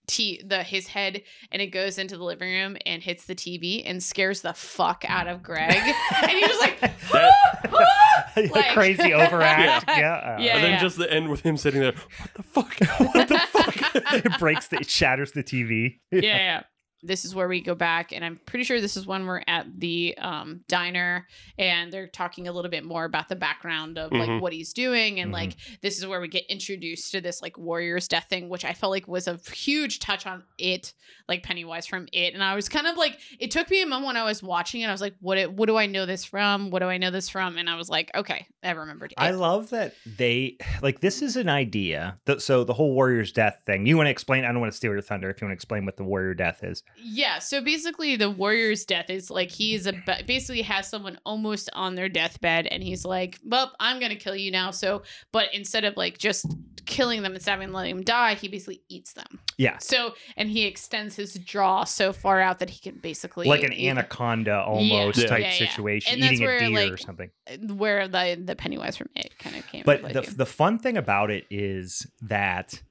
t 0.07 0.41
the 0.45 0.63
his 0.63 0.87
head 0.87 1.21
and 1.51 1.61
it 1.61 1.67
goes 1.67 1.97
into 1.97 2.17
the 2.17 2.23
living 2.23 2.51
room 2.51 2.75
and 2.85 3.01
hits 3.01 3.25
the 3.25 3.35
TV 3.35 3.83
and 3.85 4.01
scares 4.03 4.41
the 4.41 4.53
fuck 4.53 5.03
out 5.07 5.27
of 5.27 5.41
Greg. 5.43 5.71
and 6.21 6.31
he 6.31 6.41
was 6.41 6.59
like, 8.35 8.51
Like- 8.51 8.73
crazy 8.73 9.13
overact. 9.13 9.85
yeah. 9.87 10.13
uh, 10.37 10.41
Yeah, 10.41 10.55
and 10.55 10.63
then 10.63 10.71
yeah. 10.71 10.79
just 10.81 10.97
the 10.97 11.11
end 11.11 11.29
with 11.29 11.41
him 11.41 11.57
sitting 11.57 11.81
there. 11.81 11.93
What 11.93 12.33
the 12.35 12.43
fuck? 12.43 12.75
what 13.13 13.27
the 13.27 13.37
fuck? 13.39 13.95
it 14.25 14.39
breaks 14.39 14.67
the, 14.69 14.77
it 14.77 14.89
shatters 14.89 15.31
the 15.31 15.43
TV. 15.43 15.99
yeah, 16.11 16.19
yeah. 16.21 16.63
This 17.03 17.25
is 17.25 17.33
where 17.33 17.47
we 17.47 17.61
go 17.61 17.73
back, 17.75 18.11
and 18.11 18.23
I'm 18.23 18.39
pretty 18.45 18.63
sure 18.63 18.79
this 18.79 18.95
is 18.95 19.07
when 19.07 19.25
we're 19.25 19.41
at 19.47 19.79
the 19.79 20.15
um, 20.19 20.61
diner, 20.67 21.27
and 21.57 21.91
they're 21.91 22.07
talking 22.07 22.47
a 22.47 22.51
little 22.51 22.69
bit 22.71 22.83
more 22.85 23.05
about 23.05 23.27
the 23.29 23.35
background 23.35 23.97
of 23.97 24.11
like 24.11 24.29
Mhm. 24.29 24.39
what 24.41 24.53
he's 24.53 24.71
doing, 24.73 25.19
and 25.19 25.31
Mhm. 25.31 25.33
like 25.33 25.53
this 25.81 25.97
is 25.97 26.05
where 26.05 26.21
we 26.21 26.27
get 26.27 26.45
introduced 26.47 27.11
to 27.11 27.21
this 27.21 27.41
like 27.41 27.57
warrior's 27.57 28.07
death 28.07 28.27
thing, 28.29 28.49
which 28.49 28.63
I 28.65 28.73
felt 28.73 28.91
like 28.91 29.07
was 29.07 29.27
a 29.27 29.39
huge 29.53 29.99
touch 29.99 30.25
on 30.27 30.43
it, 30.57 30.93
like 31.27 31.43
Pennywise 31.43 31.87
from 31.87 32.07
it, 32.13 32.33
and 32.33 32.43
I 32.43 32.55
was 32.55 32.69
kind 32.69 32.85
of 32.87 32.97
like, 32.97 33.19
it 33.39 33.51
took 33.51 33.69
me 33.69 33.81
a 33.81 33.85
moment 33.85 34.07
when 34.07 34.17
I 34.17 34.23
was 34.23 34.43
watching, 34.43 34.81
it, 34.81 34.87
I 34.87 34.91
was 34.91 35.01
like, 35.01 35.15
what? 35.21 35.37
It, 35.37 35.51
what 35.51 35.67
do 35.67 35.77
I 35.77 35.85
know 35.87 36.05
this 36.05 36.23
from? 36.25 36.69
What 36.69 36.79
do 36.79 36.85
I 36.85 36.97
know 36.97 37.09
this 37.11 37.29
from? 37.29 37.57
And 37.57 37.69
I 37.69 37.75
was 37.75 37.89
like, 37.89 38.11
okay, 38.13 38.45
I 38.63 38.71
remembered. 38.71 39.11
It. 39.11 39.17
I 39.19 39.31
love 39.31 39.71
that 39.71 39.95
they 40.05 40.57
like 40.81 40.99
this 41.01 41.21
is 41.21 41.35
an 41.35 41.49
idea. 41.49 42.19
That, 42.25 42.41
so 42.41 42.63
the 42.63 42.73
whole 42.73 42.93
warrior's 42.93 43.31
death 43.31 43.61
thing. 43.65 43.85
You 43.85 43.97
want 43.97 44.07
to 44.07 44.11
explain? 44.11 44.45
I 44.45 44.49
don't 44.49 44.59
want 44.59 44.71
to 44.71 44.77
steal 44.77 44.91
your 44.91 45.01
thunder. 45.01 45.29
If 45.29 45.41
you 45.41 45.45
want 45.47 45.51
to 45.51 45.55
explain 45.55 45.85
what 45.85 45.97
the 45.97 46.03
warrior 46.03 46.33
death 46.33 46.63
is. 46.63 46.83
Yeah, 46.97 47.39
so 47.39 47.61
basically 47.61 48.15
the 48.15 48.29
warrior's 48.29 48.85
death 48.85 49.09
is 49.09 49.29
like 49.29 49.49
he's 49.51 49.87
a 49.87 49.93
basically 50.27 50.61
has 50.63 50.87
someone 50.87 51.19
almost 51.25 51.69
on 51.73 51.95
their 51.95 52.09
deathbed 52.09 52.67
and 52.67 52.83
he's 52.83 53.05
like, 53.05 53.39
"Well, 53.45 53.71
I'm 53.79 53.99
going 53.99 54.11
to 54.11 54.15
kill 54.17 54.35
you 54.35 54.51
now." 54.51 54.71
So, 54.71 55.03
but 55.31 55.53
instead 55.53 55.83
of 55.83 55.97
like 55.97 56.17
just 56.17 56.45
killing 56.85 57.21
them 57.21 57.33
and 57.33 57.41
stabbing 57.41 57.67
them, 57.67 57.73
letting 57.73 57.95
them 57.97 58.03
die, 58.03 58.33
he 58.35 58.47
basically 58.47 58.81
eats 58.89 59.13
them. 59.13 59.39
Yeah. 59.57 59.77
So, 59.77 60.15
and 60.35 60.49
he 60.49 60.65
extends 60.65 61.15
his 61.15 61.33
jaw 61.35 61.83
so 61.85 62.11
far 62.11 62.41
out 62.41 62.59
that 62.59 62.69
he 62.69 62.79
can 62.79 62.99
basically 62.99 63.47
Like 63.47 63.63
an 63.63 63.71
eat- 63.73 63.87
anaconda 63.89 64.61
almost 64.61 65.19
Yeah. 65.19 65.27
type 65.27 65.39
Yeah, 65.41 65.53
yeah. 65.59 65.69
situation, 65.69 66.13
And 66.13 66.23
that's 66.23 66.33
eating 66.33 66.47
a 66.47 66.59
deer 66.59 66.69
like, 66.69 66.91
or 66.91 66.97
something. 66.97 67.29
where 67.75 68.07
the 68.07 68.41
the 68.43 68.55
Pennywise 68.55 68.97
from 68.97 69.09
it 69.15 69.37
kind 69.39 69.55
of 69.55 69.65
came. 69.67 69.83
But 69.85 70.01
into 70.01 70.21
the 70.21 70.35
the 70.37 70.45
fun 70.45 70.79
thing 70.79 70.97
about 70.97 71.31
it 71.31 71.45
is 71.49 72.05
that 72.21 72.81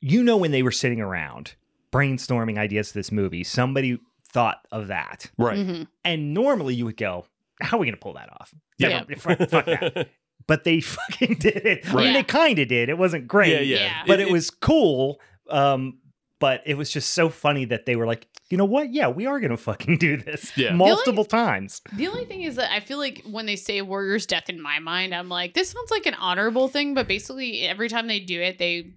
you 0.00 0.22
know 0.22 0.36
when 0.36 0.50
they 0.50 0.62
were 0.62 0.72
sitting 0.72 1.00
around 1.00 1.54
brainstorming 1.94 2.58
ideas 2.58 2.92
for 2.92 2.98
this 2.98 3.12
movie, 3.12 3.44
somebody 3.44 3.98
thought 4.32 4.58
of 4.72 4.88
that, 4.88 5.30
right. 5.38 5.58
Mhm. 5.58 5.86
and 6.04 6.34
normally 6.34 6.74
you 6.74 6.84
would 6.86 6.96
go, 6.96 7.26
"How 7.60 7.76
are 7.76 7.80
we 7.80 7.86
going 7.86 7.94
to 7.94 8.00
pull 8.00 8.14
that 8.14 8.30
off?" 8.32 8.52
Yeah. 8.78 9.04
Never- 9.08 9.16
fuck, 9.16 9.48
fuck 9.50 9.64
that. 9.66 10.08
But 10.46 10.64
they 10.64 10.80
fucking 10.96 11.36
did 11.36 11.64
it. 11.64 11.88
I 11.88 11.94
mean, 11.94 12.12
they 12.12 12.22
kind 12.22 12.58
of 12.58 12.68
did. 12.68 12.90
It 12.90 12.98
wasn't 12.98 13.26
great. 13.26 13.52
yeah, 13.52 13.60
yeah, 13.60 13.76
Yeah. 13.86 14.02
but 14.06 14.20
it, 14.20 14.30
was 14.30 14.50
cool. 14.50 15.18
Um, 15.48 16.00
but 16.38 16.60
it 16.66 16.76
was 16.76 16.90
just 16.90 17.14
so 17.14 17.30
funny 17.30 17.64
that 17.66 17.86
they 17.86 17.96
were 17.96 18.04
like, 18.06 18.26
you 18.50 18.58
know 18.58 18.66
what? 18.66 18.92
Yeah, 18.92 19.08
we 19.08 19.24
are 19.24 19.40
gonna 19.40 19.56
fucking 19.56 19.96
do 19.96 20.18
this 20.18 20.52
Yeah. 20.54 20.70
The 20.72 20.74
multiple 20.76 21.24
times. 21.24 21.80
The 21.94 22.08
only 22.08 22.26
thing 22.26 22.42
is 22.42 22.56
that 22.56 22.70
I 22.70 22.80
feel 22.80 22.98
like 22.98 23.22
when 23.24 23.46
they 23.46 23.56
say 23.56 23.80
warrior's 23.80 24.26
death 24.26 24.50
in 24.50 24.60
my 24.60 24.80
mind, 24.80 25.14
I'm 25.14 25.30
like, 25.30 25.54
this 25.54 25.70
sounds 25.70 25.90
like 25.90 26.04
an 26.04 26.14
honorable 26.14 26.68
thing, 26.68 26.92
but 26.92 27.08
basically 27.08 27.62
every 27.62 27.88
time 27.88 28.06
they 28.06 28.20
do 28.20 28.38
it, 28.42 28.58
they 28.58 28.90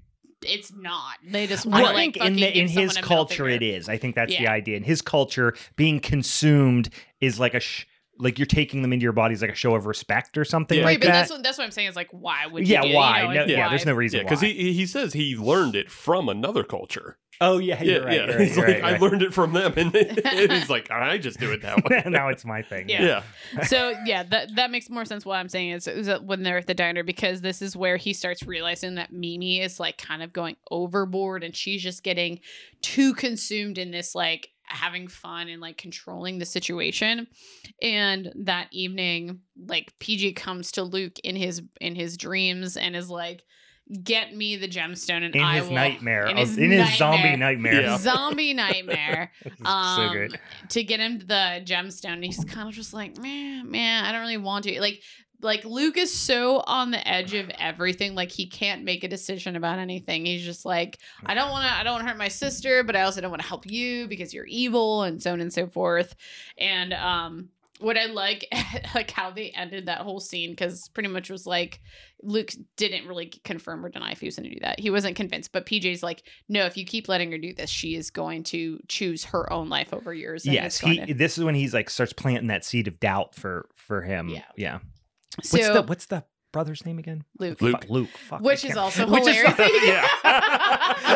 it's 0.43 0.71
not. 0.73 1.15
They 1.25 1.47
just 1.47 1.65
want 1.65 1.77
I 1.77 1.79
to 1.79 1.93
like 1.93 2.13
think 2.13 2.17
in 2.17 2.35
the, 2.35 2.59
in 2.59 2.67
his 2.67 2.97
culture 2.97 3.47
it 3.47 3.63
is. 3.63 3.89
I 3.89 3.97
think 3.97 4.15
that's 4.15 4.37
the 4.37 4.47
idea. 4.47 4.77
In 4.77 4.83
his 4.83 5.01
culture, 5.01 5.55
being 5.75 5.99
consumed 5.99 6.89
is 7.21 7.39
like 7.39 7.53
a 7.53 7.59
sh- 7.59 7.85
like 8.19 8.39
you're 8.39 8.45
taking 8.45 8.81
them 8.81 8.93
into 8.93 9.03
your 9.03 9.13
bodies 9.13 9.41
like 9.41 9.51
a 9.51 9.55
show 9.55 9.75
of 9.75 9.85
respect 9.85 10.37
or 10.37 10.45
something 10.45 10.77
Yeah. 10.77 10.83
like 10.85 10.95
Right, 10.95 10.99
but 11.01 11.07
that. 11.07 11.11
that's 11.13 11.31
what 11.31 11.43
that's 11.43 11.57
what 11.57 11.63
I'm 11.65 11.71
saying 11.71 11.89
is 11.89 11.95
like 11.95 12.09
why 12.11 12.47
would 12.47 12.67
you 12.67 12.73
yeah, 12.73 12.81
do 12.81 12.93
why? 12.93 13.21
You 13.21 13.27
know, 13.27 13.33
no, 13.33 13.39
like, 13.41 13.49
yeah, 13.49 13.63
why? 13.65 13.69
there's 13.69 13.85
no 13.85 13.93
reason 13.93 14.17
Yeah, 14.19 14.23
because 14.23 14.41
why. 14.41 14.47
he 14.49 14.73
he 14.73 14.85
says 14.85 15.13
he 15.13 15.35
learned 15.35 15.75
it 15.75 15.91
from 15.91 16.29
another 16.29 16.63
culture. 16.63 17.17
oh 17.39 17.59
yeah, 17.59 17.81
Yeah, 17.83 17.83
you're 17.97 18.05
right. 18.05 18.13
yeah. 18.15 18.25
You're 18.25 18.37
right, 18.37 18.47
He's 18.47 18.57
you're 18.57 18.67
like, 18.67 18.81
right, 18.83 18.93
I 18.95 18.97
learned 18.97 19.21
it 19.21 19.33
from 19.33 19.53
them, 19.53 19.73
and, 19.77 19.95
and 19.95 20.51
he's 20.51 20.69
like, 20.69 20.89
I 20.89 21.17
just 21.19 21.39
do 21.39 21.51
it 21.51 21.61
that 21.61 21.83
way. 21.87 22.03
now 22.07 22.29
it's 22.29 22.43
my 22.45 22.61
thing. 22.63 22.89
Yeah. 22.89 23.21
yeah. 23.55 23.63
so 23.65 23.93
yeah, 24.05 24.23
that 24.23 24.55
that 24.55 24.71
makes 24.71 24.89
more 24.89 25.05
sense. 25.05 25.23
What 25.25 25.35
I'm 25.35 25.49
saying 25.49 25.69
is, 25.71 25.87
is 25.87 26.07
that 26.07 26.23
when 26.23 26.41
they're 26.43 26.57
at 26.57 26.65
the 26.67 26.73
diner 26.73 27.03
because 27.03 27.41
this 27.41 27.61
is 27.61 27.75
where 27.77 27.97
he 27.97 28.13
starts 28.13 28.41
realizing 28.43 28.95
that 28.95 29.11
Mimi 29.13 29.61
is 29.61 29.79
like 29.79 29.97
kind 29.99 30.23
of 30.23 30.33
going 30.33 30.55
overboard 30.71 31.43
and 31.43 31.55
she's 31.55 31.83
just 31.83 32.01
getting 32.03 32.39
too 32.81 33.13
consumed 33.13 33.77
in 33.77 33.91
this 33.91 34.15
like 34.15 34.49
having 34.67 35.07
fun 35.07 35.47
and 35.49 35.61
like 35.61 35.77
controlling 35.77 36.37
the 36.39 36.45
situation. 36.45 37.27
And 37.81 38.31
that 38.45 38.67
evening, 38.71 39.39
like 39.67 39.93
PG 39.99 40.33
comes 40.33 40.71
to 40.73 40.83
Luke 40.83 41.19
in 41.23 41.35
his 41.35 41.61
in 41.81 41.95
his 41.95 42.17
dreams 42.17 42.77
and 42.77 42.95
is 42.95 43.09
like 43.09 43.43
get 44.03 44.35
me 44.35 44.57
the 44.57 44.67
gemstone 44.67 45.23
and 45.23 45.33
in 45.33 45.41
I 45.41 45.59
his 45.59 45.67
will 45.67 45.75
nightmare, 45.75 46.27
in 46.27 46.35
his 46.35 46.57
in 46.57 46.71
his 46.71 46.97
zombie 46.97 47.37
nightmare. 47.37 47.37
nightmare. 47.37 47.81
Yeah. 47.83 47.97
zombie 47.97 48.53
nightmare 48.53 49.31
This 49.43 49.53
um, 49.63 49.95
so 49.95 50.09
great. 50.11 50.37
to 50.69 50.83
get 50.83 50.99
him 50.99 51.19
the 51.19 51.61
gemstone. 51.63 52.13
And 52.15 52.23
he's 52.25 52.43
kind 52.43 52.67
of 52.67 52.75
just 52.75 52.93
like, 52.93 53.17
man, 53.17 53.71
man, 53.71 54.03
I 54.03 54.11
don't 54.11 54.19
really 54.21 54.35
want 54.37 54.65
to. 54.65 54.81
Like, 54.81 55.01
like 55.41 55.65
Luke 55.65 55.97
is 55.97 56.13
so 56.13 56.63
on 56.65 56.91
the 56.91 57.07
edge 57.07 57.33
of 57.33 57.49
everything. 57.59 58.15
Like 58.15 58.31
he 58.31 58.47
can't 58.47 58.83
make 58.83 59.03
a 59.03 59.07
decision 59.07 59.55
about 59.55 59.79
anything. 59.79 60.25
He's 60.25 60.43
just 60.43 60.65
like, 60.65 60.99
I 61.25 61.33
don't 61.33 61.51
want 61.51 61.65
to. 61.65 61.71
I 61.71 61.83
don't 61.83 61.93
want 61.93 62.05
to 62.05 62.09
hurt 62.09 62.17
my 62.17 62.27
sister, 62.27 62.83
but 62.83 62.95
I 62.95 63.03
also 63.03 63.21
don't 63.21 63.29
want 63.29 63.41
to 63.41 63.47
help 63.47 63.69
you 63.69 64.07
because 64.07 64.33
you're 64.33 64.45
evil, 64.45 65.03
and 65.03 65.21
so 65.21 65.33
on 65.33 65.41
and 65.41 65.53
so 65.53 65.67
forth. 65.67 66.15
And 66.57 66.93
um, 66.93 67.49
what 67.79 67.97
I 67.97 68.05
like, 68.05 68.47
like 68.95 69.11
how 69.11 69.31
they 69.31 69.51
ended 69.51 69.85
that 69.85 69.99
whole 69.99 70.19
scene, 70.19 70.51
because 70.51 70.89
pretty 70.89 71.09
much 71.09 71.29
was 71.29 71.45
like 71.45 71.81
Luke 72.23 72.51
didn't 72.75 73.07
really 73.07 73.27
confirm 73.43 73.85
or 73.85 73.89
deny 73.89 74.11
if 74.11 74.19
he 74.19 74.25
was 74.27 74.37
going 74.37 74.49
to 74.49 74.55
do 74.55 74.61
that. 74.61 74.79
He 74.79 74.89
wasn't 74.89 75.15
convinced, 75.15 75.51
but 75.51 75.65
PG's 75.65 76.01
like, 76.01 76.23
no, 76.49 76.65
if 76.65 76.77
you 76.77 76.85
keep 76.85 77.07
letting 77.07 77.31
her 77.31 77.37
do 77.37 77.53
this, 77.53 77.69
she 77.69 77.95
is 77.95 78.09
going 78.09 78.43
to 78.45 78.79
choose 78.87 79.25
her 79.25 79.51
own 79.53 79.69
life 79.69 79.93
over 79.93 80.13
yours. 80.13 80.45
and 80.45 80.53
Yes, 80.55 80.79
he. 80.79 81.13
This 81.13 81.37
is 81.37 81.43
when 81.43 81.55
he's 81.55 81.73
like 81.73 81.89
starts 81.89 82.13
planting 82.13 82.47
that 82.47 82.65
seed 82.65 82.87
of 82.87 82.99
doubt 82.99 83.35
for 83.35 83.69
for 83.75 84.01
him. 84.01 84.29
Yeah. 84.29 84.41
yeah. 84.55 84.79
To- 85.41 85.47
What's 85.57 85.65
so 85.67 85.73
the 85.73 85.81
What's 85.83 86.05
the 86.07 86.23
brother's 86.53 86.85
name 86.85 86.97
again? 86.99 87.23
Luke. 87.39 87.61
Luke. 87.61 87.81
Fuck, 87.81 87.89
Luke. 87.89 88.09
Fuck, 88.09 88.41
Which 88.41 88.63
is 88.65 88.69
can't- 88.69 88.77
also 88.77 89.07
which 89.11 89.27
is- 89.27 89.35
hilarious. 89.37 89.83
yeah. 89.85 90.07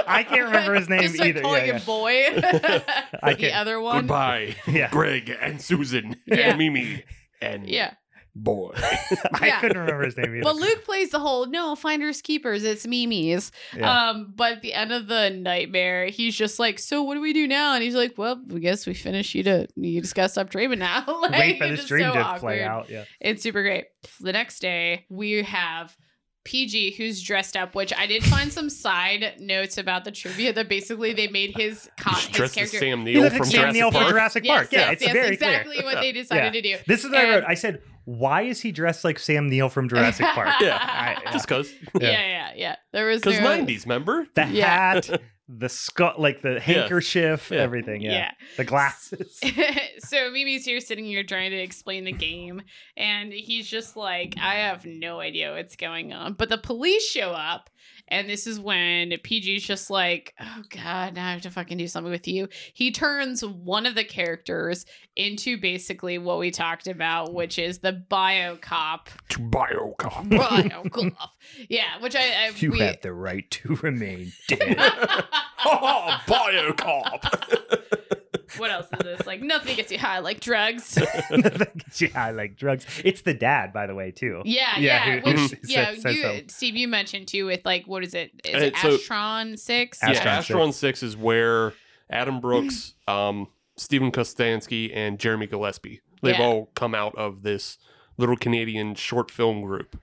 I 0.08 0.26
can't 0.28 0.46
remember 0.46 0.76
his 0.76 0.90
name 0.90 1.02
Just 1.02 1.20
like 1.20 1.30
either. 1.30 1.42
calling 1.42 1.66
Yeah, 1.68 1.78
him 1.78 1.86
boy. 1.86 2.26
I 3.24 3.34
the 3.34 3.36
can't- 3.38 3.56
other 3.56 3.80
one. 3.80 4.02
Goodbye, 4.02 4.56
Yeah. 4.68 4.90
Greg 4.92 5.36
and 5.42 5.62
Susan 5.62 6.16
Yeah. 6.26 6.50
and 6.50 6.58
Mimi 6.58 7.04
and 7.42 7.68
Yeah. 7.68 7.94
Boy. 8.36 8.72
I 9.34 9.48
Yeah. 9.48 9.60
couldn't 9.60 9.78
remember 9.78 10.04
his 10.06 10.16
name 10.18 10.34
either. 10.36 10.44
But 10.44 10.56
Luke 10.56 10.84
plays 10.86 11.10
the 11.10 11.20
whole 11.20 11.46
no 11.48 11.76
finders 11.76 12.22
keepers. 12.22 12.64
It's 12.64 12.88
Mimi's. 12.88 13.52
Yeah. 13.76 14.10
Um, 14.10 14.34
but 14.36 14.54
at 14.54 14.62
the 14.62 14.74
end 14.74 14.92
of 14.92 15.08
the 15.08 15.30
nightmare, 15.30 16.06
he's 16.08 16.36
just 16.36 16.58
like, 16.60 16.80
"So 16.80 17.04
what 17.04 17.16
do 17.16 17.22
we 17.22 17.34
do 17.34 17.48
now?" 17.48 17.74
And 17.74 17.84
he's 17.84 17.96
like, 17.96 18.18
"Well, 18.18 18.42
I 18.54 18.60
guess 18.60 18.88
we 18.88 18.94
finish 18.94 19.36
you 19.36 19.44
to 19.44 19.68
you 19.76 20.02
just 20.02 20.16
gotta 20.16 20.30
stop 20.30 20.50
dreaming 20.50 20.80
now." 20.80 21.04
like, 21.22 21.32
Wait 21.32 21.58
for 21.58 21.66
it's 21.66 21.72
this 21.72 21.80
just 21.82 21.88
dream 21.90 22.06
so 22.10 22.14
to 22.14 22.20
awkward. 22.20 22.40
play 22.40 22.64
out. 22.64 22.90
Yeah. 22.90 23.04
It's 23.20 23.44
super 23.44 23.62
great. 23.64 23.86
The 24.22 24.32
next 24.34 24.60
day, 24.60 25.06
we 25.10 25.44
have 25.44 25.96
PG 26.44 26.96
who's 26.96 27.22
dressed 27.22 27.56
up, 27.56 27.76
which 27.76 27.94
I 27.96 28.08
did 28.08 28.24
find 28.24 28.52
some 28.52 28.68
side 28.70 29.36
notes 29.40 29.78
about 29.78 30.06
the 30.06 30.12
trivia 30.12 30.52
that 30.54 30.68
basically 30.70 31.14
they 31.14 31.28
made 31.28 31.56
his 31.56 31.88
con- 32.00 32.16
He's 32.16 32.36
his 32.36 32.52
character. 32.52 32.78
Sam 32.80 33.06
He 33.06 33.14
Neill 33.14 33.24
looks 33.24 33.36
from 33.36 33.44
like 33.44 33.52
Sam 33.52 33.60
Jurassic 33.62 33.74
Neill 33.76 33.92
from 33.92 34.00
Park. 34.02 34.10
Jurassic 34.12 34.46
Yes, 34.46 34.56
Park. 34.58 34.72
yeah, 34.72 34.80
yes, 34.80 34.92
it's 34.94 35.02
yes, 35.04 35.14
very 35.14 35.34
exactly 35.34 35.76
clear. 35.76 35.86
what 35.86 36.02
they 36.02 36.12
decided 36.14 36.56
Yeah. 36.56 36.62
to 36.62 36.78
do. 36.78 36.84
This 36.88 37.04
is 37.04 37.12
what 37.12 37.20
I 37.20 37.30
wrote. 37.30 37.44
I 37.48 37.54
said, 37.54 37.82
"Why 38.06 38.44
is 38.44 38.62
he 38.62 38.72
dressed 38.72 39.04
like 39.04 39.20
Sam 39.20 39.50
Neill 39.50 39.70
from 39.70 39.90
Jurassic 39.90 40.26
Park?" 40.28 40.50
Yeah, 40.62 40.78
I- 40.82 41.32
just 41.32 41.48
because. 41.48 41.72
Yeah, 42.00 42.10
yeah, 42.12 42.52
yeah. 42.56 42.76
There 42.92 43.06
was 43.08 43.22
Because 43.22 43.40
90s, 43.40 43.84
remember? 43.84 44.28
The 44.36 44.48
Yeah. 44.48 44.68
hat, 44.94 45.22
the 45.48 45.68
skull, 45.70 46.14
like 46.18 46.42
the 46.42 46.60
handkerchief, 46.60 47.50
Yeah. 47.52 47.60
everything. 47.60 48.02
Yeah. 48.02 48.12
Yeah. 48.12 48.32
The 48.58 48.64
glasses. 48.64 49.40
so 50.00 50.32
Mimi's 50.32 50.64
here 50.66 50.80
sitting 50.80 51.06
here 51.06 51.24
trying 51.24 51.52
to 51.52 51.58
explain 51.58 52.06
the 52.06 52.12
game, 52.14 52.62
and 52.96 53.34
he's 53.34 53.68
just 53.68 53.96
like, 53.98 54.36
I 54.42 54.56
have 54.56 54.86
no 54.86 55.20
idea 55.20 55.52
what's 55.54 55.76
going 55.76 56.14
on. 56.14 56.34
But 56.34 56.50
the 56.50 56.58
police 56.58 57.06
show 57.10 57.32
up, 57.32 57.70
and 58.12 58.30
this 58.30 58.46
is 58.46 58.60
when 58.60 59.10
PG's 59.10 59.64
just 59.64 59.90
like, 59.90 60.36
Oh 60.40 60.62
god, 60.70 61.16
now 61.16 61.30
I 61.30 61.32
have 61.32 61.42
to 61.44 61.50
fucking 61.50 61.78
do 61.78 61.88
something 61.88 62.12
with 62.12 62.28
you. 62.28 62.50
He 62.74 62.92
turns 62.92 63.44
one 63.44 63.86
of 63.86 63.96
the 63.96 64.04
characters 64.04 64.86
into 65.16 65.58
basically 65.58 66.18
what 66.18 66.38
we 66.38 66.52
talked 66.52 66.88
about, 66.88 67.34
which 67.34 67.58
is 67.58 67.80
the 67.80 67.94
bio 67.94 68.58
cop. 68.58 69.10
Biocop. 69.30 70.30
Bio 70.30 70.84
cop. 70.90 71.32
Yeah, 71.70 72.00
which 72.00 72.16
I, 72.16 72.20
I 72.20 72.52
You 72.58 72.72
we, 72.72 72.80
have 72.80 73.02
the 73.02 73.14
right 73.14 73.50
to 73.52 73.76
remain 73.78 74.32
dead. 74.48 74.76
oh, 75.66 76.18
Biocop. 76.28 78.20
What 78.58 78.72
else 78.72 78.88
is 78.94 79.00
this? 79.00 79.26
Like 79.28 79.42
nothing 79.42 79.76
gets 79.76 79.92
you 79.92 79.98
high 80.00 80.20
like 80.20 80.40
drugs. 80.40 80.98
yeah, 82.00 82.08
I 82.16 82.32
like 82.32 82.58
drugs. 82.58 82.86
It's 83.04 83.22
the 83.22 83.34
dad, 83.34 83.74
by 83.74 83.88
the 83.88 83.96
way, 83.96 84.12
too. 84.12 84.42
Yeah, 84.46 84.78
Yeah, 84.78 85.06
yeah. 85.06 85.20
who- 85.20 85.30
Which, 85.32 85.52
who 85.52 85.58
yeah, 85.68 85.94
says- 85.94 86.02
says 86.02 86.16
you, 86.16 86.22
so. 86.24 86.40
Steve, 86.48 86.76
you 86.76 86.88
mentioned 86.88 87.28
too 87.28 87.46
with 87.46 87.62
like 87.66 87.86
what 87.88 88.04
is 88.04 88.14
it? 88.14 88.32
Is 88.46 88.62
Uh, 88.62 88.66
it 88.68 88.78
so- 88.78 88.98
Astron 88.98 89.58
Six? 89.58 90.00
Astron 90.00 90.14
yeah, 90.14 90.42
six. 90.42 90.56
Astron 90.56 90.74
6 90.74 91.04
is 91.04 91.18
where 91.18 91.74
Adam 92.10 92.40
Brooks, 92.42 92.94
um, 93.08 93.48
Steven 93.78 94.12
Kostanski, 94.12 94.92
and 94.96 95.18
Jeremy 95.20 95.48
Gillespie, 95.48 96.02
they've 96.22 96.38
Yeah. 96.38 96.46
all 96.46 96.66
come 96.76 96.94
out 96.94 97.16
of 97.16 97.44
this 97.44 97.78
little 98.18 98.36
Canadian 98.38 98.96
short 98.96 99.32
film 99.32 99.62
group. 99.62 100.00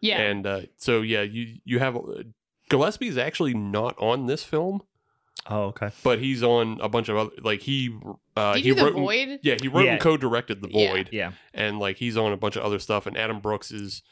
Yeah, 0.00 0.20
And 0.22 0.46
uh, 0.46 0.60
so, 0.76 1.02
yeah, 1.02 1.20
you, 1.22 1.56
you 1.64 1.78
have... 1.78 1.94
Uh, 1.94 2.22
Gillespie 2.70 3.08
is 3.08 3.18
actually 3.18 3.52
not 3.52 3.94
on 3.98 4.24
this 4.26 4.42
film, 4.44 4.80
Oh, 5.48 5.62
okay. 5.68 5.90
but 6.04 6.18
he's 6.18 6.42
on 6.42 6.78
a 6.82 6.88
bunch 6.88 7.08
of 7.08 7.16
other... 7.16 7.30
Like, 7.42 7.60
he... 7.60 7.96
Uh, 8.36 8.54
Did 8.54 8.62
he 8.62 8.68
you 8.68 8.74
do 8.74 8.80
the 8.80 8.84
wrote 8.86 8.94
and- 8.96 9.04
Void? 9.04 9.40
yeah, 9.42 9.56
he 9.60 9.68
wrote 9.68 9.84
Yeah. 9.84 9.92
and 9.92 10.00
co-directed 10.00 10.60
The 10.62 10.68
Yeah. 10.70 10.90
Void. 10.92 11.08
Yeah. 11.12 11.32
and 11.54 11.78
like 11.78 11.96
he's 11.96 12.16
on 12.16 12.32
a 12.32 12.36
bunch 12.36 12.56
of 12.56 12.62
other 12.62 12.78
stuff 12.78 13.06
and 13.06 13.16
adam 13.16 13.40
brooks 13.40 13.70
is 13.70 14.02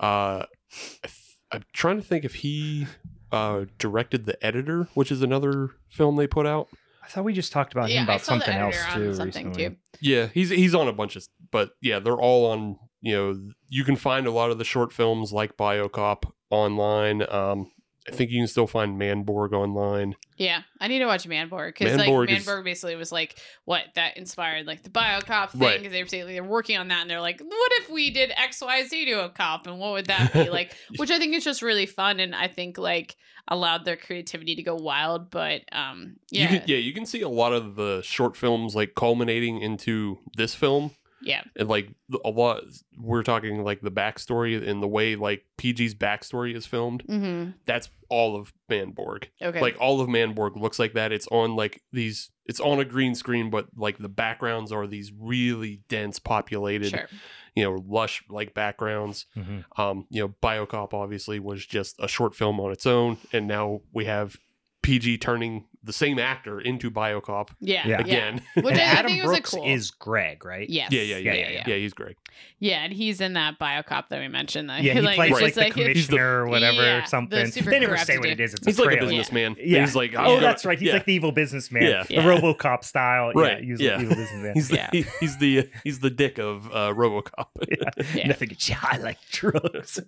uh 0.00 0.44
I 0.44 1.06
th- 1.06 1.14
i'm 1.52 1.64
trying 1.72 1.96
to 1.96 2.02
think 2.06 2.24
if 2.24 2.36
he 2.36 2.86
uh 3.32 3.64
directed 3.78 4.24
the 4.26 4.44
editor 4.44 4.88
which 4.94 5.10
is 5.12 5.22
another 5.22 5.70
film 5.88 6.16
they 6.16 6.26
put 6.26 6.46
out 6.46 6.68
I 7.02 7.08
thought 7.08 7.24
we 7.24 7.32
just 7.32 7.52
talked 7.52 7.72
about 7.72 7.90
yeah, 7.90 7.98
him 8.00 8.04
about 8.04 8.14
I 8.14 8.18
saw 8.18 8.34
the 8.34 8.40
something 8.40 8.56
else 8.60 8.76
too. 8.94 9.14
something 9.14 9.46
recently. 9.48 9.68
too. 9.70 9.76
yeah 10.00 10.26
he's 10.32 10.50
he's 10.50 10.74
on 10.74 10.88
a 10.88 10.92
bunch 10.92 11.16
of 11.16 11.26
but 11.50 11.70
yeah 11.80 11.98
they're 11.98 12.20
all 12.20 12.46
on 12.46 12.76
you 13.00 13.14
know 13.16 13.40
you 13.68 13.84
can 13.84 13.96
find 13.96 14.26
a 14.26 14.30
lot 14.30 14.50
of 14.50 14.58
the 14.58 14.64
short 14.64 14.92
films 14.92 15.32
like 15.32 15.56
biocop 15.56 16.24
online 16.50 17.22
um 17.30 17.70
i 18.08 18.12
think 18.12 18.30
you 18.30 18.40
can 18.40 18.46
still 18.46 18.66
find 18.66 19.00
manborg 19.00 19.52
online 19.52 20.14
Yeah, 20.38 20.62
I 20.80 20.88
need 20.88 21.00
to 21.00 21.04
watch 21.06 21.28
Manborg 21.28 21.74
because 21.78 21.98
like 21.98 22.08
Manborg 22.08 22.30
is- 22.30 22.46
basically 22.64 22.96
was 22.96 23.12
like 23.12 23.38
what 23.66 23.82
that 23.94 24.16
inspired 24.16 24.66
like 24.66 24.82
the 24.82 24.88
Biocop 24.88 25.50
thing 25.50 25.60
Right. 25.60 25.78
because 25.78 25.92
they 25.92 26.02
were 26.02 26.08
saying 26.08 26.26
they're 26.28 26.42
working 26.42 26.78
on 26.78 26.88
that 26.88 27.02
and 27.02 27.10
they're 27.10 27.20
like, 27.20 27.40
what 27.42 27.72
if 27.82 27.90
we 27.90 28.10
did 28.10 28.32
X 28.34 28.62
Y 28.62 28.84
Z 28.86 29.04
to 29.04 29.24
a 29.26 29.28
cop 29.28 29.66
and 29.66 29.78
what 29.78 29.92
would 29.92 30.06
that 30.06 30.32
be 30.32 30.48
like? 30.58 30.74
Which 30.96 31.10
I 31.10 31.18
think 31.18 31.34
is 31.34 31.44
just 31.44 31.60
really 31.60 31.84
fun 31.84 32.20
and 32.20 32.34
I 32.34 32.48
think 32.48 32.78
like 32.78 33.16
allowed 33.48 33.84
their 33.84 33.98
creativity 33.98 34.54
to 34.54 34.62
go 34.62 34.76
wild. 34.76 35.30
But 35.30 35.60
um, 35.72 36.16
you 36.30 36.40
yeah, 36.40 36.46
can, 36.48 36.62
yeah 36.66 36.78
you 36.78 36.94
can 36.94 37.04
see 37.04 37.20
a 37.20 37.28
lot 37.28 37.52
of 37.52 37.76
the 37.76 38.00
short 38.02 38.34
films 38.34 38.74
like 38.74 38.94
culminating 38.94 39.60
into 39.60 40.20
this 40.38 40.54
film 40.54 40.92
yeah, 41.22 41.42
and 41.56 41.68
like 41.68 41.88
a 42.24 42.30
lot 42.30 42.62
we're 42.98 43.22
talking 43.22 43.62
like 43.62 43.80
the 43.80 43.90
backstory 43.90 44.66
and 44.68 44.82
the 44.82 44.88
way 44.88 45.16
like 45.16 45.44
pg's 45.56 45.94
backstory 45.94 46.54
is 46.54 46.66
filmed 46.66 47.04
mm-hmm. 47.06 47.50
that's 47.66 47.90
all 48.10 48.36
of 48.36 48.52
manborg. 48.68 49.26
Okay, 49.40 49.60
like 49.60 49.76
all 49.80 50.00
of 50.00 50.08
manborg 50.08 50.60
looks 50.60 50.78
like 50.78 50.92
that. 50.94 51.12
It's 51.12 51.28
on 51.28 51.56
like 51.56 51.80
these 51.92 52.30
it's 52.44 52.60
on 52.60 52.80
a 52.80 52.84
green 52.84 53.14
screen 53.14 53.48
but 53.48 53.68
like 53.76 53.96
the 53.98 54.08
backgrounds 54.08 54.72
are 54.72 54.86
these 54.86 55.12
really 55.18 55.80
dense 55.88 56.18
populated 56.18 56.90
sure, 56.90 57.06
you 57.54 57.62
know 57.62 57.82
lush 57.88 58.24
like 58.28 58.52
backgrounds. 58.52 59.26
Mhm. 59.36 59.64
um 59.78 60.06
you 60.10 60.20
know 60.20 60.34
biocop 60.42 60.92
obviously 60.92 61.38
was 61.38 61.64
just 61.64 61.96
a 62.00 62.08
short 62.08 62.34
film 62.34 62.60
on 62.60 62.72
its 62.72 62.86
own 62.86 63.16
and 63.32 63.46
now 63.46 63.80
we 63.92 64.04
have 64.06 64.36
pg 64.82 65.16
turning 65.16 65.66
the 65.82 65.92
same 65.92 66.18
actor 66.18 66.60
into 66.60 66.90
biocop 66.90 67.48
yeah, 67.60 67.86
Yeah. 67.86 67.88
yeah. 67.88 68.00
again 68.00 68.42
Which 68.54 68.66
And 68.72 68.78
I, 68.78 68.82
I 68.82 68.84
Adam 68.86 69.12
think 69.12 69.24
was 69.24 69.38
a 69.38 69.42
cool. 69.42 69.66
is 69.66 69.90
Greg, 69.90 70.44
right? 70.44 70.68
Yes. 70.68 70.92
yeah, 70.92 71.00
yeah, 71.02 71.16
yeah, 71.16 71.32
Yeah, 71.32 71.38
yeah, 71.40 71.50
yeah, 71.50 71.64
yeah, 71.68 71.76
he's 71.76 71.94
Greg. 71.94 72.16
Yeah, 72.58 72.84
and 72.84 72.92
he's 72.92 73.20
in 73.20 73.32
that 73.34 73.58
biocop 73.58 74.08
that 74.08 74.20
we 74.20 74.28
mentioned. 74.28 74.68
That 74.70 74.82
Yeah, 74.82 74.92
he 74.94 75.00
plays 75.14 75.30
it's 75.30 75.40
like 75.40 75.40
just 75.40 75.54
the 75.56 75.62
his- 75.64 75.72
commissioner 76.06 76.44
or 76.44 76.48
whatever 76.48 76.82
Yeah, 76.82 77.02
or 77.02 77.06
something. 77.06 77.46
super 77.50 77.70
They 77.70 77.80
never 77.80 77.96
say 77.96 78.18
what 78.18 78.28
it 78.28 78.40
is. 78.40 78.54
It's 78.54 78.66
He's 78.66 78.78
a 78.78 78.82
like 78.82 78.92
a 78.94 78.96
trailer. 78.98 79.08
businessman. 79.10 79.56
Yeah. 79.58 79.80
He's 79.80 79.96
like, 79.96 80.12
Oh, 80.12 80.16
gonna- 80.34 80.40
that's 80.40 80.64
right. 80.66 80.78
He's 80.78 80.88
yeah. 80.88 80.92
like 80.94 81.06
the 81.06 81.14
evil 81.14 81.32
businessman. 81.32 81.82
Yeah. 81.82 82.02
The 82.04 82.14
Yeah. 82.14 82.24
RoboCop 82.24 82.84
style. 82.84 83.32
Right, 83.32 83.60
Yeah, 83.62 83.64
he's 83.70 83.80
yeah. 83.80 83.96
the 83.96 84.02
evil 84.02 84.16
businessman. 84.22 84.52
He's 84.54 84.68
the, 84.68 85.06
he's 85.20 85.38
the 85.38 85.70
he's 85.84 85.98
the 86.00 86.10
dick 86.10 86.38
of 86.38 86.66
uh, 86.66 86.92
RoboCop. 86.94 87.46
Yeah. 88.14 88.26
Nothing 88.28 88.48
gets 88.48 88.68
you 88.68 88.76
like 89.00 89.18
drugs. 89.30 90.00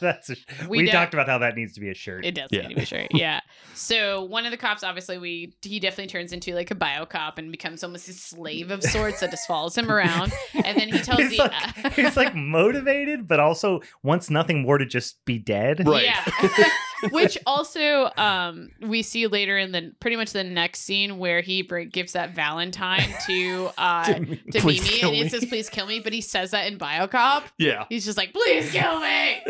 That's 0.00 0.30
We 0.68 0.78
we, 0.78 0.90
talked 0.90 1.14
about 1.14 1.28
how 1.28 1.38
that 1.38 1.56
needs 1.56 1.74
to 1.74 1.80
be 1.80 1.90
a 1.90 1.94
shirt. 1.94 2.24
It 2.24 2.34
does 2.34 2.50
need 2.50 2.68
to 2.68 2.74
be 2.74 2.84
sure. 2.84 3.06
Yeah. 3.10 3.40
So 3.74 4.24
one 4.24 4.44
of 4.44 4.50
the 4.50 4.56
cops, 4.56 4.77
obviously, 4.82 5.18
we 5.18 5.54
he 5.62 5.80
definitely 5.80 6.06
turns 6.08 6.32
into 6.32 6.54
like 6.54 6.70
a 6.70 6.74
bio 6.74 7.04
cop 7.06 7.38
and 7.38 7.50
becomes 7.50 7.82
almost 7.84 8.08
a 8.08 8.12
slave 8.12 8.70
of 8.70 8.82
sorts 8.82 9.20
that 9.20 9.30
just 9.30 9.46
follows 9.46 9.76
him 9.76 9.90
around. 9.90 10.32
And 10.54 10.78
then 10.78 10.88
he 10.92 10.98
tells 11.00 11.20
he's 11.20 11.36
the 11.36 11.44
like, 11.84 11.92
he's 11.94 12.16
like 12.16 12.34
motivated, 12.34 13.26
but 13.28 13.40
also 13.40 13.80
wants 14.02 14.30
nothing 14.30 14.62
more 14.62 14.78
to 14.78 14.86
just 14.86 15.24
be 15.24 15.38
dead. 15.38 15.86
Right. 15.86 16.04
Yeah. 16.04 16.68
Which 17.12 17.38
also 17.46 18.10
um 18.16 18.70
we 18.80 19.02
see 19.02 19.28
later 19.28 19.56
in 19.56 19.70
the 19.70 19.92
pretty 20.00 20.16
much 20.16 20.32
the 20.32 20.42
next 20.42 20.80
scene 20.80 21.18
where 21.18 21.40
he 21.42 21.62
br- 21.62 21.82
gives 21.82 22.14
that 22.14 22.34
Valentine 22.34 23.14
to 23.28 23.70
uh 23.78 24.04
To- 24.04 24.36
to 24.36 24.66
Mimi 24.66 24.78
kill 24.80 25.10
and 25.10 25.20
me. 25.22 25.28
says 25.28 25.44
please 25.44 25.70
kill 25.70 25.86
me, 25.86 26.00
but 26.00 26.12
he 26.12 26.20
says 26.20 26.50
that 26.50 26.66
in 26.70 26.76
Biocop. 26.76 27.44
Yeah. 27.56 27.84
He's 27.88 28.04
just 28.04 28.18
like, 28.18 28.32
please 28.32 28.72
kill 28.72 28.98
me. 29.00 29.42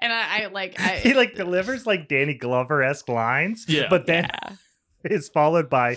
And 0.00 0.12
I, 0.12 0.42
I 0.42 0.46
like 0.46 0.80
I 0.80 0.96
He 1.06 1.14
like 1.14 1.36
delivers 1.36 1.86
like 1.86 2.08
Danny 2.08 2.34
Glover 2.34 2.82
esque 2.82 3.08
lines. 3.08 3.66
Yeah. 3.68 3.86
But 3.88 4.06
then 4.06 4.24
yeah. 4.24 4.56
Is 5.10 5.28
followed 5.28 5.68
by 5.70 5.96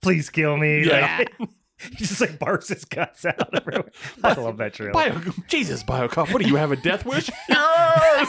"Please 0.00 0.30
kill 0.30 0.56
me." 0.56 0.86
Yeah. 0.86 1.18
Like, 1.18 1.32
he 1.90 1.96
just 1.96 2.20
like 2.20 2.38
barfs 2.38 2.68
his 2.68 2.84
guts 2.84 3.24
out 3.24 3.54
everywhere. 3.54 3.90
I 4.22 4.34
love 4.34 4.56
that 4.58 4.74
trailer. 4.74 4.92
Bio, 4.92 5.18
Jesus, 5.48 5.82
Biocop, 5.82 6.32
what 6.32 6.42
do 6.42 6.48
you 6.48 6.56
have 6.56 6.70
a 6.72 6.76
death 6.76 7.04
wish? 7.04 7.28
yes! 7.48 8.28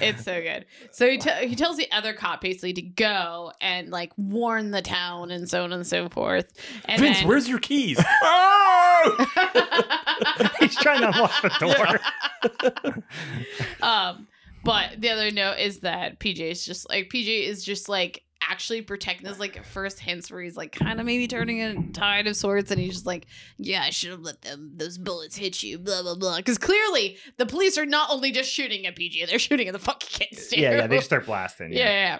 it's 0.00 0.22
so 0.24 0.40
good. 0.40 0.66
So 0.92 1.08
he, 1.10 1.18
t- 1.18 1.46
he 1.48 1.56
tells 1.56 1.76
the 1.76 1.90
other 1.92 2.12
cop 2.12 2.40
basically 2.40 2.72
to 2.74 2.82
go 2.82 3.52
and 3.60 3.90
like 3.90 4.12
warn 4.16 4.70
the 4.70 4.82
town 4.82 5.30
and 5.30 5.48
so 5.48 5.64
on 5.64 5.72
and 5.72 5.86
so 5.86 6.08
forth. 6.08 6.52
And 6.84 7.00
Vince, 7.00 7.18
then- 7.18 7.28
where's 7.28 7.48
your 7.48 7.58
keys? 7.58 7.98
oh! 8.22 9.26
He's 10.60 10.76
trying 10.76 11.00
to 11.00 11.08
unlock 11.08 11.42
the 11.42 12.00
door. 12.62 12.92
um, 13.82 14.28
but 14.64 15.00
the 15.00 15.10
other 15.10 15.30
note 15.30 15.58
is 15.58 15.80
that 15.80 16.18
PG 16.18 16.42
is 16.42 16.64
just 16.64 16.88
like 16.88 17.10
PG 17.10 17.44
is 17.44 17.64
just 17.64 17.88
like 17.88 18.24
actually 18.48 18.80
protecting 18.80 19.28
this 19.28 19.38
like 19.38 19.62
first 19.64 20.00
hints 20.00 20.30
where 20.30 20.40
he's 20.40 20.56
like 20.56 20.72
kind 20.72 20.98
of 20.98 21.04
maybe 21.04 21.28
turning 21.28 21.60
a 21.60 21.92
tide 21.92 22.26
of 22.26 22.34
sorts 22.34 22.70
and 22.70 22.80
he's 22.80 22.94
just 22.94 23.06
like 23.06 23.26
yeah 23.58 23.82
i 23.82 23.90
should 23.90 24.10
have 24.10 24.20
let 24.20 24.40
them 24.40 24.72
those 24.76 24.96
bullets 24.96 25.36
hit 25.36 25.62
you 25.62 25.78
blah 25.78 26.00
blah 26.00 26.14
blah 26.14 26.38
because 26.38 26.56
clearly 26.56 27.18
the 27.36 27.44
police 27.44 27.76
are 27.76 27.84
not 27.84 28.10
only 28.10 28.32
just 28.32 28.50
shooting 28.50 28.86
at 28.86 28.96
pg 28.96 29.26
they're 29.26 29.38
shooting 29.38 29.68
at 29.68 29.74
the 29.74 29.78
fucking 29.78 30.08
kids 30.08 30.48
too. 30.48 30.58
yeah, 30.58 30.70
yeah, 30.74 30.86
they 30.86 30.96
just 30.96 31.06
start 31.06 31.26
blasting. 31.26 31.70
yeah, 31.70 31.84
yeah, 31.84 31.90
yeah. 31.90 32.18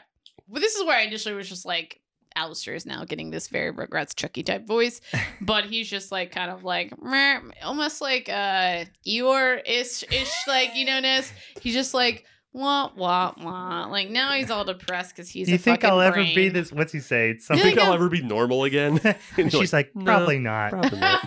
But 0.50 0.60
this 0.60 0.74
is 0.74 0.84
where 0.84 0.98
I 0.98 1.02
initially 1.02 1.34
was 1.34 1.48
just 1.48 1.64
like, 1.64 2.00
Alistair 2.36 2.74
is 2.74 2.86
now 2.86 3.04
getting 3.04 3.30
this 3.30 3.48
very 3.48 3.72
Rugrats 3.72 4.14
Chucky 4.14 4.42
type 4.42 4.66
voice, 4.66 5.00
but 5.40 5.64
he's 5.64 5.88
just 5.88 6.12
like 6.12 6.32
kind 6.32 6.50
of 6.50 6.64
like 6.64 6.92
meh, 7.02 7.40
almost 7.62 8.00
like 8.00 8.28
uh 8.28 8.84
Eeyore 9.06 9.60
ish 9.66 10.02
ish 10.12 10.32
like 10.46 10.74
you 10.74 10.84
know 10.84 11.00
Ness. 11.00 11.32
He's 11.60 11.74
just 11.74 11.94
like 11.94 12.24
wah 12.52 12.90
wah 12.96 13.32
wah. 13.40 13.86
Like 13.86 14.10
now 14.10 14.32
he's 14.32 14.50
all 14.50 14.64
depressed 14.64 15.14
because 15.14 15.28
he's. 15.30 15.46
Do 15.46 15.52
you 15.52 15.56
a 15.56 15.58
think 15.58 15.84
I'll 15.84 16.00
ever 16.00 16.14
brain. 16.16 16.34
be 16.34 16.48
this? 16.48 16.72
What's 16.72 16.92
he 16.92 17.00
say? 17.00 17.30
It's 17.30 17.48
You 17.50 17.56
Yeah, 17.56 17.62
think 17.62 17.78
I'll 17.78 17.92
ever 17.92 18.08
be 18.08 18.22
normal 18.22 18.64
again? 18.64 19.00
And 19.36 19.50
She's 19.52 19.72
like, 19.72 19.94
"No, 19.94 20.04
probably 20.04 20.38
not. 20.38 20.70
probably 20.70 20.98
not." 20.98 21.20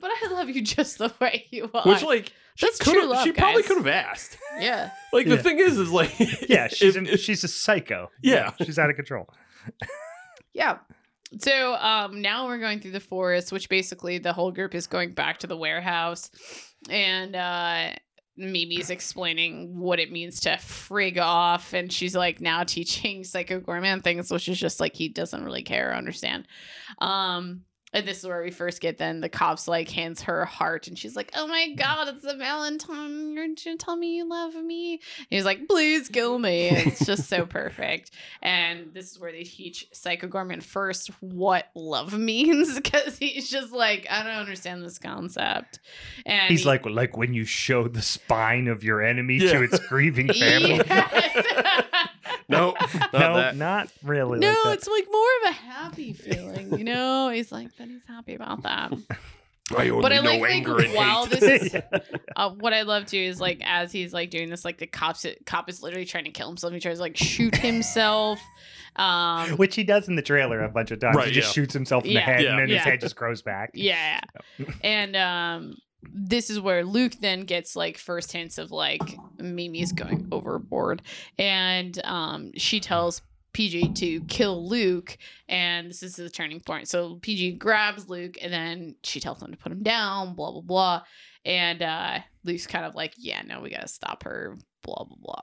but 0.00 0.10
I 0.10 0.28
love 0.32 0.48
you 0.50 0.62
just 0.62 0.98
the 0.98 1.12
way 1.20 1.46
you 1.50 1.68
are. 1.74 1.82
Which, 1.84 2.02
like, 2.02 2.32
she, 2.54 2.66
That's 2.66 2.78
coulda- 2.78 3.00
true 3.00 3.08
love, 3.10 3.24
she 3.24 3.32
probably 3.32 3.62
could 3.64 3.76
have 3.78 3.86
asked. 3.86 4.38
yeah. 4.60 4.90
Like, 5.12 5.26
the 5.26 5.34
Yeah. 5.36 5.42
thing 5.42 5.58
is, 5.58 5.78
is 5.78 5.90
like, 5.90 6.14
Yeah, 6.48 6.68
she's 6.68 6.94
if- 6.96 7.08
a, 7.08 7.16
she's 7.18 7.42
a 7.44 7.48
psycho. 7.48 8.10
Yeah. 8.22 8.52
she's 8.62 8.78
out 8.78 8.88
of 8.88 8.96
control. 8.96 9.28
Yeah. 10.56 10.78
So 11.38 11.74
um 11.74 12.22
now 12.22 12.46
we're 12.46 12.58
going 12.58 12.80
through 12.80 12.92
the 12.92 13.00
forest, 13.00 13.52
which 13.52 13.68
basically 13.68 14.16
the 14.16 14.32
whole 14.32 14.50
group 14.50 14.74
is 14.74 14.86
going 14.86 15.12
back 15.12 15.38
to 15.38 15.46
the 15.46 15.56
warehouse 15.56 16.30
and 16.88 17.36
uh 17.36 17.90
Mimi's 18.38 18.90
explaining 18.90 19.78
what 19.78 19.98
it 19.98 20.12
means 20.12 20.40
to 20.40 20.50
frig 20.50 21.18
off 21.18 21.74
and 21.74 21.92
she's 21.92 22.16
like 22.16 22.40
now 22.40 22.64
teaching 22.76 23.22
Psycho 23.22 23.60
Goreman 23.60 24.02
things, 24.02 24.30
which 24.30 24.48
is 24.48 24.58
just 24.58 24.80
like 24.80 24.96
he 24.96 25.08
doesn't 25.08 25.44
really 25.44 25.62
care 25.62 25.90
or 25.90 25.94
understand. 25.94 26.48
Um 27.00 27.62
and 27.96 28.06
this 28.06 28.18
is 28.18 28.26
where 28.26 28.42
we 28.42 28.50
first 28.50 28.80
get 28.80 28.98
then 28.98 29.20
the 29.20 29.28
cops 29.28 29.66
like 29.66 29.90
hands 29.90 30.22
her 30.22 30.42
a 30.42 30.46
heart 30.46 30.86
and 30.86 30.98
she's 30.98 31.16
like, 31.16 31.30
Oh 31.34 31.46
my 31.46 31.70
god, 31.74 32.08
it's 32.08 32.24
a 32.24 32.36
Valentine. 32.36 33.32
You're 33.34 33.46
gonna 33.48 33.76
tell 33.76 33.96
me 33.96 34.16
you 34.16 34.28
love 34.28 34.54
me. 34.54 34.92
And 35.18 35.26
he's 35.30 35.44
like, 35.44 35.66
Please 35.68 36.08
kill 36.08 36.38
me. 36.38 36.68
It's 36.68 37.04
just 37.04 37.28
so 37.28 37.46
perfect. 37.46 38.10
And 38.42 38.92
this 38.92 39.10
is 39.10 39.18
where 39.18 39.32
they 39.32 39.42
teach 39.44 39.88
Psycho 39.92 40.28
Goreman 40.28 40.62
first 40.62 41.10
what 41.20 41.70
love 41.74 42.12
means 42.18 42.74
because 42.76 43.18
he's 43.18 43.48
just 43.50 43.72
like, 43.72 44.06
I 44.10 44.22
don't 44.22 44.32
understand 44.32 44.84
this 44.84 44.98
concept. 44.98 45.80
And 46.24 46.50
He's 46.50 46.60
he- 46.60 46.66
like 46.66 46.86
like 46.86 47.16
when 47.16 47.34
you 47.34 47.44
show 47.44 47.88
the 47.88 48.02
spine 48.02 48.68
of 48.68 48.84
your 48.84 49.02
enemy 49.02 49.36
Yeah. 49.38 49.52
to 49.52 49.62
its 49.62 49.78
grieving 49.88 50.32
family. 50.32 50.80
Yes. 50.86 52.05
No, 52.48 52.74
not 52.94 53.12
no, 53.12 53.34
that. 53.36 53.56
not 53.56 53.88
really. 54.02 54.38
no, 54.38 54.54
like 54.64 54.78
it's 54.78 54.86
like 54.88 55.06
more 55.10 55.28
of 55.44 55.50
a 55.50 55.52
happy 55.52 56.12
feeling, 56.12 56.78
you 56.78 56.84
know? 56.84 57.28
He's 57.30 57.50
like, 57.52 57.74
that 57.76 57.88
he's 57.88 58.02
happy 58.06 58.34
about 58.34 58.62
that. 58.62 58.92
I 59.76 59.88
only 59.88 60.00
But 60.02 60.12
I 60.12 60.16
know 60.20 60.30
like, 60.30 60.40
like, 60.42 60.50
anger 60.52 60.78
and 60.78 60.94
while 60.94 61.26
hate. 61.26 61.40
this 61.40 61.62
is 61.62 61.74
Yeah. 61.92 61.98
uh, 62.36 62.50
what 62.50 62.72
I 62.72 62.82
love 62.82 63.06
too 63.06 63.18
is 63.18 63.40
like 63.40 63.60
as 63.64 63.90
he's 63.90 64.12
like 64.12 64.30
doing 64.30 64.48
this, 64.48 64.64
like 64.64 64.78
the 64.78 64.86
cops 64.86 65.26
cop 65.44 65.68
is 65.68 65.82
literally 65.82 66.04
trying 66.04 66.22
to 66.24 66.30
kill 66.30 66.46
himself. 66.46 66.72
He 66.72 66.78
tries 66.78 66.98
to 66.98 67.02
like 67.02 67.16
shoot 67.16 67.56
himself. 67.56 68.40
Um, 68.94 69.50
Which 69.56 69.74
he 69.74 69.82
does 69.82 70.06
in 70.08 70.14
the 70.14 70.22
trailer 70.22 70.62
a 70.62 70.68
bunch 70.68 70.92
of 70.92 71.00
times. 71.00 71.16
Right, 71.16 71.26
he 71.26 71.32
just 71.32 71.48
yeah. 71.48 71.52
shoots 71.62 71.74
himself 71.74 72.04
in 72.04 72.12
Yeah. 72.12 72.20
the 72.20 72.24
head 72.24 72.40
Yeah. 72.42 72.50
and 72.50 72.58
then 72.60 72.68
his 72.68 72.82
head 72.82 73.00
just 73.00 73.16
grows 73.16 73.42
back. 73.42 73.70
yeah, 73.74 74.20
and 74.84 75.16
um, 75.16 75.74
this 76.12 76.50
is 76.50 76.60
where 76.60 76.84
Luke 76.84 77.14
then 77.20 77.42
gets 77.42 77.76
like 77.76 77.98
first 77.98 78.32
hints 78.32 78.58
of 78.58 78.70
like 78.70 79.02
Mimi's 79.38 79.92
going 79.92 80.28
overboard, 80.32 81.02
and 81.38 81.98
um, 82.04 82.52
she 82.56 82.80
tells. 82.80 83.22
PG 83.52 83.94
to 83.94 84.20
kill 84.26 84.68
Luke, 84.68 85.16
and 85.48 85.88
this 85.88 86.02
is 86.02 86.16
the 86.16 86.28
turning 86.28 86.60
point. 86.60 86.88
So 86.88 87.14
PG 87.22 87.52
grabs 87.52 88.06
Luke, 88.06 88.36
and 88.42 88.52
then 88.52 88.96
she 89.02 89.18
tells 89.18 89.40
him 89.40 89.50
to 89.50 89.56
put 89.56 89.72
him 89.72 89.82
down. 89.82 90.34
Blah 90.34 90.52
blah 90.52 90.60
blah, 90.60 91.02
and 91.46 91.80
uh, 91.80 92.18
Luke's 92.44 92.66
kind 92.66 92.84
of 92.84 92.94
like, 92.94 93.14
"Yeah, 93.16 93.40
no, 93.46 93.60
we 93.62 93.70
gotta 93.70 93.88
stop 93.88 94.24
her." 94.24 94.58
Blah 94.82 95.04
blah 95.04 95.16
blah. 95.18 95.42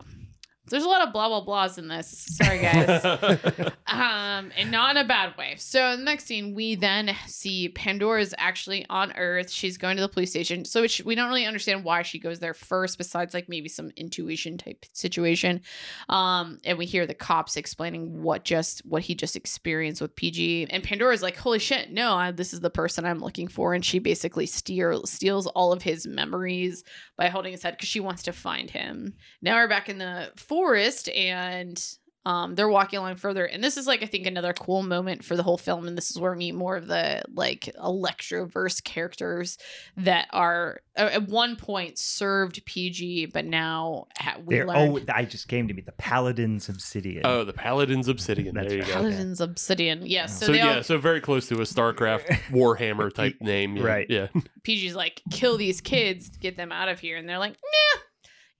There's 0.67 0.83
a 0.83 0.87
lot 0.87 1.05
of 1.05 1.13
blah 1.13 1.27
blah 1.27 1.45
blahs 1.45 1.77
in 1.77 1.87
this. 1.87 2.07
Sorry, 2.09 2.59
guys. 2.59 3.03
um, 3.87 4.51
and 4.57 4.71
not 4.71 4.95
in 4.95 5.03
a 5.03 5.07
bad 5.07 5.37
way. 5.37 5.55
So 5.57 5.91
in 5.91 5.99
the 5.99 6.05
next 6.05 6.25
scene, 6.25 6.55
we 6.55 6.75
then 6.75 7.15
see 7.27 7.69
Pandora 7.69 8.21
is 8.21 8.33
actually 8.37 8.85
on 8.89 9.11
Earth. 9.13 9.49
She's 9.49 9.77
going 9.77 9.97
to 9.97 10.01
the 10.01 10.09
police 10.09 10.29
station. 10.29 10.65
So 10.65 10.85
we 11.05 11.15
don't 11.15 11.27
really 11.27 11.45
understand 11.45 11.83
why 11.83 12.01
she 12.03 12.17
goes 12.17 12.39
there 12.39 12.53
first, 12.53 12.97
besides 12.97 13.33
like 13.33 13.49
maybe 13.49 13.67
some 13.69 13.91
intuition 13.97 14.57
type 14.57 14.85
situation. 14.93 15.61
Um, 16.09 16.59
and 16.63 16.77
we 16.77 16.85
hear 16.85 17.05
the 17.05 17.13
cops 17.13 17.57
explaining 17.57 18.21
what 18.21 18.43
just 18.45 18.85
what 18.85 19.03
he 19.03 19.15
just 19.15 19.35
experienced 19.35 20.01
with 20.01 20.15
PG. 20.15 20.67
And 20.69 20.83
Pandora's 20.83 21.21
like, 21.21 21.37
"Holy 21.37 21.59
shit, 21.59 21.91
no! 21.91 22.15
I, 22.15 22.31
this 22.31 22.53
is 22.53 22.61
the 22.61 22.69
person 22.69 23.05
I'm 23.05 23.19
looking 23.19 23.47
for." 23.47 23.73
And 23.73 23.83
she 23.83 23.99
basically 23.99 24.45
steal, 24.45 25.05
steals 25.05 25.47
all 25.47 25.73
of 25.73 25.81
his 25.81 26.07
memories 26.07 26.83
by 27.17 27.27
holding 27.27 27.51
his 27.51 27.63
head 27.63 27.71
because 27.71 27.89
she 27.89 27.99
wants 27.99 28.23
to 28.23 28.33
find 28.33 28.69
him 28.69 29.13
now 29.41 29.55
we're 29.55 29.67
back 29.67 29.89
in 29.89 29.97
the 29.97 30.31
forest 30.53 31.09
and 31.09 31.83
um 32.25 32.55
they're 32.55 32.69
walking 32.69 32.99
along 32.99 33.15
further 33.15 33.43
and 33.45 33.61
this 33.63 33.75
is 33.75 33.85
like 33.85 34.01
i 34.01 34.05
think 34.05 34.25
another 34.25 34.53
cool 34.53 34.81
moment 34.81 35.25
for 35.25 35.35
the 35.35 35.43
whole 35.43 35.57
film 35.57 35.87
and 35.87 35.97
this 35.97 36.09
is 36.09 36.17
where 36.19 36.31
we 36.31 36.37
meet 36.37 36.55
more 36.55 36.77
of 36.77 36.87
the 36.87 37.21
like 37.33 37.69
electroverse 37.77 38.81
characters 38.83 39.57
that 39.97 40.27
are 40.31 40.79
uh, 40.97 41.09
at 41.11 41.27
one 41.27 41.55
point 41.57 41.97
served 41.97 42.63
pg 42.65 43.25
but 43.25 43.43
now 43.45 44.05
ha- 44.17 44.37
we 44.45 44.55
There, 44.55 44.65
learn 44.67 44.77
oh, 45.09 45.13
I 45.13 45.25
just 45.25 45.47
came 45.49 45.67
to 45.67 45.73
me. 45.73 45.81
The 45.81 45.91
Paladins 45.93 46.69
Obsidian. 46.69 47.23
oh, 47.25 47.43
the 47.43 47.51
Paladins 47.51 48.07
Obsidian. 48.07 48.55
That's 48.55 48.67
there 48.69 48.77
you 48.77 48.83
right. 48.83 48.87
go. 48.87 48.93
paladins 49.01 49.41
obsidian 49.41 50.05
yes 50.05 50.39
so, 50.39 50.45
So, 50.45 50.53
yeah, 50.53 50.75
all 50.77 50.83
so 50.83 50.97
very 50.97 51.19
close 51.19 51.47
to 51.49 51.55
a 51.55 51.65
StarCraft 51.65 52.27
Warhammer 52.51 53.13
type 53.13 53.35
name. 53.41 53.75
yeah, 53.75 53.83
Right. 53.83 54.07
Yeah. 54.09 54.27
pg's 54.63 54.95
like 54.95 55.21
kill 55.31 55.57
these 55.57 55.81
kids 55.81 56.29
get 56.29 56.55
them 56.55 56.71
out 56.71 56.87
of 56.87 56.99
here 56.99 57.17
and 57.17 57.27
they're 57.27 57.37
like 57.39 57.51
nah 57.53 58.01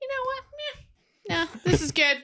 you 0.02 0.08
know 0.10 0.24
what 0.26 0.44
nah, 0.44 0.83
nah 1.30 1.46
this 1.64 1.82
is 1.82 1.92
good 1.92 2.18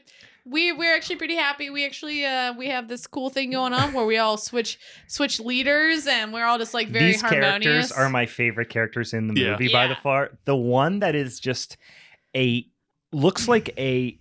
we 0.46 0.72
we're 0.72 0.96
actually 0.96 1.16
pretty 1.16 1.36
happy 1.36 1.70
we 1.70 1.86
actually 1.86 2.26
uh 2.26 2.54
we 2.54 2.68
have 2.68 2.88
this 2.88 3.06
cool 3.08 3.30
thing 3.30 3.52
going 3.52 3.74
on 3.74 3.94
where 3.94 4.06
we 4.06 4.18
all 4.18 4.36
switch 4.38 4.80
switch 5.08 5.40
leaders 5.40 6.08
and 6.08 6.34
we're 6.34 6.46
all 6.46 6.58
just 6.58 6.74
like 6.74 6.88
very 6.90 7.12
These 7.12 7.22
harmonious 7.22 7.64
characters 7.64 7.92
are 7.92 8.10
my 8.10 8.26
favorite 8.26 8.70
characters 8.70 9.14
in 9.14 9.28
the 9.28 9.40
Yeah. 9.40 9.52
movie 9.52 9.72
by 9.72 9.88
the 9.88 9.96
far. 9.96 10.32
The 10.46 10.56
one 10.56 11.00
that 11.00 11.16
is 11.16 11.40
just 11.40 11.78
a 12.36 12.66
looks 13.12 13.48
like 13.48 13.70
a 13.78 14.19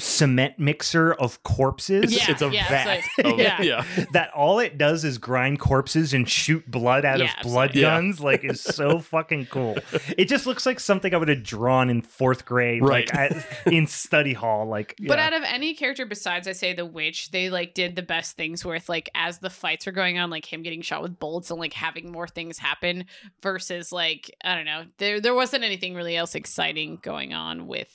cement 0.00 0.58
mixer 0.58 1.12
of 1.14 1.42
corpses. 1.42 2.04
It's, 2.04 2.16
Yeah, 2.16 2.30
it's 2.32 2.42
a 2.42 2.48
yeah, 2.50 2.60
it's 2.60 2.70
vat. 3.18 3.24
like- 3.26 3.38
yeah. 3.38 3.62
yeah. 3.62 4.04
that 4.12 4.30
all 4.34 4.58
it 4.58 4.78
does 4.78 5.04
is 5.04 5.18
grind 5.18 5.60
corpses 5.60 6.12
and 6.14 6.28
shoot 6.28 6.68
blood 6.70 7.04
out 7.04 7.18
Yeah, 7.18 7.26
of 7.36 7.42
blood 7.42 7.70
absolutely. 7.70 7.80
Yeah. 7.82 7.88
guns 8.00 8.20
like 8.20 8.44
is 8.44 8.60
so 8.60 8.98
fucking 9.10 9.46
cool 9.46 9.76
it 10.16 10.26
just 10.26 10.46
looks 10.46 10.64
like 10.66 10.80
something 10.80 11.14
i 11.14 11.16
would 11.16 11.28
have 11.28 11.42
drawn 11.42 11.90
in 11.90 12.02
fourth 12.02 12.44
grade 12.44 12.82
Right. 12.82 13.12
like 13.12 13.14
at, 13.14 13.66
in 13.66 13.86
study 13.86 14.32
hall 14.32 14.66
like 14.66 14.94
But 15.06 15.18
out 15.18 15.32
of 15.32 15.42
any 15.44 15.74
character 15.74 16.06
besides, 16.06 16.46
I 16.48 16.52
say 16.52 16.72
the 16.72 16.86
witch, 16.86 17.30
they 17.30 17.50
like 17.50 17.74
did 17.74 17.96
the 17.96 18.02
best 18.02 18.36
things 18.36 18.64
with 18.64 18.88
like 18.88 19.10
as 19.14 19.38
the 19.38 19.50
fights 19.50 19.86
are 19.86 19.92
going 19.92 20.18
on, 20.18 20.30
like 20.30 20.50
him 20.50 20.62
getting 20.62 20.82
shot 20.82 21.02
with 21.02 21.18
bolts 21.18 21.50
and 21.50 21.60
like 21.60 21.72
having 21.72 22.10
more 22.10 22.26
things 22.28 22.58
happen 22.58 23.04
versus 23.42 23.92
like 23.92 24.30
I 24.44 24.54
don't 24.54 24.64
know, 24.64 24.84
there 24.98 25.20
there 25.20 25.34
wasn't 25.34 25.64
anything 25.64 25.94
really 25.94 26.16
else 26.16 26.34
exciting 26.34 26.98
going 27.02 27.32
on 27.34 27.66
with 27.66 27.88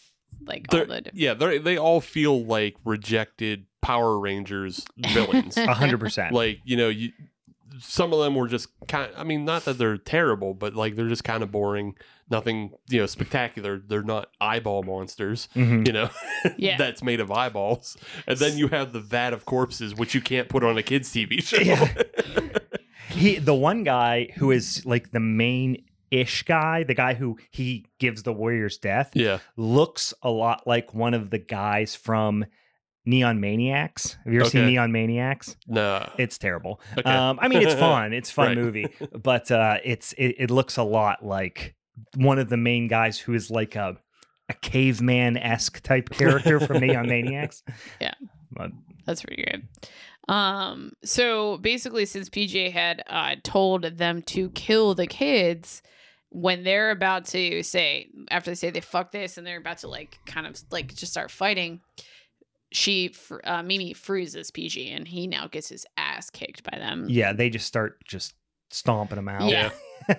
like 0.45 0.67
They're- 0.67 0.85
the 0.85 1.03
yeah, 1.13 1.33
they 1.33 1.57
they 1.57 1.77
all 1.77 2.01
feel 2.01 2.43
like 2.45 2.75
rejected 2.85 3.65
Power 3.81 4.19
Rangers 4.19 4.83
villains. 4.97 5.57
A 5.57 5.73
hundred 5.73 5.99
percent 5.99 6.33
like 6.33 6.59
you 6.65 6.75
know, 6.77 6.89
you 6.89 7.11
some 7.79 8.13
of 8.13 8.19
them 8.19 8.35
were 8.35 8.47
just 8.47 8.69
kind. 8.87 9.11
I 9.17 9.23
mean, 9.25 9.43
not 9.43 9.65
that 9.65 9.77
they're 9.77 9.97
terrible, 9.97 10.53
but 10.53 10.75
like 10.75 10.95
they're 10.95 11.09
just 11.09 11.23
kind 11.25 11.43
of 11.43 11.51
boring. 11.51 11.95
Nothing, 12.29 12.71
you 12.89 12.99
know, 13.01 13.05
spectacular. 13.05 13.77
They're 13.85 14.01
not 14.01 14.29
eyeball 14.41 14.81
monsters. 14.83 15.47
Mhm. 15.55 15.85
You 15.85 15.93
know, 15.93 16.09
Yeah. 16.57 16.75
that's 16.77 17.03
made 17.03 17.19
of 17.19 17.31
eyeballs. 17.31 17.97
And 18.25 18.39
then 18.39 18.57
you 18.57 18.69
have 18.69 18.93
the 18.93 18.99
vat 19.01 19.33
of 19.33 19.45
corpses, 19.45 19.93
which 19.93 20.15
you 20.15 20.21
can't 20.21 20.49
put 20.49 20.63
on 20.63 20.75
a 20.77 20.81
kids' 20.83 21.11
TV 21.13 21.43
show. 21.43 21.57
Yeah. 21.57 21.93
he 23.09 23.37
the 23.37 23.53
one 23.53 23.83
guy 23.83 24.29
who 24.37 24.51
is 24.51 24.83
like 24.85 25.11
the 25.11 25.19
main 25.19 25.83
ish 26.11 26.43
guy 26.43 26.83
the 26.83 26.93
guy 26.93 27.13
who 27.13 27.37
he 27.51 27.85
gives 27.99 28.23
the 28.23 28.31
warriors 28.33 28.77
death 28.77 29.11
yeah. 29.13 29.39
looks 29.57 30.13
a 30.21 30.29
lot 30.29 30.65
like 30.67 30.93
one 30.93 31.13
of 31.13 31.29
the 31.29 31.39
guys 31.39 31.95
from 31.95 32.45
Neon 33.07 33.39
Maniacs. 33.39 34.17
Have 34.23 34.33
you 34.33 34.41
ever 34.41 34.49
seen 34.49 34.65
Neon 34.65 34.91
Maniacs? 34.91 35.55
No, 35.67 36.09
It's 36.17 36.39
terrible. 36.39 36.81
Okay. 36.97 37.07
Um, 37.07 37.37
I 37.39 37.47
mean, 37.47 37.61
it's 37.61 37.73
fun. 37.79 38.13
It's 38.13 38.31
a 38.31 38.33
fun 38.33 38.47
Right. 38.47 38.57
movie, 38.57 38.87
but 39.21 39.51
uh, 39.51 39.77
it's 39.83 40.13
it, 40.13 40.35
it 40.39 40.49
looks 40.51 40.77
a 40.77 40.83
lot 40.83 41.23
like 41.23 41.75
one 42.15 42.39
of 42.39 42.49
the 42.49 42.57
main 42.57 42.87
guys 42.87 43.19
who 43.19 43.33
is 43.35 43.51
like 43.51 43.75
a 43.75 43.97
a 44.49 44.53
caveman 44.55 45.37
esque 45.37 45.81
type 45.83 46.09
character 46.09 46.59
from 46.59 46.79
Neon 46.79 47.07
Maniacs. 47.07 47.61
Yeah. 48.01 48.13
But- 48.51 48.71
That's 49.05 49.21
pretty 49.21 49.43
good. 49.43 49.67
Um, 50.27 50.93
so 51.03 51.57
basically, 51.59 52.05
since 52.07 52.29
PG 52.29 52.71
had 52.71 53.03
uh, 53.07 53.35
told 53.43 53.83
them 53.83 54.23
to 54.23 54.49
kill 54.51 54.95
the 54.95 55.05
kids, 55.07 55.83
when 56.35 56.63
they're 56.63 56.91
about 56.91 57.23
to 57.25 57.63
say, 57.63 58.09
after 58.29 58.51
they 58.51 58.55
say 58.55 58.69
they 58.69 58.81
fuck 58.81 59.11
this, 59.11 59.37
and 59.37 59.47
they're 59.47 59.57
about 59.57 59.77
to 59.79 59.87
like 59.87 60.19
kind 60.25 60.45
of 60.45 60.61
like 60.69 60.93
just 60.93 61.11
start 61.13 61.31
fighting, 61.31 61.79
she 62.73 63.13
uh, 63.45 63.63
Mimi 63.63 63.93
freezes 63.93 64.51
PG, 64.51 64.91
and 64.91 65.07
he 65.07 65.27
now 65.27 65.47
gets 65.47 65.69
his 65.69 65.85
ass 65.95 66.29
kicked 66.29 66.69
by 66.69 66.77
them. 66.77 67.05
yeah, 67.07 67.31
they 67.31 67.49
just 67.49 67.65
start 67.65 68.03
just 68.03 68.33
stomping 68.69 69.17
him 69.17 69.29
out. 69.29 69.49
Yeah. 69.49 69.71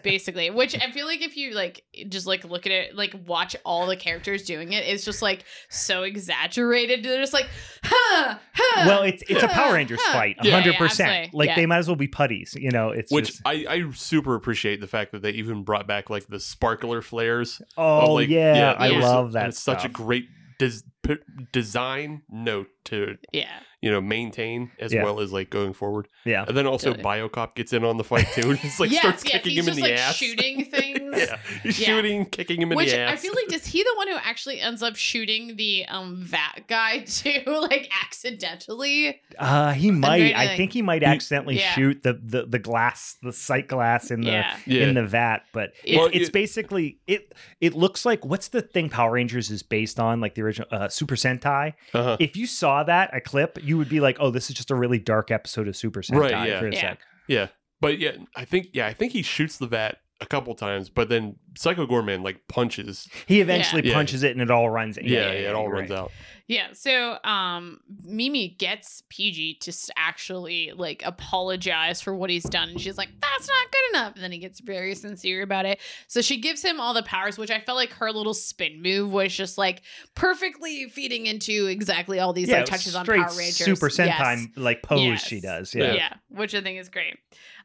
Basically 0.02 0.50
which 0.50 0.74
i 0.80 0.90
feel 0.90 1.06
like 1.06 1.22
if 1.22 1.36
you 1.36 1.52
like 1.54 1.82
just 2.08 2.26
like 2.26 2.44
look 2.44 2.66
at 2.66 2.72
it 2.72 2.94
like 2.96 3.14
watch 3.26 3.54
all 3.64 3.86
the 3.86 3.96
characters 3.96 4.42
doing 4.42 4.72
it 4.72 4.84
it's 4.86 5.04
just 5.04 5.22
like 5.22 5.44
so 5.68 6.02
exaggerated 6.02 7.04
they're 7.04 7.20
just 7.20 7.32
like 7.32 7.48
huh, 7.82 8.36
huh, 8.54 8.84
Well, 8.86 9.02
it's 9.02 9.22
it's 9.28 9.42
a 9.42 9.48
Power 9.48 9.74
Rangers 9.74 9.98
huh. 10.02 10.12
fight, 10.12 10.36
Yeah, 10.42 10.52
hundred 10.52 10.72
yeah, 10.72 10.78
percent. 10.78 11.34
Like 11.34 11.48
Yeah. 11.50 11.56
they 11.56 11.66
might 11.66 11.78
as 11.78 11.86
well 11.88 11.96
be 11.96 12.08
putties. 12.08 12.54
You 12.58 12.70
know, 12.70 12.90
it's 12.90 13.10
Which 13.12 13.26
just, 13.28 13.42
I, 13.44 13.64
I 13.68 13.90
super 13.92 14.34
appreciate 14.34 14.80
the 14.80 14.86
fact 14.86 15.12
that 15.12 15.22
they 15.22 15.30
even 15.30 15.62
brought 15.62 15.86
back 15.86 16.10
like 16.10 16.26
the 16.26 16.40
sparkler 16.40 17.00
flares. 17.02 17.60
Oh, 17.76 17.98
of, 17.98 18.04
oh 18.08 18.12
like, 18.14 18.28
yeah, 18.28 18.74
I 18.78 18.88
yeah. 18.88 19.00
love 19.00 19.26
And 19.26 19.34
that. 19.34 19.48
It's 19.48 19.60
such 19.60 19.84
a 19.84 19.88
great 19.88 20.26
des- 20.58 20.82
p- 21.06 21.16
design 21.52 22.22
note 22.28 22.68
to 22.84 23.16
yeah 23.32 23.48
you 23.82 23.90
know 23.90 24.00
maintain 24.00 24.70
as 24.80 24.92
Yeah. 24.92 25.04
well 25.04 25.20
as 25.20 25.32
like 25.32 25.50
going 25.50 25.72
forward. 25.74 26.08
Yeah, 26.24 26.44
And 26.48 26.56
then 26.56 26.66
also 26.66 26.90
Totally. 26.94 27.04
Biocop 27.04 27.54
gets 27.54 27.72
in 27.72 27.84
on 27.84 27.98
the 27.98 28.04
fight 28.04 28.26
too. 28.34 28.50
and 28.50 28.58
Just 28.58 28.80
like 28.80 28.90
yes, 28.90 29.00
starts 29.02 29.24
yes, 29.24 29.32
kicking 29.34 29.52
he's 29.52 29.66
him 29.66 29.74
in 29.74 29.76
the 29.76 29.82
like 29.82 29.92
ass. 30.00 30.16
shooting 30.16 30.64
things 30.70 31.00
yeah, 31.16 31.38
he's 31.62 31.78
Yeah. 31.78 31.86
shooting, 31.86 32.24
kicking 32.26 32.60
him 32.62 32.72
in 32.72 32.76
Which 32.76 32.90
the 32.90 32.98
ass. 33.00 33.12
I 33.12 33.16
feel 33.16 33.34
like 33.34 33.52
is 33.52 33.66
he 33.66 33.82
the 33.82 33.92
one 33.96 34.08
who 34.08 34.16
actually 34.16 34.60
ends 34.60 34.82
up 34.82 34.96
shooting 34.96 35.56
the 35.56 35.84
um 35.86 36.16
vat 36.22 36.62
guy 36.68 37.00
too, 37.06 37.42
like 37.46 37.90
accidentally? 38.02 39.20
uh, 39.38 39.72
he 39.72 39.90
might. 39.90 40.34
I 40.34 40.46
like- 40.46 40.56
think 40.56 40.72
he 40.72 40.82
might 40.82 41.02
He- 41.02 41.06
accidentally 41.08 41.58
Yeah. 41.58 41.72
shoot 41.74 42.02
the, 42.02 42.14
the 42.22 42.46
the 42.46 42.58
glass, 42.58 43.16
the 43.22 43.32
sight 43.32 43.68
glass 43.68 44.10
in 44.10 44.22
the 44.22 44.28
Yeah. 44.30 44.56
yeah. 44.66 44.82
in 44.86 44.94
the 44.94 45.04
vat. 45.06 45.42
But 45.52 45.72
it, 45.84 45.96
Well, 45.96 46.08
it's 46.12 46.28
it- 46.28 46.32
basically 46.32 46.98
it. 47.06 47.32
It 47.60 47.74
looks 47.74 48.04
like 48.04 48.24
what's 48.24 48.48
the 48.48 48.62
thing 48.62 48.88
Power 48.88 49.12
Rangers 49.12 49.50
is 49.50 49.62
based 49.62 50.00
on, 50.00 50.20
like 50.20 50.34
the 50.34 50.42
original 50.42 50.68
uh, 50.70 50.88
Super 50.96 51.14
Sentai. 51.14 51.74
uh-huh. 51.94 52.16
If 52.18 52.36
you 52.36 52.46
saw 52.46 52.82
that 52.84 53.14
a 53.14 53.20
clip, 53.20 53.58
you 53.62 53.76
would 53.78 53.88
be 53.88 54.00
like, 54.00 54.16
"Oh, 54.18 54.30
this 54.30 54.48
is 54.50 54.56
just 54.56 54.70
a 54.70 54.74
really 54.74 54.98
dark 54.98 55.30
episode 55.30 55.68
of 55.68 55.76
Super 55.76 56.00
Sentai." 56.02 56.20
Right, 56.32 56.48
yeah. 56.48 56.60
For 56.60 56.68
a 56.68 56.74
Yeah. 56.74 56.80
sec. 56.80 56.98
Yeah, 57.28 57.46
but 57.80 57.98
yeah, 57.98 58.12
I 58.34 58.44
think 58.44 58.68
yeah, 58.72 58.86
I 58.86 58.92
think 58.94 59.12
he 59.12 59.22
shoots 59.22 59.58
the 59.58 59.66
vat 59.66 59.98
a 60.20 60.26
couple 60.26 60.54
times, 60.54 60.88
but 60.88 61.08
then 61.10 61.36
Psycho 61.58 61.86
Goreman 61.86 62.22
like 62.24 62.46
punches. 62.48 63.08
He 63.26 63.40
eventually 63.40 63.86
Yeah. 63.86 63.94
punches 63.94 64.22
it, 64.22 64.32
and 64.32 64.40
it 64.40 64.50
all 64.50 64.70
runs. 64.70 64.96
Yeah, 64.96 65.04
yeah, 65.04 65.50
it 65.50 65.54
all 65.54 65.68
right. 65.68 65.80
runs 65.80 65.90
out. 65.90 66.10
Yeah, 66.48 66.68
so 66.74 67.18
um 67.24 67.80
Mimi 68.04 68.50
gets 68.50 69.02
PG 69.10 69.54
to 69.62 69.72
actually 69.96 70.70
like 70.76 71.02
apologize 71.04 72.00
for 72.00 72.14
what 72.14 72.30
he's 72.30 72.44
done 72.44 72.68
and 72.68 72.80
she's 72.80 72.96
like 72.96 73.08
that's 73.20 73.48
not 73.48 73.72
good 73.72 73.96
enough 73.98 74.14
and 74.14 74.22
then 74.22 74.30
he 74.30 74.38
gets 74.38 74.60
very 74.60 74.94
sincere 74.94 75.42
about 75.42 75.66
it. 75.66 75.80
So 76.06 76.20
she 76.22 76.40
gives 76.40 76.62
him 76.62 76.78
all 76.80 76.94
the 76.94 77.02
powers 77.02 77.36
which 77.36 77.50
I 77.50 77.58
felt 77.60 77.74
like 77.76 77.90
her 77.94 78.12
little 78.12 78.32
spin 78.32 78.80
move 78.80 79.12
was 79.12 79.34
just 79.34 79.58
like 79.58 79.82
perfectly 80.14 80.88
feeding 80.88 81.26
into 81.26 81.66
exactly 81.66 82.20
all 82.20 82.32
these 82.32 82.48
Yeah, 82.48 82.58
like 82.58 82.66
touches 82.66 82.94
on 82.94 83.04
Power 83.06 83.16
Rangers. 83.36 83.56
Super 83.56 83.88
Sentai 83.88 84.06
Yes. 84.06 84.46
like 84.56 84.82
pose 84.84 85.02
Yes. 85.02 85.26
she 85.26 85.40
does. 85.40 85.74
Yeah. 85.74 85.94
Yeah. 85.94 86.12
which 86.28 86.54
I 86.54 86.60
think 86.62 86.78
is 86.78 86.88
great. 86.88 87.16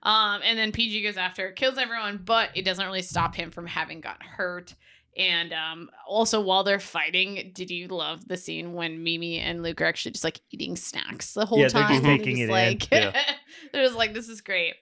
Um, 0.03 0.41
and 0.43 0.57
then 0.57 0.71
PG 0.71 1.03
goes 1.03 1.17
after, 1.17 1.51
kills 1.51 1.77
everyone, 1.77 2.21
but 2.23 2.49
it 2.55 2.63
doesn't 2.63 2.85
really 2.85 3.01
stop 3.03 3.35
him 3.35 3.51
from 3.51 3.67
having 3.67 4.01
got 4.01 4.21
hurt. 4.23 4.73
And 5.17 5.51
um, 5.53 5.89
also, 6.07 6.39
while 6.39 6.63
they're 6.63 6.79
fighting, 6.79 7.51
did 7.53 7.69
you 7.69 7.87
love 7.87 8.27
the 8.27 8.37
scene 8.37 8.73
when 8.73 9.03
Mimi 9.03 9.39
and 9.39 9.61
Luke 9.61 9.81
are 9.81 9.85
actually 9.85 10.13
just 10.13 10.23
like 10.23 10.39
eating 10.51 10.75
snacks 10.75 11.33
the 11.33 11.45
whole 11.45 11.59
Yeah, 11.59 11.67
they're 11.67 11.81
time? 11.83 11.91
just 11.91 12.03
They're 12.03 12.17
taking 12.17 12.37
it 12.37 12.49
in. 12.49 12.79
Yeah. 12.91 13.11
they're 13.73 13.83
just 13.83 13.97
like, 13.97 14.13
this 14.13 14.29
is 14.29 14.41
great. 14.41 14.75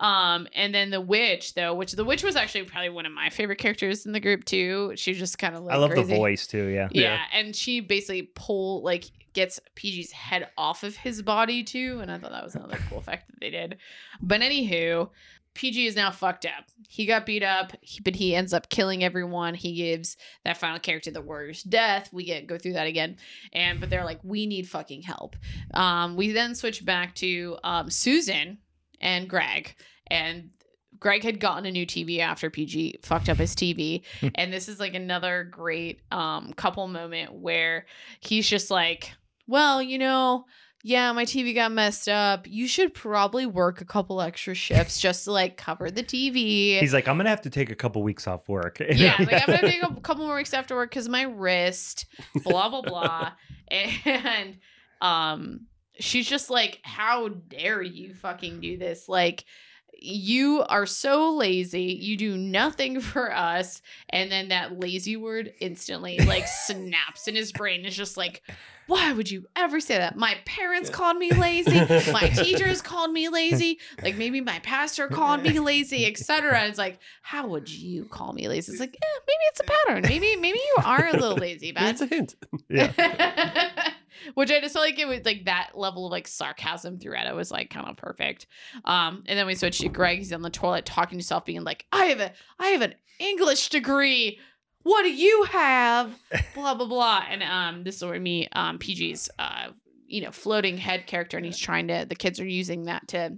Um, 0.00 0.48
and 0.54 0.74
then 0.74 0.90
the 0.90 1.00
witch, 1.00 1.54
though, 1.54 1.74
which 1.74 1.92
the 1.92 2.04
witch 2.04 2.24
was 2.24 2.36
actually 2.36 2.64
probably 2.64 2.90
one 2.90 3.06
of 3.06 3.12
my 3.12 3.30
favorite 3.30 3.58
characters 3.58 4.06
in 4.06 4.12
the 4.12 4.20
group 4.20 4.44
too. 4.44 4.92
She 4.96 5.14
just 5.14 5.38
kind 5.38 5.54
of 5.54 5.62
like 5.62 5.74
I 5.74 5.78
love 5.78 5.90
crazy. 5.90 6.10
the 6.10 6.16
voice 6.16 6.46
too. 6.46 6.66
Yeah. 6.66 6.88
Yeah. 6.90 7.02
Yeah. 7.02 7.22
and 7.32 7.54
she 7.54 7.80
basically 7.80 8.30
pull 8.34 8.82
like 8.82 9.04
gets 9.34 9.60
PG's 9.76 10.12
head 10.12 10.48
off 10.56 10.82
of 10.82 10.96
his 10.96 11.22
body 11.22 11.62
too, 11.62 11.98
and 12.00 12.10
I 12.10 12.18
thought 12.18 12.32
that 12.32 12.44
was 12.44 12.54
another 12.54 12.78
cool 12.88 12.98
effect 12.98 13.28
that 13.28 13.40
they 13.40 13.50
did. 13.50 13.78
But 14.20 14.40
anywho, 14.40 15.10
PG 15.54 15.86
is 15.86 15.96
now 15.96 16.10
fucked 16.10 16.46
up. 16.46 16.64
He 16.88 17.06
got 17.06 17.26
beat 17.26 17.42
up, 17.42 17.72
but 18.02 18.16
he 18.16 18.34
ends 18.34 18.52
up 18.52 18.68
killing 18.68 19.04
everyone. 19.04 19.54
He 19.54 19.74
gives 19.74 20.16
that 20.44 20.56
final 20.56 20.80
character 20.80 21.10
the 21.10 21.22
warrior's 21.22 21.62
death. 21.62 22.12
We 22.12 22.24
get 22.24 22.46
go 22.46 22.58
through 22.58 22.74
that 22.74 22.88
again, 22.88 23.16
and 23.52 23.80
but 23.80 23.90
they're 23.90 24.04
like, 24.04 24.20
we 24.22 24.46
need 24.46 24.68
fucking 24.68 25.02
help. 25.02 25.36
Um, 25.72 26.16
we 26.16 26.32
then 26.32 26.54
switch 26.54 26.84
back 26.84 27.14
to 27.16 27.56
um, 27.62 27.90
Susan 27.90 28.58
and 29.04 29.28
Greg, 29.28 29.76
and 30.08 30.50
Greg 30.98 31.22
had 31.22 31.38
gotten 31.38 31.66
a 31.66 31.70
new 31.70 31.86
TV 31.86 32.18
after 32.18 32.50
PG 32.50 33.00
fucked 33.02 33.28
up 33.28 33.36
his 33.36 33.54
TV. 33.54 34.02
and 34.34 34.52
this 34.52 34.68
is 34.68 34.80
like 34.80 34.94
another 34.94 35.44
great 35.44 36.00
um 36.10 36.52
couple 36.54 36.88
moment 36.88 37.32
where 37.34 37.86
he's 38.18 38.48
just 38.48 38.70
like, 38.70 39.12
well, 39.46 39.80
you 39.82 39.98
know, 39.98 40.46
yeah, 40.86 41.12
my 41.12 41.24
TV 41.24 41.54
got 41.54 41.72
messed 41.72 42.08
up. 42.08 42.46
You 42.46 42.68
should 42.68 42.92
probably 42.92 43.46
work 43.46 43.80
a 43.80 43.86
couple 43.86 44.20
extra 44.20 44.54
shifts 44.54 45.00
just 45.00 45.24
to 45.24 45.32
like 45.32 45.56
cover 45.56 45.90
the 45.90 46.02
TV. 46.02 46.78
He's 46.78 46.92
like, 46.92 47.08
I'm 47.08 47.16
gonna 47.16 47.30
have 47.30 47.42
to 47.42 47.50
take 47.50 47.70
a 47.70 47.74
couple 47.74 48.02
weeks 48.02 48.26
off 48.26 48.48
work. 48.48 48.80
yeah, 48.90 49.16
like 49.18 49.32
I'm 49.32 49.54
gonna 49.54 49.60
take 49.70 49.82
a 49.82 50.00
couple 50.00 50.26
more 50.26 50.36
weeks 50.36 50.52
after 50.54 50.74
work 50.74 50.90
because 50.90 51.08
my 51.08 51.22
wrist, 51.22 52.06
blah 52.44 52.68
blah 52.68 52.82
blah, 52.82 53.32
and 53.68 54.58
um, 55.00 55.66
she's 55.98 56.28
just 56.28 56.50
like, 56.50 56.80
how 56.82 57.28
dare 57.28 57.82
you 57.82 58.14
fucking 58.14 58.60
do 58.60 58.76
this? 58.76 59.08
Like, 59.08 59.44
you 59.96 60.62
are 60.68 60.86
so 60.86 61.34
lazy. 61.34 61.98
You 62.00 62.16
do 62.16 62.36
nothing 62.36 63.00
for 63.00 63.32
us, 63.34 63.80
and 64.10 64.30
then 64.30 64.48
that 64.48 64.78
lazy 64.78 65.16
word 65.16 65.52
instantly 65.60 66.18
like 66.18 66.46
snaps 66.46 67.28
in 67.28 67.34
his 67.34 67.52
brain. 67.52 67.84
It's 67.84 67.96
just 67.96 68.16
like. 68.16 68.42
Why 68.86 69.14
would 69.14 69.30
you 69.30 69.46
ever 69.56 69.80
say 69.80 69.96
that? 69.96 70.14
My 70.14 70.36
parents 70.44 70.90
called 70.90 71.16
me 71.16 71.30
lazy. 71.32 71.80
My 72.12 72.28
teachers 72.36 72.82
called 72.82 73.12
me 73.12 73.30
lazy. 73.30 73.78
Like 74.02 74.16
maybe 74.16 74.42
my 74.42 74.58
pastor 74.58 75.08
called 75.08 75.42
me 75.42 75.58
lazy, 75.58 76.04
etc. 76.04 76.66
It's 76.66 76.76
like, 76.76 76.98
how 77.22 77.46
would 77.46 77.70
you 77.70 78.04
call 78.04 78.34
me 78.34 78.46
lazy? 78.46 78.72
It's 78.72 78.80
like, 78.82 78.94
eh, 78.94 79.20
maybe 79.26 79.38
it's 79.48 79.60
a 79.60 79.64
pattern. 79.64 80.02
Maybe 80.02 80.36
maybe 80.36 80.58
you 80.58 80.76
are 80.84 81.06
a 81.06 81.12
little 81.12 81.38
lazy, 81.38 81.72
That's 81.74 82.02
it's 82.02 82.12
a 82.12 82.14
hint. 82.14 82.36
yeah. 82.68 83.92
Which 84.34 84.50
I 84.50 84.60
just 84.60 84.74
felt 84.74 84.84
like 84.84 84.98
it 84.98 85.08
was 85.08 85.24
like 85.24 85.44
that 85.44 85.70
level 85.74 86.06
of 86.06 86.12
like 86.12 86.28
sarcasm 86.28 86.98
throughout 86.98 87.26
it 87.26 87.34
was 87.34 87.50
like 87.50 87.70
kind 87.70 87.88
of 87.88 87.96
perfect. 87.96 88.46
Um, 88.84 89.24
and 89.26 89.38
then 89.38 89.46
we 89.46 89.54
switch 89.54 89.78
to 89.78 89.88
Greg. 89.88 90.18
He's 90.18 90.32
on 90.32 90.42
the 90.42 90.50
toilet 90.50 90.84
talking 90.86 91.10
to 91.10 91.16
himself, 91.16 91.44
being 91.44 91.64
like, 91.64 91.86
"I 91.92 92.06
have 92.06 92.20
a 92.20 92.32
I 92.58 92.68
have 92.68 92.82
an 92.82 92.94
English 93.18 93.68
degree. 93.68 94.38
What 94.82 95.02
do 95.02 95.12
you 95.12 95.44
have?" 95.44 96.18
blah 96.54 96.74
blah 96.74 96.86
blah. 96.86 97.24
And 97.28 97.42
um, 97.42 97.84
this 97.84 97.96
is 97.96 98.04
where 98.04 98.20
me 98.20 98.48
um 98.52 98.78
PG's 98.78 99.30
uh 99.38 99.68
you 100.06 100.22
know 100.22 100.30
floating 100.30 100.76
head 100.78 101.06
character, 101.06 101.36
and 101.36 101.46
he's 101.46 101.58
trying 101.58 101.88
to 101.88 102.06
the 102.08 102.14
kids 102.14 102.40
are 102.40 102.46
using 102.46 102.84
that 102.84 103.08
to 103.08 103.36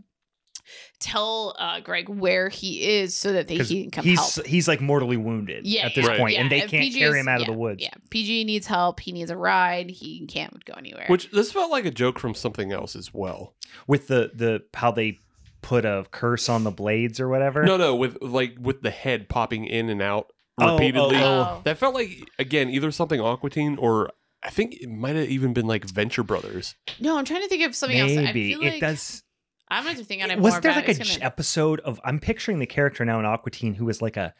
tell 0.98 1.54
uh 1.58 1.80
Greg 1.80 2.08
where 2.08 2.48
he 2.48 2.82
is 2.98 3.14
so 3.14 3.32
that 3.32 3.48
they 3.48 3.56
'Cause 3.58 3.68
he 3.68 3.82
can 3.82 3.90
come 3.90 4.04
he's 4.04 4.34
help. 4.36 4.46
he's 4.46 4.66
like 4.68 4.80
mortally 4.80 5.16
wounded 5.16 5.66
Yeah, 5.66 5.86
at 5.86 5.94
this 5.94 6.06
yeah. 6.06 6.16
point, 6.16 6.34
Yeah, 6.34 6.40
and 6.42 6.50
they 6.50 6.60
and 6.62 6.70
can't 6.70 6.82
PG 6.82 6.98
carry 6.98 7.20
him 7.20 7.28
out 7.28 7.40
of 7.40 7.46
the 7.46 7.52
woods. 7.52 7.82
Yeah, 7.82 7.90
PG 8.10 8.44
needs 8.44 8.66
help. 8.66 9.00
He 9.00 9.12
needs 9.12 9.30
a 9.30 9.36
ride. 9.36 9.90
He 9.90 10.26
can't 10.26 10.64
go 10.64 10.74
anywhere. 10.74 11.06
Which 11.08 11.30
this 11.30 11.52
felt 11.52 11.70
like 11.70 11.84
a 11.84 11.90
joke 11.90 12.18
from 12.18 12.34
something 12.34 12.72
else 12.72 12.96
as 12.96 13.12
well. 13.12 13.54
With 13.86 14.08
the 14.08 14.30
the 14.34 14.62
how 14.74 14.90
they 14.90 15.18
put 15.62 15.84
a 15.84 16.06
curse 16.12 16.48
on 16.48 16.64
the 16.64 16.70
blades 16.70 17.18
or 17.18 17.28
whatever. 17.28 17.64
No, 17.64 17.76
no, 17.76 17.94
with 17.96 18.22
like 18.22 18.54
with 18.60 18.82
the 18.82 18.90
head 18.90 19.28
popping 19.28 19.64
in 19.66 19.88
and 19.88 20.00
out 20.00 20.32
Oh, 20.58 20.68
oh, 20.70 20.72
repeatedly. 20.74 21.16
oh. 21.18 21.60
That 21.64 21.76
felt 21.76 21.94
like 21.94 22.10
again 22.38 22.70
either 22.70 22.90
something 22.90 23.20
Aqua 23.20 23.50
Teen 23.50 23.76
or 23.78 24.10
I 24.42 24.50
think 24.50 24.74
it 24.80 24.88
might 24.88 25.16
have 25.16 25.28
even 25.28 25.52
been 25.52 25.66
like 25.66 25.84
Venture 25.90 26.22
Brothers. 26.22 26.76
no, 27.00 27.18
I'm 27.18 27.24
trying 27.24 27.42
to 27.42 27.48
think 27.48 27.64
of 27.64 27.74
something 27.74 27.98
else. 27.98 28.12
Maybe 28.12 28.54
feel 28.54 28.62
it 28.62 28.80
does. 28.80 29.22
I'm 29.68 29.84
going 29.84 29.96
to 29.96 30.04
think 30.04 30.22
on 30.22 30.30
it 30.30 30.38
Was 30.38 30.60
there 30.60 30.72
like 30.72 30.86
a 30.88 30.90
it. 30.92 31.00
It's 31.00 31.08
j- 31.10 31.14
gonna- 31.16 31.26
episode 31.26 31.80
of? 31.80 32.00
I'm 32.04 32.20
picturing 32.20 32.58
the 32.58 32.66
character 32.66 33.04
now 33.04 33.18
in 33.18 33.24
Aqua 33.26 33.50
Teen 33.50 33.74
who 33.74 33.84
was 33.86 34.00
like 34.02 34.16
a 34.16 34.34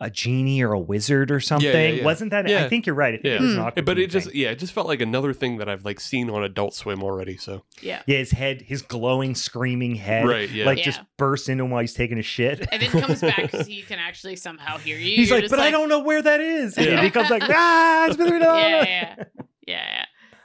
a 0.00 0.10
genie 0.10 0.60
or 0.60 0.72
a 0.72 0.78
wizard 0.78 1.30
or 1.30 1.38
something. 1.38 1.98
yeah. 1.98 2.04
Wasn't 2.04 2.32
that? 2.32 2.50
I 2.50 2.68
think 2.68 2.84
you're 2.84 2.96
right. 2.96 3.14
I 3.14 3.16
think 3.18 3.24
Yeah. 3.26 3.34
it 3.36 3.40
was 3.42 3.52
an 3.52 3.60
Hmm. 3.60 3.66
Aqua 3.66 3.82
But 3.84 3.94
Teen 3.94 4.04
it 4.04 4.06
just 4.10 4.26
thing. 4.30 4.36
yeah, 4.40 4.50
it 4.50 4.58
just 4.58 4.72
felt 4.72 4.88
like 4.88 5.00
another 5.00 5.32
thing 5.32 5.58
that 5.58 5.68
I've 5.68 5.84
like 5.84 6.00
seen 6.00 6.28
on 6.28 6.42
Adult 6.42 6.74
Swim 6.74 7.00
already. 7.04 7.36
So 7.36 7.62
yeah. 7.80 8.02
yeah, 8.04 8.18
his 8.18 8.32
head, 8.32 8.62
his 8.62 8.82
glowing, 8.82 9.36
screaming 9.36 9.94
head, 9.94 10.26
right, 10.26 10.50
yeah. 10.50 10.66
like 10.66 10.78
Yeah. 10.78 10.84
just 10.86 11.00
bursts 11.16 11.48
into 11.48 11.62
him 11.64 11.70
while 11.70 11.80
he's 11.80 11.94
taking 11.94 12.18
a 12.18 12.22
shit. 12.22 12.66
And 12.72 12.82
then 12.82 12.90
comes 12.90 13.20
back 13.20 13.36
because 13.52 13.68
he 13.68 13.82
can 13.82 14.00
actually 14.00 14.34
somehow 14.34 14.78
hear 14.78 14.98
you. 14.98 15.14
He's 15.16 15.28
You're 15.28 15.36
like, 15.38 15.44
just 15.44 15.52
but 15.52 15.60
I 15.60 15.70
don't 15.70 15.88
know 15.88 16.00
where 16.00 16.20
that 16.20 16.40
is. 16.40 16.76
Yeah. 16.76 16.84
And 16.88 17.00
he 17.04 17.10
comes 17.10 17.30
like, 17.30 17.44
ah, 17.48 18.06
it's 18.08 18.16
been- 18.16 18.26
Yeah, 18.42 18.84
yeah, 18.84 18.84
yeah, 18.84 19.24
yeah. 19.66 20.04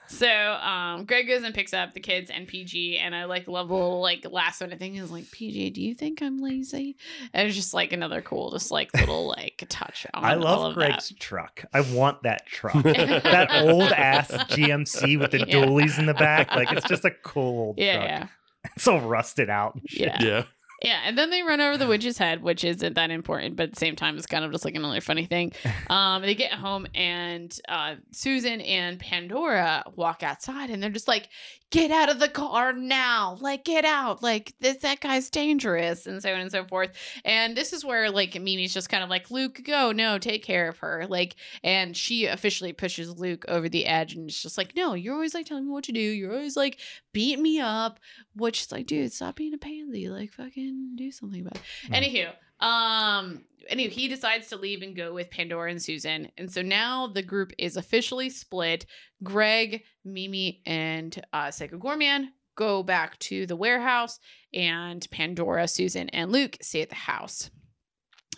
So 0.10 0.28
um, 0.28 1.06
Greg 1.06 1.28
goes 1.28 1.44
and 1.44 1.54
picks 1.54 1.74
up 1.74 1.94
the 1.94 2.00
kids 2.00 2.30
and 2.32 2.48
PG, 2.48 2.98
and 2.98 3.16
I 3.16 3.26
like 3.26 3.48
love 3.48 3.68
the 3.68 3.76
little 3.76 4.02
like 4.02 4.26
last 4.32 4.60
minute 4.60 4.80
thing 4.80 4.96
is 4.96 5.12
like 5.12 5.30
PG, 5.32 5.70
do 5.70 5.82
you 5.82 5.94
think 5.94 6.22
I'm 6.22 6.42
lazy? 6.42 6.98
And 7.34 7.48
it's 7.48 7.56
just 7.56 7.74
like 7.74 7.94
another 7.94 8.22
cool, 8.22 8.52
just 8.52 8.72
like 8.72 8.92
little 8.96 9.28
like 9.38 9.64
touch. 9.70 10.08
On 10.14 10.24
I 10.26 10.34
all 10.36 10.42
love 10.42 10.70
of 10.72 10.74
Greg's 10.76 11.10
that. 11.10 11.20
truck. 11.20 11.64
I 11.74 11.82
want 11.82 12.24
that 12.24 12.46
truck. 12.48 12.74
that 12.84 13.50
old 13.64 13.92
ass 13.92 14.32
GMC 14.32 15.20
with 15.20 15.32
the 15.32 15.40
Yeah. 15.40 15.46
dualies 15.46 16.00
in 16.00 16.06
the 16.08 16.14
back. 16.16 16.56
Like 16.56 16.72
it's 16.72 16.88
just 16.88 17.06
a 17.06 17.12
cool 17.24 17.60
old 17.60 17.78
Yeah, 17.78 17.94
truck. 17.98 18.08
yeah. 18.08 18.28
It's 18.76 18.88
all 18.88 19.00
rusted 19.02 19.50
out. 19.50 19.76
and 19.76 19.84
shit. 19.90 20.08
Yeah. 20.20 20.24
Yeah. 20.24 20.44
Yeah, 20.82 21.02
and 21.04 21.18
then 21.18 21.30
they 21.30 21.44
run 21.44 21.60
over 21.60 21.78
the 21.78 21.88
witch's 21.88 22.18
head, 22.18 22.42
which 22.42 22.64
isn't 22.64 22.94
that 22.94 23.12
important, 23.12 23.58
but 23.58 23.64
at 23.64 23.74
the 23.74 23.80
same 23.80 23.96
time, 23.98 24.18
it's 24.18 24.26
kind 24.26 24.46
of 24.46 24.52
just 24.52 24.64
like 24.64 24.76
another 24.76 25.02
funny 25.02 25.26
thing. 25.26 25.52
Um, 25.90 26.22
they 26.22 26.36
get 26.36 26.52
home, 26.52 26.86
and 26.94 27.58
uh, 27.68 27.96
Susan 28.12 28.62
and 28.62 29.00
Pandora 29.00 29.84
walk 29.96 30.22
outside, 30.22 30.70
and 30.70 30.84
they're 30.84 30.92
just 30.92 31.08
like, 31.08 31.28
"Get 31.72 31.92
out 31.92 32.10
of 32.10 32.20
the 32.20 32.30
car 32.30 32.74
now! 32.74 33.38
Like, 33.40 33.64
get 33.64 33.86
out! 33.86 34.24
Like, 34.24 34.54
this 34.60 34.78
that 34.78 35.02
guy's 35.02 35.30
dangerous!" 35.30 36.08
and 36.08 36.22
so 36.22 36.34
on 36.34 36.42
and 36.42 36.52
so 36.52 36.66
forth. 36.66 36.92
And 37.24 37.56
this 37.56 37.74
is 37.74 37.86
where 37.86 38.10
like 38.10 38.34
Mimi's 38.34 38.74
just 38.74 38.90
kind 38.90 39.04
of 39.04 39.10
like, 39.10 39.30
"Luke, 39.30 39.62
go! 39.64 39.92
No, 39.92 40.18
take 40.18 40.44
care 40.44 40.68
of 40.70 40.80
her!" 40.80 41.06
Like, 41.08 41.36
and 41.64 41.96
she 41.96 42.26
officially 42.26 42.74
pushes 42.74 43.20
Luke 43.20 43.46
over 43.48 43.70
the 43.70 43.86
edge, 43.86 44.16
and 44.16 44.30
it's 44.30 44.42
just 44.42 44.58
like, 44.58 44.76
"No, 44.76 44.94
you're 44.96 45.14
always 45.14 45.34
like 45.34 45.46
telling 45.46 45.66
me 45.66 45.72
what 45.72 45.84
to 45.86 45.92
do. 45.92 46.00
You're 46.00 46.34
always 46.34 46.58
like 46.58 46.80
beat 47.14 47.40
me 47.40 47.60
up." 47.60 48.00
Which 48.36 48.62
is 48.62 48.72
like, 48.72 48.86
dude, 48.88 49.12
stop 49.12 49.36
being 49.36 49.54
a 49.54 49.58
pansy. 49.58 50.10
Like, 50.10 50.32
fucking 50.32 50.94
do 50.96 51.12
something 51.12 51.42
about 51.42 51.58
it. 51.58 51.62
Hmm. 51.88 51.94
Anywho, 51.94 52.32
um, 52.60 53.44
anyway, 53.70 53.92
he 53.92 54.08
decides 54.08 54.48
to 54.48 54.58
leave 54.58 54.82
and 54.82 54.96
go 54.96 55.14
with 55.14 55.32
Pandora 55.32 55.72
and 55.72 55.82
Susan. 55.82 56.30
And 56.38 56.52
so 56.52 56.62
now 56.62 57.08
the 57.08 57.22
group 57.22 57.52
is 57.58 57.78
officially 57.78 58.30
split. 58.30 58.86
Greg, 59.24 59.84
Mimi, 60.04 60.62
and 60.66 61.22
uh, 61.34 61.52
Psycho 61.52 61.78
Goreman 61.78 62.28
go 62.56 62.84
back 62.84 63.18
to 63.20 63.46
the 63.46 63.56
warehouse, 63.56 64.20
and 64.54 65.08
Pandora, 65.12 65.66
Susan, 65.66 66.10
and 66.10 66.30
Luke 66.30 66.58
stay 66.62 66.82
at 66.82 66.90
the 66.90 66.96
house. 66.96 67.50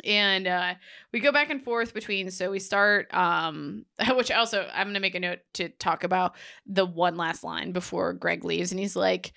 And 0.06 0.48
uh, 0.48 0.76
we 1.12 1.20
go 1.20 1.32
back 1.32 1.50
and 1.50 1.64
forth 1.64 1.94
between. 1.94 2.30
So 2.30 2.52
we 2.52 2.60
start, 2.60 3.12
um, 3.14 3.86
which 4.14 4.32
also 4.32 4.68
I'm 4.74 4.86
going 4.86 4.94
to 4.94 5.00
make 5.00 5.16
a 5.16 5.20
note 5.20 5.40
to 5.56 5.70
talk 5.70 6.04
about 6.04 6.36
the 6.68 6.86
one 6.86 7.18
last 7.18 7.44
line 7.44 7.72
before 7.72 8.14
Greg 8.14 8.46
leaves, 8.46 8.72
and 8.72 8.80
he's 8.80 8.96
like, 8.96 9.34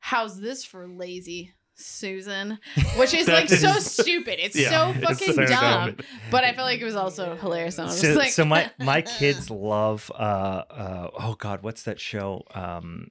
"How's 0.00 0.40
this 0.40 0.64
for 0.64 0.88
lazy?" 0.88 1.52
Susan, 1.78 2.58
which 2.96 3.14
is 3.14 3.26
That 3.26 3.48
like 3.48 3.48
so 3.48 3.78
stupid. 3.78 4.38
It's 4.44 4.56
Yeah, 4.56 4.70
so 4.70 4.90
it's 4.90 5.04
fucking 5.08 5.34
so 5.34 5.44
dumb. 5.46 5.86
dumb. 5.96 5.96
But 6.30 6.44
I 6.44 6.52
feel 6.52 6.64
like 6.64 6.80
it 6.80 6.84
was 6.84 6.96
also 6.96 7.36
hilarious. 7.36 7.78
And 7.78 7.86
I 7.88 7.90
was 7.90 8.00
So, 8.00 8.12
like, 8.14 8.30
so 8.32 8.44
my 8.44 8.70
my 8.78 9.02
kids 9.02 9.50
love 9.50 10.10
uh 10.14 10.18
uh 10.18 11.10
oh 11.18 11.34
god 11.38 11.62
what's 11.62 11.84
that 11.84 12.00
show 12.00 12.42
um 12.54 13.08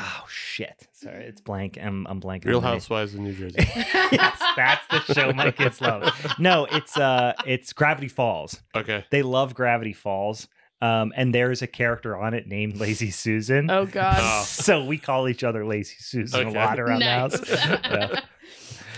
oh 0.00 0.24
shit 0.28 0.86
sorry 0.92 1.24
it's 1.24 1.40
blank 1.40 1.76
I'm 1.82 2.06
I'm 2.06 2.20
blanking 2.20 2.44
Real 2.46 2.58
on 2.58 2.62
the 2.62 2.68
name. 2.68 2.74
Housewives 2.76 3.14
of 3.14 3.20
New 3.20 3.32
Jersey. 3.32 3.56
yes 4.12 4.40
that's 4.56 4.86
the 4.88 5.12
show 5.14 5.32
my 5.32 5.50
kids 5.50 5.80
love 5.80 6.12
no 6.38 6.66
it's 6.70 6.96
uh 6.96 7.32
it's 7.46 7.72
Gravity 7.72 8.06
Falls 8.08 8.62
Okay. 8.76 9.04
they 9.10 9.22
love 9.22 9.54
Gravity 9.54 9.92
Falls 9.92 10.46
um 10.80 11.12
and 11.16 11.34
there's 11.34 11.62
a 11.62 11.66
character 11.66 12.16
on 12.16 12.34
it 12.34 12.46
named 12.46 12.76
Lazy 12.76 13.10
Susan 13.10 13.70
oh 13.70 13.86
god, 13.86 14.18
Oh. 14.20 14.44
so 14.46 14.84
we 14.84 14.98
call 14.98 15.28
each 15.28 15.42
other 15.44 15.64
Lazy 15.66 15.96
Susan 15.98 16.40
Okay. 16.48 16.56
a 16.56 16.60
lot 16.60 16.78
around 16.78 17.00
nice. 17.00 17.38
the 17.40 17.56
house 17.56 17.80
Yeah. 17.84 18.20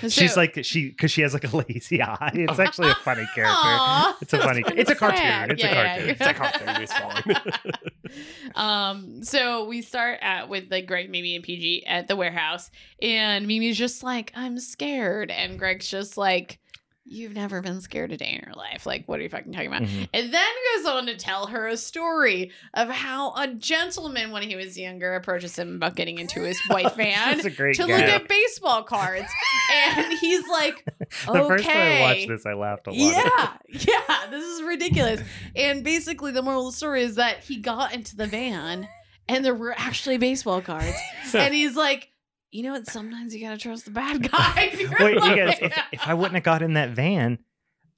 So- 0.03 0.09
she's 0.09 0.35
like 0.35 0.59
she 0.65 0.89
because 0.89 1.11
she 1.11 1.21
has 1.21 1.35
like 1.35 1.45
a 1.53 1.55
lazy 1.55 2.03
eye 2.03 2.31
it's 2.33 2.59
actually 2.59 2.89
a 2.89 2.95
funny 2.95 3.27
character 3.35 3.53
Aw, 3.63 4.17
It's 4.23 4.33
a 4.33 4.39
funny- 4.39 4.63
it's 4.69 4.91
a 4.91 4.95
cartoon. 4.95 5.19
sad. 5.19 5.53
It's 5.53 5.63
a 5.63 5.67
Yeah, 5.67 5.73
yeah, 5.75 5.89
cartoon. 5.89 6.07
yeah. 6.07 6.13
It's 6.13 6.27
a 6.27 6.35
cartoon. 6.35 6.83
It's 6.83 6.93
fine. 6.99 8.55
um, 8.55 9.23
so 9.23 9.67
we 9.67 9.83
start 9.83 10.19
at 10.23 10.49
with 10.49 10.71
like 10.71 10.87
Greg, 10.87 11.11
Mimi, 11.11 11.35
and 11.37 11.45
PG 11.45 11.87
at 11.87 12.09
the 12.09 12.17
warehouse, 12.17 12.71
and 13.03 13.47
Mimi's 13.47 13.77
just 13.79 14.03
like, 14.03 14.33
"I'm 14.35 14.59
scared," 14.59 15.31
and 15.31 15.59
Greg's 15.59 15.89
just 15.89 16.17
like, 16.17 16.59
"You've 17.05 17.33
never 17.35 17.61
been 17.63 17.81
scared 17.81 18.13
a 18.13 18.17
day 18.17 18.31
in 18.39 18.43
your 18.47 18.55
life. 18.55 18.87
Like, 18.87 19.09
what 19.09 19.19
are 19.19 19.23
you 19.23 19.29
fucking 19.29 19.53
talking 19.53 19.69
about?" 19.69 19.83
Mhm. 19.83 20.09
And 20.13 20.33
then 20.35 20.49
goes 20.77 20.87
on 20.87 21.07
to 21.07 21.17
tell 21.17 21.47
her 21.47 21.67
a 21.69 21.77
story 21.77 22.53
of 22.75 22.89
how 22.89 23.33
a 23.35 23.49
gentleman, 23.49 24.31
when 24.31 24.43
he 24.43 24.55
was 24.57 24.79
younger, 24.79 25.15
approaches 25.15 25.59
him 25.59 25.77
about 25.77 25.97
getting 25.97 26.19
into 26.19 26.41
his 26.43 26.59
white 26.69 26.95
van 26.95 27.39
to 27.41 27.51
gag. 27.51 27.79
look 27.81 27.91
at 27.91 28.29
baseball 28.29 28.83
cards, 28.85 29.29
and 29.73 30.19
he's 30.19 30.47
like, 30.49 30.85
The 31.27 31.31
"Okay." 31.33 31.49
first 31.49 31.65
time 31.65 31.77
I 31.77 32.01
watched 32.01 32.29
this, 32.29 32.47
I 32.47 32.53
laughed 32.55 32.87
a 32.87 32.91
lot. 32.91 32.97
Yeah, 32.99 33.53
yeah, 33.69 34.27
this 34.31 34.45
is 34.45 34.63
ridiculous. 34.63 35.21
And 35.57 35.83
basically, 35.83 36.33
the 36.33 36.43
moral 36.43 36.69
of 36.69 36.73
the 36.75 36.77
story 36.77 37.03
is 37.03 37.17
that 37.17 37.39
he 37.45 37.57
got 37.59 37.95
into 37.95 38.15
the 38.17 38.27
van 38.27 38.87
and 39.29 39.45
there 39.45 39.55
were 39.55 39.75
actually 39.77 40.19
baseball 40.19 40.61
cards. 40.61 40.97
and 41.35 41.55
he's 41.55 41.77
like, 41.77 42.10
you 42.53 42.63
know 42.63 42.73
what? 42.73 42.87
Sometimes 42.87 43.35
you 43.35 43.41
gotta 43.43 43.59
trust 43.59 43.85
the 43.85 43.91
bad 43.91 44.23
guy. 44.31 44.71
Wait, 45.01 45.15
you 45.15 45.21
like- 45.21 45.37
guys, 45.37 45.59
if, 45.61 45.79
if 45.93 46.09
I 46.09 46.15
wouldn't 46.15 46.35
have 46.35 46.45
got 46.45 46.63
in 46.63 46.75
that 46.75 46.91
van, 46.91 47.39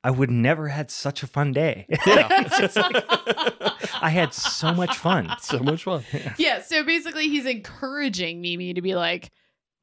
I 0.04 0.10
would 0.10 0.30
never 0.30 0.68
had 0.68 0.90
such 0.90 1.22
a 1.22 1.26
fun 1.26 1.52
day. 1.52 1.86
Yeah. 2.06 2.26
Like- 2.76 3.04
I 4.02 4.10
had 4.10 4.32
so 4.34 4.72
much 4.74 4.96
fun. 4.96 5.28
so 5.40 5.60
much 5.60 5.84
fun. 5.84 6.02
yeah, 6.38 6.60
so 6.62 6.82
basically, 6.84 7.28
he's 7.28 7.46
encouraging 7.46 8.40
Mimi 8.40 8.74
to 8.74 8.82
be 8.82 8.94
like, 8.96 9.30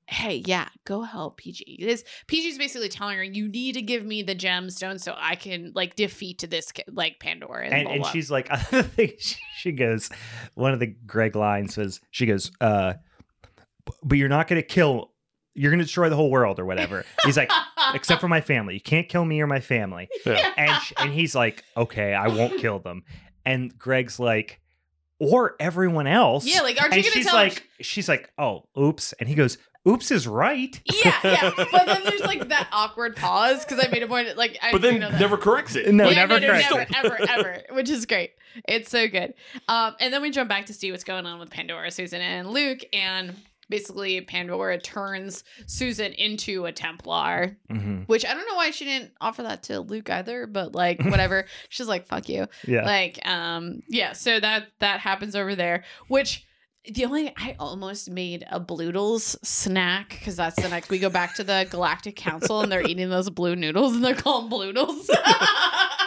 hey, 0.07 0.41
yeah, 0.45 0.67
go 0.85 1.03
help 1.03 1.37
PG. 1.37 1.77
This 1.81 2.03
PG's 2.27 2.57
basically 2.57 2.89
telling 2.89 3.15
her, 3.17 3.23
you 3.23 3.47
need 3.47 3.73
to 3.73 3.81
give 3.81 4.03
me 4.03 4.23
the 4.23 4.35
gemstone 4.35 4.99
so 4.99 5.13
I 5.17 5.35
can 5.35 5.71
like 5.75 5.95
defeat 5.95 6.43
this 6.49 6.71
like 6.91 7.19
Pandora. 7.19 7.67
And, 7.69 7.85
blah, 7.85 7.93
and 7.93 8.05
she's 8.07 8.29
like, 8.31 8.51
I 8.51 8.57
think 8.57 9.15
she, 9.19 9.35
she 9.57 9.71
goes, 9.71 10.09
one 10.55 10.73
of 10.73 10.79
the 10.79 10.87
Greg 10.87 11.35
lines 11.35 11.75
says, 11.75 12.01
she 12.11 12.25
goes, 12.25 12.51
uh, 12.59 12.93
but 14.03 14.17
you're 14.17 14.29
not 14.29 14.47
going 14.47 14.61
to 14.61 14.67
kill, 14.67 15.11
you're 15.53 15.71
going 15.71 15.79
to 15.79 15.85
destroy 15.85 16.09
the 16.09 16.15
whole 16.15 16.31
world 16.31 16.59
or 16.59 16.65
whatever. 16.65 17.05
He's 17.25 17.37
like, 17.37 17.51
except 17.93 18.21
for 18.21 18.27
my 18.27 18.41
family. 18.41 18.73
You 18.75 18.81
can't 18.81 19.07
kill 19.09 19.25
me 19.25 19.41
or 19.41 19.47
my 19.47 19.59
family. 19.59 20.09
Yeah. 20.25 20.53
And 20.57 20.81
sh- 20.81 20.93
and 20.97 21.11
he's 21.13 21.35
like, 21.35 21.63
okay, 21.75 22.13
I 22.13 22.27
won't 22.27 22.59
kill 22.59 22.79
them. 22.79 23.03
And 23.45 23.77
Greg's 23.77 24.19
like, 24.19 24.59
or 25.19 25.55
everyone 25.59 26.07
else. 26.07 26.45
yeah, 26.45 26.61
like, 26.61 26.81
aren't 26.81 26.95
you 26.95 27.01
gonna 27.03 27.11
she's 27.13 27.25
tell 27.25 27.35
like, 27.35 27.67
she's 27.81 28.07
like, 28.07 28.31
oh, 28.37 28.63
oops. 28.79 29.13
And 29.19 29.27
he 29.27 29.35
goes, 29.35 29.57
oops 29.87 30.11
is 30.11 30.27
right. 30.27 30.79
Yeah, 30.85 31.15
yeah. 31.23 31.51
But 31.71 31.85
then 31.87 32.03
there's 32.05 32.21
like 32.21 32.47
that 32.49 32.69
awkward 32.71 33.15
pause 33.17 33.65
because 33.65 33.83
I 33.83 33.89
made 33.89 34.03
a 34.03 34.07
point. 34.07 34.37
Like, 34.37 34.57
I 34.61 34.71
But 34.71 34.81
then 34.81 34.99
know 34.99 35.09
that. 35.11 35.19
never 35.19 35.35
corrects 35.37 35.75
it. 35.75 35.93
No, 35.93 36.07
yeah, 36.07 36.15
never 36.25 36.39
no, 36.39 36.47
no, 36.47 36.53
correct 36.53 36.91
never, 36.91 37.15
it. 37.15 37.29
ever, 37.29 37.29
ever, 37.29 37.75
which 37.75 37.89
is 37.89 38.05
great. 38.05 38.31
It's 38.67 38.89
so 38.89 39.07
good. 39.07 39.33
Um, 39.67 39.95
and 39.99 40.13
then 40.13 40.21
we 40.21 40.31
jump 40.31 40.47
back 40.49 40.67
to 40.67 40.73
see 40.73 40.91
what's 40.91 41.03
going 41.03 41.25
on 41.25 41.39
with 41.39 41.49
Pandora, 41.49 41.91
Susan, 41.91 42.21
and 42.21 42.49
Luke, 42.49 42.79
and 42.93 43.35
basically 43.69 44.19
Pandora 44.21 44.79
turns 44.79 45.43
Susan 45.67 46.11
into 46.13 46.65
a 46.65 46.71
Templar, 46.71 47.57
Mhm. 47.71 48.07
which 48.07 48.25
I 48.25 48.33
don't 48.33 48.47
know 48.47 48.55
why 48.55 48.71
she 48.71 48.85
didn't 48.85 49.11
offer 49.21 49.43
that 49.43 49.63
to 49.63 49.79
Luke 49.81 50.09
either, 50.09 50.47
but 50.47 50.73
like 50.73 50.99
whatever. 51.05 51.45
She's 51.69 51.87
like, 51.87 52.07
"Fuck 52.07 52.27
you." 52.29 52.47
Yeah. 52.67 52.83
Like, 52.85 53.25
um, 53.27 53.81
yeah. 53.87 54.13
So 54.13 54.39
that 54.39 54.67
that 54.79 54.99
happens 54.99 55.35
over 55.35 55.55
there, 55.55 55.83
which. 56.07 56.45
The 56.91 57.03
only 57.05 57.31
I 57.37 57.55
almost 57.59 58.09
made 58.09 58.45
a 58.49 58.57
Bloodles 58.59 59.35
snack 59.43 60.09
because 60.17 60.37
that's 60.37 60.55
the 60.55 60.69
next 60.69 60.89
we 60.89 60.97
go 60.97 61.09
back 61.09 61.35
to 61.35 61.43
the 61.43 61.67
Galactic 61.69 62.15
Council 62.15 62.61
and 62.61 62.71
they're 62.71 62.81
eating 62.87 63.09
those 63.09 63.29
blue 63.29 63.55
noodles 63.55 63.93
and 63.95 64.03
they're 64.03 64.15
called 64.15 64.49
Bloodles. 64.49 65.07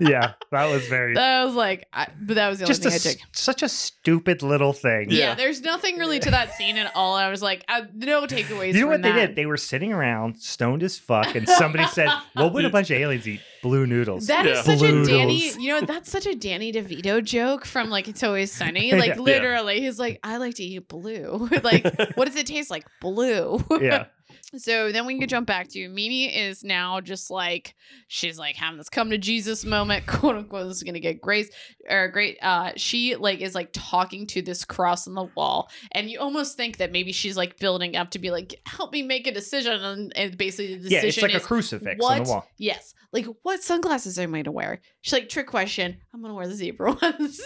yeah, 0.00 0.32
that 0.50 0.64
was 0.70 0.86
very 0.86 1.14
That 1.14 1.44
was 1.44 1.54
like, 1.54 1.86
I, 1.92 2.08
but 2.20 2.34
that 2.34 2.48
was 2.48 2.58
the 2.60 2.66
just 2.66 2.84
a, 2.84 2.88
only 2.88 2.98
thing 2.98 3.10
I 3.10 3.12
s- 3.12 3.16
took. 3.20 3.28
such 3.36 3.62
a 3.62 3.68
stupid 3.68 4.42
little 4.42 4.72
thing. 4.72 5.06
Yeah. 5.10 5.18
Yeah. 5.18 5.34
there's 5.34 5.60
nothing 5.62 5.98
really 5.98 6.18
to 6.20 6.30
that 6.30 6.54
scene 6.54 6.76
at 6.76 6.92
all. 6.94 7.14
I 7.14 7.28
was 7.30 7.42
like, 7.42 7.64
I, 7.68 7.82
no 7.94 8.26
takeaways. 8.26 8.68
You 8.68 8.72
know 8.74 8.80
from 8.80 8.88
what 8.90 9.02
they 9.02 9.12
did? 9.12 9.36
They 9.36 9.46
were 9.46 9.56
sitting 9.56 9.92
around, 9.92 10.36
stoned 10.38 10.82
as 10.82 10.98
fuck, 10.98 11.34
and 11.34 11.48
somebody 11.48 11.86
said, 11.86 12.08
"What 12.34 12.52
would 12.52 12.64
a 12.64 12.70
bunch 12.70 12.90
of 12.90 12.96
aliens 12.98 13.26
eat? 13.28 13.40
Blue 13.62 13.86
noodles." 13.86 14.26
That 14.26 14.46
is 14.46 14.56
Yeah. 14.58 14.62
such 14.62 14.78
Bloodles. 14.80 15.08
a 15.08 15.10
Danny, 15.10 15.50
you 15.58 15.68
know, 15.68 15.80
that's 15.86 16.10
such 16.10 16.26
a 16.26 16.34
Danny 16.34 16.72
DeVito 16.72 17.22
joke 17.22 17.64
from 17.64 17.90
like 17.90 18.08
It's 18.08 18.22
Always 18.22 18.52
Sunny. 18.52 18.92
Like 19.00 19.16
Yeah. 19.16 19.20
literally, 19.20 19.80
he's 19.80 19.98
like, 19.98 20.18
I 20.22 20.36
like 20.38 20.54
to 20.56 20.62
eat 20.64 20.88
blue. 20.88 21.48
like, 21.62 21.84
what 22.16 22.26
does 22.26 22.36
it 22.36 22.46
taste 22.46 22.70
like? 22.70 22.84
Blue. 23.00 23.64
yeah, 23.80 24.06
So 24.56 24.90
then 24.90 25.06
we 25.06 25.18
can 25.18 25.28
jump 25.28 25.46
back 25.46 25.68
to 25.68 25.88
Mimi 25.88 26.24
is 26.26 26.64
now 26.64 27.00
just 27.00 27.30
like 27.30 27.74
she's 28.08 28.36
like 28.38 28.56
having 28.56 28.78
this 28.78 28.88
come 28.88 29.10
to 29.10 29.18
Jesus 29.18 29.64
moment, 29.64 30.06
quote 30.08 30.34
unquote. 30.36 30.66
This 30.66 30.78
is 30.78 30.82
gonna 30.82 30.98
get 31.00 31.20
grace 31.20 31.50
or 31.88 32.08
great. 32.08 32.36
Uh, 32.42 32.72
she 32.76 33.14
like 33.16 33.40
is 33.40 33.54
like 33.54 33.70
talking 33.72 34.26
to 34.28 34.42
this 34.42 34.64
cross 34.64 35.06
on 35.06 35.14
the 35.14 35.28
wall, 35.36 35.70
and 35.92 36.10
you 36.10 36.18
almost 36.18 36.56
think 36.56 36.78
that 36.78 36.90
maybe 36.90 37.12
she's 37.12 37.36
like 37.36 37.58
building 37.58 37.94
up 37.96 38.10
to 38.10 38.18
be 38.18 38.30
like, 38.30 38.54
help 38.66 38.92
me 38.92 39.02
make 39.02 39.26
a 39.28 39.32
decision, 39.32 39.72
and, 39.84 40.12
and 40.16 40.36
basically 40.36 40.74
the 40.76 40.88
decision 40.88 41.02
yeah. 41.02 41.08
It's 41.08 41.22
like 41.22 41.34
is 41.34 41.42
a 41.42 41.46
crucifix 41.46 42.02
what? 42.02 42.18
on 42.18 42.24
the 42.24 42.30
wall. 42.30 42.46
Yes, 42.58 42.94
like 43.12 43.26
what 43.42 43.62
sunglasses 43.62 44.18
am 44.18 44.34
I 44.34 44.42
to 44.42 44.50
wear? 44.50 44.80
She's 45.02 45.12
like, 45.12 45.28
trick 45.28 45.46
question. 45.46 45.96
I'm 46.12 46.22
gonna 46.22 46.34
wear 46.34 46.48
the 46.48 46.54
zebra 46.54 46.92
ones. 47.02 47.40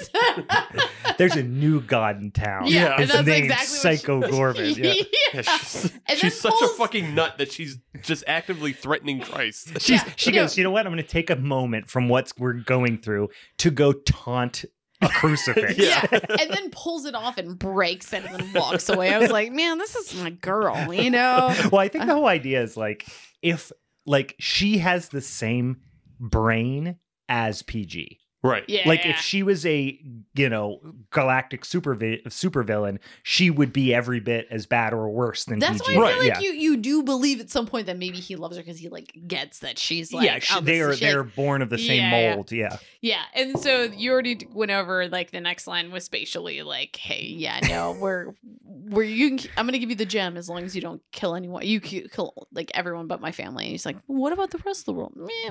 There's 1.18 1.36
a 1.36 1.42
new 1.42 1.80
god 1.80 2.20
in 2.22 2.30
town. 2.30 2.66
yeah, 2.66 2.92
and 2.92 3.00
His 3.00 3.12
that's 3.12 3.26
name's 3.26 3.44
exactly 3.52 3.76
Psycho 3.76 4.22
she- 4.22 4.28
Goreman. 4.32 4.76
Yeah. 4.76 5.04
Yeah, 5.34 5.42
she's 5.42 5.92
And 6.08 6.18
she's 6.18 6.40
such 6.40 6.52
pulls- 6.58 6.70
a 6.70 6.74
fucking 6.74 6.93
nut 7.02 7.38
that 7.38 7.52
she's 7.52 7.78
just 8.02 8.24
actively 8.26 8.72
threatening 8.72 9.20
Christ. 9.20 9.80
She's 9.80 10.02
Yeah, 10.02 10.10
she 10.16 10.32
goes, 10.32 10.56
you 10.56 10.64
know 10.64 10.70
what? 10.70 10.86
I'm 10.86 10.92
going 10.92 11.02
to 11.02 11.08
take 11.08 11.30
a 11.30 11.36
moment 11.36 11.90
from 11.90 12.08
what 12.08 12.32
we're 12.38 12.54
going 12.54 12.98
through 12.98 13.30
to 13.58 13.70
go 13.70 13.92
taunt 13.92 14.64
a 15.00 15.08
crucifix. 15.20 15.78
Yeah. 15.78 16.06
yeah. 16.10 16.18
and 16.40 16.50
then 16.50 16.70
pulls 16.70 17.04
it 17.04 17.14
off 17.14 17.38
and 17.38 17.58
breaks 17.58 18.12
it 18.12 18.24
and 18.24 18.40
then 18.40 18.52
walks 18.52 18.88
away. 18.88 19.12
I 19.12 19.18
was 19.18 19.30
like, 19.30 19.52
man, 19.52 19.78
this 19.78 19.94
is 19.94 20.14
my 20.20 20.30
girl, 20.30 20.92
you 20.92 21.10
know? 21.10 21.54
well, 21.72 21.80
I 21.80 21.88
think 21.88 22.04
the 22.04 22.10
uh-huh. 22.10 22.14
whole 22.14 22.26
idea 22.26 22.62
is 22.62 22.76
like 22.76 23.06
if 23.42 23.72
like 24.06 24.34
she 24.38 24.78
has 24.78 25.08
the 25.08 25.20
same 25.20 25.78
brain 26.20 26.96
as 27.28 27.62
PG. 27.62 28.18
Right. 28.44 28.62
Yeah. 28.68 28.86
Like 28.86 29.06
if 29.06 29.16
she 29.16 29.42
was 29.42 29.64
a 29.64 29.98
you 30.34 30.48
know 30.50 30.78
galactic 31.10 31.64
super 31.64 31.94
vi- 31.94 32.20
super 32.28 32.62
villain, 32.62 33.00
she 33.22 33.48
would 33.48 33.72
be 33.72 33.94
every 33.94 34.20
bit 34.20 34.46
as 34.50 34.66
bad 34.66 34.92
or 34.92 35.08
worse 35.08 35.44
than 35.46 35.60
That's 35.60 35.80
PG. 35.80 35.96
why 35.96 36.02
I 36.02 36.04
Right, 36.04 36.14
feel 36.20 36.24
like 36.28 36.34
yeah. 36.34 36.40
you 36.40 36.52
you 36.52 36.76
do 36.76 37.02
believe 37.02 37.40
at 37.40 37.48
some 37.50 37.66
point 37.66 37.86
that 37.86 37.96
maybe 37.96 38.18
he 38.18 38.36
loves 38.36 38.56
her 38.56 38.62
because 38.62 38.78
he 38.78 38.90
like 38.90 39.16
gets 39.26 39.60
that 39.60 39.78
she's 39.78 40.12
like 40.12 40.26
yeah, 40.26 40.38
she, 40.40 40.58
oh, 40.58 40.60
they 40.60 40.80
are 40.82 40.90
is- 40.90 40.98
she, 40.98 41.06
like- 41.06 41.14
they're 41.14 41.22
born 41.24 41.62
of 41.62 41.70
the 41.70 41.78
same 41.78 42.02
Yeah, 42.02 42.34
mold. 42.34 42.52
Yeah. 42.52 42.76
Yeah, 43.00 43.22
and 43.34 43.58
so 43.58 43.82
you 43.84 44.12
already 44.12 44.46
went 44.52 44.70
over 44.70 45.08
like 45.08 45.30
the 45.30 45.40
next 45.40 45.66
line 45.66 45.90
was 45.90 46.04
spatially 46.04 46.62
like, 46.62 46.96
"Hey, 46.96 47.24
yeah, 47.24 47.60
no, 47.68 47.92
we're 48.00 48.34
we're 48.64 49.02
you. 49.04 49.36
Can, 49.36 49.50
I'm 49.56 49.66
gonna 49.66 49.78
give 49.78 49.90
you 49.90 49.96
the 49.96 50.06
gem 50.06 50.36
as 50.36 50.48
long 50.48 50.64
as 50.64 50.74
you 50.74 50.80
don't 50.82 51.02
kill 51.12 51.34
anyone. 51.34 51.66
You 51.66 51.80
ki- 51.80 52.08
kill 52.12 52.46
like 52.52 52.70
everyone 52.74 53.06
but 53.06 53.20
my 53.20 53.30
family." 53.32 53.64
And 53.64 53.72
he's 53.72 53.84
like, 53.86 53.96
"What 54.06 54.32
about 54.32 54.50
the 54.50 54.58
rest 54.64 54.80
of 54.80 54.84
the 54.86 54.92
world?" 54.94 55.12
Meh. 55.16 55.50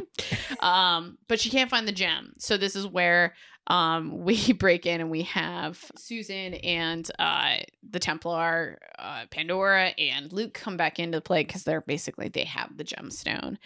um, 0.59 1.17
but 1.27 1.39
she 1.39 1.49
can't 1.49 1.69
find 1.69 1.87
the 1.87 1.91
gem, 1.91 2.33
so 2.39 2.57
this 2.57 2.75
is 2.75 2.82
where 2.87 3.33
um 3.67 4.23
we 4.23 4.53
break 4.53 4.85
in 4.85 5.01
and 5.01 5.09
we 5.09 5.23
have 5.23 5.83
Susan 5.95 6.55
and 6.55 7.09
uh 7.19 7.57
the 7.89 7.99
Templar, 7.99 8.79
uh, 8.97 9.25
Pandora 9.29 9.93
and 9.97 10.31
Luke 10.33 10.53
come 10.53 10.77
back 10.77 10.99
into 10.99 11.17
the 11.17 11.21
play 11.21 11.43
because 11.43 11.63
they're 11.63 11.81
basically 11.81 12.29
they 12.29 12.45
have 12.45 12.75
the 12.75 12.83
gemstone. 12.83 13.57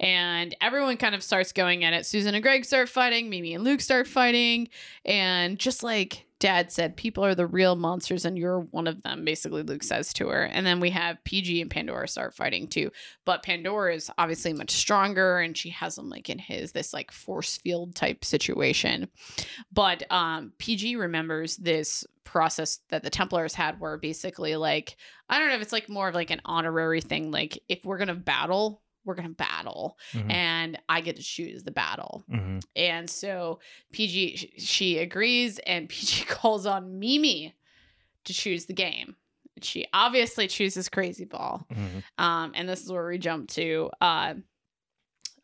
And 0.00 0.56
everyone 0.60 0.96
kind 0.96 1.14
of 1.14 1.22
starts 1.22 1.52
going 1.52 1.84
at 1.84 1.92
it. 1.92 2.06
Susan 2.06 2.34
and 2.34 2.42
Greg 2.42 2.64
start 2.64 2.88
fighting, 2.88 3.28
Mimi 3.28 3.54
and 3.54 3.64
Luke 3.64 3.80
start 3.80 4.06
fighting, 4.06 4.68
and 5.04 5.58
just 5.58 5.82
like 5.82 6.26
Dad 6.40 6.72
said, 6.72 6.96
people 6.96 7.24
are 7.24 7.34
the 7.34 7.46
real 7.46 7.76
monsters, 7.76 8.24
and 8.24 8.36
you're 8.36 8.60
one 8.60 8.86
of 8.86 9.02
them. 9.02 9.24
Basically, 9.24 9.62
Luke 9.62 9.82
says 9.82 10.12
to 10.14 10.28
her, 10.28 10.42
and 10.42 10.66
then 10.66 10.80
we 10.80 10.90
have 10.90 11.22
PG 11.24 11.60
and 11.60 11.70
Pandora 11.70 12.08
start 12.08 12.34
fighting 12.34 12.66
too. 12.66 12.90
But 13.24 13.42
Pandora 13.42 13.94
is 13.94 14.10
obviously 14.18 14.52
much 14.52 14.72
stronger, 14.72 15.38
and 15.38 15.56
she 15.56 15.70
has 15.70 15.96
him 15.96 16.10
like 16.10 16.28
in 16.28 16.38
his 16.38 16.72
this 16.72 16.92
like 16.92 17.12
force 17.12 17.56
field 17.56 17.94
type 17.94 18.24
situation. 18.24 19.08
But 19.72 20.02
um, 20.10 20.52
PG 20.58 20.96
remembers 20.96 21.56
this 21.56 22.04
process 22.24 22.80
that 22.88 23.02
the 23.02 23.10
Templars 23.10 23.54
had, 23.54 23.80
where 23.80 23.96
basically 23.96 24.56
like 24.56 24.96
I 25.28 25.38
don't 25.38 25.48
know 25.48 25.54
if 25.54 25.62
it's 25.62 25.72
like 25.72 25.88
more 25.88 26.08
of 26.08 26.14
like 26.14 26.30
an 26.30 26.42
honorary 26.44 27.00
thing, 27.00 27.30
like 27.30 27.58
if 27.68 27.84
we're 27.84 27.98
gonna 27.98 28.14
battle. 28.14 28.82
We're 29.04 29.14
gonna 29.14 29.28
battle, 29.30 29.98
Mhm. 30.12 30.30
and 30.32 30.78
I 30.88 31.00
get 31.00 31.16
to 31.16 31.22
choose 31.22 31.62
the 31.62 31.70
battle. 31.70 32.24
Mhm. 32.30 32.62
And 32.76 33.08
so 33.10 33.60
PG 33.92 34.54
she 34.58 34.98
agrees 34.98 35.58
and 35.60 35.88
PG 35.90 36.24
calls 36.24 36.66
on 36.66 36.98
Mimi 36.98 37.54
to 38.24 38.32
choose 38.34 38.66
the 38.66 38.72
game. 38.72 39.16
She 39.62 39.86
obviously 39.92 40.48
chooses 40.48 40.88
Crazy 40.88 41.24
Ball. 41.26 41.64
Mhm. 41.72 42.02
Um, 42.18 42.52
and 42.54 42.68
this 42.68 42.82
is 42.82 42.90
where 42.90 43.06
we 43.06 43.18
jump 43.18 43.48
to 43.50 43.90
uh 44.00 44.34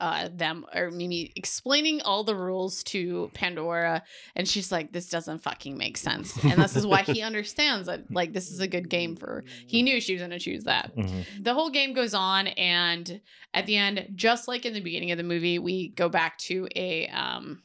uh 0.01 0.29
them 0.35 0.65
or 0.75 0.91
Mimi 0.91 1.33
explaining 1.37 2.01
all 2.03 2.25
the 2.25 2.35
rules 2.35 2.83
to 2.85 3.31
Pandora 3.35 4.03
and 4.35 4.49
she's 4.49 4.73
like 4.73 4.93
this 4.93 5.09
doesn't 5.09 5.43
fucking 5.43 5.77
make 5.77 5.97
sense. 5.97 6.37
And 6.45 6.61
this 6.61 6.75
is 6.77 6.87
why 6.87 7.03
he 7.03 7.23
understands 7.31 7.87
that 7.87 8.11
like 8.11 8.33
this 8.33 8.51
is 8.51 8.61
a 8.61 8.67
good 8.69 8.89
game 8.89 9.17
for. 9.17 9.45
He 9.67 9.83
knew 9.83 10.01
she 10.01 10.15
was 10.15 10.21
going 10.21 10.31
to 10.31 10.39
choose 10.39 10.65
that 10.65 10.95
Mhm. 10.97 11.45
the 11.45 11.55
whole 11.55 11.71
game 11.71 11.93
goes 11.93 12.15
on 12.15 12.47
and 12.49 13.21
at 13.55 13.67
the 13.67 13.77
end 13.77 14.09
just 14.15 14.49
like 14.49 14.65
in 14.67 14.73
the 14.73 14.81
beginning 14.81 15.11
of 15.13 15.19
the 15.19 15.25
movie 15.25 15.59
we 15.59 15.89
go 15.89 16.09
back 16.09 16.39
to 16.39 16.67
a 16.75 17.07
um 17.09 17.63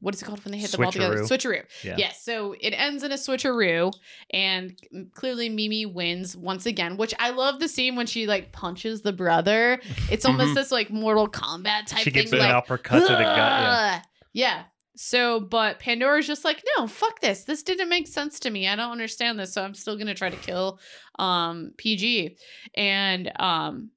what 0.00 0.14
is 0.14 0.22
it 0.22 0.24
called 0.24 0.44
when 0.44 0.52
they 0.52 0.58
hit 0.58 0.70
the 0.70 0.78
ball 0.78 0.92
together 0.92 1.18
Switcheroo. 1.22 1.64
Yeah. 1.82 1.96
yes 1.98 2.22
so 2.22 2.54
it 2.60 2.70
ends 2.70 3.02
in 3.02 3.12
a 3.12 3.16
switcheroo 3.16 3.92
and 4.30 4.76
clearly 5.14 5.48
mimi 5.48 5.86
wins 5.86 6.36
once 6.36 6.66
again 6.66 6.96
which 6.96 7.14
i 7.18 7.30
love 7.30 7.60
the 7.60 7.68
scene 7.68 7.96
when 7.96 8.06
she 8.06 8.26
like 8.26 8.52
punches 8.52 9.02
the 9.02 9.12
brother 9.12 9.80
it's 10.10 10.24
almost 10.26 10.50
Mhm. 10.50 10.54
this 10.54 10.70
like 10.70 10.90
mortal 10.90 11.28
kombat 11.28 11.86
type 11.86 12.00
She 12.00 12.10
gives 12.10 12.30
thing 12.30 12.40
an 12.40 12.46
like 12.46 12.54
uppercut 12.54 13.00
to 13.06 13.12
the 13.12 13.22
gut. 13.22 13.22
Yeah. 13.24 14.02
Yeah. 14.32 14.62
So, 14.98 15.40
but 15.40 15.78
Pandora's 15.78 16.26
just 16.26 16.42
like, 16.42 16.62
no, 16.78 16.86
fuck 16.86 17.20
this. 17.20 17.44
This 17.44 17.62
didn't 17.62 17.90
make 17.90 18.08
sense 18.08 18.40
to 18.40 18.50
me. 18.50 18.66
I 18.66 18.76
don't 18.76 18.90
understand 18.92 19.38
this. 19.38 19.52
So 19.52 19.62
I'm 19.62 19.74
still 19.74 19.96
gonna 19.98 20.14
try 20.14 20.30
to 20.30 20.36
kill 20.36 20.78
um 21.18 21.72
PG. 21.76 22.36
And 22.74 23.30
um 23.38 23.90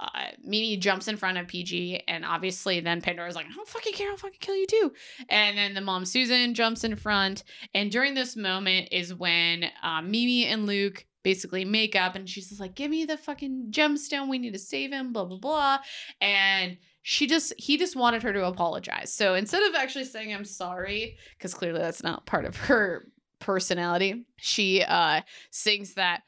uh, 0.00 0.30
Mimi 0.42 0.76
jumps 0.78 1.08
in 1.08 1.16
front 1.16 1.36
of 1.36 1.46
PG, 1.46 2.04
and 2.08 2.24
obviously 2.24 2.80
then 2.80 3.02
Pandora's 3.02 3.36
like, 3.36 3.46
I 3.46 3.54
don't 3.54 3.68
fucking 3.68 3.92
care, 3.92 4.10
I'll 4.10 4.16
fucking 4.16 4.38
kill 4.40 4.56
you 4.56 4.66
too. 4.66 4.92
And 5.28 5.58
then 5.58 5.74
the 5.74 5.80
mom 5.82 6.06
Susan 6.06 6.54
jumps 6.54 6.84
in 6.84 6.96
front, 6.96 7.44
and 7.74 7.90
during 7.90 8.14
this 8.14 8.34
moment 8.34 8.88
is 8.92 9.14
when 9.14 9.66
uh, 9.82 10.00
Mimi 10.00 10.46
and 10.46 10.66
Luke 10.66 11.04
basically 11.22 11.66
make 11.66 11.94
up, 11.94 12.14
and 12.16 12.28
she's 12.28 12.48
just 12.48 12.60
like, 12.60 12.74
Give 12.74 12.90
me 12.90 13.04
the 13.04 13.18
fucking 13.18 13.66
gemstone, 13.70 14.30
we 14.30 14.38
need 14.38 14.54
to 14.54 14.58
save 14.58 14.90
him, 14.90 15.12
blah 15.12 15.26
blah 15.26 15.38
blah. 15.38 15.78
And 16.20 16.78
she 17.02 17.26
just 17.26 17.52
he 17.58 17.76
just 17.76 17.96
wanted 17.96 18.22
her 18.22 18.32
to 18.32 18.46
apologize. 18.46 19.12
So 19.12 19.34
instead 19.34 19.62
of 19.62 19.74
actually 19.74 20.04
saying 20.04 20.32
I'm 20.32 20.44
sorry, 20.44 21.18
because 21.36 21.52
clearly 21.54 21.80
that's 21.80 22.02
not 22.02 22.26
part 22.26 22.46
of 22.46 22.56
her 22.56 23.06
personality, 23.38 24.26
she 24.36 24.82
uh 24.82 25.20
sings 25.50 25.94
that 25.94 26.22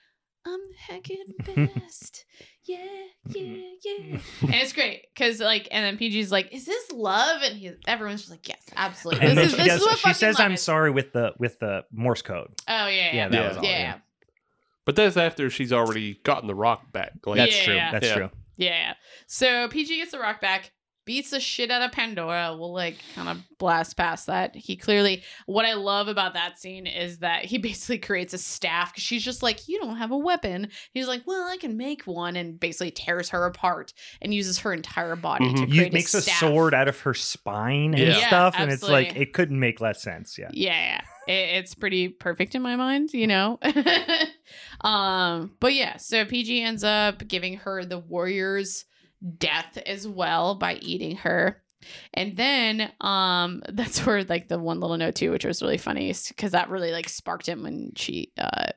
I'm 0.45 0.61
heckin' 0.89 1.75
best. 1.75 2.25
Mm-hmm. 2.69 3.35
Yeah, 3.35 3.43
yeah, 3.43 3.57
yeah. 3.85 4.17
Mm-hmm. 4.17 4.45
and 4.47 4.55
it's 4.55 4.73
great 4.73 5.07
because 5.15 5.41
like, 5.41 5.69
and 5.71 5.85
then 5.85 5.99
PG's 5.99 6.31
like, 6.31 6.53
"Is 6.53 6.65
this 6.65 6.91
love?" 6.93 7.43
And 7.43 7.57
he, 7.57 7.73
everyone's 7.87 8.21
just 8.23 8.31
like, 8.31 8.49
"Yes, 8.49 8.63
absolutely. 8.77 9.27
And 9.29 9.37
This 9.37 9.37
then 9.37 9.45
is 9.47 9.51
she, 9.53 9.57
this 9.57 9.67
does, 9.69 9.81
is 9.81 9.87
what 9.87 9.99
she 9.99 10.13
says, 10.15 10.41
"I'm 10.41 10.53
is." 10.53 10.63
sorry" 10.63 10.91
with 10.91 11.13
the 11.13 11.33
with 11.39 11.59
the 11.59 11.85
Morse 11.93 12.23
code. 12.23 12.49
Oh 12.69 12.87
yeah, 12.87 12.89
yeah, 12.89 13.15
Yeah, 13.15 13.29
that 13.29 13.41
yeah, 13.43 13.49
was 13.49 13.57
all, 13.57 13.65
yeah, 13.65 13.71
yeah. 13.71 13.79
yeah. 13.79 13.99
But 14.85 14.97
that's 14.97 15.17
after 15.17 15.49
she's 15.51 15.73
already 15.73 16.21
gotten 16.25 16.49
the 16.49 16.55
rock 16.55 16.93
back. 16.93 17.13
Like, 17.25 17.37
That's 17.37 17.57
Yeah. 17.57 17.65
true. 17.65 17.75
That's 17.93 18.07
Yeah. 18.07 18.15
true. 18.15 18.31
Yeah. 18.57 18.95
So 19.27 19.69
PG 19.69 19.97
gets 19.99 20.11
the 20.13 20.19
rock 20.19 20.41
back, 20.41 20.73
beats 21.05 21.31
the 21.31 21.41
shit 21.41 21.71
out 21.71 21.83
of 21.83 21.93
Pandora. 21.93 22.57
We'll 22.59 22.73
like 22.73 22.97
kind 23.15 23.29
of 23.29 23.39
blast 23.59 23.97
past 23.97 24.27
that. 24.27 24.55
He 24.55 24.77
clearly, 24.77 25.23
what 25.47 25.65
I 25.65 25.75
love 25.75 26.09
about 26.09 26.35
that 26.35 26.59
scene 26.59 26.87
is 26.87 27.19
that 27.19 27.45
he 27.45 27.59
basically 27.59 27.99
creates 27.99 28.35
a 28.35 28.39
staff 28.39 28.93
because 28.93 29.03
she's 29.03 29.25
just 29.25 29.43
like, 29.43 29.69
You 29.69 29.81
don't 29.81 29.97
have 29.97 30.11
a 30.13 30.17
weapon. 30.19 30.69
He's 30.93 31.09
like, 31.09 31.23
Well, 31.27 31.43
I 31.49 31.57
can 31.57 31.77
make 31.77 32.03
one 32.03 32.37
and 32.37 32.59
basically 32.61 32.91
tears 32.93 33.31
her 33.31 33.45
apart 33.47 33.93
and 34.21 34.33
uses 34.33 34.59
her 34.61 34.73
entire 34.73 35.17
body 35.17 35.53
to 35.53 35.61
Mhm. 35.63 35.71
create 35.71 35.87
You 35.87 35.93
makes 35.93 36.15
a, 36.15 36.23
staff. 36.23 36.39
sword 36.39 36.75
out 36.75 36.89
of 36.89 36.99
her 37.01 37.15
spine 37.15 37.95
and 37.95 37.99
Yeah. 37.99 38.19
Yeah, 38.19 38.27
stuff, 38.29 38.55
and 38.59 38.71
it's 38.71 38.83
like 38.83 39.17
it 39.17 39.33
couldn't 39.33 39.59
make 39.59 39.81
less 39.81 40.03
sense. 40.03 40.39
Yeah. 40.39 40.49
yeah 40.53 41.01
it, 41.27 41.33
it's 41.33 41.75
pretty 41.75 42.09
perfect 42.09 42.55
in 42.57 42.63
my 42.63 42.75
mind 42.77 43.13
you 43.13 43.27
know 43.29 43.59
um 44.81 45.53
but 45.61 45.73
yeah 45.75 45.97
so 45.97 46.25
pg 46.25 46.63
ends 46.63 46.85
up 46.85 47.27
giving 47.29 47.57
her 47.59 47.85
the 47.85 47.99
warrior's 47.99 48.85
death 49.39 49.79
as 49.87 50.07
well 50.07 50.55
by 50.55 50.75
eating 50.77 51.17
her. 51.17 51.63
And 52.15 52.37
then 52.37 52.93
um 53.01 53.63
that's 53.69 54.05
where 54.07 54.25
like 54.25 54.49
the 54.49 54.59
one 54.59 54.81
little 54.81 54.97
note 54.97 55.17
too 55.17 55.31
which 55.31 55.45
was 55.45 55.63
really 55.63 55.79
funny 55.79 56.15
because 56.29 56.53
that 56.53 56.71
really 56.71 56.93
like 56.93 57.09
sparked 57.09 57.49
him 57.49 57.63
when 57.63 57.93
she 57.97 58.33
uh 58.39 58.71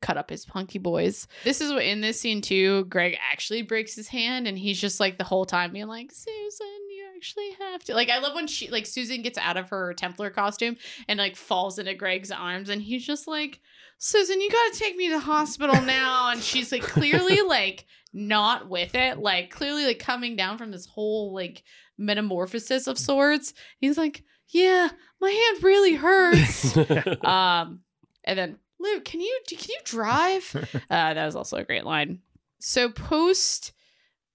cut 0.00 0.16
up 0.16 0.30
his 0.30 0.44
punky 0.44 0.80
boys. 0.80 1.28
This 1.44 1.60
is 1.60 1.72
what 1.72 1.84
in 1.84 2.00
this 2.00 2.20
scene 2.20 2.40
too 2.40 2.84
greg 2.86 3.16
actually 3.30 3.62
breaks 3.62 3.94
his 3.94 4.08
hand 4.08 4.46
and 4.46 4.58
he's 4.58 4.80
just 4.80 5.00
like 5.00 5.18
the 5.18 5.24
whole 5.24 5.44
time 5.44 5.72
being 5.72 5.86
like 5.86 6.10
susan 6.12 6.66
you 6.90 7.04
actually 7.16 7.50
have 7.52 7.84
to 7.84 7.94
like 7.94 8.08
i 8.08 8.18
love 8.18 8.34
when 8.34 8.48
she 8.48 8.68
like 8.68 8.84
susan 8.84 9.22
gets 9.22 9.38
out 9.38 9.56
of 9.56 9.68
her 9.68 9.94
templar 9.94 10.28
costume 10.28 10.76
and 11.06 11.18
like 11.18 11.36
falls 11.36 11.78
into 11.78 11.94
greg's 11.94 12.32
arms 12.32 12.68
and 12.68 12.82
he's 12.82 13.06
just 13.06 13.28
like 13.28 13.60
susan 13.98 14.40
you 14.40 14.50
gotta 14.50 14.76
take 14.76 14.96
me 14.96 15.08
to 15.08 15.14
the 15.14 15.20
hospital 15.20 15.80
now 15.82 16.30
and 16.30 16.42
she's 16.42 16.72
like 16.72 16.82
clearly 16.82 17.40
like 17.46 17.86
not 18.12 18.68
with 18.68 18.94
it 18.94 19.18
like 19.18 19.50
clearly 19.50 19.84
like 19.84 19.98
coming 19.98 20.36
down 20.36 20.58
from 20.58 20.70
this 20.70 20.86
whole 20.86 21.32
like 21.32 21.62
metamorphosis 21.96 22.86
of 22.86 22.98
sorts 22.98 23.54
he's 23.78 23.96
like 23.96 24.22
yeah 24.48 24.88
my 25.20 25.30
hand 25.30 25.64
really 25.64 25.94
hurts 25.94 26.76
um, 27.24 27.80
and 28.24 28.38
then 28.38 28.58
Luke, 28.82 29.04
can 29.04 29.20
you 29.20 29.40
can 29.48 29.58
you 29.68 29.78
drive? 29.84 30.50
uh, 30.90 31.14
that 31.14 31.24
was 31.24 31.36
also 31.36 31.56
a 31.56 31.64
great 31.64 31.84
line. 31.84 32.18
So 32.58 32.90
post 32.90 33.72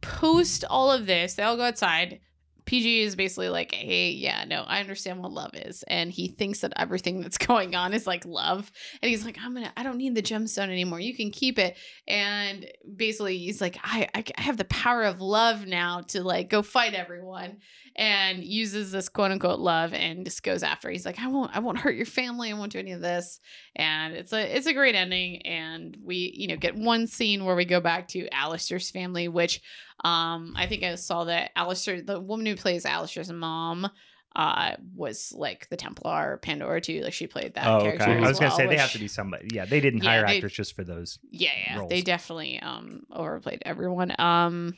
post 0.02 0.64
all 0.70 0.92
of 0.92 1.06
this, 1.06 1.34
they 1.34 1.44
all 1.44 1.58
go 1.58 1.64
outside. 1.64 2.22
PG 2.68 3.02
is 3.02 3.16
basically 3.16 3.50
like, 3.50 3.74
hey, 3.74 4.12
yeah, 4.12 4.44
no, 4.46 4.64
I 4.64 4.80
understand 4.80 5.20
what 5.20 5.32
love 5.32 5.52
is. 5.56 5.84
And 5.88 6.12
he 6.12 6.28
thinks 6.28 6.60
that 6.60 6.74
everything 6.76 7.22
that's 7.22 7.38
going 7.48 7.74
on 7.74 7.94
is 7.94 8.06
like 8.06 8.26
love. 8.26 8.72
And 9.02 9.10
he's 9.10 9.26
like, 9.26 9.38
I'm 9.42 9.56
gonna, 9.56 9.74
I 9.76 9.84
don't 9.84 9.98
need 9.98 10.14
the 10.14 10.22
gemstone 10.22 10.70
anymore. 10.70 11.00
You 11.00 11.16
can 11.16 11.32
keep 11.32 11.58
it. 11.58 11.78
And 12.08 12.68
basically, 12.96 13.38
he's 13.38 13.62
like, 13.62 13.78
I, 13.84 14.08
I 14.14 14.24
I 14.38 14.42
have 14.42 14.58
the 14.58 14.66
power 14.66 15.04
of 15.04 15.22
love 15.22 15.66
now 15.66 16.02
to 16.10 16.24
like 16.24 16.50
go 16.50 16.62
fight 16.62 16.94
everyone. 16.94 17.58
And 18.00 18.44
uses 18.44 18.92
this 18.92 19.10
quote 19.10 19.32
unquote 19.32 19.60
love 19.60 19.92
and 19.92 20.24
just 20.24 20.44
goes 20.44 20.62
after. 20.62 20.92
He's 20.92 21.06
like, 21.06 21.20
I 21.20 21.30
won't, 21.30 21.56
I 21.56 21.60
won't 21.60 21.80
hurt 21.80 21.96
your 21.96 22.06
family. 22.06 22.52
I 22.52 22.54
won't 22.54 22.72
do 22.72 22.78
any 22.78 22.92
of 22.92 23.02
this. 23.02 23.40
And 23.76 24.14
it's 24.14 24.32
a, 24.34 24.56
it's 24.56 24.68
a 24.68 24.74
great 24.74 24.94
ending. 24.94 25.42
And 25.48 25.98
we, 26.04 26.32
you 26.38 26.48
know, 26.48 26.58
get 26.58 26.76
one 26.76 27.08
scene 27.08 27.44
where 27.44 27.56
we 27.56 27.66
go 27.66 27.80
back 27.82 28.08
to 28.10 28.28
Alistair's 28.32 28.92
family, 28.92 29.28
which 29.28 29.62
um, 30.04 30.54
I 30.56 30.68
think 30.68 30.84
I 30.84 30.96
saw 30.96 31.24
that 31.26 31.52
Alistair, 31.56 32.02
the 32.02 32.20
woman 32.20 32.46
who 32.46 32.56
plays 32.56 32.86
Alistair's 32.86 33.32
mom, 33.32 33.90
uh, 34.36 34.76
was 34.96 35.34
like 35.36 35.68
the 35.70 35.78
Templar 35.78 36.38
Pandora 36.44 36.80
too. 36.80 37.02
Like 37.02 37.14
she 37.14 37.26
played 37.26 37.56
that 37.56 37.66
Oh, 37.66 37.82
character. 37.82 38.04
okay. 38.04 38.24
I 38.24 38.28
was 38.28 38.38
gonna 38.40 38.50
well, 38.50 38.58
say 38.58 38.68
they 38.68 38.78
have 38.78 38.92
to 38.92 39.00
be 39.00 39.08
somebody. 39.08 39.48
Yeah, 39.52 39.66
they 39.66 39.80
didn't 39.80 40.04
Yeah, 40.04 40.10
hire 40.12 40.28
they- 40.28 40.36
actors 40.36 40.54
just 40.54 40.76
for 40.76 40.84
those. 40.84 41.18
Yeah, 41.32 41.52
yeah, 41.56 41.86
they 41.90 42.02
definitely 42.02 42.60
um 42.60 43.02
overplayed 43.12 43.64
everyone. 43.66 44.14
Um, 44.20 44.78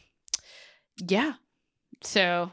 yeah. 0.97 1.33
So 2.01 2.51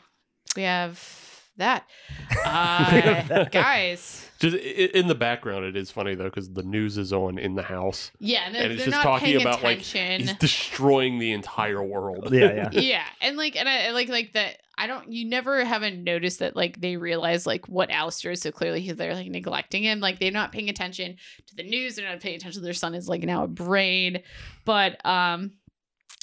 we 0.57 0.63
have 0.63 1.36
that. 1.59 1.85
Uh, 2.45 3.45
guys. 3.51 4.29
Just 4.39 4.57
in 4.57 5.09
the 5.09 5.15
background, 5.15 5.65
it 5.65 5.77
is 5.77 5.91
funny 5.91 6.15
though 6.15 6.25
because 6.25 6.53
the 6.53 6.63
news 6.63 6.97
is 6.99 7.13
on 7.13 7.39
in 7.39 7.55
the 7.55 7.63
house, 7.63 8.13
Yeah, 8.21 8.43
and, 8.47 8.55
they're, 8.55 8.63
and 8.65 8.73
it's 8.73 8.85
just 8.85 8.95
not 8.95 9.03
talking 9.03 9.27
paying 9.27 9.41
about 9.41 9.63
like 9.63 9.81
attention. 9.81 10.29
he's 10.29 10.37
destroying 10.39 11.19
the 11.19 11.33
entire 11.33 11.83
world. 11.83 12.29
Yeah, 12.33 12.53
yeah. 12.53 12.71
yeah 12.81 13.05
and 13.21 13.37
like 13.37 13.57
and 13.57 13.69
i 13.69 13.91
like 13.93 14.09
like 14.09 14.33
that 14.35 14.59
i 14.79 14.87
don't 14.87 15.11
you 15.11 15.27
never 15.29 15.65
haven't 15.65 16.05
noticed 16.05 16.39
that 16.41 16.55
like 16.55 16.81
they 16.81 16.97
realize 16.97 17.47
like 17.47 17.67
what 17.69 17.91
Alistair 17.91 18.33
is 18.33 18.43
so 18.43 18.53
clearly 18.53 18.81
he's 18.81 18.95
they're 18.97 19.15
like 19.15 19.31
neglecting 19.31 19.83
him 19.85 20.01
like 20.01 20.19
they're 20.19 20.31
not 20.31 20.53
paying 20.53 20.69
attention 20.69 21.17
to 21.47 21.57
the 21.57 21.63
news 21.63 21.97
they're 21.97 22.09
not 22.09 22.21
paying 22.21 22.37
attention 22.37 22.61
to 22.61 22.65
their 22.65 22.75
son 22.75 22.95
is 22.95 23.09
like 23.09 23.23
now 23.23 23.45
a 23.45 23.49
brain 23.49 24.23
but 24.65 25.05
um 25.07 25.53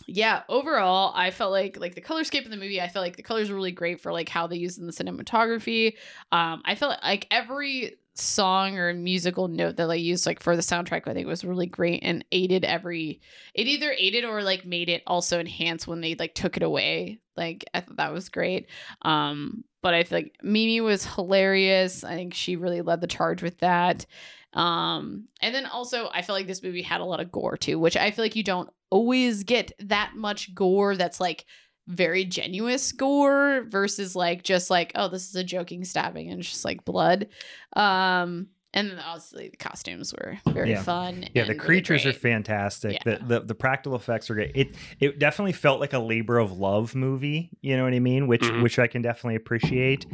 yeah 0.08 0.44
overall 0.50 1.12
i 1.16 1.32
felt 1.32 1.52
like 1.52 1.80
like 1.80 1.96
the 1.96 2.02
color 2.02 2.24
scape 2.24 2.46
in 2.46 2.52
the 2.52 2.58
movie 2.58 2.82
i 2.82 2.88
felt 2.88 3.04
like 3.04 3.16
the 3.16 3.24
colors 3.24 3.50
were 3.50 3.56
really 3.56 3.72
great 3.72 4.02
for 4.02 4.12
like 4.12 4.30
how 4.30 4.48
they 4.48 4.58
used 4.58 4.80
in 4.80 4.86
the 4.86 4.94
cinematography. 4.94 5.96
Um 6.32 6.62
i 6.66 6.76
felt 6.76 6.98
like 7.04 7.28
every 7.32 7.98
song 8.16 8.78
or 8.78 8.94
musical 8.94 9.48
note 9.48 9.78
that 9.78 9.90
I 9.90 9.96
used 9.96 10.26
like 10.26 10.42
for 10.42 10.56
the 10.56 10.62
soundtrack 10.62 11.08
I 11.08 11.14
think 11.14 11.28
was 11.28 11.44
really 11.44 11.66
great 11.66 12.02
and 12.04 12.24
aided 12.32 12.64
every 12.64 13.22
it 13.56 13.68
either 13.68 13.94
aided 13.98 14.24
or 14.24 14.44
like 14.44 14.66
made 14.66 14.90
it 14.90 15.02
also 15.08 15.40
enhance 15.40 15.88
when 15.88 16.02
they 16.02 16.16
like 16.16 16.36
took 16.36 16.56
it 16.56 16.64
away. 16.64 17.20
Like 17.36 17.66
I 17.74 17.82
thought 17.82 17.98
that 17.98 18.14
was 18.14 18.30
great. 18.30 18.68
Um 19.02 19.64
but 19.82 19.94
I 19.94 20.04
feel 20.04 20.20
like 20.20 20.38
Mimi 20.44 20.80
was 20.80 21.06
hilarious. 21.06 22.04
I 22.04 22.14
think 22.16 22.34
she 22.34 22.56
really 22.56 22.82
led 22.82 23.02
the 23.02 23.08
charge 23.08 23.42
with 23.42 23.58
that. 23.60 24.06
Um 24.54 25.28
and 25.42 25.56
then 25.56 25.66
also 25.66 26.10
I 26.14 26.22
feel 26.22 26.36
like 26.36 26.48
this 26.48 26.64
movie 26.64 26.84
had 26.84 27.02
a 27.02 27.06
lot 27.06 27.20
of 27.20 27.32
gore 27.32 27.58
too 27.58 27.80
which 27.80 27.98
I 27.98 28.12
feel 28.12 28.24
like 28.24 28.36
you 28.36 28.44
don't 28.44 28.70
always 28.94 29.44
get 29.44 29.72
that 29.80 30.12
much 30.16 30.54
gore 30.54 30.96
that's 30.96 31.20
like 31.20 31.46
very 31.88 32.26
genuous 32.26 32.96
gore 32.96 33.66
versus 33.70 34.16
like 34.16 34.44
just 34.44 34.70
like 34.70 34.92
oh 34.96 35.08
this 35.10 35.28
is 35.28 35.36
a 35.36 35.44
joking 35.44 35.84
stabbing 35.84 36.30
and 36.30 36.42
just 36.44 36.64
like 36.64 36.86
blood 36.86 37.28
um 37.76 38.48
and 38.76 38.90
then 38.90 39.00
obviously 39.00 39.50
the 39.50 39.58
costumes 39.58 40.14
were 40.14 40.38
very 40.48 40.72
Yeah. 40.72 40.82
fun 40.84 41.26
Yeah, 41.34 41.42
and 41.42 41.50
the 41.50 41.54
really 41.54 41.60
creatures 41.60 42.06
are 42.08 42.14
fantastic. 42.14 42.94
Yeah. 43.06 43.18
The, 43.20 43.26
the 43.28 43.40
the 43.48 43.56
practical 43.56 43.96
effects 43.96 44.30
are 44.32 44.34
great. 44.36 44.52
It 44.56 44.76
it 45.00 45.20
definitely 45.20 45.52
felt 45.54 45.80
like 45.80 45.94
a 45.94 46.00
labor 46.00 46.40
of 46.40 46.52
love 46.58 46.96
movie. 46.96 47.52
You 47.62 47.78
know 47.78 47.84
what 47.84 47.94
I 47.94 48.00
mean? 48.00 48.26
Which 48.28 48.42
Mhm. 48.42 48.64
which 48.64 48.80
I 48.80 48.88
can 48.88 49.02
definitely 49.04 49.36
appreciate. 49.36 50.08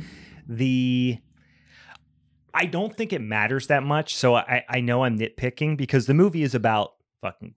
The 0.48 1.20
I 2.54 2.66
don't 2.66 2.96
think 2.96 3.14
it 3.14 3.22
matters 3.22 3.68
that 3.68 3.84
much. 3.84 4.16
So 4.16 4.36
I 4.36 4.64
I 4.68 4.82
know 4.82 5.04
I'm 5.04 5.18
nitpicking 5.18 5.78
because 5.78 6.06
the 6.08 6.14
movie 6.14 6.44
is 6.44 6.56
about 6.56 6.94
fucking 7.22 7.50
c- 7.52 7.56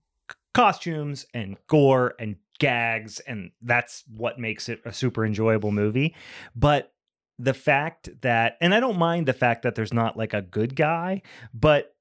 costumes 0.54 1.26
and 1.34 1.56
gore 1.66 2.14
and 2.18 2.36
gags 2.58 3.18
and 3.20 3.50
that's 3.62 4.04
what 4.14 4.38
makes 4.38 4.68
it 4.68 4.80
a 4.84 4.92
super 4.92 5.24
enjoyable 5.24 5.72
movie. 5.72 6.14
But 6.54 6.92
the 7.38 7.54
fact 7.54 8.08
that 8.22 8.56
and 8.60 8.74
I 8.74 8.80
don't 8.80 8.98
mind 8.98 9.26
the 9.26 9.32
fact 9.32 9.62
that 9.62 9.74
there's 9.74 9.92
not 9.92 10.16
like 10.16 10.34
a 10.34 10.42
good 10.42 10.76
guy, 10.76 11.22
but 11.54 11.94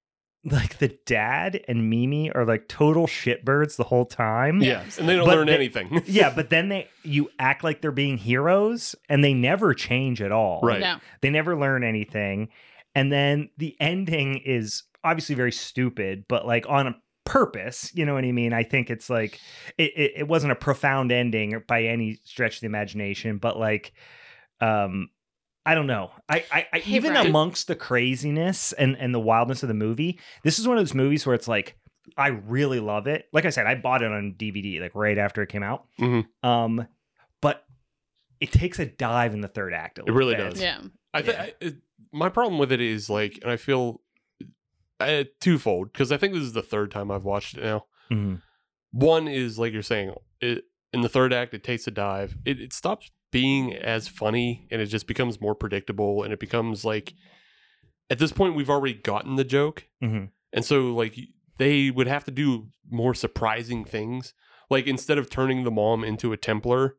like 0.44 0.80
the 0.80 0.98
dad 1.06 1.64
and 1.68 1.90
Mimi 1.90 2.32
are 2.32 2.46
like 2.46 2.68
total 2.68 3.06
shitbirds 3.08 3.76
the 3.76 3.84
whole 3.84 4.06
time. 4.06 4.62
Yeah, 4.62 4.84
and 5.00 5.08
they 5.08 5.16
don't 5.16 5.26
But 5.28 5.38
learn 5.38 5.48
they- 5.48 5.56
anything. 5.56 6.02
Yeah, 6.08 6.34
but 6.36 6.50
then 6.50 6.70
they 6.70 6.88
you 7.04 7.30
act 7.40 7.64
like 7.64 7.82
they're 7.82 7.92
being 7.92 8.18
heroes 8.18 8.96
and 9.08 9.24
they 9.24 9.34
never 9.34 9.74
change 9.74 10.22
at 10.22 10.32
all. 10.32 10.60
Right. 10.64 10.80
no 10.82 10.98
They 11.22 11.30
never 11.30 11.56
learn 11.58 11.84
anything. 11.84 12.50
And 12.94 13.12
then 13.12 13.50
the 13.58 13.76
ending 13.80 14.38
is 14.44 14.84
obviously 15.04 15.36
very 15.36 15.52
stupid, 15.52 16.26
but 16.28 16.46
like 16.46 16.66
on 16.68 16.88
a 16.88 16.96
purpose, 17.26 17.92
you 17.94 18.06
know 18.06 18.14
what 18.14 18.26
I 18.26 18.32
mean? 18.32 18.54
I 18.54 18.64
think 18.64 18.90
it's 18.90 19.10
like 19.10 19.40
it, 19.78 19.92
it, 19.96 20.12
it 20.18 20.28
wasn't 20.28 20.52
a 20.52 20.56
profound 20.56 21.12
ending 21.12 21.62
by 21.68 21.84
any 21.84 22.20
stretch 22.24 22.56
of 22.56 22.62
the 22.62 22.68
imagination, 22.68 23.38
but 23.38 23.58
like 23.58 23.94
um 24.60 25.10
I 25.64 25.76
don't 25.76 25.86
know. 25.86 26.10
I, 26.28 26.44
I, 26.52 26.68
I 26.74 26.80
Hey, 26.80 26.96
even 26.96 27.14
Brian. 27.14 27.28
amongst 27.28 27.68
the 27.68 27.76
craziness 27.76 28.74
and, 28.74 28.98
and 28.98 29.14
the 29.14 29.20
wildness 29.20 29.62
of 29.62 29.68
the 29.68 29.76
movie, 29.76 30.20
this 30.44 30.58
is 30.58 30.68
one 30.68 30.76
of 30.78 30.82
those 30.82 30.96
movies 30.96 31.24
where 31.26 31.36
it's 31.36 31.48
like 31.48 31.78
I 32.18 32.30
really 32.30 32.80
love 32.80 33.06
it. 33.06 33.28
Like 33.32 33.46
I 33.46 33.52
said, 33.52 33.68
I 33.68 33.76
bought 33.76 34.02
it 34.02 34.12
on 34.12 34.34
DVD 34.38 34.80
like 34.82 34.96
right 34.96 35.20
after 35.20 35.44
it 35.44 35.50
came 35.50 35.62
out. 35.62 35.86
Mhm. 36.00 36.26
Um, 36.42 36.88
but 37.42 37.64
it 38.40 38.52
takes 38.52 38.80
a 38.80 38.88
dive 38.88 39.36
in 39.36 39.42
the 39.42 39.48
third 39.48 39.72
act. 39.76 40.00
a 40.00 40.04
It 40.04 40.12
really 40.12 40.34
bit. 40.36 40.50
does. 40.50 40.62
yeah 40.62 40.80
I 41.14 41.22
think 41.22 41.56
Yeah. 41.62 41.70
my 42.12 42.30
problem 42.30 42.58
with 42.58 42.72
it 42.72 42.82
is 42.82 43.08
like, 43.08 43.38
and 43.44 43.52
I 43.52 43.58
feel 43.58 44.01
uh, 45.02 45.24
twofold 45.40 45.92
because 45.92 46.12
I 46.12 46.18
think 46.18 46.34
this 46.34 46.44
is 46.44 46.54
the 46.54 46.62
third 46.62 46.92
time 46.92 47.12
I've 47.12 47.24
watched 47.24 47.58
it 47.58 47.64
now. 47.64 47.86
Mhm. 48.12 48.42
One 48.92 49.28
is 49.28 49.58
like 49.60 49.74
you're 49.74 49.82
saying, 49.84 50.14
it, 50.42 50.66
in 50.94 51.02
the 51.02 51.10
third 51.10 51.32
act, 51.34 51.54
it 51.54 51.64
takes 51.64 51.88
a 51.88 51.92
dive. 51.92 52.36
It, 52.46 52.60
it 52.60 52.74
stops 52.74 53.10
being 53.32 53.74
as 53.74 54.08
funny 54.10 54.68
and 54.72 54.82
it 54.82 54.88
just 54.88 55.08
becomes 55.08 55.40
more 55.40 55.56
predictable. 55.56 56.24
And 56.24 56.34
it 56.34 56.40
becomes 56.40 56.84
like, 56.84 57.14
at 58.10 58.20
this 58.20 58.34
point, 58.34 58.56
we've 58.56 58.70
already 58.70 58.94
gotten 58.96 59.36
the 59.38 59.46
joke. 59.46 59.86
Mhm. 60.04 60.32
And 60.52 60.66
so, 60.66 60.94
like, 60.94 61.18
they 61.58 61.90
would 61.92 62.08
have 62.08 62.26
to 62.26 62.32
do 62.32 62.68
more 62.90 63.14
surprising 63.14 63.86
things. 63.86 64.34
Like, 64.70 64.86
instead 64.88 65.18
of 65.18 65.30
turning 65.30 65.64
the 65.64 65.72
mom 65.72 66.04
into 66.04 66.34
a 66.34 66.38
Templar, 66.38 66.98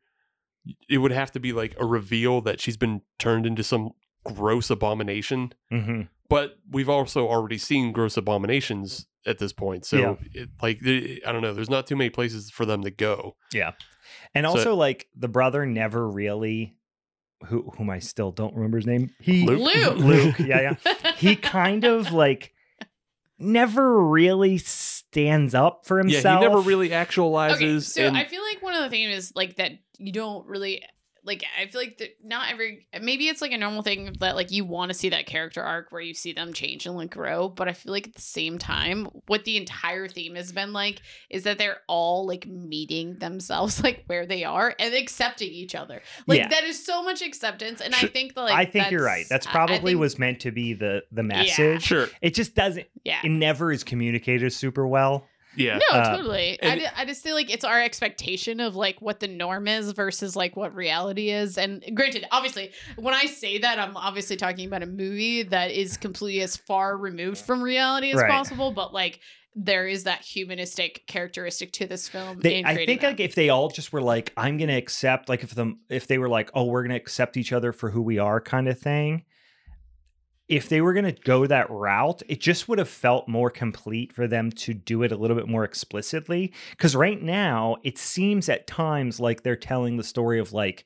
it 0.88 0.98
would 0.98 1.12
have 1.12 1.30
to 1.32 1.40
be 1.40 1.52
like 1.52 1.74
a 1.78 1.84
reveal 1.84 2.40
that 2.42 2.60
she's 2.60 2.76
been 2.78 3.02
turned 3.18 3.44
into 3.44 3.62
some 3.62 3.90
gross 4.24 4.70
abomination. 4.70 5.52
Mhm. 5.70 6.08
But 6.32 6.58
we've 6.70 6.88
also 6.88 7.28
already 7.28 7.58
seen 7.58 7.92
gross 7.92 8.16
abominations 8.16 9.06
at 9.26 9.38
this 9.38 9.52
point. 9.52 9.84
So, 9.84 9.96
Yeah. 10.34 10.42
it, 10.42 10.48
like, 10.60 10.78
I 10.84 11.30
don't 11.32 11.42
know, 11.42 11.52
there's 11.54 11.70
not 11.70 11.86
too 11.86 11.94
many 11.96 12.10
places 12.10 12.50
for 12.50 12.64
them 12.66 12.82
to 12.82 12.90
go. 12.90 13.36
Yeah, 13.52 13.72
and 14.34 14.44
So- 14.44 14.50
also, 14.50 14.74
like 14.74 15.08
the 15.14 15.28
brother 15.28 15.64
never 15.66 16.08
really, 16.08 16.74
who 17.46 17.70
whom 17.76 17.90
I 17.90 17.98
still 17.98 18.30
don't 18.32 18.54
remember 18.54 18.78
his 18.78 18.86
name. 18.86 19.10
He 19.20 19.44
Luke? 19.46 19.60
Luke. 19.60 19.96
Luke, 20.36 20.38
yeah, 20.38 20.76
yeah. 20.84 21.12
He 21.16 21.36
kind 21.36 21.84
of 21.84 22.12
like 22.12 22.52
never 23.38 24.00
really 24.02 24.58
stands 24.58 25.54
up 25.54 25.84
for 25.86 25.98
himself. 25.98 26.24
Yeah, 26.24 26.38
he 26.38 26.54
never 26.54 26.60
really 26.60 26.90
actualizes. 26.90 27.54
okay 27.54 27.80
so 27.80 28.02
and 28.06 28.16
i 28.16 28.24
feel 28.24 28.42
like 28.42 28.62
one 28.62 28.72
of 28.74 28.82
the 28.82 28.88
things 28.90 29.12
is 29.14 29.32
like 29.34 29.56
that 29.56 29.72
you 29.98 30.12
don't 30.12 30.46
really 30.46 30.82
like 31.24 31.44
i 31.60 31.66
feel 31.66 31.80
like 31.80 31.98
that 31.98 32.08
not 32.24 32.50
every 32.50 32.86
maybe 33.00 33.28
it's 33.28 33.40
like 33.40 33.52
a 33.52 33.58
normal 33.58 33.82
thing 33.82 34.14
that 34.20 34.34
like 34.34 34.50
you 34.50 34.64
want 34.64 34.90
to 34.90 34.94
see 34.94 35.08
that 35.10 35.26
character 35.26 35.62
arc 35.62 35.92
where 35.92 36.00
you 36.00 36.14
see 36.14 36.32
them 36.32 36.52
change 36.52 36.84
and 36.86 36.96
like 36.96 37.10
grow 37.10 37.48
but 37.48 37.68
i 37.68 37.72
feel 37.72 37.92
like 37.92 38.08
at 38.08 38.14
the 38.14 38.20
same 38.20 38.58
time 38.58 39.06
what 39.28 39.44
the 39.44 39.56
entire 39.56 40.08
theme 40.08 40.34
has 40.34 40.50
been 40.52 40.72
like 40.72 41.00
is 41.30 41.44
that 41.44 41.58
they're 41.58 41.78
all 41.88 42.26
like 42.26 42.46
meeting 42.46 43.16
themselves 43.18 43.82
like 43.84 44.02
where 44.06 44.26
they 44.26 44.42
are 44.44 44.74
and 44.78 44.94
accepting 44.94 45.50
each 45.50 45.74
other 45.74 46.02
like 46.26 46.38
Yeah. 46.40 46.48
that 46.48 46.64
is 46.64 46.84
so 46.84 47.02
much 47.02 47.22
acceptance 47.22 47.80
and 47.80 47.94
Sure. 47.94 48.08
i 48.08 48.12
think 48.12 48.34
that 48.34 48.40
like 48.42 48.54
I 48.54 48.64
think 48.64 48.90
you're 48.90 49.04
right. 49.04 49.26
That's 49.28 49.46
I- 49.46 49.50
I 49.50 49.52
probably 49.52 49.92
think- 49.92 50.00
was 50.00 50.18
meant 50.18 50.40
to 50.40 50.50
be 50.50 50.74
the 50.74 51.02
the 51.12 51.22
message. 51.22 51.82
sure. 51.82 52.08
It 52.20 52.34
just 52.34 52.54
doesn't. 52.54 52.86
yeah 53.04 53.20
It 53.24 53.28
never 53.30 53.70
is 53.72 53.84
communicated 53.84 54.52
super 54.52 54.86
well. 54.86 55.26
Yeah. 55.56 55.78
No, 55.90 55.98
Uh, 55.98 56.16
totally. 56.16 56.62
I, 56.62 56.86
I 56.96 57.04
just 57.04 57.22
feel 57.22 57.34
like 57.34 57.52
it's 57.52 57.64
our 57.64 57.80
expectation 57.82 58.60
of 58.60 58.74
like 58.76 59.00
what 59.02 59.20
the 59.20 59.28
norm 59.28 59.68
is 59.68 59.92
versus 59.92 60.34
like 60.36 60.56
what 60.56 60.74
reality 60.74 61.30
is. 61.30 61.58
And 61.58 61.84
granted, 61.94 62.26
obviously, 62.30 62.72
when 62.96 63.14
I 63.14 63.26
say 63.26 63.58
that, 63.58 63.78
I'm 63.78 63.96
obviously 63.96 64.36
talking 64.36 64.66
about 64.66 64.82
a 64.82 64.86
movie 64.86 65.42
that 65.44 65.70
is 65.70 65.96
completely 65.96 66.42
as 66.42 66.56
far 66.56 66.96
removed 66.96 67.38
from 67.38 67.62
reality 67.62 68.10
as 68.12 68.20
Right. 68.20 68.30
possible. 68.30 68.70
But 68.72 68.94
like, 68.94 69.20
there 69.54 69.86
is 69.86 70.04
that 70.04 70.22
humanistic 70.22 71.06
characteristic 71.06 71.72
to 71.74 71.86
this 71.86 72.08
film. 72.08 72.40
They, 72.40 72.60
in 72.60 72.64
I 72.64 72.74
think 72.86 73.02
that. 73.02 73.06
like 73.08 73.20
if 73.20 73.34
they 73.34 73.50
all 73.50 73.68
just 73.68 73.92
were 73.92 74.00
like, 74.00 74.32
I'm 74.36 74.56
gonna 74.56 74.78
accept, 74.78 75.28
like 75.28 75.42
if 75.42 75.54
them 75.54 75.80
if 75.90 76.06
they 76.06 76.16
were 76.16 76.28
like, 76.30 76.50
oh, 76.54 76.64
we're 76.64 76.82
gonna 76.82 76.94
accept 76.96 77.36
each 77.36 77.52
other 77.52 77.72
for 77.72 77.90
who 77.90 78.00
we 78.00 78.18
are, 78.18 78.40
kind 78.40 78.66
of 78.68 78.78
thing. 78.78 79.24
If 80.48 80.68
they 80.68 80.80
were 80.80 80.92
gonna 80.92 81.12
go 81.12 81.46
that 81.46 81.70
route, 81.70 82.22
it 82.28 82.40
just 82.40 82.68
would 82.68 82.78
have 82.78 82.88
felt 82.88 83.28
more 83.28 83.50
complete 83.50 84.12
for 84.12 84.26
them 84.26 84.50
to 84.52 84.74
do 84.74 85.02
it 85.02 85.12
a 85.12 85.16
little 85.16 85.36
bit 85.36 85.48
more 85.48 85.64
explicitly. 85.64 86.52
Because 86.70 86.94
right 86.96 87.22
now, 87.22 87.76
it 87.84 87.96
seems 87.98 88.48
at 88.48 88.66
times 88.66 89.18
like 89.20 89.42
they're 89.42 89.56
telling 89.56 89.96
the 89.96 90.04
story 90.04 90.38
of 90.38 90.52
like, 90.52 90.84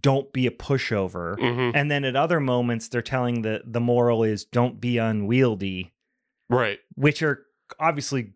don't 0.00 0.32
be 0.32 0.46
a 0.46 0.50
pushover, 0.50 1.38
hmm 1.38 1.76
and 1.76 1.90
then 1.90 2.04
at 2.04 2.16
other 2.16 2.40
moments 2.40 2.88
they're 2.88 3.02
telling 3.02 3.42
the 3.42 3.62
the 3.66 3.80
moral 3.80 4.22
is 4.24 4.44
don't 4.44 4.80
be 4.80 4.98
unwieldy, 4.98 5.92
Right. 6.48 6.78
which 6.94 7.22
are 7.22 7.44
obviously 7.78 8.32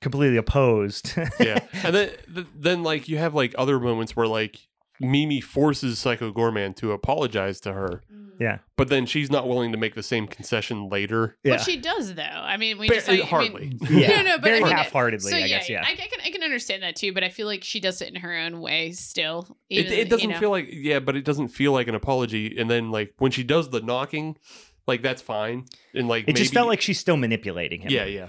completely 0.00 0.36
opposed. 0.38 1.12
Yeah. 1.38 1.58
and 1.84 1.94
then, 1.94 2.10
then 2.54 2.82
like, 2.82 3.08
you 3.08 3.18
have 3.18 3.34
like 3.34 3.54
other 3.58 3.78
moments 3.80 4.14
where 4.16 4.26
like 4.26 4.58
Mimi 5.00 5.40
forces 5.40 5.98
Psycho 5.98 6.32
Goreman 6.32 6.76
to 6.76 6.92
apologize 6.92 7.58
to 7.60 7.72
her. 7.72 8.02
Yeah. 8.38 8.58
But 8.76 8.88
then 8.88 9.04
she's 9.04 9.30
not 9.30 9.46
willing 9.46 9.70
to 9.72 9.78
make 9.78 9.94
the 9.94 10.02
same 10.02 10.26
concession 10.26 10.88
later. 10.88 11.36
Yeah. 11.44 11.56
But 11.56 11.60
she 11.60 11.76
does 11.76 12.14
though. 12.14 12.22
I 12.22 12.56
mean, 12.56 12.78
we 12.78 12.88
Ba- 12.88 12.94
just 12.94 13.08
like, 13.08 13.20
I 13.20 13.26
hardly. 13.26 13.68
mean, 13.68 13.78
yeah. 13.90 14.08
No, 14.22 14.22
no, 14.22 14.38
but 14.38 14.44
very 14.44 14.60
I 14.60 14.64
mean, 14.64 14.72
half-heartedly, 14.72 15.30
so 15.30 15.36
I 15.36 15.40
yeah, 15.40 15.46
guess. 15.46 15.68
Yeah. 15.68 15.84
I, 15.86 15.92
I 15.92 15.94
can 15.94 16.20
I 16.24 16.30
can 16.30 16.42
understand 16.42 16.82
that 16.82 16.96
too, 16.96 17.12
but 17.12 17.22
I 17.22 17.28
feel 17.28 17.46
like 17.46 17.62
she 17.62 17.80
does 17.80 18.00
it 18.00 18.08
in 18.08 18.16
her 18.16 18.34
own 18.34 18.60
way 18.60 18.92
still. 18.92 19.58
It, 19.68 19.86
even, 19.86 19.92
it 19.92 20.08
doesn't 20.08 20.26
you 20.26 20.34
know. 20.34 20.40
feel 20.40 20.50
like 20.50 20.68
yeah, 20.70 21.00
but 21.00 21.16
it 21.16 21.24
doesn't 21.26 21.48
feel 21.48 21.72
like 21.72 21.86
an 21.88 21.94
apology. 21.94 22.56
And 22.58 22.70
then 22.70 22.90
like 22.90 23.12
when 23.18 23.30
she 23.30 23.42
does 23.42 23.68
the 23.68 23.80
knocking, 23.80 24.38
like 24.86 25.02
that's 25.02 25.20
fine. 25.20 25.66
And 25.94 26.08
like 26.08 26.26
it 26.26 26.36
just 26.36 26.54
felt 26.54 26.66
like 26.68 26.80
she's 26.80 26.98
still 26.98 27.18
manipulating 27.18 27.82
him. 27.82 27.90
yeah, 27.90 28.06
yeah, 28.06 28.28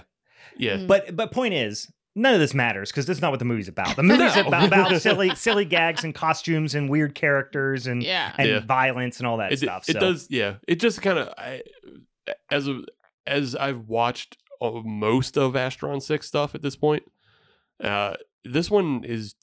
yeah. 0.58 0.76
Mm. 0.76 0.88
But 0.88 1.16
but 1.16 1.32
point 1.32 1.54
is, 1.54 1.90
none 2.14 2.34
of 2.34 2.40
this 2.40 2.52
matters 2.54 2.90
because 2.90 3.06
that's 3.06 3.20
not 3.20 3.30
what 3.30 3.38
the 3.38 3.44
movie's 3.44 3.68
about. 3.68 3.96
The 3.96 4.02
movie's 4.02 4.36
No. 4.36 4.46
about, 4.48 4.66
about 4.66 5.00
silly 5.02 5.34
silly 5.34 5.64
gags 5.64 6.04
and 6.04 6.14
costumes 6.14 6.74
and 6.74 6.88
weird 6.90 7.14
characters 7.14 7.86
and 7.86 8.02
Yeah. 8.02 8.34
and 8.38 8.48
Yeah. 8.48 8.60
violence 8.60 9.18
and 9.18 9.26
all 9.26 9.38
that 9.38 9.52
it, 9.52 9.58
stuff. 9.60 9.88
it 9.88 9.94
so. 9.94 10.00
does 10.00 10.26
yeah 10.30 10.56
it 10.68 10.80
just 10.80 11.00
kind 11.02 11.18
of 11.18 11.32
as 12.50 12.68
a 12.68 12.82
as 13.26 13.54
i've 13.56 13.88
watched 13.88 14.36
uh, 14.60 14.70
most 14.84 15.36
of 15.36 15.54
astron 15.54 16.00
6 16.02 16.26
stuff 16.26 16.54
at 16.54 16.62
this 16.62 16.76
point 16.76 17.02
uh 17.82 18.14
this 18.44 18.70
one 18.70 19.04
is 19.04 19.34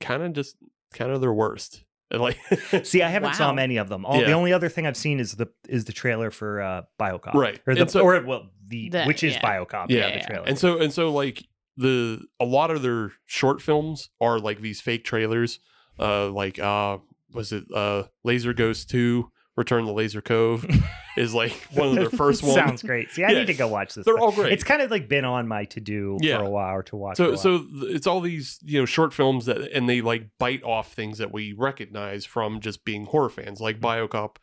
kind 0.00 0.22
of 0.22 0.32
just 0.32 0.56
kind 0.92 1.10
of 1.10 1.20
their 1.20 1.32
worst 1.32 1.84
And, 2.10 2.20
like 2.22 2.38
See, 2.84 3.02
I 3.02 3.08
haven't 3.08 3.34
saw 3.34 3.52
many 3.52 3.76
of 3.78 3.88
them. 3.88 4.04
All 4.06 4.20
the 4.20 4.32
only 4.32 4.52
other 4.52 4.68
thing 4.68 4.86
I've 4.86 4.96
seen 4.96 5.18
is 5.18 5.32
the 5.34 5.48
is 5.68 5.84
the 5.86 5.92
trailer 5.92 6.30
for 6.30 6.60
uh, 6.62 6.82
Biocop, 7.00 7.34
Right. 7.34 7.60
Or 7.66 7.74
the 7.74 7.88
so- 7.88 8.02
or 8.02 8.20
well 8.24 8.50
the, 8.68 8.90
The- 8.90 9.04
which 9.04 9.24
is 9.24 9.34
yeah. 9.34 9.40
Biocop, 9.42 9.86
Yeah, 9.88 9.98
yeah, 9.98 10.06
yeah. 10.08 10.18
the 10.20 10.26
trailer. 10.26 10.46
and 10.46 10.56
so 10.58 10.78
and 10.80 10.92
so 10.92 11.10
like 11.12 11.42
the 11.76 12.20
a 12.40 12.44
lot 12.44 12.70
of 12.70 12.82
their 12.82 13.12
short 13.26 13.60
films 13.60 14.10
are 14.20 14.38
like 14.38 14.60
these 14.60 14.80
fake 14.80 15.04
trailers 15.04 15.58
uh 15.98 16.28
like 16.30 16.58
uh 16.58 16.98
was 17.32 17.52
it 17.52 17.64
uh 17.74 18.04
lazer 18.26 18.54
ghost 18.56 18.88
2 18.90 19.30
return 19.56 19.84
to 19.86 19.92
lazer 19.92 20.22
cove 20.24 20.66
is 21.16 21.32
like 21.32 21.52
one 21.72 21.88
of 21.88 21.94
their 21.94 22.10
first 22.10 22.42
ones 22.42 22.54
Sounds 22.56 22.82
great. 22.82 23.10
See, 23.12 23.22
I 23.22 23.30
Yeah. 23.30 23.38
need 23.38 23.46
to 23.46 23.54
go 23.54 23.68
watch 23.68 23.94
this. 23.94 24.04
they're 24.04 24.14
thing. 24.14 24.22
all 24.22 24.32
great 24.32 24.52
It's 24.52 24.64
kind 24.64 24.82
of 24.82 24.90
like 24.90 25.08
been 25.08 25.24
on 25.24 25.46
my 25.46 25.64
to 25.66 25.80
do 25.80 26.18
Yeah. 26.20 26.38
for 26.38 26.44
a 26.44 26.50
while 26.50 26.74
or 26.74 26.82
to 26.84 26.96
watch. 26.96 27.16
so 27.16 27.36
so 27.36 27.64
it's 27.82 28.06
all 28.08 28.20
these 28.20 28.58
you 28.64 28.80
know 28.80 28.84
short 28.86 29.12
films 29.14 29.46
that 29.46 29.58
and 29.72 29.88
they 29.88 30.00
like 30.00 30.28
bite 30.40 30.62
off 30.64 30.92
things 30.92 31.18
that 31.18 31.32
we 31.32 31.52
recognize 31.52 32.24
from 32.24 32.60
just 32.60 32.84
being 32.84 33.06
horror 33.06 33.30
fans 33.30 33.60
like 33.60 33.76
Mm-hmm. 33.80 33.86
biocop 34.14 34.36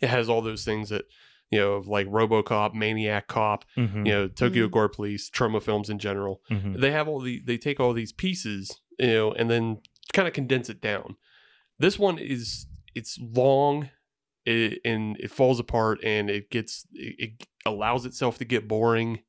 it 0.00 0.08
has 0.08 0.28
all 0.28 0.42
those 0.42 0.64
things 0.64 0.88
that 0.90 1.04
you 1.50 1.58
know 1.58 1.72
of 1.74 1.86
like 1.86 2.06
robocop 2.08 2.74
maniac 2.74 3.28
cop 3.28 3.64
Mhm, 3.76 4.06
you 4.06 4.12
know 4.12 4.28
tokyo 4.28 4.66
Mhm. 4.66 4.70
gore 4.72 4.88
police 4.88 5.28
trauma 5.30 5.60
films 5.60 5.88
in 5.90 5.98
general 5.98 6.42
mhm. 6.50 6.80
they 6.80 6.90
have 6.92 7.08
all 7.08 7.20
the 7.20 7.40
they 7.44 7.56
take 7.58 7.78
all 7.80 7.92
these 7.92 8.12
pieces 8.12 8.80
you 8.98 9.06
know 9.08 9.32
and 9.32 9.48
then 9.50 9.78
kind 10.12 10.26
of 10.28 10.34
condense 10.34 10.68
it 10.68 10.80
down 10.80 11.16
this 11.78 11.98
one 11.98 12.18
is 12.18 12.66
it's 12.94 13.18
long 13.20 13.90
it, 14.44 14.80
and 14.84 15.16
it 15.18 15.30
falls 15.30 15.58
apart 15.60 15.98
and 16.04 16.30
it 16.30 16.50
gets 16.50 16.86
it, 16.92 17.14
it 17.18 17.46
allows 17.64 18.06
itself 18.06 18.38
to 18.38 18.44
get 18.44 18.68
boring 18.68 19.20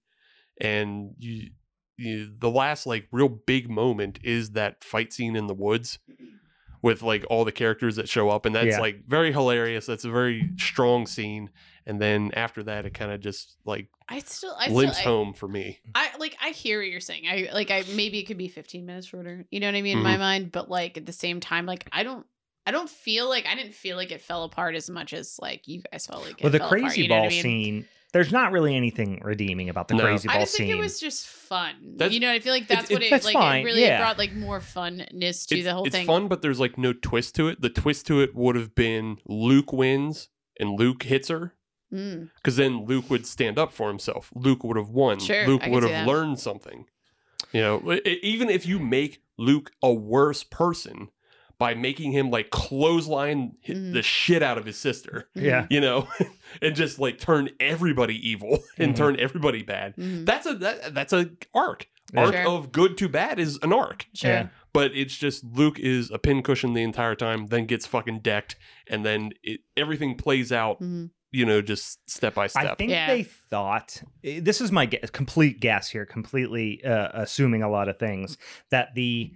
and 0.61 1.14
you, 1.18 1.49
you 1.98 2.31
the 2.38 2.49
last 2.49 2.85
like 2.85 3.07
real 3.11 3.30
big 3.30 3.69
moment 3.69 4.19
is 4.23 4.52
that 4.52 4.84
fight 4.84 5.11
scene 5.14 5.35
in 5.35 5.48
the 5.48 5.53
woods 5.53 5.99
with 6.81 7.01
like 7.01 7.25
all 7.29 7.43
the 7.45 7.51
characters 7.51 7.95
that 7.95 8.07
show 8.09 8.29
up 8.29 8.45
and 8.45 8.55
that's 8.55 8.67
Yeah. 8.67 8.79
like 8.79 9.05
very 9.07 9.31
hilarious 9.31 9.85
that's 9.85 10.05
a 10.05 10.11
very 10.11 10.51
strong 10.57 11.07
scene 11.07 11.49
and 11.85 11.99
then 12.01 12.31
after 12.35 12.63
that 12.63 12.85
it 12.85 12.93
kind 12.93 13.11
of 13.11 13.19
just 13.19 13.57
like 13.65 13.89
I 14.07 14.19
still 14.19 14.55
I 14.57 14.69
limps 14.69 14.97
still 14.97 15.07
I, 15.09 15.15
home 15.15 15.33
for 15.33 15.47
me 15.47 15.79
I 15.95 16.09
like 16.19 16.35
I 16.41 16.49
hear 16.51 16.79
what 16.79 16.87
you're 16.89 16.99
saying. 16.99 17.27
I 17.27 17.49
like 17.53 17.71
I 17.71 17.83
maybe 17.95 18.19
it 18.19 18.23
could 18.25 18.37
be 18.37 18.47
15 18.47 18.85
minutes 18.85 19.07
shorter. 19.07 19.45
You 19.49 19.59
know 19.59 19.67
what 19.67 19.75
I 19.75 19.81
mean 19.81 19.97
in 19.97 20.03
my 20.03 20.15
Mhm. 20.15 20.19
mind, 20.19 20.51
but 20.51 20.69
like 20.69 20.97
at 20.97 21.05
the 21.05 21.11
same 21.13 21.39
time 21.39 21.65
like 21.65 21.87
I 21.91 22.03
don't 22.03 22.25
I 22.65 22.71
don't 22.71 22.89
feel 22.89 23.27
like 23.29 23.45
I 23.47 23.55
didn't 23.55 23.73
feel 23.73 23.95
like 23.97 24.11
it 24.11 24.21
fell 24.21 24.43
apart 24.43 24.75
as 24.75 24.89
much 24.89 25.13
as 25.13 25.39
like 25.41 25.67
you 25.67 25.81
guys 25.91 26.05
felt 26.05 26.23
like 26.23 26.39
it 26.39 26.43
well, 26.43 26.51
the 26.51 26.59
fell 26.59 26.69
crazy 26.69 26.85
apart, 26.85 26.97
you 26.97 27.07
know 27.07 27.15
ball 27.15 27.25
I 27.25 27.29
mean? 27.29 27.41
scene. 27.41 27.85
There's 28.13 28.31
not 28.31 28.51
really 28.51 28.75
anything 28.75 29.19
redeeming 29.23 29.69
about 29.69 29.89
the 29.89 29.95
No. 29.95 30.03
crazy 30.05 30.27
ball 30.27 30.34
scene. 30.35 30.41
I 30.41 30.43
just 30.45 30.57
think 30.57 30.67
scene. 30.69 30.77
it 30.77 30.81
was 30.81 30.99
just 30.99 31.27
fun. 31.27 31.75
That's- 31.97 32.13
you 32.13 32.19
know, 32.21 32.31
I 32.31 32.39
feel 32.39 32.53
like 32.53 32.63
it's- 32.63 32.79
that's 32.79 32.91
what 32.91 33.01
it- 33.03 33.07
it, 33.07 33.09
that's 33.09 33.25
like. 33.25 33.34
fine, 33.34 33.61
It 33.61 33.65
really 33.65 33.81
yeah. 33.81 33.99
brought 33.99 34.17
like 34.17 34.34
more 34.34 34.59
funness 34.61 35.45
to 35.47 35.55
it's, 35.57 35.63
the 35.65 35.73
whole 35.73 35.84
it's 35.85 35.93
thing. 35.93 36.01
It's 36.03 36.07
fun, 36.07 36.27
but 36.27 36.41
there's 36.41 36.59
like 36.59 36.77
no 36.77 36.93
twist 36.93 37.35
to 37.35 37.49
it. 37.49 37.61
The 37.61 37.69
twist 37.69 38.07
to 38.07 38.21
it 38.21 38.34
would 38.35 38.55
have 38.55 38.73
been 38.75 39.17
Luke 39.25 39.73
wins 39.73 40.29
and 40.59 40.79
Luke 40.79 41.03
hits 41.03 41.27
her. 41.27 41.53
Mm. 41.93 42.29
Because 42.35 42.55
then 42.57 42.85
Luke 42.85 43.09
would 43.09 43.25
stand 43.25 43.57
up 43.57 43.71
for 43.71 43.88
himself. 43.88 44.31
Luke 44.35 44.63
would 44.63 44.75
have 44.77 44.89
won. 44.89 45.19
Sure, 45.19 45.47
Luke 45.47 45.63
I 45.63 45.69
would 45.69 45.84
have 45.84 46.05
learned 46.07 46.39
something. 46.39 46.85
You 47.53 47.61
know, 47.61 47.99
even 48.05 48.49
if 48.49 48.65
you 48.65 48.77
make 48.79 49.21
Luke 49.38 49.71
a 49.81 49.93
worse 49.93 50.43
person 50.43 51.09
by 51.59 51.73
making 51.73 52.11
him 52.11 52.29
like 52.29 52.49
clothesline 52.51 53.53
hit 53.61 53.77
Mhm. 53.77 53.93
the 53.93 54.01
shit 54.01 54.43
out 54.43 54.57
of 54.57 54.65
his 54.65 54.77
sister, 54.77 55.27
yeah. 55.35 55.65
you 55.69 55.81
know, 55.81 56.07
and 56.61 56.75
just 56.75 56.99
like 56.99 57.19
turn 57.19 57.49
everybody 57.59 58.15
evil 58.29 58.63
and 58.77 58.93
Mhm. 58.93 58.97
turn 58.97 59.19
everybody 59.19 59.63
bad. 59.63 59.95
Mhm. 59.95 60.25
That's 60.25 60.45
a 60.45 60.53
that, 60.55 60.93
that's 60.93 61.13
a 61.13 61.31
arc. 61.53 61.88
Yeah. 62.13 62.21
Arc 62.25 62.35
Sure. 62.35 62.47
of 62.47 62.71
good 62.71 62.97
to 62.99 63.09
bad 63.09 63.38
is 63.39 63.59
an 63.63 63.73
arc 63.73 64.05
Sure. 64.13 64.31
Yeah. 64.31 64.47
but 64.73 64.91
it's 64.95 65.17
just 65.17 65.43
Luke 65.43 65.77
is 65.79 66.09
a 66.11 66.19
pincushion 66.19 66.73
the 66.73 66.84
entire 66.84 67.15
time, 67.15 67.47
then 67.47 67.65
gets 67.65 67.85
fucking 67.85 68.19
decked, 68.19 68.55
and 68.88 69.03
then 69.05 69.31
it, 69.43 69.61
everything 69.75 70.15
plays 70.15 70.51
out, 70.53 70.79
Mhm. 70.79 71.09
you 71.31 71.45
know, 71.45 71.61
just 71.61 72.09
step 72.09 72.35
by 72.35 72.47
step. 72.47 72.63
I 72.71 72.75
think 72.75 72.91
Yeah. 72.91 73.07
they 73.07 73.23
thought 73.23 74.01
eh, 74.23 74.39
this 74.41 74.61
is 74.61 74.71
my 74.71 74.85
gu- 74.85 74.99
complete 75.11 75.59
guess 75.59 75.89
here, 75.89 76.05
completely 76.05 76.81
uh, 76.85 77.09
assuming 77.13 77.61
a 77.63 77.69
lot 77.69 77.89
of 77.89 77.97
things 77.99 78.38
that 78.69 78.93
the 78.95 79.34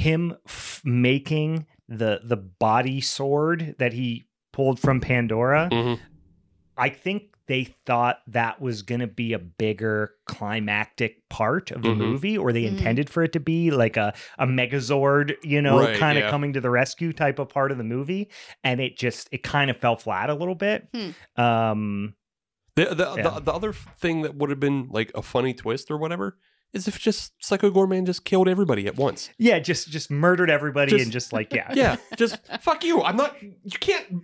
him 0.00 0.36
f- 0.46 0.80
making 0.84 1.66
the 1.88 2.20
the 2.24 2.36
body 2.36 3.00
sword 3.00 3.74
that 3.78 3.92
he 3.92 4.26
pulled 4.52 4.78
from 4.80 5.00
Pandora. 5.00 5.68
Mhm. 5.70 5.98
I 6.76 6.88
think 6.88 7.24
they 7.46 7.64
thought 7.84 8.18
that 8.28 8.60
was 8.60 8.82
going 8.82 9.00
to 9.00 9.06
be 9.08 9.32
a 9.32 9.38
bigger 9.38 10.12
climactic 10.26 11.28
part 11.28 11.72
of 11.72 11.82
the 11.82 11.88
Mhm. 11.88 11.96
movie, 11.98 12.38
or 12.38 12.52
they 12.52 12.62
Mhm. 12.62 12.68
intended 12.78 13.10
for 13.10 13.24
it 13.24 13.32
to 13.32 13.40
be 13.40 13.72
like 13.72 13.96
a, 13.96 14.14
a 14.38 14.46
Megazord, 14.46 15.34
you 15.42 15.60
know, 15.60 15.80
Right, 15.80 15.96
kind 15.96 16.16
of 16.16 16.24
yeah. 16.24 16.30
coming 16.30 16.52
to 16.52 16.60
the 16.60 16.70
rescue 16.70 17.12
type 17.12 17.40
of 17.40 17.48
part 17.48 17.72
of 17.72 17.78
the 17.78 17.82
movie. 17.84 18.30
And 18.62 18.80
it 18.80 18.96
just, 18.96 19.28
it 19.32 19.42
kind 19.42 19.68
of 19.68 19.78
fell 19.78 19.96
flat 19.96 20.30
a 20.30 20.34
little 20.34 20.54
bit. 20.54 20.88
Hmm. 20.94 21.40
Um, 21.42 22.14
The, 22.76 22.94
the, 22.94 23.14
Yeah. 23.16 23.22
the, 23.30 23.40
the 23.40 23.52
other 23.52 23.72
thing 23.72 24.22
that 24.22 24.36
would 24.36 24.48
have 24.50 24.60
been 24.60 24.88
like 24.90 25.10
a 25.16 25.22
funny 25.22 25.52
twist 25.52 25.90
or 25.90 25.98
whatever 25.98 26.38
is 26.72 26.86
if 26.88 26.98
just 26.98 27.32
Psycho 27.44 27.70
Goreman 27.70 28.06
just 28.06 28.24
killed 28.24 28.48
everybody 28.48 28.86
at 28.86 28.96
once. 28.96 29.30
yeah, 29.38 29.58
just, 29.58 29.90
just 29.90 30.10
murdered 30.10 30.50
everybody 30.50 30.90
Just- 30.92 31.04
and 31.04 31.12
just 31.12 31.32
like, 31.32 31.52
yeah. 31.52 31.72
Yeah, 31.74 31.96
just 32.16 32.38
fuck 32.60 32.84
you. 32.84 33.02
I'm 33.02 33.16
not, 33.16 33.36
you 33.42 33.78
can't 33.80 34.22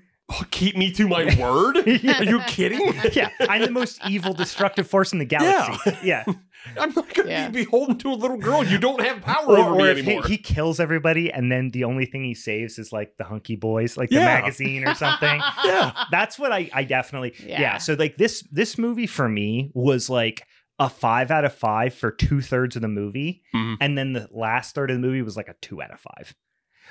keep 0.51 0.77
me 0.77 0.90
to 0.93 1.06
my 1.09 1.24
word. 1.40 1.77
Yeah. 1.86 2.18
Are 2.20 2.24
you 2.24 2.40
kidding? 2.48 2.93
yeah, 3.12 3.28
I'm 3.40 3.62
the 3.62 3.70
most 3.70 4.01
evil, 4.09 4.32
destructive 4.32 4.89
force 4.89 5.12
in 5.12 5.18
the 5.20 5.24
galaxy. 5.24 5.97
Yeah, 6.02 6.24
I'm 6.81 6.93
not 6.94 7.14
going 7.14 7.27
to 7.27 7.32
Yeah. 7.32 7.48
be 7.48 7.64
beholden 7.64 7.97
to 7.98 8.10
a 8.10 8.14
little 8.14 8.36
girl. 8.36 8.64
You 8.64 8.78
don't 8.78 9.01
have 9.01 9.23
power 9.23 9.47
or, 9.51 9.59
over 9.59 9.70
or 9.70 9.77
me 9.77 9.89
if 9.90 9.97
he, 9.98 10.02
anymore. 10.05 10.27
he 10.27 10.36
kills 10.36 10.81
everybody, 10.81 11.32
and 11.32 11.51
then 11.51 11.70
the 11.70 11.85
only 11.85 12.06
thing 12.06 12.24
he 12.24 12.35
saves 12.35 12.78
is 12.78 12.93
like 12.93 13.16
the 13.18 13.24
hunky 13.24 13.55
boys, 13.56 13.97
like 13.97 14.10
the 14.10 14.16
magazine 14.16 14.86
or 14.86 14.94
something. 14.94 15.40
Yeah. 15.64 15.93
That's 16.10 16.39
what 16.40 16.51
I, 16.52 16.68
I 16.73 16.82
definitely, 16.85 17.35
yeah. 17.44 17.60
Yeah. 17.60 17.78
So 17.78 17.94
like 17.94 18.16
this, 18.16 18.43
this 18.51 18.78
movie 18.78 19.06
for 19.06 19.28
me 19.28 19.70
was 19.74 20.10
like 20.10 20.44
a 20.78 20.89
five 20.90 21.31
out 21.31 21.44
of 21.44 21.55
five 21.55 21.94
for 21.94 22.11
two 22.11 22.40
thirds 22.40 22.77
of 22.77 22.82
the 22.82 22.89
movie, 22.89 23.43
Mhm. 23.55 23.77
and 23.81 23.97
then 23.97 24.12
the 24.12 24.28
last 24.31 24.74
third 24.74 24.90
of 24.90 24.97
the 24.97 25.01
movie 25.07 25.23
was 25.23 25.36
like 25.36 25.48
a 25.48 25.55
two 25.62 25.81
out 25.82 25.90
of 25.90 26.01
five, 26.01 26.35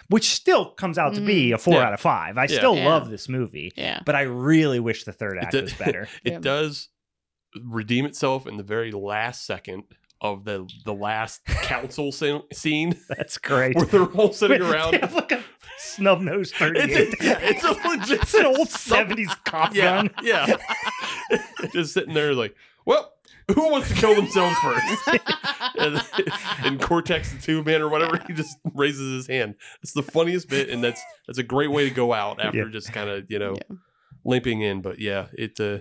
which 0.09 0.29
still 0.29 0.71
comes 0.71 0.97
out 0.97 1.13
to 1.15 1.21
be 1.21 1.51
a 1.51 1.57
four 1.57 1.75
Yeah. 1.75 1.87
out 1.87 1.93
of 1.93 1.99
five. 1.99 2.37
I 2.37 2.43
Yeah. 2.43 2.57
still 2.57 2.75
Yeah. 2.75 2.87
love 2.87 3.09
this 3.09 3.29
movie, 3.29 3.71
yeah. 3.75 4.01
but 4.05 4.15
I 4.15 4.21
really 4.23 4.79
wish 4.79 5.03
the 5.03 5.11
third 5.13 5.37
act 5.39 5.51
did- 5.51 5.63
was 5.65 5.73
better. 5.73 6.07
it 6.23 6.33
Yeah. 6.33 6.39
does 6.39 6.89
redeem 7.63 8.05
itself 8.05 8.47
in 8.47 8.57
the 8.57 8.63
very 8.63 8.91
last 8.91 9.45
second 9.45 9.83
of 10.21 10.45
the 10.45 10.67
the 10.85 10.93
last 10.93 11.45
council 11.63 12.11
scene, 12.11 12.41
scene 12.51 12.95
That's 13.09 13.37
great. 13.37 13.75
where 13.75 13.85
they're 13.85 14.05
all 14.05 14.33
sitting 14.33 14.59
They 14.61 14.65
around. 14.67 14.95
have 14.95 15.13
like 15.13 15.31
a 15.31 15.43
snub 15.77 16.21
nose 16.21 16.51
38. 16.57 16.89
It's 16.89 17.21
a, 17.21 17.25
yeah, 17.25 17.37
it's 17.41 17.63
a 17.63 17.71
legit 17.87 18.21
It's 18.23 18.33
an 18.33 18.45
old 18.45 18.69
70s 18.69 19.35
cop 19.43 19.75
Yeah, 19.75 19.83
gun. 20.03 20.09
yeah. 20.23 20.55
Just 21.73 21.93
sitting 21.93 22.13
there 22.13 22.33
like, 22.33 22.55
well, 22.85 23.13
who 23.53 23.71
wants 23.71 23.89
to 23.89 23.93
kill 23.95 24.15
themselves 24.15 24.55
first? 24.59 25.07
and, 25.77 26.01
and 26.63 26.81
Cortex 26.81 27.31
the 27.31 27.39
Two 27.41 27.63
Man 27.63 27.81
or 27.81 27.89
whatever, 27.89 28.19
he 28.27 28.33
just 28.33 28.57
raises 28.73 29.13
his 29.13 29.27
hand. 29.27 29.55
It's 29.81 29.93
the 29.93 30.03
funniest 30.03 30.49
bit, 30.49 30.69
and 30.69 30.83
that's 30.83 31.01
that's 31.27 31.39
a 31.39 31.43
great 31.43 31.71
way 31.71 31.87
to 31.87 31.93
go 31.93 32.13
out 32.13 32.39
after 32.41 32.59
Yeah. 32.65 32.71
just 32.71 32.91
kind 32.93 33.09
of 33.09 33.25
you 33.29 33.39
know 33.39 33.55
Yeah. 33.55 33.77
limping 34.23 34.61
in. 34.61 34.81
But 34.81 34.99
yeah, 34.99 35.27
it 35.33 35.59
uh, 35.59 35.79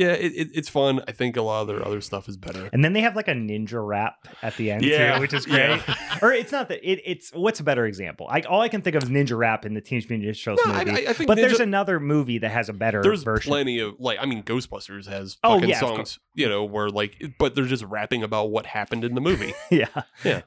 yeah, 0.00 0.12
it, 0.12 0.32
it, 0.34 0.48
it's 0.54 0.68
fun. 0.68 1.02
I 1.06 1.12
think 1.12 1.36
a 1.36 1.42
lot 1.42 1.60
of 1.62 1.66
their 1.68 1.86
other 1.86 2.00
stuff 2.00 2.28
is 2.28 2.36
better. 2.36 2.70
And 2.72 2.82
then 2.84 2.92
they 2.94 3.00
have 3.02 3.14
like 3.14 3.28
a 3.28 3.32
ninja 3.34 3.84
rap 3.86 4.26
at 4.42 4.56
the 4.56 4.70
end 4.70 4.82
Yeah, 4.84 5.14
too, 5.16 5.20
which 5.20 5.34
is 5.34 5.44
great. 5.52 5.80
yeah. 5.86 6.18
or 6.22 6.32
it's 6.32 6.52
not 6.52 6.68
that 6.68 6.80
it, 6.82 7.00
it's 7.04 7.30
what's 7.34 7.60
a 7.60 7.64
better 7.64 7.84
example? 7.86 8.26
I 8.30 8.40
all 8.42 8.60
I 8.62 8.68
can 8.68 8.82
think 8.82 8.96
of 8.96 9.02
is 9.02 9.10
ninja 9.10 9.36
rap 9.36 9.66
in 9.66 9.74
the 9.74 9.80
Teenage 9.80 10.08
Mutant 10.08 10.30
Ninja 10.34 10.42
Turtles 10.44 10.66
No, 10.66 10.72
movie. 10.72 11.06
I- 11.06 11.10
I 11.10 11.12
think 11.12 11.28
but 11.28 11.36
there's 11.36 11.60
another 11.60 12.00
movie 12.00 12.38
that 12.38 12.50
has 12.50 12.68
a 12.68 12.72
better 12.72 13.02
there's 13.02 13.22
version. 13.22 13.50
plenty 13.50 13.78
of 13.80 13.94
like 13.98 14.18
I 14.20 14.26
mean 14.26 14.42
Ghostbusters 14.42 15.06
has 15.06 15.36
Oh, 15.44 15.62
yeah, 15.62 15.78
songs, 15.78 16.18
you 16.34 16.48
know, 16.48 16.64
where 16.64 16.88
like 16.88 17.22
but 17.38 17.54
they're 17.54 17.64
just 17.66 17.84
rapping 17.84 18.22
about 18.22 18.50
what 18.50 18.64
happened 18.66 19.04
in 19.04 19.14
the 19.14 19.20
movie. 19.20 19.52
yeah. 19.70 19.86
Yeah. 20.24 20.42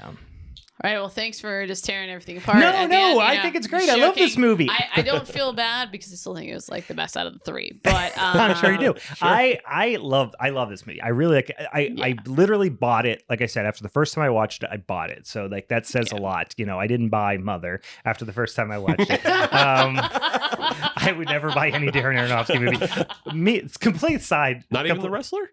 Um, 0.00 0.18
All 0.84 0.90
right. 0.90 0.98
Well, 0.98 1.08
thanks 1.08 1.40
for 1.40 1.66
just 1.66 1.86
tearing 1.86 2.10
everything 2.10 2.36
apart. 2.36 2.58
no, 2.58 2.66
at 2.68 2.90
no, 2.90 2.96
end, 2.98 3.14
you 3.16 3.20
I 3.20 3.36
know, 3.36 3.42
think 3.42 3.54
it's 3.54 3.66
great. 3.66 3.88
I 3.88 3.94
love 3.94 4.14
this 4.14 4.36
movie. 4.36 4.68
I, 4.68 4.88
I 4.96 5.02
don't 5.02 5.26
feel 5.36 5.54
bad 5.54 5.90
because 5.90 6.12
I 6.12 6.16
still 6.16 6.34
think 6.34 6.50
it 6.50 6.54
was 6.54 6.68
like 6.68 6.86
the 6.86 6.92
best 6.92 7.16
out 7.16 7.26
of 7.26 7.32
the 7.32 7.38
three. 7.38 7.80
But 7.82 8.16
um, 8.18 8.36
I'm 8.40 8.54
sure 8.56 8.72
you 8.72 8.78
do. 8.78 8.94
Sure. 9.00 9.16
I 9.26 9.58
I 9.66 9.96
love 9.96 10.34
I 10.38 10.50
love 10.50 10.68
this 10.68 10.86
movie. 10.86 11.00
I 11.00 11.08
really 11.08 11.36
like. 11.36 11.50
I 11.72 11.94
I 12.02 12.16
literally 12.26 12.68
bought 12.68 13.06
it. 13.06 13.22
Like 13.30 13.40
I 13.40 13.46
said, 13.46 13.64
after 13.64 13.82
the 13.82 13.88
first 13.88 14.12
time 14.12 14.22
I 14.22 14.28
watched 14.28 14.64
it, 14.64 14.68
I 14.70 14.76
bought 14.76 15.08
it. 15.10 15.26
So 15.26 15.46
like 15.46 15.68
that 15.68 15.86
says 15.86 16.12
a 16.12 16.16
lot. 16.16 16.52
You 16.58 16.66
know, 16.66 16.78
I 16.78 16.86
didn't 16.86 17.08
buy 17.08 17.38
Mother 17.38 17.80
after 18.04 18.26
the 18.26 18.34
first 18.34 18.54
time 18.54 18.70
I 18.70 18.76
watched 18.86 19.08
it. 19.10 19.24
um, 19.26 19.98
I 19.98 21.14
would 21.16 21.28
never 21.28 21.52
buy 21.52 21.70
any 21.70 21.88
Darren 21.90 22.18
Aronofsky 22.18 22.60
movie. 22.60 23.34
Me, 23.38 23.54
it's 23.56 23.78
complete 23.78 24.20
side. 24.20 24.64
Not 24.70 24.84
even 24.86 25.00
the 25.00 25.10
wrestler. 25.10 25.48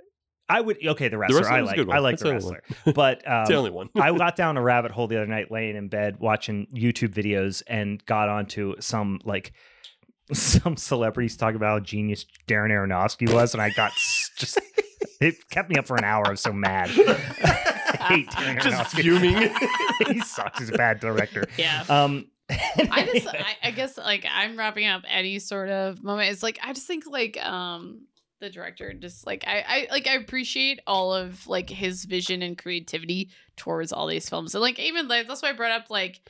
I 0.50 0.62
would 0.62 0.86
okay. 0.86 1.08
The 1.08 1.18
wrestler, 1.18 1.40
Wrestler 1.40 1.54
I 1.58 1.62
like. 1.62 1.76
good. 1.76 1.90
I 1.90 2.00
like 2.00 2.14
That's 2.20 2.24
the 2.24 2.30
the 2.30 2.34
wrestler, 2.34 2.94
but 2.94 3.28
um, 3.32 3.46
the 3.46 3.56
only 3.56 3.70
one. 3.72 3.90
I 3.96 4.12
got 4.16 4.36
down 4.36 4.58
a 4.58 4.62
rabbit 4.62 4.92
hole 4.92 5.08
the 5.08 5.18
other 5.18 5.28
night, 5.28 5.52
laying 5.52 5.76
in 5.76 5.88
bed 5.88 6.20
watching 6.20 6.68
YouTube 6.74 7.14
videos, 7.14 7.64
and 7.68 8.04
got 8.06 8.30
onto 8.30 8.76
some 8.80 9.20
like 9.24 9.54
some 10.34 10.78
celebrities 10.78 11.38
talking 11.38 11.56
about 11.56 11.70
how 11.70 11.80
genius 11.80 12.26
Darren 12.48 12.70
Aronofsky 12.72 13.32
was, 13.34 13.54
and 13.54 13.62
I 13.62 13.70
got 13.70 13.94
just 14.38 14.60
it 15.22 15.50
kept 15.50 15.70
me 15.70 15.78
up 15.78 15.88
for 15.88 15.96
an 15.96 16.04
hour. 16.04 16.28
I 16.28 16.32
was 16.32 16.42
so 16.42 16.52
mad. 16.54 16.90
I 16.90 18.06
hate 18.10 18.28
Darren 18.30 18.62
Just 18.62 18.96
Aronofsky. 18.96 19.02
fuming. 19.02 20.14
he 20.14 20.20
sucks. 20.22 20.60
He's 20.60 20.70
a 20.70 20.74
bad 20.74 21.00
director. 21.00 21.46
yeah. 21.58 21.84
Um, 21.88 22.28
I 22.50 23.10
just, 23.14 23.28
I, 23.28 23.56
I 23.64 23.72
guess, 23.72 23.98
like 23.98 24.26
I'm 24.30 24.58
wrapping 24.58 24.86
up 24.86 25.04
any 25.10 25.40
sort 25.40 25.70
of 25.70 26.04
moment. 26.04 26.32
It's 26.32 26.44
like 26.44 26.60
I 26.62 26.74
just 26.74 26.86
think 26.86 27.06
like 27.08 27.42
um 27.44 28.02
the 28.44 28.50
director 28.50 28.94
just 28.94 29.26
like 29.26 29.44
I, 29.48 29.64
I 29.68 29.88
like 29.92 30.08
I 30.08 30.16
appreciate 30.16 30.80
all 30.86 31.14
of 31.14 31.48
like 31.48 31.70
his 31.70 32.06
vision 32.06 32.42
and 32.42 32.58
creativity 32.58 33.30
towards 33.58 33.92
all 33.94 34.08
these 34.08 34.30
films, 34.30 34.54
and 34.54 34.62
like 34.62 34.78
even 34.80 35.08
like 35.08 35.28
that's 35.28 35.42
why 35.42 35.50
I 35.50 35.54
brought 35.54 35.72
up 35.72 35.90
like 35.90 36.22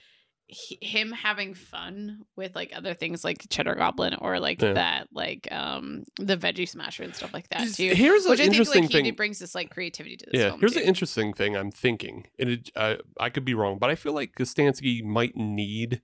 h- 0.49 0.77
him 0.81 1.11
having 1.11 1.53
fun 1.53 2.25
with 2.35 2.55
like 2.55 2.71
other 2.75 2.93
things 2.93 3.23
like 3.23 3.45
Cheddar 3.49 3.75
Goblin 3.75 4.13
or 4.15 4.39
like 4.39 4.61
Yeah. 4.61 4.73
that 4.73 5.07
like 5.13 5.47
um 5.51 6.03
the 6.19 6.37
Veggie 6.37 6.67
Smasher 6.69 7.03
and 7.03 7.15
stuff 7.15 7.33
like 7.33 7.49
that 7.49 7.73
too. 7.73 7.93
Here's 7.95 8.25
an 8.25 8.31
Which 8.31 8.39
I 8.39 8.43
think 8.43 8.53
interesting 8.53 8.83
like 8.83 8.91
thing. 8.91 9.05
he 9.05 9.11
brings 9.11 9.39
this 9.39 9.55
like 9.55 9.69
creativity 9.71 10.17
to 10.17 10.25
this 10.31 10.39
yeah, 10.39 10.49
film. 10.49 10.59
here's 10.59 10.73
too. 10.73 10.79
the 10.81 10.87
interesting 10.87 11.33
thing 11.33 11.55
I'm 11.57 11.71
thinking, 11.71 12.27
and 12.37 12.49
it, 12.51 12.69
uh, 12.75 12.95
I 13.19 13.29
could 13.29 13.45
be 13.45 13.53
wrong, 13.53 13.79
but 13.79 13.89
I 13.89 13.95
feel 13.95 14.13
like 14.13 14.35
Kostanski 14.35 15.03
might 15.03 15.35
need 15.35 16.01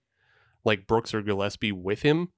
like 0.66 0.88
Brooks 0.88 1.14
or 1.14 1.22
Gillespie 1.22 1.72
with 1.72 2.02
him, 2.02 2.30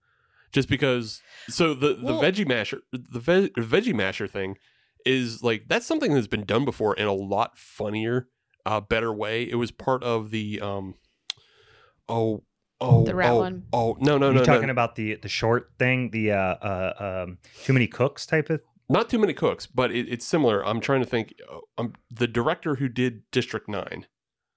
just 0.52 0.70
because. 0.70 1.22
So 1.50 1.74
the 1.74 1.94
the 1.96 2.14
Well- 2.14 2.22
veggie 2.22 2.48
masher, 2.48 2.82
the 2.92 3.20
ve- 3.20 3.50
veggie 3.58 3.94
masher 3.96 4.28
thing, 4.28 4.58
is 5.06 5.42
like 5.44 5.64
that's 5.68 5.86
something 5.86 6.14
that's 6.14 6.28
been 6.28 6.46
done 6.46 6.66
before 6.66 6.96
in 6.96 7.08
a 7.08 7.14
lot 7.14 7.58
funnier, 7.58 8.28
uh, 8.66 8.80
better 8.82 9.14
way. 9.14 9.44
It 9.50 9.56
was 9.56 9.72
part 9.72 10.04
of 10.04 10.32
the 10.32 10.60
um, 10.62 10.96
oh. 12.10 12.44
Oh, 12.84 13.04
The 13.06 13.14
rat 13.14 13.30
oh, 13.30 13.38
one? 13.38 13.64
Oh 13.72 13.96
no 14.00 14.18
no 14.18 14.30
Are 14.30 14.34
no 14.34 14.40
you 14.40 14.46
talking 14.46 14.66
no! 14.66 14.72
about 14.72 14.96
the 14.96 15.14
the 15.14 15.30
short 15.30 15.70
thing, 15.78 16.10
the 16.10 16.32
uh, 16.32 16.36
uh 16.56 17.24
um, 17.28 17.38
too 17.64 17.74
many 17.74 17.86
cooks 17.86 18.26
type 18.26 18.50
of? 18.50 18.64
Not 18.90 19.08
too 19.08 19.20
many 19.20 19.34
cooks, 19.34 19.68
but 19.68 19.92
it, 19.92 20.10
it's 20.12 20.26
similar. 20.26 20.66
I'm 20.66 20.80
trying 20.82 21.02
to 21.02 21.06
think. 21.08 21.36
uh, 21.48 21.60
Um, 21.78 21.94
the 22.10 22.28
director 22.28 22.76
who 22.78 22.90
did 22.90 23.22
District 23.32 23.70
Nine, 23.70 24.08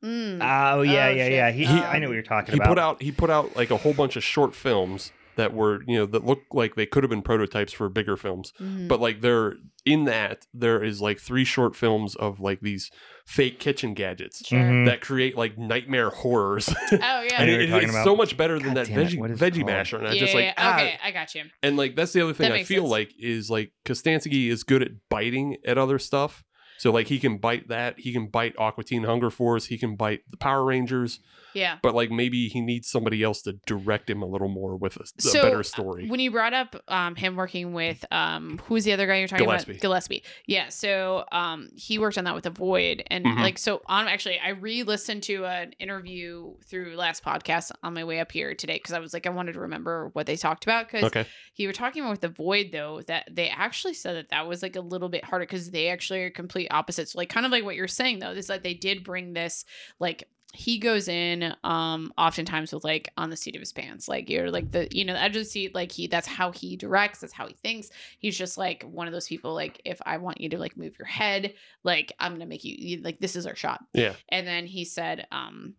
Mm. 0.03 0.37
Oh 0.41 0.81
yeah, 0.81 1.07
Oh, 1.07 1.11
yeah, 1.11 1.25
shit. 1.25 1.33
yeah. 1.33 1.51
He, 1.51 1.65
he 1.67 1.79
I 1.81 1.99
know 1.99 2.07
Um, 2.07 2.11
what 2.11 2.15
you're 2.15 2.23
talking 2.23 2.53
he 2.55 2.59
about. 2.59 2.69
put 2.69 2.79
out 2.79 3.03
he 3.03 3.13
put 3.13 3.29
out 3.29 3.57
like 3.57 3.71
a 3.71 3.77
whole 3.77 3.93
bunch 3.93 4.17
of 4.17 4.25
short 4.25 4.55
films 4.55 5.13
that 5.37 5.53
were 5.55 5.83
you 5.87 5.97
know 5.99 6.07
that 6.07 6.25
look 6.25 6.41
like 6.53 6.75
they 6.75 6.87
could 6.87 7.03
have 7.03 7.11
been 7.11 7.23
prototypes 7.23 7.73
for 7.73 7.89
bigger 7.89 8.17
films 8.17 8.53
Mhm. 8.61 8.89
but 8.89 9.01
like 9.01 9.21
they're 9.21 9.55
in 9.85 10.05
that 10.05 10.47
there 10.55 10.83
is 10.83 11.01
like 11.03 11.19
three 11.19 11.45
short 11.45 11.77
films 11.77 12.15
of 12.17 12.41
like 12.41 12.61
these 12.61 12.91
fake 13.27 13.59
kitchen 13.59 13.95
gadgets 13.95 14.47
Sure. 14.47 14.59
Mhm. 14.59 14.87
that 14.87 15.01
create 15.01 15.37
like 15.37 15.59
nightmare 15.59 16.11
horrors 16.11 16.69
Oh 16.71 16.75
yeah. 17.01 17.29
And 17.41 17.51
it- 17.51 17.61
it- 17.63 17.71
it's 17.73 17.91
about. 17.91 18.05
so 18.05 18.17
much 18.17 18.37
better 18.37 18.59
than 18.59 18.75
God 18.75 18.87
that 18.87 18.89
veggie 18.89 19.15
it 19.31 19.39
veggie 19.39 19.55
called? 19.57 19.67
masher 19.67 19.97
and 19.99 20.09
i 20.09 20.13
yeah, 20.13 20.21
just 20.21 20.35
like 20.35 20.45
yeah, 20.45 20.55
ah, 20.57 20.75
okay, 20.75 20.99
I 21.03 21.11
got 21.11 21.35
you. 21.35 21.43
and 21.63 21.77
like 21.77 21.97
that's 21.97 22.13
the 22.13 22.23
other 22.23 22.33
thing 22.33 22.49
That 22.51 22.57
i 22.59 22.65
feel 22.65 22.83
sense. 22.85 22.91
like 22.91 23.13
is 23.19 23.51
like 23.51 23.73
Kostanski 23.85 24.49
is 24.49 24.63
good 24.63 24.83
at 24.83 24.91
biting 25.11 25.57
at 25.67 25.79
other 25.79 25.99
stuff 25.99 26.45
so 26.79 26.91
like 26.91 27.07
he 27.09 27.19
can 27.19 27.39
bite 27.39 27.69
that 27.69 27.99
he 28.01 28.13
can 28.13 28.27
bite 28.27 28.55
aqua 28.59 28.85
teen 28.85 29.05
hunger 29.05 29.31
force 29.31 29.67
he 29.67 29.79
can 29.79 29.97
bite 29.97 30.21
the 30.31 30.37
power 30.37 30.65
rangers 30.65 31.21
Yeah. 31.55 31.79
but 31.83 31.95
like 31.95 32.11
maybe 32.11 32.49
he 32.49 32.61
needs 32.61 32.89
somebody 32.89 33.23
else 33.23 33.43
to 33.43 33.55
direct 33.67 34.11
him 34.11 34.23
a 34.23 34.27
little 34.27 34.49
more 34.49 34.77
with 34.77 34.97
a, 34.97 35.05
a 35.29 35.33
better 35.43 35.63
story. 35.63 36.09
When 36.09 36.21
you 36.21 36.31
brought 36.31 36.53
up 36.55 36.77
um, 36.89 37.15
him 37.17 37.37
working 37.37 37.73
with 37.73 38.05
um, 38.11 38.61
who's 38.67 38.85
the 38.85 38.93
other 38.93 39.07
guy 39.07 39.19
you're 39.19 39.29
talking 39.29 39.47
Gillespie. 39.47 39.73
about? 39.73 39.81
Gillespie. 39.81 40.25
Yeah. 40.47 40.69
So 40.69 41.25
um, 41.33 41.69
he 41.77 41.99
worked 41.99 42.19
on 42.19 42.25
that 42.25 42.35
with 42.35 42.45
the 42.45 42.51
Void, 42.51 43.03
and 43.09 43.25
Mhm. 43.25 43.43
like 43.43 43.59
so 43.59 43.83
on. 43.87 44.09
Actually, 44.09 44.39
I 44.39 44.51
re-listened 44.51 45.23
to 45.25 45.45
an 45.45 45.73
interview 45.79 46.55
through 46.67 46.97
last 46.97 47.25
podcast 47.25 47.71
on 47.83 47.95
my 47.95 48.05
way 48.05 48.21
up 48.21 48.33
here 48.33 48.55
today 48.55 48.75
because 48.75 48.93
I 48.93 48.99
was 48.99 49.13
like 49.15 49.27
I 49.27 49.31
wanted 49.31 49.53
to 49.55 49.61
remember 49.61 50.11
what 50.13 50.27
they 50.27 50.37
talked 50.37 50.65
about 50.65 50.87
because 50.87 51.05
okay, 51.05 51.27
he 51.55 51.67
were 51.67 51.73
talking 51.73 52.03
about 52.03 52.11
with 52.13 52.21
the 52.21 52.29
void 52.29 52.71
though 52.73 53.01
that 53.07 53.29
they 53.31 53.49
actually 53.49 53.95
said 53.95 54.17
that 54.17 54.31
that 54.31 54.47
was 54.49 54.63
like 54.63 54.77
a 54.77 54.81
little 54.81 55.09
bit 55.09 55.25
harder 55.25 55.45
because 55.45 55.71
they 55.71 55.89
actually 55.89 56.23
are 56.23 56.31
complete 56.31 56.69
opposites 56.71 57.15
like 57.15 57.29
kind 57.29 57.47
of 57.47 57.53
like 57.53 57.65
what 57.65 57.77
you're 57.77 57.89
saying 57.89 58.19
though 58.19 58.31
is 58.31 58.47
that 58.49 58.63
they 58.63 58.75
did 58.75 59.05
bring 59.05 59.33
this 59.33 59.65
like 60.01 60.25
he 60.55 60.79
goes 60.79 61.09
in 61.09 61.55
um 61.65 62.13
oftentimes 62.17 62.73
with 62.73 62.85
like 62.85 63.11
on 63.17 63.29
the 63.29 63.37
seat 63.37 63.57
of 63.57 63.61
his 63.61 63.73
pants 63.73 64.09
like 64.09 64.31
you're 64.31 64.51
like 64.51 64.71
the 64.71 64.87
you 64.93 65.05
know 65.05 65.13
the 65.13 65.21
edge 65.21 65.37
of 65.37 65.43
the 65.43 65.45
seat 65.45 65.75
like 65.75 65.91
he 65.91 66.07
that's 66.07 66.27
how 66.29 66.53
he 66.53 66.77
directs 66.77 67.21
that's 67.21 67.33
how 67.33 67.47
he 67.47 67.55
thinks. 67.55 67.91
He's 68.19 68.39
just 68.39 68.57
like 68.57 68.83
one 68.85 69.07
of 69.07 69.13
those 69.13 69.27
people 69.29 69.53
like 69.55 69.81
if 69.85 70.01
i 70.07 70.17
want 70.19 70.41
you 70.41 70.49
to 70.51 70.59
like 70.59 70.77
move 70.77 70.99
your 70.99 71.07
head 71.07 71.55
like 71.83 72.13
i'm 72.21 72.33
gonna 72.33 72.47
make 72.47 72.65
you, 72.65 73.01
like 73.03 73.19
this 73.19 73.37
is 73.37 73.47
our 73.47 73.57
shot. 73.57 73.81
Yeah, 73.93 74.15
and 74.29 74.47
then 74.47 74.67
he 74.67 74.85
said 74.85 75.27
um 75.33 75.75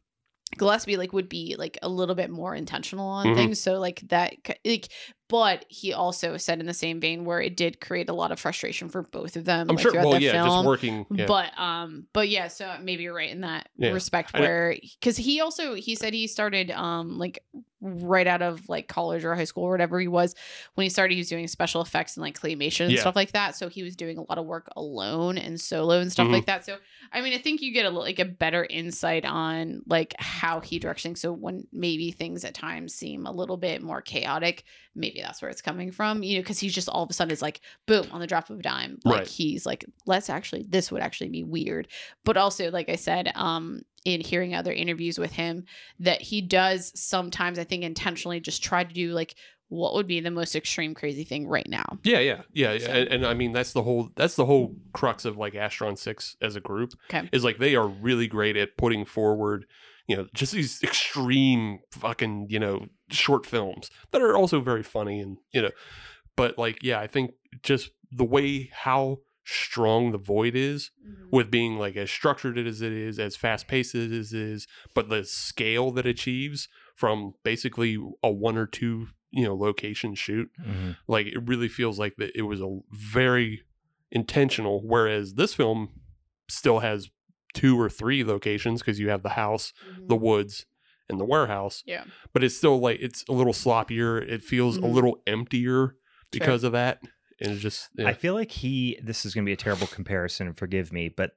Gillespie 0.58 0.96
like 0.96 1.12
would 1.12 1.28
be 1.28 1.56
like 1.58 1.78
a 1.82 1.90
little 1.90 2.16
bit 2.16 2.30
more 2.30 2.56
intentional 2.56 3.08
on 3.08 3.28
Mhm. 3.28 3.36
things. 3.36 3.60
So 3.60 3.80
like 3.80 4.02
that 4.10 4.36
like 4.64 4.90
but 5.28 5.66
he 5.70 5.92
also 5.94 6.38
said 6.38 6.60
in 6.60 6.66
the 6.66 6.74
same 6.74 7.00
vein 7.00 7.26
where 7.26 7.42
it 7.42 7.58
did 7.58 7.82
create 7.82 8.10
a 8.10 8.14
lot 8.14 8.32
of 8.32 8.40
frustration 8.40 8.90
for 8.90 9.02
both 9.04 9.36
of 9.36 9.46
them 9.46 9.70
I'm 9.70 9.76
like, 9.76 9.82
sure. 9.84 9.94
Well, 9.94 10.20
yeah, 10.22 10.44
just 10.44 10.66
working. 10.66 11.06
Yeah. 11.12 11.26
but 11.26 11.58
um 11.60 12.06
but 12.14 12.30
yeah 12.30 12.48
so 12.48 12.76
maybe 12.82 13.04
you're 13.04 13.14
right 13.16 13.30
in 13.32 13.42
that 13.42 13.70
Yeah. 13.78 13.92
respect 13.92 14.38
where 14.38 14.76
because 15.00 15.18
he 15.18 15.42
also 15.42 15.74
he 15.74 15.96
said 15.96 16.14
he 16.14 16.28
started 16.28 16.70
um 16.72 17.18
like 17.18 17.40
right 17.82 18.26
out 18.26 18.42
of 18.42 18.68
like 18.68 18.88
college 18.88 19.24
or 19.24 19.36
high 19.36 19.44
school 19.44 19.64
or 19.66 19.70
whatever 19.72 20.00
he 20.00 20.08
was 20.08 20.34
when 20.74 20.86
he 20.86 20.90
started 20.90 21.14
he 21.14 21.20
was 21.20 21.30
doing 21.30 21.48
special 21.48 21.82
effects 21.82 22.16
and 22.18 22.24
like 22.24 22.40
claymation 22.40 22.86
and 22.86 22.94
Yeah. 22.94 23.02
stuff 23.02 23.16
like 23.16 23.34
that 23.34 23.56
so 23.56 23.70
he 23.70 23.84
was 23.84 23.96
doing 23.96 24.18
a 24.18 24.22
lot 24.24 24.40
of 24.40 24.46
work 24.46 24.70
alone 24.76 25.38
and 25.38 25.60
solo 25.62 26.00
and 26.00 26.12
stuff 26.12 26.28
Mhm. 26.28 26.32
like 26.34 26.46
that 26.48 26.66
so 26.66 26.78
i 27.12 27.22
mean 27.22 27.34
i 27.34 27.38
think 27.38 27.62
you 27.62 27.72
get 27.74 27.86
a 27.86 27.90
like 27.92 28.18
a 28.18 28.26
better 28.26 28.66
insight 28.68 29.24
on 29.24 29.84
like 29.88 30.16
how 30.18 30.62
he 30.62 30.80
directs 30.80 31.04
things 31.04 31.22
so 31.22 31.32
when 31.32 31.68
maybe 31.72 32.10
things 32.12 32.44
at 32.44 32.56
times 32.56 32.96
seem 32.96 33.28
a 33.28 33.32
little 33.32 33.58
bit 33.58 33.84
more 33.84 34.02
chaotic 34.02 34.64
maybe 34.96 35.15
that's 35.22 35.42
where 35.42 35.50
it's 35.52 35.62
coming 35.62 35.92
from 35.92 36.24
you 36.24 36.36
know 36.38 36.42
because 36.42 36.60
he's 36.60 36.74
just 36.74 36.90
all 36.90 37.04
of 37.04 37.10
a 37.10 37.14
sudden 37.14 37.32
is 37.32 37.42
like 37.42 37.62
boom 37.86 38.06
on 38.12 38.20
the 38.20 38.28
drop 38.28 38.50
of 38.50 38.60
a 38.60 38.62
dime 38.62 39.00
like 39.06 39.20
Right. 39.20 39.28
he's 39.28 39.66
like 39.66 39.86
let's 40.06 40.30
actually 40.30 40.66
this 40.68 40.92
would 40.92 41.02
actually 41.02 41.30
be 41.30 41.44
weird 41.44 41.88
but 42.24 42.38
also 42.38 42.72
like 42.72 42.90
i 42.90 42.96
said 42.96 43.32
um 43.36 43.82
in 44.06 44.22
hearing 44.22 44.54
other 44.54 44.72
interviews 44.72 45.18
with 45.18 45.32
him 45.32 45.66
that 46.00 46.22
he 46.22 46.42
does 46.42 46.92
sometimes 47.00 47.58
i 47.60 47.64
think 47.64 47.84
intentionally 47.84 48.40
just 48.40 48.64
try 48.64 48.84
to 48.84 48.94
do 48.94 49.12
like 49.14 49.36
what 49.70 49.96
would 49.96 50.06
be 50.06 50.20
the 50.20 50.30
most 50.30 50.56
extreme 50.56 50.94
crazy 50.94 51.24
thing 51.24 51.48
right 51.48 51.68
now 51.68 51.98
yeah, 52.04 52.20
yeah, 52.20 52.42
yeah, 52.54 52.74
yeah. 52.74 52.78
So- 52.80 52.92
And, 52.92 53.10
and 53.10 53.26
I 53.26 53.34
mean, 53.34 53.52
that's 53.52 53.74
the 53.74 53.82
whole 53.82 54.10
that's 54.16 54.36
the 54.36 54.46
whole 54.46 54.76
crux 54.94 55.26
of 55.26 55.38
like 55.38 55.54
Astron 55.54 55.98
Six 55.98 56.38
as 56.40 56.56
a 56.56 56.62
group. 56.62 56.94
Okay. 57.10 57.28
is 57.32 57.44
like 57.44 57.58
they 57.58 57.76
are 57.76 57.88
really 57.88 58.28
great 58.28 58.56
at 58.58 58.78
putting 58.78 59.06
forward, 59.06 59.66
you 60.08 60.16
know, 60.16 60.28
just 60.34 60.52
these 60.54 60.82
extreme 60.84 61.80
fucking 61.92 62.48
you 62.50 62.60
know 62.60 62.86
short 63.10 63.46
films 63.46 63.90
that 64.12 64.22
are 64.22 64.36
also 64.36 64.60
very 64.62 64.84
funny 64.84 65.20
and 65.20 65.38
you 65.52 65.62
know, 65.62 65.72
but 66.36 66.58
like 66.58 66.80
yeah, 66.84 67.00
I 67.00 67.08
think 67.08 67.32
just 67.64 67.92
the 68.12 68.24
way 68.26 68.70
how 68.74 69.20
strong 69.44 70.12
the 70.12 70.18
void 70.18 70.56
is 70.56 70.90
with 71.32 71.52
being 71.52 71.78
like 71.78 71.96
as 71.96 72.10
structured 72.10 72.58
as 72.58 72.82
it 72.82 72.92
is, 72.94 73.20
as 73.20 73.36
fast 73.36 73.68
paced 73.68 73.94
as 73.96 74.34
it 74.34 74.40
is, 74.42 74.68
but 74.96 75.10
the 75.10 75.24
scale 75.24 75.92
that 75.92 76.06
achieves 76.08 76.68
from 76.96 77.34
basically 77.44 77.96
a 78.24 78.32
one 78.32 78.58
or 78.58 78.66
two, 78.66 79.08
you 79.32 79.44
know, 79.44 79.56
location 79.56 80.16
shoot, 80.16 80.50
Mhm. 80.66 80.96
like 81.08 81.28
it 81.28 81.38
really 81.48 81.68
feels 81.68 82.00
like 82.00 82.16
that 82.18 82.32
it 82.36 82.44
was 82.44 82.60
a 82.62 82.80
very 82.92 83.62
intentional. 84.12 84.82
Whereas 84.86 85.34
this 85.36 85.54
film 85.54 85.90
still 86.48 86.80
has 86.80 87.10
two 87.56 87.80
or 87.80 87.90
three 87.90 88.24
locations 88.24 88.82
because 88.82 89.00
you 89.00 89.10
have 89.10 89.24
the 89.24 89.30
house, 89.30 89.74
the 90.08 90.16
woods, 90.16 90.66
and 91.10 91.20
the 91.20 91.26
warehouse. 91.26 91.82
Yeah. 91.88 92.04
But 92.34 92.44
it's 92.44 92.56
still 92.56 92.80
like 92.80 93.00
it's 93.02 93.24
a 93.28 93.32
little 93.34 93.54
sloppier. 93.54 94.22
It 94.22 94.44
feels 94.44 94.78
a 94.78 94.82
Mhm. 94.82 94.94
little 94.94 95.22
emptier 95.26 95.96
because 96.32 96.64
of 96.64 96.74
that. 96.74 97.00
And 97.42 97.52
it's 97.54 97.62
just 97.62 97.90
yeah. 97.98 98.08
I 98.08 98.14
feel 98.14 98.34
like 98.34 98.52
he. 98.52 99.00
This 99.04 99.26
is 99.26 99.34
going 99.34 99.44
to 99.46 99.50
be 99.50 99.54
a 99.54 99.58
terrible 99.58 99.88
comparison. 99.88 100.54
Forgive 100.54 100.94
me, 100.94 101.10
but 101.10 101.32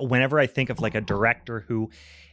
whenever 0.00 0.38
I 0.40 0.46
think 0.46 0.70
of 0.70 0.80
like 0.80 0.94
a 0.94 1.00
director 1.00 1.60
who 1.68 1.90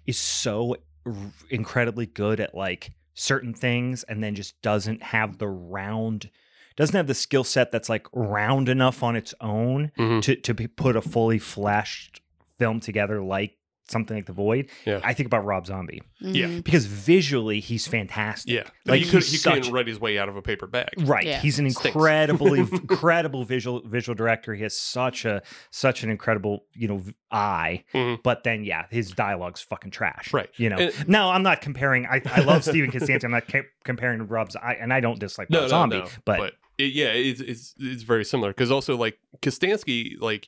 is 0.08 0.18
so 0.18 0.78
r- 1.06 1.14
incredibly 1.50 2.06
good 2.08 2.40
at 2.40 2.56
like 2.56 2.92
certain 3.14 3.54
things, 3.54 4.04
and 4.04 4.24
then 4.24 4.34
just 4.36 4.60
doesn't 4.64 5.04
have 5.04 5.38
the 5.38 5.48
round, 5.48 6.30
doesn't 6.76 6.96
have 6.96 7.06
the 7.08 7.14
skill 7.14 7.44
set 7.44 7.72
that's 7.72 7.90
like 7.90 8.08
round 8.14 8.68
enough 8.70 9.04
on 9.04 9.16
its 9.16 9.34
own 9.40 9.92
Mhm. 10.00 10.22
to 10.24 10.36
to 10.38 10.54
be, 10.56 10.68
put 10.68 10.96
a 10.96 11.02
fully 11.02 11.38
fleshed 11.38 12.22
film 12.62 12.80
together, 12.80 13.22
like 13.22 13.54
something 13.90 14.16
like 14.16 14.26
The 14.26 14.32
Void, 14.34 14.70
Yeah. 14.86 15.02
I 15.04 15.14
think 15.14 15.28
about 15.28 15.44
Rob 15.44 15.66
Zombie 15.66 16.02
Yeah. 16.22 16.46
Mhm. 16.46 16.64
because 16.64 16.86
visually 16.86 17.60
he's 17.60 17.88
fantastic. 17.88 18.54
Yeah, 18.54 18.60
Like, 18.62 18.72
like 18.86 19.00
he 19.02 19.06
could 19.06 19.24
he's 19.24 19.32
he 19.32 19.38
such- 19.38 19.54
couldn't 19.56 19.74
write 19.74 19.88
his 19.88 20.00
way 20.00 20.18
out 20.18 20.30
of 20.30 20.38
a 20.38 20.42
paper 20.42 20.66
bag. 20.68 20.88
Right. 21.00 21.26
Yeah. 21.26 21.40
He's 21.42 21.60
an 21.60 21.66
incredibly 21.66 22.60
incredible 22.72 23.44
visual 23.44 23.82
visual 23.86 24.16
director. 24.16 24.54
He 24.54 24.64
has 24.64 24.78
such 24.78 25.26
a 25.26 25.42
such 25.72 26.04
an 26.04 26.10
incredible, 26.10 26.66
you 26.74 26.88
know, 26.88 26.98
v- 27.00 27.14
eye. 27.32 27.84
Mhm. 27.94 28.20
But 28.24 28.44
then 28.46 28.64
yeah, 28.64 28.86
his 28.92 29.12
dialogue's 29.12 29.62
fucking 29.62 29.92
trash. 29.92 30.32
Right. 30.32 30.50
You 30.56 30.70
know. 30.70 30.78
And- 30.78 31.10
no, 31.10 31.30
I'm 31.30 31.44
not 31.44 31.60
comparing 31.62 32.06
I, 32.06 32.22
I 32.26 32.42
love 32.42 32.64
Steven 32.64 32.92
Kostanski. 32.92 33.26
I'm 33.26 33.32
not 33.32 33.48
ca- 33.48 33.68
comparing 33.84 34.20
to 34.20 34.26
Rob's 34.26 34.56
I 34.56 34.74
and 34.76 34.94
I 34.94 35.00
don't 35.02 35.20
dislike 35.20 35.50
No, 35.50 35.62
Rob 35.62 35.64
no, 35.66 35.68
Zombie, 35.70 35.98
no. 36.00 36.08
but, 36.24 36.54
it, 36.78 36.94
yeah, 36.94 37.08
it's 37.08 37.42
it's 37.42 37.76
it's 37.78 38.04
very 38.04 38.24
similar 38.24 38.52
because 38.52 38.72
also 38.72 38.96
like 38.96 39.18
Kostansky, 39.42 40.14
like 40.22 40.48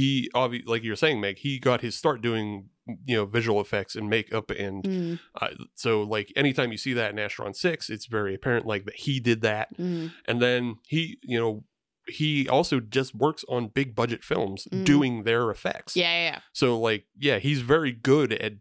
he 0.00 0.30
obviously 0.34 0.70
like 0.72 0.82
you 0.84 0.90
were 0.92 0.96
saying, 1.04 1.20
Meg, 1.20 1.38
he 1.38 1.58
got 1.58 1.80
his 1.80 1.94
start 1.94 2.20
doing 2.22 2.68
you 3.04 3.16
know 3.16 3.24
visual 3.26 3.60
effects 3.60 3.96
and 3.96 4.08
makeup 4.08 4.50
and 4.50 4.84
Mm, 4.84 5.18
uh, 5.40 5.48
so 5.74 6.02
like 6.02 6.32
anytime 6.36 6.70
you 6.72 6.78
see 6.78 6.92
that 6.94 7.10
in 7.10 7.16
Astron 7.16 7.54
Six, 7.54 7.90
it's 7.90 8.06
very 8.06 8.34
apparent 8.34 8.64
like 8.66 8.84
that 8.84 8.94
he 9.06 9.18
did 9.20 9.40
that, 9.42 9.66
mm, 9.76 10.12
and 10.28 10.40
then 10.40 10.76
he 10.86 11.18
you 11.22 11.38
know 11.40 11.64
he 12.08 12.48
also 12.48 12.78
just 12.78 13.14
works 13.16 13.44
on 13.48 13.66
big 13.80 13.94
budget 13.96 14.22
films 14.22 14.68
Mm. 14.72 14.84
doing 14.84 15.24
their 15.24 15.50
effects. 15.50 15.96
yeah, 15.96 16.16
yeah, 16.30 16.38
So 16.52 16.78
like 16.78 17.06
yeah, 17.18 17.38
he's 17.46 17.60
very 17.62 17.92
good 17.92 18.32
at 18.32 18.52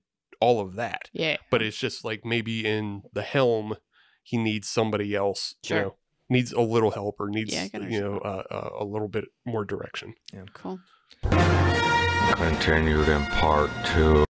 all 0.42 0.60
of 0.60 0.76
that, 0.76 1.10
yeah. 1.14 1.38
but 1.52 1.62
it's 1.62 1.78
just 1.78 2.04
like 2.04 2.26
maybe 2.26 2.66
in 2.66 3.04
the 3.14 3.22
helm 3.22 3.76
he 4.24 4.38
needs 4.38 4.68
somebody 4.68 5.14
else. 5.16 5.56
Sure. 5.64 5.78
You 5.78 5.84
know, 5.84 5.96
needs 6.28 6.52
a 6.52 6.62
little 6.62 6.90
help 6.92 7.16
or 7.20 7.30
needs 7.30 7.54
Yeah, 7.54 7.68
you 7.96 8.02
know 8.02 8.18
uh, 8.18 8.44
uh, 8.50 8.70
a 8.80 8.86
little 8.94 9.08
bit 9.08 9.26
more 9.46 9.64
direction. 9.64 10.16
Yeah, 10.34 10.46
cool. 10.54 10.80
Continued 11.24 13.08
in 13.08 13.26
part 13.28 13.70
two. 13.86 14.25